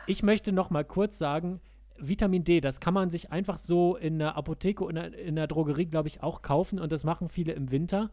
ich 0.07 0.24
möchte 0.24 0.51
noch 0.51 0.72
mal 0.72 0.84
kurz 0.84 1.20
sagen, 1.20 1.61
Vitamin 1.99 2.43
D, 2.43 2.61
das 2.61 2.80
kann 2.80 2.95
man 2.95 3.11
sich 3.11 3.32
einfach 3.32 3.59
so 3.59 3.95
in 3.95 4.18
der 4.18 4.36
Apotheke 4.36 4.84
und 4.84 4.95
in 4.97 5.11
der- 5.11 5.20
in 5.20 5.36
der 5.36 5.45
Drogerie, 5.45 5.86
glaube 5.86 6.07
ich, 6.07 6.24
auch 6.24 6.41
kaufen. 6.41 6.80
Und 6.80 6.91
das 6.91 7.03
machen 7.03 7.30
viele 7.30 7.53
im 7.53 7.70
Winter. 7.70 8.09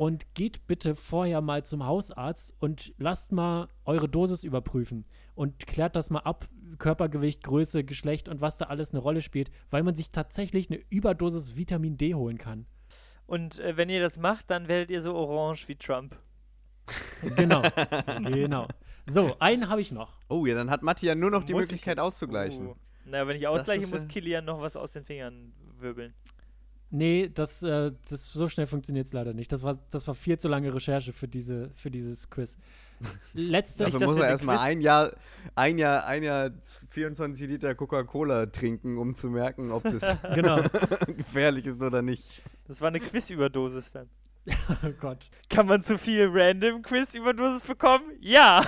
Und 0.00 0.34
geht 0.34 0.66
bitte 0.66 0.94
vorher 0.96 1.42
mal 1.42 1.62
zum 1.62 1.84
Hausarzt 1.84 2.54
und 2.58 2.94
lasst 2.96 3.32
mal 3.32 3.68
eure 3.84 4.08
Dosis 4.08 4.44
überprüfen. 4.44 5.04
Und 5.34 5.66
klärt 5.66 5.94
das 5.94 6.08
mal 6.08 6.20
ab, 6.20 6.48
Körpergewicht, 6.78 7.44
Größe, 7.44 7.84
Geschlecht 7.84 8.26
und 8.26 8.40
was 8.40 8.56
da 8.56 8.64
alles 8.64 8.92
eine 8.92 9.00
Rolle 9.00 9.20
spielt, 9.20 9.50
weil 9.68 9.82
man 9.82 9.94
sich 9.94 10.10
tatsächlich 10.10 10.70
eine 10.70 10.80
Überdosis 10.88 11.54
Vitamin 11.54 11.98
D 11.98 12.14
holen 12.14 12.38
kann. 12.38 12.64
Und 13.26 13.58
äh, 13.58 13.76
wenn 13.76 13.90
ihr 13.90 14.00
das 14.00 14.16
macht, 14.16 14.48
dann 14.48 14.68
werdet 14.68 14.88
ihr 14.90 15.02
so 15.02 15.14
orange 15.14 15.68
wie 15.68 15.76
Trump. 15.76 16.16
Genau, 17.36 17.60
genau. 18.22 18.68
So, 19.06 19.36
einen 19.38 19.68
habe 19.68 19.82
ich 19.82 19.92
noch. 19.92 20.18
Oh, 20.30 20.46
ja, 20.46 20.54
dann 20.54 20.70
hat 20.70 20.82
Matti 20.82 21.04
ja 21.08 21.14
nur 21.14 21.30
noch 21.30 21.44
die 21.44 21.52
Muss 21.52 21.64
ich 21.64 21.72
Möglichkeit 21.72 21.98
jetzt- 21.98 22.04
auszugleichen. 22.06 22.68
Uh. 22.68 22.74
Na, 23.04 23.26
wenn 23.26 23.36
ich 23.36 23.46
ausgleiche, 23.46 23.86
muss 23.86 24.04
ja- 24.04 24.08
Kilian 24.08 24.46
noch 24.46 24.62
was 24.62 24.76
aus 24.76 24.92
den 24.92 25.04
Fingern 25.04 25.52
wirbeln. 25.78 26.14
Nee, 26.90 27.30
das, 27.32 27.62
äh, 27.62 27.92
das 28.08 28.32
so 28.32 28.48
schnell 28.48 28.66
funktioniert 28.66 29.06
es 29.06 29.12
leider 29.12 29.32
nicht. 29.32 29.52
Das 29.52 29.62
war, 29.62 29.78
das 29.90 30.06
war 30.08 30.14
viel 30.14 30.38
zu 30.38 30.48
lange 30.48 30.74
Recherche 30.74 31.12
für, 31.12 31.28
diese, 31.28 31.70
für 31.74 31.90
dieses 31.90 32.28
Quiz. 32.28 32.56
Letzte, 33.32 33.84
Dafür 33.84 34.06
muss 34.06 34.16
man 34.16 34.28
erstmal 34.28 34.58
ein 34.58 34.80
Jahr, 34.80 35.12
ein 35.54 35.78
Jahr, 35.78 36.04
ein 36.06 36.22
Jahr 36.22 36.50
24 36.90 37.48
Liter 37.48 37.74
Coca-Cola 37.74 38.46
trinken, 38.46 38.98
um 38.98 39.14
zu 39.14 39.30
merken, 39.30 39.70
ob 39.70 39.84
das 39.84 40.02
genau. 40.34 40.62
gefährlich 41.06 41.66
ist 41.66 41.80
oder 41.80 42.02
nicht. 42.02 42.42
Das 42.66 42.80
war 42.80 42.88
eine 42.88 43.00
Quiz-Überdosis 43.00 43.92
dann. 43.92 44.08
Oh 44.82 44.92
Gott. 44.98 45.30
Kann 45.48 45.66
man 45.66 45.82
zu 45.82 45.96
viel 45.96 46.28
random 46.32 46.82
Quiz-Überdosis 46.82 47.62
bekommen? 47.62 48.04
Ja! 48.20 48.66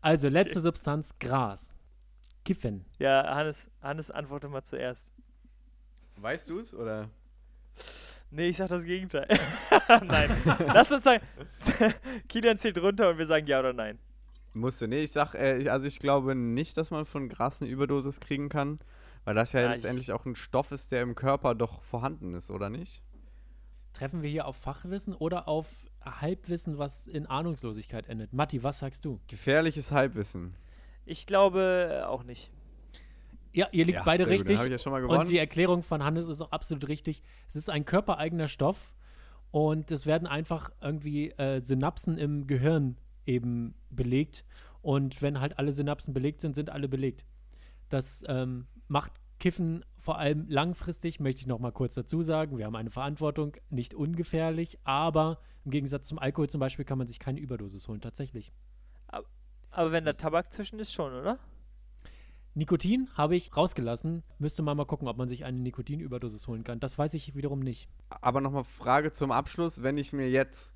Also, 0.00 0.28
letzte 0.28 0.60
Substanz, 0.60 1.14
Gras. 1.20 1.72
Kiffen. 2.44 2.84
ja, 2.98 3.22
Hannes, 3.34 3.70
Hannes, 3.80 4.10
antworte 4.10 4.48
mal 4.48 4.64
zuerst. 4.64 5.12
Weißt 6.16 6.50
du 6.50 6.58
es 6.58 6.74
oder? 6.74 7.08
Nee, 8.30 8.48
ich 8.48 8.56
sag 8.56 8.68
das 8.68 8.84
Gegenteil. 8.84 9.26
nein. 10.06 10.30
Lass 10.68 10.90
uns 10.90 11.04
sagen, 11.04 11.22
Kilian 12.28 12.58
zählt 12.58 12.78
runter 12.78 13.10
und 13.10 13.18
wir 13.18 13.26
sagen 13.26 13.46
ja 13.46 13.60
oder 13.60 13.72
nein. 13.72 13.98
Musste. 14.54 14.88
Nee, 14.88 15.00
ich 15.02 15.12
sag, 15.12 15.34
äh, 15.34 15.58
ich- 15.58 15.70
also 15.70 15.86
ich 15.86 15.98
glaube 15.98 16.34
nicht, 16.34 16.76
dass 16.76 16.90
man 16.90 17.04
von 17.06 17.28
Gras 17.28 17.60
eine 17.60 17.70
Überdosis 17.70 18.20
kriegen 18.20 18.48
kann, 18.48 18.78
weil 19.24 19.34
das 19.34 19.52
ja 19.52 19.60
Ja, 19.60 19.66
ich- 19.68 19.72
letztendlich 19.74 20.12
auch 20.12 20.24
ein 20.24 20.34
Stoff 20.34 20.72
ist, 20.72 20.92
der 20.92 21.02
im 21.02 21.14
Körper 21.14 21.54
doch 21.54 21.82
vorhanden 21.82 22.34
ist, 22.34 22.50
oder 22.50 22.70
nicht? 22.70 23.02
Treffen 23.92 24.22
wir 24.22 24.30
hier 24.30 24.46
auf 24.46 24.56
Fachwissen 24.56 25.14
oder 25.14 25.46
auf 25.48 25.68
Halbwissen, 26.02 26.78
was 26.78 27.06
in 27.06 27.26
Ahnungslosigkeit 27.26 28.08
endet? 28.08 28.32
Matti, 28.32 28.62
was 28.62 28.78
sagst 28.78 29.04
du? 29.04 29.20
Gefährliches 29.28 29.92
Halbwissen. 29.92 30.54
Ich 31.04 31.26
glaube 31.26 32.04
auch 32.08 32.22
nicht. 32.22 32.50
Ja, 33.52 33.68
ihr 33.72 33.84
liegt 33.84 33.98
Ja, 33.98 34.02
beide 34.04 34.26
richtig. 34.28 34.58
ja 34.58 34.78
schon 34.78 34.92
mal 34.92 35.00
gewonnen. 35.00 35.20
Und 35.20 35.28
die 35.28 35.38
Erklärung 35.38 35.82
von 35.82 36.02
Hannes 36.02 36.28
ist 36.28 36.40
auch 36.40 36.52
absolut 36.52 36.88
richtig. 36.88 37.22
Es 37.48 37.56
ist 37.56 37.70
ein 37.70 37.84
körpereigener 37.84 38.48
Stoff 38.48 38.94
und 39.50 39.90
es 39.90 40.06
werden 40.06 40.26
einfach 40.26 40.70
irgendwie 40.80 41.30
äh, 41.32 41.60
Synapsen 41.60 42.16
im 42.18 42.46
Gehirn 42.46 42.96
eben 43.26 43.74
belegt. 43.90 44.44
Und 44.80 45.22
wenn 45.22 45.40
halt 45.40 45.58
alle 45.58 45.72
Synapsen 45.72 46.14
belegt 46.14 46.40
sind, 46.40 46.54
sind 46.54 46.70
alle 46.70 46.88
belegt. 46.88 47.24
Das 47.88 48.24
ähm, 48.26 48.66
macht 48.88 49.12
Kiffen 49.38 49.84
vor 49.98 50.18
allem 50.18 50.46
langfristig, 50.48 51.20
möchte 51.20 51.42
ich 51.42 51.46
noch 51.46 51.58
mal 51.58 51.72
kurz 51.72 51.94
dazu 51.94 52.22
sagen. 52.22 52.58
Wir 52.58 52.64
haben 52.64 52.76
eine 52.76 52.90
Verantwortung, 52.90 53.56
nicht 53.70 53.92
ungefährlich, 53.92 54.78
aber 54.84 55.38
im 55.64 55.70
Gegensatz 55.70 56.08
zum 56.08 56.18
Alkohol 56.18 56.48
zum 56.48 56.60
Beispiel 56.60 56.84
kann 56.84 56.98
man 56.98 57.06
sich 57.06 57.18
keine 57.18 57.40
Überdosis 57.40 57.86
holen, 57.86 58.00
tatsächlich. 58.00 58.52
Aber 59.70 59.92
wenn 59.92 60.04
da 60.04 60.12
Tabak 60.12 60.52
zwischen 60.52 60.78
ist, 60.78 60.92
schon, 60.92 61.12
oder? 61.12 61.38
Nikotin 62.54 63.08
habe 63.14 63.34
ich 63.34 63.56
rausgelassen. 63.56 64.22
Müsste 64.38 64.62
man 64.62 64.76
mal 64.76 64.84
gucken, 64.84 65.08
ob 65.08 65.16
man 65.16 65.28
sich 65.28 65.44
eine 65.44 65.58
Nikotinüberdosis 65.58 66.46
holen 66.48 66.64
kann. 66.64 66.80
Das 66.80 66.98
weiß 66.98 67.14
ich 67.14 67.34
wiederum 67.34 67.60
nicht. 67.60 67.88
Aber 68.08 68.40
nochmal 68.40 68.64
Frage 68.64 69.12
zum 69.12 69.32
Abschluss. 69.32 69.82
Wenn 69.82 69.96
ich 69.96 70.12
mir 70.12 70.28
jetzt 70.28 70.74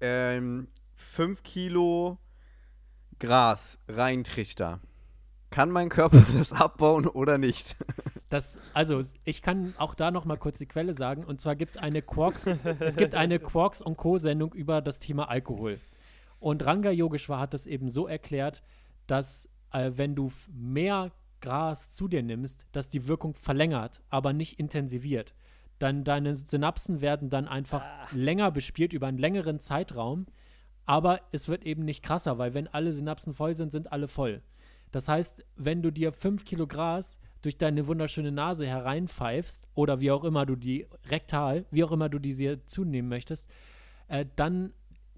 ähm, 0.00 0.68
5 0.96 1.42
Kilo 1.42 2.18
Gras 3.20 3.78
reintrichter, 3.86 4.80
kann 5.50 5.70
mein 5.70 5.90
Körper 5.90 6.26
das 6.36 6.52
abbauen 6.52 7.06
oder 7.06 7.38
nicht? 7.38 7.76
Das, 8.28 8.58
also, 8.72 9.02
ich 9.26 9.42
kann 9.42 9.74
auch 9.76 9.94
da 9.94 10.10
noch 10.10 10.24
mal 10.24 10.38
kurz 10.38 10.56
die 10.56 10.64
Quelle 10.64 10.94
sagen. 10.94 11.22
Und 11.22 11.42
zwar 11.42 11.54
gibt 11.54 11.72
es 11.72 11.76
eine 11.76 12.00
Quarks, 12.00 12.46
es 12.80 12.96
gibt 12.96 13.14
eine 13.14 13.38
Quarks 13.38 13.82
und 13.82 13.98
Co-Sendung 13.98 14.54
über 14.54 14.80
das 14.80 15.00
Thema 15.00 15.28
Alkohol. 15.28 15.78
Und 16.40 16.64
Ranga 16.64 16.90
Yogeshwar 16.90 17.40
hat 17.40 17.52
das 17.52 17.66
eben 17.66 17.90
so 17.90 18.06
erklärt, 18.06 18.62
dass 19.06 19.50
äh, 19.72 19.92
wenn 19.96 20.14
du 20.14 20.30
mehr 20.52 21.12
Gras 21.40 21.90
zu 21.90 22.08
dir 22.08 22.22
nimmst, 22.22 22.64
dass 22.72 22.88
die 22.88 23.08
Wirkung 23.08 23.34
verlängert, 23.34 24.00
aber 24.10 24.32
nicht 24.32 24.58
intensiviert. 24.58 25.34
Dann 25.78 26.04
deine 26.04 26.36
Synapsen 26.36 27.00
werden 27.00 27.28
dann 27.28 27.48
einfach 27.48 27.84
länger 28.12 28.52
bespielt 28.52 28.92
über 28.92 29.08
einen 29.08 29.18
längeren 29.18 29.58
Zeitraum, 29.58 30.26
aber 30.86 31.20
es 31.32 31.48
wird 31.48 31.64
eben 31.64 31.84
nicht 31.84 32.02
krasser, 32.02 32.38
weil 32.38 32.54
wenn 32.54 32.68
alle 32.68 32.92
Synapsen 32.92 33.34
voll 33.34 33.54
sind, 33.54 33.72
sind 33.72 33.92
alle 33.92 34.08
voll. 34.08 34.42
Das 34.92 35.08
heißt, 35.08 35.44
wenn 35.56 35.82
du 35.82 35.90
dir 35.90 36.12
5 36.12 36.44
Kilo 36.44 36.66
Gras 36.66 37.18
durch 37.40 37.58
deine 37.58 37.86
wunderschöne 37.86 38.30
Nase 38.30 38.66
hereinpfeifst 38.66 39.66
oder 39.74 40.00
wie 40.00 40.12
auch 40.12 40.22
immer 40.22 40.46
du 40.46 40.54
die 40.54 40.86
rektal, 41.06 41.66
wie 41.70 41.82
auch 41.82 41.92
immer 41.92 42.08
du 42.08 42.18
die 42.18 42.34
dir 42.34 42.64
zunehmen 42.66 43.08
möchtest, 43.08 43.50
äh, 44.08 44.26
dann 44.36 44.72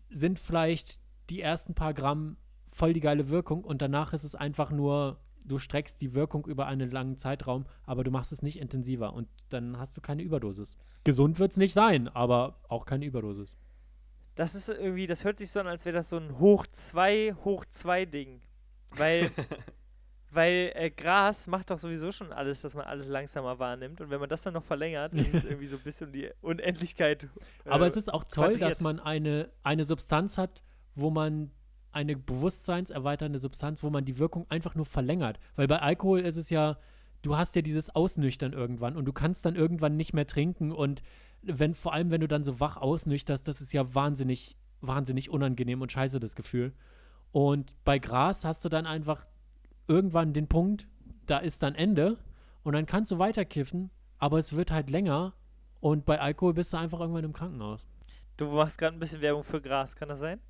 sind 0.09 0.39
vielleicht 0.39 0.99
die 1.29 1.41
ersten 1.41 1.75
paar 1.75 1.93
Gramm 1.93 2.37
voll 2.75 2.93
die 2.93 3.01
geile 3.01 3.29
Wirkung 3.29 3.63
und 3.63 3.81
danach 3.83 4.13
ist 4.15 4.25
es 4.25 4.35
einfach 4.35 4.73
nur, 4.73 5.21
du 5.45 5.61
streckst 5.61 6.01
die 6.01 6.13
Wirkung 6.13 6.45
über 6.45 6.67
einen 6.67 6.91
langen 6.91 7.17
Zeitraum, 7.17 7.67
aber 7.87 8.03
du 8.03 8.11
machst 8.11 8.33
es 8.33 8.43
nicht 8.43 8.59
intensiver 8.59 9.13
und 9.13 9.29
dann 9.49 9.79
hast 9.79 9.97
du 9.97 10.01
keine 10.01 10.25
Überdosis. 10.25 10.77
Gesund 11.05 11.39
wird 11.39 11.53
es 11.53 11.57
nicht 11.57 11.73
sein, 11.73 12.09
aber 12.09 12.59
auch 12.69 12.85
keine 12.85 13.05
Überdosis. 13.05 13.57
Das 14.35 14.57
ist 14.57 14.69
irgendwie, 14.71 15.07
das 15.07 15.23
hört 15.23 15.39
sich 15.39 15.53
so 15.53 15.61
an, 15.61 15.69
als 15.69 15.85
wäre 15.85 15.95
das 15.95 16.11
so 16.11 16.17
ein 16.17 16.41
Hoch 16.41 16.67
2, 16.67 17.37
Hoch 17.45 17.65
2 17.71 18.07
Ding. 18.07 18.41
Weil, 18.97 19.31
weil 20.33 20.73
äh, 20.75 20.91
Gras 20.91 21.47
macht 21.47 21.71
doch 21.71 21.79
sowieso 21.79 22.11
schon 22.11 22.33
alles, 22.33 22.63
dass 22.63 22.75
man 22.75 22.87
alles 22.87 23.07
langsamer 23.07 23.61
wahrnimmt. 23.61 24.01
Und 24.01 24.11
wenn 24.11 24.19
man 24.19 24.29
das 24.29 24.43
dann 24.43 24.55
noch 24.55 24.65
verlängert, 24.65 25.15
ist 25.15 25.33
es 25.33 25.45
irgendwie 25.49 25.67
so 25.69 25.77
ein 25.77 25.83
bisschen 25.83 26.11
die 26.11 26.29
Unendlichkeit. 26.41 27.29
Aber 27.67 27.85
äh, 27.85 27.89
es 27.89 27.97
ist 27.97 28.13
auch 28.13 28.25
toll, 28.25 28.55
dass 28.55 28.79
quadriert. 28.79 28.81
man 28.81 28.99
eine, 28.99 29.51
eine 29.63 29.85
Substanz 29.85 30.39
hat, 30.39 30.65
wo 30.97 31.11
man 31.11 31.53
eine 31.95 32.17
bewusstseinserweiternde 32.17 33.39
Substanz, 33.39 33.83
wo 33.83 33.91
man 33.91 34.05
die 34.05 34.19
Wirkung 34.19 34.47
einfach 34.51 34.75
nur 34.75 34.87
verlängert. 34.87 35.39
Weil 35.57 35.69
bei 35.69 35.81
Alkohol 35.81 36.21
ist 36.21 36.37
es 36.37 36.51
ja, 36.51 36.79
du 37.23 37.37
hast 37.37 37.57
ja 37.57 37.63
dieses 37.63 37.95
Ausnüchtern 37.95 38.53
irgendwann 38.53 38.97
und 38.97 39.05
du 39.05 39.13
kannst 39.13 39.45
dann 39.45 39.57
irgendwann 39.57 39.97
nicht 39.97 40.13
mehr 40.13 40.27
trinken 40.27 40.73
und 40.73 41.03
wenn, 41.43 41.75
vor 41.75 41.93
allem 41.93 42.11
wenn 42.11 42.21
du 42.21 42.29
dann 42.29 42.45
so 42.45 42.61
wach 42.61 42.77
ausnüchterst, 42.77 43.47
das 43.47 43.61
ist 43.61 43.73
ja 43.73 43.95
wahnsinnig, 43.95 44.57
wahnsinnig 44.81 45.31
unangenehm 45.31 45.83
und 45.83 45.93
scheiße, 45.93 46.21
das 46.21 46.37
Gefühl. 46.37 46.73
Und 47.33 47.75
bei 47.85 47.99
Gras 47.99 48.45
hast 48.45 48.65
du 48.65 48.69
dann 48.69 48.87
einfach 48.87 49.27
irgendwann 49.87 50.33
den 50.33 50.49
Punkt, 50.49 50.87
da 51.27 51.39
ist 51.39 51.63
dann 51.63 51.75
Ende 51.75 52.19
und 52.63 52.75
dann 52.75 52.87
kannst 52.87 53.11
du 53.11 53.19
weiterkiffen, 53.19 53.91
aber 54.19 54.39
es 54.39 54.55
wird 54.55 54.71
halt 54.71 54.91
länger 54.91 55.35
und 55.81 56.05
bei 56.07 56.21
Alkohol 56.21 56.55
bist 56.55 56.73
du 56.73 56.79
einfach 56.79 57.01
irgendwann 57.01 57.25
im 57.25 57.33
Krankenhaus. 57.33 57.87
Du 58.37 58.47
machst 58.47 58.79
gerade 58.79 58.97
ein 58.97 59.01
bisschen 59.01 59.21
Werbung 59.21 59.45
für 59.45 59.61
Gras, 59.61 59.97
kann 59.97 60.09
das 60.09 60.21
sein? 60.21 60.41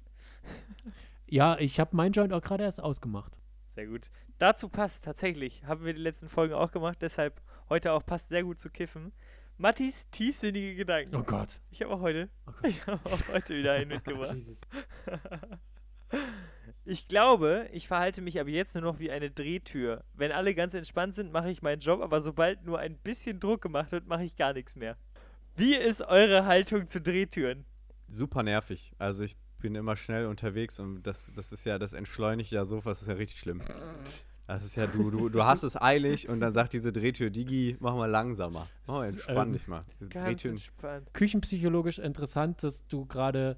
Ja, 1.26 1.58
ich 1.58 1.80
habe 1.80 1.96
mein 1.96 2.12
Joint 2.12 2.32
auch 2.32 2.42
gerade 2.42 2.64
erst 2.64 2.80
ausgemacht. 2.80 3.36
Sehr 3.74 3.86
gut. 3.86 4.10
Dazu 4.38 4.68
passt 4.68 5.04
tatsächlich, 5.04 5.64
haben 5.64 5.84
wir 5.84 5.94
die 5.94 6.00
letzten 6.00 6.28
Folgen 6.28 6.54
auch 6.54 6.70
gemacht, 6.70 6.98
deshalb 7.00 7.40
heute 7.68 7.92
auch 7.92 8.04
passt 8.04 8.28
sehr 8.28 8.42
gut 8.44 8.58
zu 8.58 8.70
kiffen. 8.70 9.12
Mattis 9.56 10.10
tiefsinnige 10.10 10.74
Gedanken. 10.74 11.14
Oh 11.14 11.22
Gott. 11.22 11.60
Ich 11.70 11.80
habe 11.82 11.94
auch 11.94 12.00
heute, 12.00 12.28
Oh 12.46 12.52
ich 12.66 12.84
habe 12.86 13.00
auch 13.04 13.28
heute 13.32 13.56
wieder 13.56 13.72
einen 13.72 13.88
mitgebracht. 13.88 14.36
Ich 16.86 17.08
glaube, 17.08 17.66
ich 17.72 17.88
verhalte 17.88 18.20
mich 18.20 18.38
ab 18.38 18.46
jetzt 18.46 18.74
nur 18.74 18.84
noch 18.84 18.98
wie 18.98 19.10
eine 19.10 19.30
Drehtür. 19.30 20.04
Wenn 20.12 20.32
alle 20.32 20.54
ganz 20.54 20.74
entspannt 20.74 21.14
sind, 21.14 21.32
mache 21.32 21.50
ich 21.50 21.62
meinen 21.62 21.80
Job, 21.80 22.02
aber 22.02 22.20
sobald 22.20 22.64
nur 22.64 22.78
ein 22.78 22.98
bisschen 22.98 23.40
Druck 23.40 23.62
gemacht 23.62 23.90
wird, 23.90 24.06
mache 24.06 24.22
ich 24.24 24.36
gar 24.36 24.52
nichts 24.52 24.76
mehr. 24.76 24.98
Wie 25.56 25.74
ist 25.74 26.02
eure 26.02 26.44
Haltung 26.44 26.86
zu 26.86 27.00
Drehtüren? 27.00 27.64
Super 28.06 28.42
nervig. 28.42 28.92
Also 28.98 29.24
ich 29.24 29.34
bin 29.64 29.74
immer 29.76 29.96
schnell 29.96 30.26
unterwegs 30.26 30.78
und 30.78 31.02
das, 31.04 31.32
das 31.34 31.50
ist 31.50 31.64
ja, 31.64 31.78
das 31.78 31.94
entschleunigt 31.94 32.50
ja 32.50 32.66
so, 32.66 32.82
das 32.82 33.00
ist 33.00 33.08
ja 33.08 33.14
richtig 33.14 33.40
schlimm. 33.40 33.62
Das 34.46 34.62
ist 34.62 34.76
ja, 34.76 34.86
du, 34.86 35.10
du, 35.10 35.30
du 35.30 35.42
hast 35.42 35.62
es 35.62 35.80
eilig 35.80 36.28
und 36.28 36.40
dann 36.40 36.52
sagt 36.52 36.74
diese 36.74 36.92
Drehtür, 36.92 37.30
Digi, 37.30 37.78
mach 37.80 37.94
mal 37.94 38.04
langsamer. 38.04 38.68
Oh, 38.86 39.00
entspann 39.00 39.48
ähm, 39.48 39.52
dich 39.54 39.66
mal. 39.66 39.80
Entspannt. 40.12 41.14
Küchenpsychologisch 41.14 41.98
interessant, 41.98 42.62
dass 42.62 42.86
du 42.88 43.06
gerade 43.06 43.56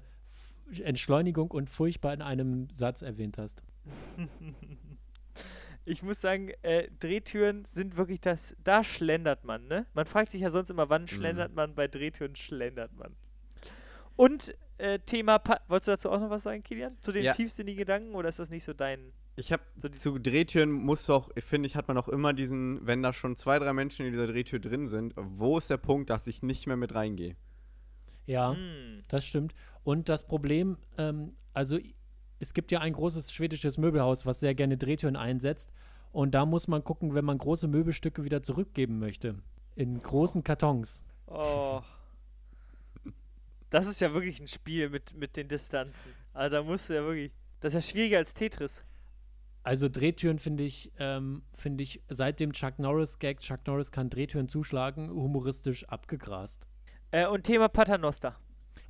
Entschleunigung 0.81 1.51
und 1.51 1.69
furchtbar 1.69 2.13
in 2.13 2.21
einem 2.21 2.69
Satz 2.73 3.01
erwähnt 3.01 3.37
hast. 3.37 3.61
Ich 5.89 6.03
muss 6.03 6.19
sagen, 6.19 6.49
äh, 6.63 6.89
Drehtüren 6.99 7.63
sind 7.63 7.95
wirklich 7.95 8.19
das, 8.19 8.57
da 8.61 8.83
schlendert 8.83 9.45
man, 9.45 9.69
ne? 9.69 9.85
Man 9.93 10.05
fragt 10.05 10.31
sich 10.31 10.41
ja 10.41 10.49
sonst 10.49 10.69
immer, 10.69 10.89
wann 10.89 11.07
schlendert 11.07 11.55
man, 11.55 11.75
bei 11.75 11.87
Drehtüren 11.87 12.35
schlendert 12.35 12.93
man. 12.97 13.15
Und 14.17 14.53
äh, 14.77 14.99
Thema, 14.99 15.39
pa 15.39 15.59
wolltest 15.67 15.87
du 15.87 15.91
dazu 15.91 16.09
auch 16.11 16.19
noch 16.19 16.29
was 16.29 16.43
sagen, 16.43 16.63
Kilian? 16.63 16.97
Zu 17.01 17.11
den 17.11 17.23
Ja. 17.23 17.33
tiefsinnigen 17.33 17.77
Gedanken 17.79 18.13
oder 18.15 18.29
ist 18.29 18.39
das 18.39 18.49
nicht 18.49 18.63
so 18.63 18.73
dein... 18.73 19.11
Ich 19.35 19.51
habe 19.51 19.61
So 19.77 19.87
die- 19.89 19.99
zu 19.99 20.17
Drehtüren 20.19 20.71
muss 20.71 21.05
doch, 21.05 21.29
finde 21.37 21.67
ich, 21.67 21.75
hat 21.75 21.87
man 21.87 21.97
auch 21.97 22.07
immer 22.07 22.33
diesen, 22.33 22.85
wenn 22.87 23.03
da 23.03 23.13
schon 23.13 23.35
zwei, 23.35 23.59
drei 23.59 23.71
Menschen 23.73 24.05
in 24.05 24.11
dieser 24.11 24.27
Drehtür 24.27 24.59
drin 24.59 24.87
sind, 24.87 25.13
wo 25.15 25.57
ist 25.57 25.69
der 25.69 25.77
Punkt, 25.77 26.09
dass 26.09 26.25
ich 26.27 26.41
nicht 26.41 26.65
mehr 26.67 26.77
mit 26.77 26.95
reingehe? 26.95 27.35
Ja, 28.25 28.53
Hm, 28.53 29.03
das 29.09 29.25
stimmt. 29.25 29.53
Und 29.83 30.09
das 30.09 30.25
Problem, 30.27 30.77
ähm, 30.97 31.29
also 31.53 31.77
es 32.39 32.53
gibt 32.53 32.71
ja 32.71 32.79
ein 32.81 32.93
großes 32.93 33.31
schwedisches 33.31 33.77
Möbelhaus, 33.77 34.25
was 34.25 34.39
sehr 34.39 34.53
gerne 34.55 34.77
Drehtüren 34.77 35.15
einsetzt. 35.15 35.71
Und 36.11 36.31
da 36.33 36.45
muss 36.45 36.67
man 36.67 36.83
gucken, 36.83 37.13
wenn 37.13 37.25
man 37.25 37.37
große 37.37 37.67
Möbelstücke 37.67 38.23
wieder 38.23 38.41
zurückgeben 38.43 38.99
möchte. 38.99 39.35
In 39.75 39.99
großen 39.99 40.43
Kartons. 40.43 41.03
oh. 41.27 41.81
Das 43.69 43.87
ist 43.87 43.99
ja 43.99 44.13
wirklich 44.13 44.39
ein 44.39 44.47
Spiel 44.47 44.89
mit, 44.89 45.13
mit 45.13 45.35
den 45.35 45.47
Distanzen. 45.47 46.13
Also 46.33 46.57
da 46.57 46.63
musst 46.63 46.89
du 46.89 46.95
ja 46.95 47.03
wirklich... 47.03 47.31
Das 47.59 47.73
ist 47.73 47.85
ja 47.85 47.91
schwieriger 47.91 48.17
als 48.19 48.33
Tetris. 48.33 48.85
Also 49.63 49.89
Drehtüren 49.89 50.39
finde 50.39 50.63
ich, 50.63 50.91
ähm, 50.97 51.43
finde 51.53 51.83
ich 51.83 52.01
seit 52.07 52.39
dem 52.39 52.53
Chuck 52.53 52.79
Norris-Gag, 52.79 53.39
Chuck 53.39 53.67
Norris 53.67 53.91
kann 53.91 54.09
Drehtüren 54.09 54.47
zuschlagen, 54.47 55.09
humoristisch 55.09 55.83
abgegrast. 55.89 56.65
Äh, 57.11 57.27
und 57.27 57.43
Thema 57.43 57.67
Paternoster. 57.67 58.37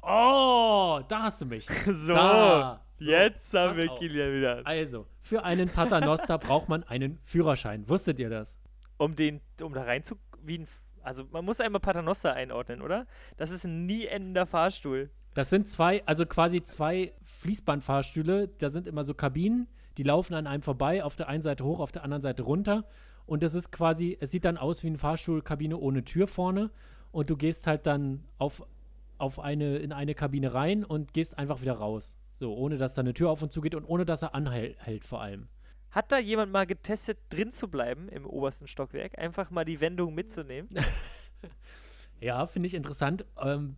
Oh, 0.04 1.02
da 1.08 1.24
hast 1.24 1.42
du 1.42 1.46
mich. 1.48 1.68
So, 1.86 2.14
Da. 2.14 2.86
So, 2.96 3.06
jetzt 3.06 3.54
haben 3.54 3.78
wir. 3.78 3.88
Kilian 3.96 4.34
wieder. 4.34 4.62
Also, 4.66 5.08
für 5.20 5.44
einen 5.44 5.70
Paternoster 5.70 6.38
braucht 6.40 6.70
man 6.70 6.84
einen 6.84 7.20
Führerschein. 7.24 7.88
Wusstet 7.90 8.20
ihr 8.20 8.30
das? 8.30 8.60
Um 8.98 9.16
den, 9.16 9.42
um 9.62 9.74
da 9.74 9.84
rein 9.84 10.04
zu, 10.04 10.16
wie 10.44 10.60
ein, 10.60 10.68
also 11.08 11.24
man 11.32 11.46
muss 11.46 11.62
einmal 11.62 11.80
Paternoster 11.80 12.34
einordnen, 12.34 12.82
oder? 12.82 13.08
Das 13.38 13.50
ist 13.50 13.64
ein 13.64 13.86
nie 13.86 14.06
endender 14.06 14.46
Fahrstuhl. 14.46 15.10
Das 15.34 15.50
sind 15.50 15.70
zwei, 15.70 16.04
also 16.06 16.26
quasi 16.26 16.62
zwei 16.62 17.14
Fließbandfahrstühle. 17.24 18.50
Da 18.50 18.70
sind 18.70 18.88
immer 18.88 19.04
so 19.04 19.14
Kabinen, 19.14 19.68
die 19.98 20.04
laufen 20.04 20.34
an 20.34 20.48
einem 20.48 20.64
vorbei, 20.64 21.04
auf 21.04 21.16
der 21.16 21.30
einen 21.30 21.42
Seite 21.42 21.64
hoch, 21.64 21.80
auf 21.80 21.92
der 21.92 22.04
anderen 22.04 22.22
Seite 22.22 22.44
runter. 22.44 22.86
Und 23.26 23.44
das 23.44 23.54
ist 23.54 23.72
quasi, 23.72 24.18
es 24.20 24.32
sieht 24.32 24.46
dann 24.46 24.58
aus 24.58 24.84
wie 24.84 24.88
eine 24.88 24.98
Fahrstuhlkabine 24.98 25.78
ohne 25.78 26.04
Tür 26.04 26.28
vorne. 26.28 26.72
Und 27.12 27.30
du 27.30 27.38
gehst 27.38 27.68
halt 27.68 27.86
dann 27.86 28.26
auf, 28.38 28.64
auf 29.18 29.40
eine, 29.40 29.78
in 29.78 29.94
eine 29.94 30.14
Kabine 30.14 30.54
rein 30.54 30.84
und 30.84 31.14
gehst 31.14 31.38
einfach 31.38 31.62
wieder 31.62 31.74
raus. 31.74 32.18
So, 32.40 32.54
ohne 32.54 32.78
dass 32.78 32.94
da 32.94 33.02
eine 33.02 33.14
Tür 33.14 33.30
auf 33.30 33.42
und 33.42 33.52
zu 33.52 33.62
geht 33.62 33.76
und 33.76 33.86
ohne 33.86 34.06
dass 34.06 34.24
er 34.24 34.36
anhält 34.36 34.86
hält 34.86 35.06
vor 35.06 35.22
allem. 35.22 35.48
Hat 35.92 36.12
da 36.12 36.20
jemand 36.20 36.52
mal 36.52 36.66
getestet, 36.66 37.18
drin 37.30 37.52
zu 37.52 37.70
bleiben 37.70 38.10
im 38.10 38.26
obersten 38.26 38.68
Stockwerk? 38.68 39.18
Einfach 39.18 39.50
mal 39.52 39.66
die 39.66 39.80
Wendung 39.82 40.14
mitzunehmen? 40.14 40.70
Ja, 42.20 42.48
finde 42.48 42.66
ich 42.66 42.74
interessant. 42.74 43.26
Ähm, 43.40 43.76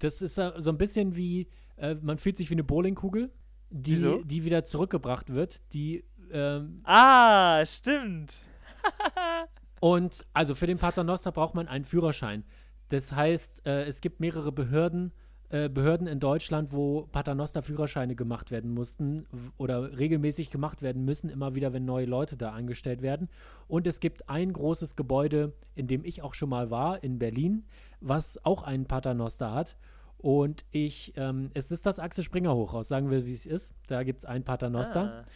das 0.00 0.20
ist 0.20 0.34
so 0.34 0.70
ein 0.70 0.76
bisschen 0.76 1.16
wie, 1.16 1.48
äh, 1.76 1.94
man 1.94 2.18
fühlt 2.18 2.36
sich 2.36 2.50
wie 2.50 2.54
eine 2.54 2.64
Bowlingkugel, 2.64 3.32
die, 3.70 3.92
Wieso? 3.92 4.22
die 4.22 4.44
wieder 4.44 4.64
zurückgebracht 4.64 5.32
wird, 5.32 5.62
die 5.72 6.04
ähm, 6.32 6.80
ah, 6.84 7.64
stimmt. 7.66 8.44
Und 9.80 10.26
also 10.32 10.54
für 10.54 10.66
den 10.66 10.78
Paternoster 10.78 11.32
braucht 11.32 11.54
man 11.54 11.68
einen 11.68 11.84
Führerschein. 11.84 12.44
Das 12.88 13.12
heißt, 13.12 13.66
äh, 13.66 13.84
es 13.84 14.00
gibt 14.00 14.20
mehrere 14.20 14.52
Behörden, 14.52 15.12
äh, 15.50 15.68
Behörden 15.68 16.06
in 16.06 16.20
Deutschland, 16.20 16.72
wo 16.72 17.08
Paternoster-Führerscheine 17.10 18.14
gemacht 18.14 18.52
werden 18.52 18.72
mussten 18.72 19.26
oder 19.56 19.98
regelmäßig 19.98 20.50
gemacht 20.50 20.80
werden 20.80 21.04
müssen, 21.04 21.28
immer 21.28 21.56
wieder, 21.56 21.72
wenn 21.72 21.84
neue 21.84 22.06
Leute 22.06 22.36
da 22.36 22.52
angestellt 22.52 23.02
werden. 23.02 23.28
Und 23.66 23.88
es 23.88 23.98
gibt 23.98 24.28
ein 24.28 24.52
großes 24.52 24.94
Gebäude, 24.94 25.52
in 25.74 25.88
dem 25.88 26.04
ich 26.04 26.22
auch 26.22 26.34
schon 26.34 26.50
mal 26.50 26.70
war, 26.70 27.02
in 27.02 27.18
Berlin, 27.18 27.64
was 28.00 28.44
auch 28.44 28.62
einen 28.62 28.86
Paternoster 28.86 29.52
hat. 29.52 29.76
Und 30.18 30.64
ich, 30.70 31.14
ähm, 31.16 31.50
es 31.52 31.72
ist 31.72 31.84
das 31.84 31.98
Axel 31.98 32.22
Springer 32.22 32.54
Hochhaus, 32.54 32.86
sagen 32.86 33.10
wir, 33.10 33.26
wie 33.26 33.32
es 33.32 33.46
ist. 33.46 33.74
Da 33.88 34.04
gibt 34.04 34.20
es 34.20 34.24
einen 34.26 34.44
Paternoster. 34.44 35.24
Ah. 35.24 35.30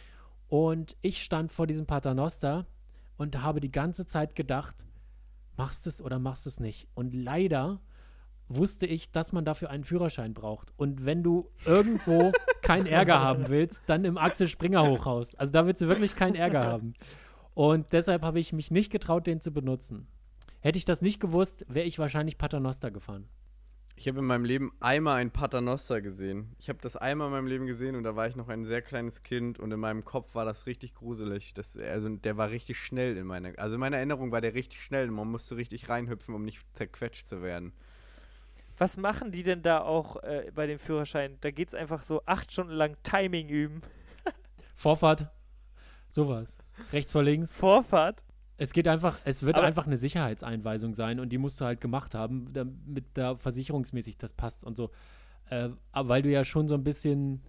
Und 0.47 0.95
ich 1.01 1.21
stand 1.21 1.51
vor 1.51 1.67
diesem 1.67 1.87
Paternoster 1.87 2.65
und 3.17 3.41
habe 3.41 3.59
die 3.59 3.71
ganze 3.71 4.05
Zeit 4.05 4.33
gedacht, 4.33 4.85
machst 5.57 5.87
es 5.87 6.01
oder 6.01 6.19
machst 6.19 6.47
es 6.47 6.61
nicht. 6.61 6.87
Und 6.93 7.13
leider 7.13 7.81
wusste 8.47 8.85
ich, 8.85 9.11
dass 9.11 9.31
man 9.31 9.45
dafür 9.45 9.69
einen 9.69 9.83
Führerschein 9.83 10.33
braucht. 10.33 10.73
Und 10.77 11.05
wenn 11.05 11.23
du 11.23 11.49
irgendwo 11.65 12.31
keinen 12.61 12.85
Ärger 12.85 13.19
haben 13.21 13.47
willst, 13.47 13.83
dann 13.87 14.05
im 14.05 14.17
Axel 14.17 14.47
Springer 14.47 14.87
Hochhaus. 14.87 15.35
Also 15.35 15.51
da 15.51 15.65
willst 15.65 15.81
du 15.81 15.87
wirklich 15.87 16.15
keinen 16.15 16.35
Ärger 16.35 16.63
haben. 16.63 16.93
Und 17.53 17.93
deshalb 17.93 18.21
habe 18.23 18.39
ich 18.39 18.53
mich 18.53 18.71
nicht 18.71 18.91
getraut, 18.91 19.27
den 19.27 19.41
zu 19.41 19.51
benutzen. 19.51 20.07
Hätte 20.59 20.77
ich 20.77 20.85
das 20.85 21.01
nicht 21.01 21.19
gewusst, 21.19 21.65
wäre 21.69 21.85
ich 21.85 21.99
wahrscheinlich 21.99 22.37
Paternoster 22.37 22.91
gefahren. 22.91 23.27
Ich 23.97 24.09
habe 24.09 24.19
in 24.19 24.25
meinem 24.25 24.43
Leben 24.43 24.73
einmal 24.81 25.21
einen 25.21 25.31
Paternoster 25.31 26.01
gesehen. 26.01 26.53
Ich 26.59 26.67
habe 26.67 26.79
das 26.81 26.97
einmal 26.97 27.27
in 27.27 27.33
meinem 27.33 27.47
Leben 27.47 27.65
gesehen 27.65 27.95
und 27.95 28.03
da 28.03 28.17
war 28.17 28.27
ich 28.27 28.35
noch 28.35 28.49
ein 28.49 28.65
sehr 28.65 28.81
kleines 28.81 29.23
Kind 29.23 29.57
und 29.57 29.71
in 29.71 29.79
meinem 29.79 30.03
Kopf 30.03 30.35
war 30.35 30.43
das 30.43 30.65
richtig 30.65 30.95
gruselig. 30.95 31.53
Das, 31.53 31.77
also 31.77 32.09
der 32.09 32.35
war 32.35 32.49
richtig 32.49 32.77
schnell 32.77 33.15
in 33.15 33.25
meiner, 33.25 33.53
also 33.57 33.75
in 33.75 33.79
meiner 33.79 33.97
Erinnerung 33.97 34.33
war 34.33 34.41
der 34.41 34.53
richtig 34.53 34.83
schnell 34.83 35.07
und 35.07 35.15
man 35.15 35.29
musste 35.29 35.55
richtig 35.55 35.87
reinhüpfen, 35.87 36.35
um 36.35 36.43
nicht 36.43 36.59
zerquetscht 36.73 37.25
zu 37.25 37.41
werden. 37.41 37.71
Was 38.77 38.97
machen 38.97 39.31
die 39.31 39.43
denn 39.43 39.61
da 39.61 39.81
auch 39.81 40.21
äh, 40.23 40.51
bei 40.53 40.67
dem 40.67 40.79
Führerschein? 40.79 41.37
Da 41.41 41.51
geht 41.51 41.69
es 41.69 41.73
einfach 41.73 42.03
so 42.03 42.21
acht 42.25 42.51
Stunden 42.51 42.73
lang 42.73 42.95
Timing 43.03 43.47
üben. 43.49 43.81
Vorfahrt, 44.75 45.29
sowas. 46.09 46.57
Rechts 46.91 47.11
vor 47.11 47.23
links. 47.23 47.53
Vorfahrt. 47.55 48.23
Es 48.57 48.73
geht 48.73 48.87
einfach, 48.87 49.19
es 49.25 49.43
wird 49.43 49.57
Aber- 49.57 49.65
einfach 49.67 49.85
eine 49.85 49.97
Sicherheitseinweisung 49.97 50.95
sein 50.95 51.19
und 51.19 51.29
die 51.29 51.37
musst 51.37 51.59
du 51.61 51.65
halt 51.65 51.81
gemacht 51.81 52.15
haben, 52.15 52.51
damit 52.53 53.05
da 53.13 53.35
versicherungsmäßig 53.35 54.17
das 54.17 54.33
passt 54.33 54.63
und 54.63 54.75
so. 54.77 54.91
Äh, 55.49 55.69
weil 55.93 56.21
du 56.21 56.29
ja 56.31 56.43
schon 56.43 56.67
so 56.67 56.73
ein 56.75 56.83
bisschen, 56.83 57.41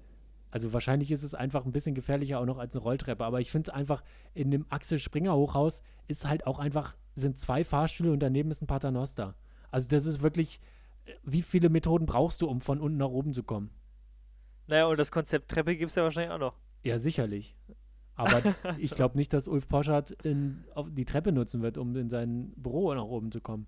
also 0.50 0.72
wahrscheinlich 0.72 1.10
ist 1.10 1.22
es 1.22 1.34
einfach 1.34 1.64
ein 1.64 1.72
bisschen 1.72 1.94
gefährlicher 1.94 2.38
auch 2.40 2.44
noch 2.44 2.58
als 2.58 2.74
eine 2.74 2.82
Rolltreppe, 2.82 3.24
aber 3.24 3.40
ich 3.40 3.50
finde 3.50 3.70
es 3.70 3.74
einfach, 3.74 4.02
in 4.34 4.50
dem 4.50 4.66
Axel 4.68 4.98
Springer 4.98 5.34
Hochhaus 5.34 5.80
ist 6.06 6.26
halt 6.26 6.46
auch 6.46 6.58
einfach, 6.58 6.96
sind 7.14 7.38
zwei 7.38 7.64
Fahrstühle 7.64 8.12
und 8.12 8.20
daneben 8.20 8.50
ist 8.50 8.62
ein 8.62 8.66
Paternoster. 8.66 9.34
Also 9.70 9.88
das 9.88 10.06
ist 10.06 10.22
wirklich, 10.22 10.60
wie 11.22 11.42
viele 11.42 11.68
Methoden 11.68 12.06
brauchst 12.06 12.40
du, 12.42 12.48
um 12.48 12.60
von 12.60 12.80
unten 12.80 12.98
nach 12.98 13.08
oben 13.08 13.32
zu 13.32 13.42
kommen? 13.42 13.70
Naja, 14.66 14.86
und 14.86 14.98
das 14.98 15.12
Konzept 15.12 15.50
Treppe 15.50 15.76
gibt 15.76 15.90
es 15.90 15.94
ja 15.96 16.02
wahrscheinlich 16.02 16.32
auch 16.32 16.38
noch. 16.38 16.56
Ja, 16.84 16.98
sicherlich. 16.98 17.56
Aber 18.14 18.42
ich 18.78 18.90
glaube 18.92 19.16
nicht, 19.16 19.32
dass 19.32 19.46
Ulf 19.48 19.68
Poschardt 19.68 20.10
in, 20.24 20.64
auf 20.74 20.88
die 20.90 21.04
Treppe 21.04 21.32
nutzen 21.32 21.62
wird, 21.62 21.78
um 21.78 21.94
in 21.96 22.08
sein 22.10 22.52
Büro 22.56 22.92
nach 22.94 23.04
oben 23.04 23.30
zu 23.30 23.40
kommen. 23.40 23.66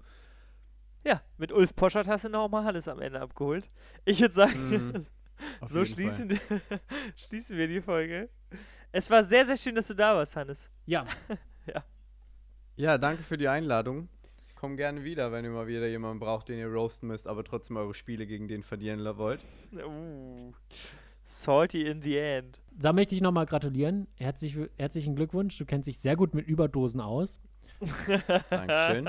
Ja, 1.05 1.23
mit 1.37 1.53
Ulf 1.53 1.77
Poschert 1.77 2.09
hast 2.09 2.25
du 2.25 2.29
noch 2.29 2.49
mal 2.49 2.67
alles 2.67 2.89
am 2.89 3.01
Ende 3.01 3.21
abgeholt. 3.21 3.71
Ich 4.05 4.21
würde 4.21 4.35
sagen, 4.35 4.69
Mhm. 4.71 5.07
Auf 5.61 5.71
So 5.71 5.85
schließen, 5.85 6.37
schließen 7.17 7.57
wir 7.57 7.69
die 7.69 7.81
Folge. 7.81 8.29
Es 8.91 9.09
war 9.09 9.23
sehr, 9.23 9.47
sehr 9.47 9.57
schön, 9.57 9.77
dass 9.77 9.87
du 9.87 9.95
da 9.95 10.17
warst, 10.17 10.35
Hannes. 10.35 10.69
Ja, 10.85 11.05
Ja, 12.75 12.97
danke 12.97 13.23
für 13.25 13.37
die 13.37 13.49
Einladung. 13.49 14.09
Komm 14.61 14.77
gerne 14.77 15.05
wieder, 15.05 15.31
wenn 15.31 15.45
ihr 15.45 15.53
mal 15.53 15.69
wieder 15.69 15.87
jemanden 15.87 16.19
braucht, 16.19 16.49
den 16.49 16.59
ihr 16.59 16.67
roasten 16.67 17.07
müsst, 17.07 17.29
aber 17.29 17.45
trotzdem 17.45 17.77
eure 17.77 17.95
Spiele 17.95 18.27
gegen 18.27 18.49
den 18.49 18.65
verlieren 18.65 19.05
wollt. 19.17 19.39
Uh, 19.73 20.53
salty 21.23 21.87
in 21.87 22.03
the 22.03 22.19
end. 22.19 22.61
da 22.77 22.93
möchte 22.93 23.15
ich 23.15 23.21
nochmal 23.21 23.47
gratulieren. 23.47 24.09
Herzlich, 24.17 24.57
herzlichen 24.77 25.15
Glückwunsch. 25.15 25.57
Du 25.59 25.65
kennst 25.65 25.87
dich 25.87 26.01
sehr 26.01 26.17
gut 26.17 26.35
mit 26.35 26.49
Überdosen 26.49 27.01
aus. 27.01 27.39
Dankeschön. 28.51 29.09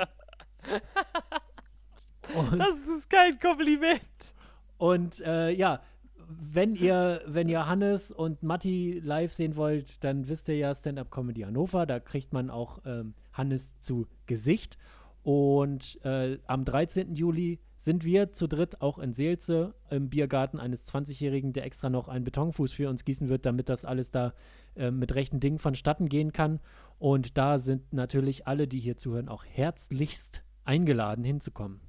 Und, 2.35 2.59
Das 2.59 2.87
ist 2.87 3.09
kein 3.09 3.39
Kompliment. 3.39 4.35
und 4.77 5.19
äh, 5.21 5.49
ja, 5.49 5.81
wenn 6.27 6.75
ihr, 6.75 7.23
wenn 7.25 7.49
ihr 7.49 7.65
Hannes 7.65 8.11
und 8.11 8.43
Matti 8.43 9.01
live 9.03 9.33
sehen 9.33 9.55
wollt, 9.55 10.03
dann 10.03 10.27
wisst 10.27 10.47
ihr 10.47 10.57
ja 10.57 10.75
Stand-Up 10.75 11.09
Comedy 11.09 11.41
Hannover. 11.41 11.87
Da 11.87 11.99
kriegt 11.99 12.33
man 12.33 12.51
auch 12.51 12.81
ähm, 12.85 13.15
Hannes 13.33 13.79
zu 13.79 14.05
Gesicht. 14.27 14.77
Und 15.23 16.03
äh, 16.03 16.37
am 16.47 16.65
13. 16.65 17.15
Juli 17.15 17.59
sind 17.77 18.03
wir 18.03 18.31
zu 18.33 18.47
dritt 18.47 18.81
auch 18.81 18.99
in 18.99 19.13
Seelze 19.13 19.73
im 19.89 20.09
Biergarten 20.09 20.59
eines 20.59 20.85
20-Jährigen, 20.85 21.53
der 21.53 21.65
extra 21.65 21.89
noch 21.89 22.09
einen 22.09 22.25
Betonfuß 22.25 22.73
für 22.73 22.89
uns 22.89 23.05
gießen 23.05 23.29
wird, 23.29 23.45
damit 23.45 23.69
das 23.69 23.85
alles 23.85 24.11
da 24.11 24.33
äh, 24.75 24.91
mit 24.91 25.15
rechten 25.15 25.39
Dingen 25.39 25.59
vonstatten 25.59 26.09
gehen 26.09 26.33
kann. 26.33 26.59
Und 26.99 27.37
da 27.37 27.57
sind 27.57 27.93
natürlich 27.93 28.47
alle, 28.47 28.67
die 28.67 28.79
hier 28.79 28.97
zuhören, 28.97 29.29
auch 29.29 29.45
herzlichst 29.45 30.43
eingeladen 30.65 31.23
hinzukommen. 31.23 31.79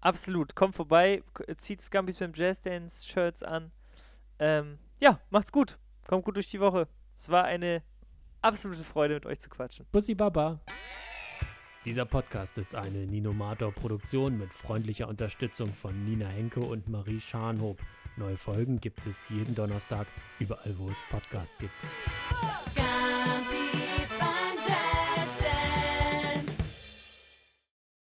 Absolut. 0.00 0.54
Kommt 0.54 0.74
vorbei, 0.74 1.22
zieht 1.56 1.82
Scampis 1.82 2.18
beim 2.18 2.32
Jazzdance-Shirts 2.34 3.42
an. 3.42 3.72
Ähm, 4.38 4.78
ja, 5.00 5.18
macht's 5.30 5.50
gut. 5.50 5.78
Kommt 6.06 6.24
gut 6.24 6.36
durch 6.36 6.50
die 6.50 6.60
Woche. 6.60 6.88
Es 7.16 7.30
war 7.30 7.44
eine 7.44 7.82
absolute 8.42 8.84
Freude, 8.84 9.14
mit 9.14 9.26
euch 9.26 9.40
zu 9.40 9.48
quatschen. 9.48 9.86
Bussi 9.90 10.14
Baba. 10.14 10.60
Dieser 11.88 12.04
Podcast 12.04 12.58
ist 12.58 12.74
eine 12.74 13.06
Ninomator-Produktion 13.06 14.36
mit 14.36 14.52
freundlicher 14.52 15.08
Unterstützung 15.08 15.72
von 15.72 16.04
Nina 16.04 16.26
Henke 16.26 16.60
und 16.60 16.86
Marie 16.86 17.18
Scharnhob. 17.18 17.78
Neue 18.18 18.36
Folgen 18.36 18.78
gibt 18.78 19.06
es 19.06 19.16
jeden 19.30 19.54
Donnerstag 19.54 20.06
überall, 20.38 20.74
wo 20.76 20.90
es 20.90 20.98
Podcasts 21.08 21.56
gibt. 21.56 21.72
Sky 22.70 23.07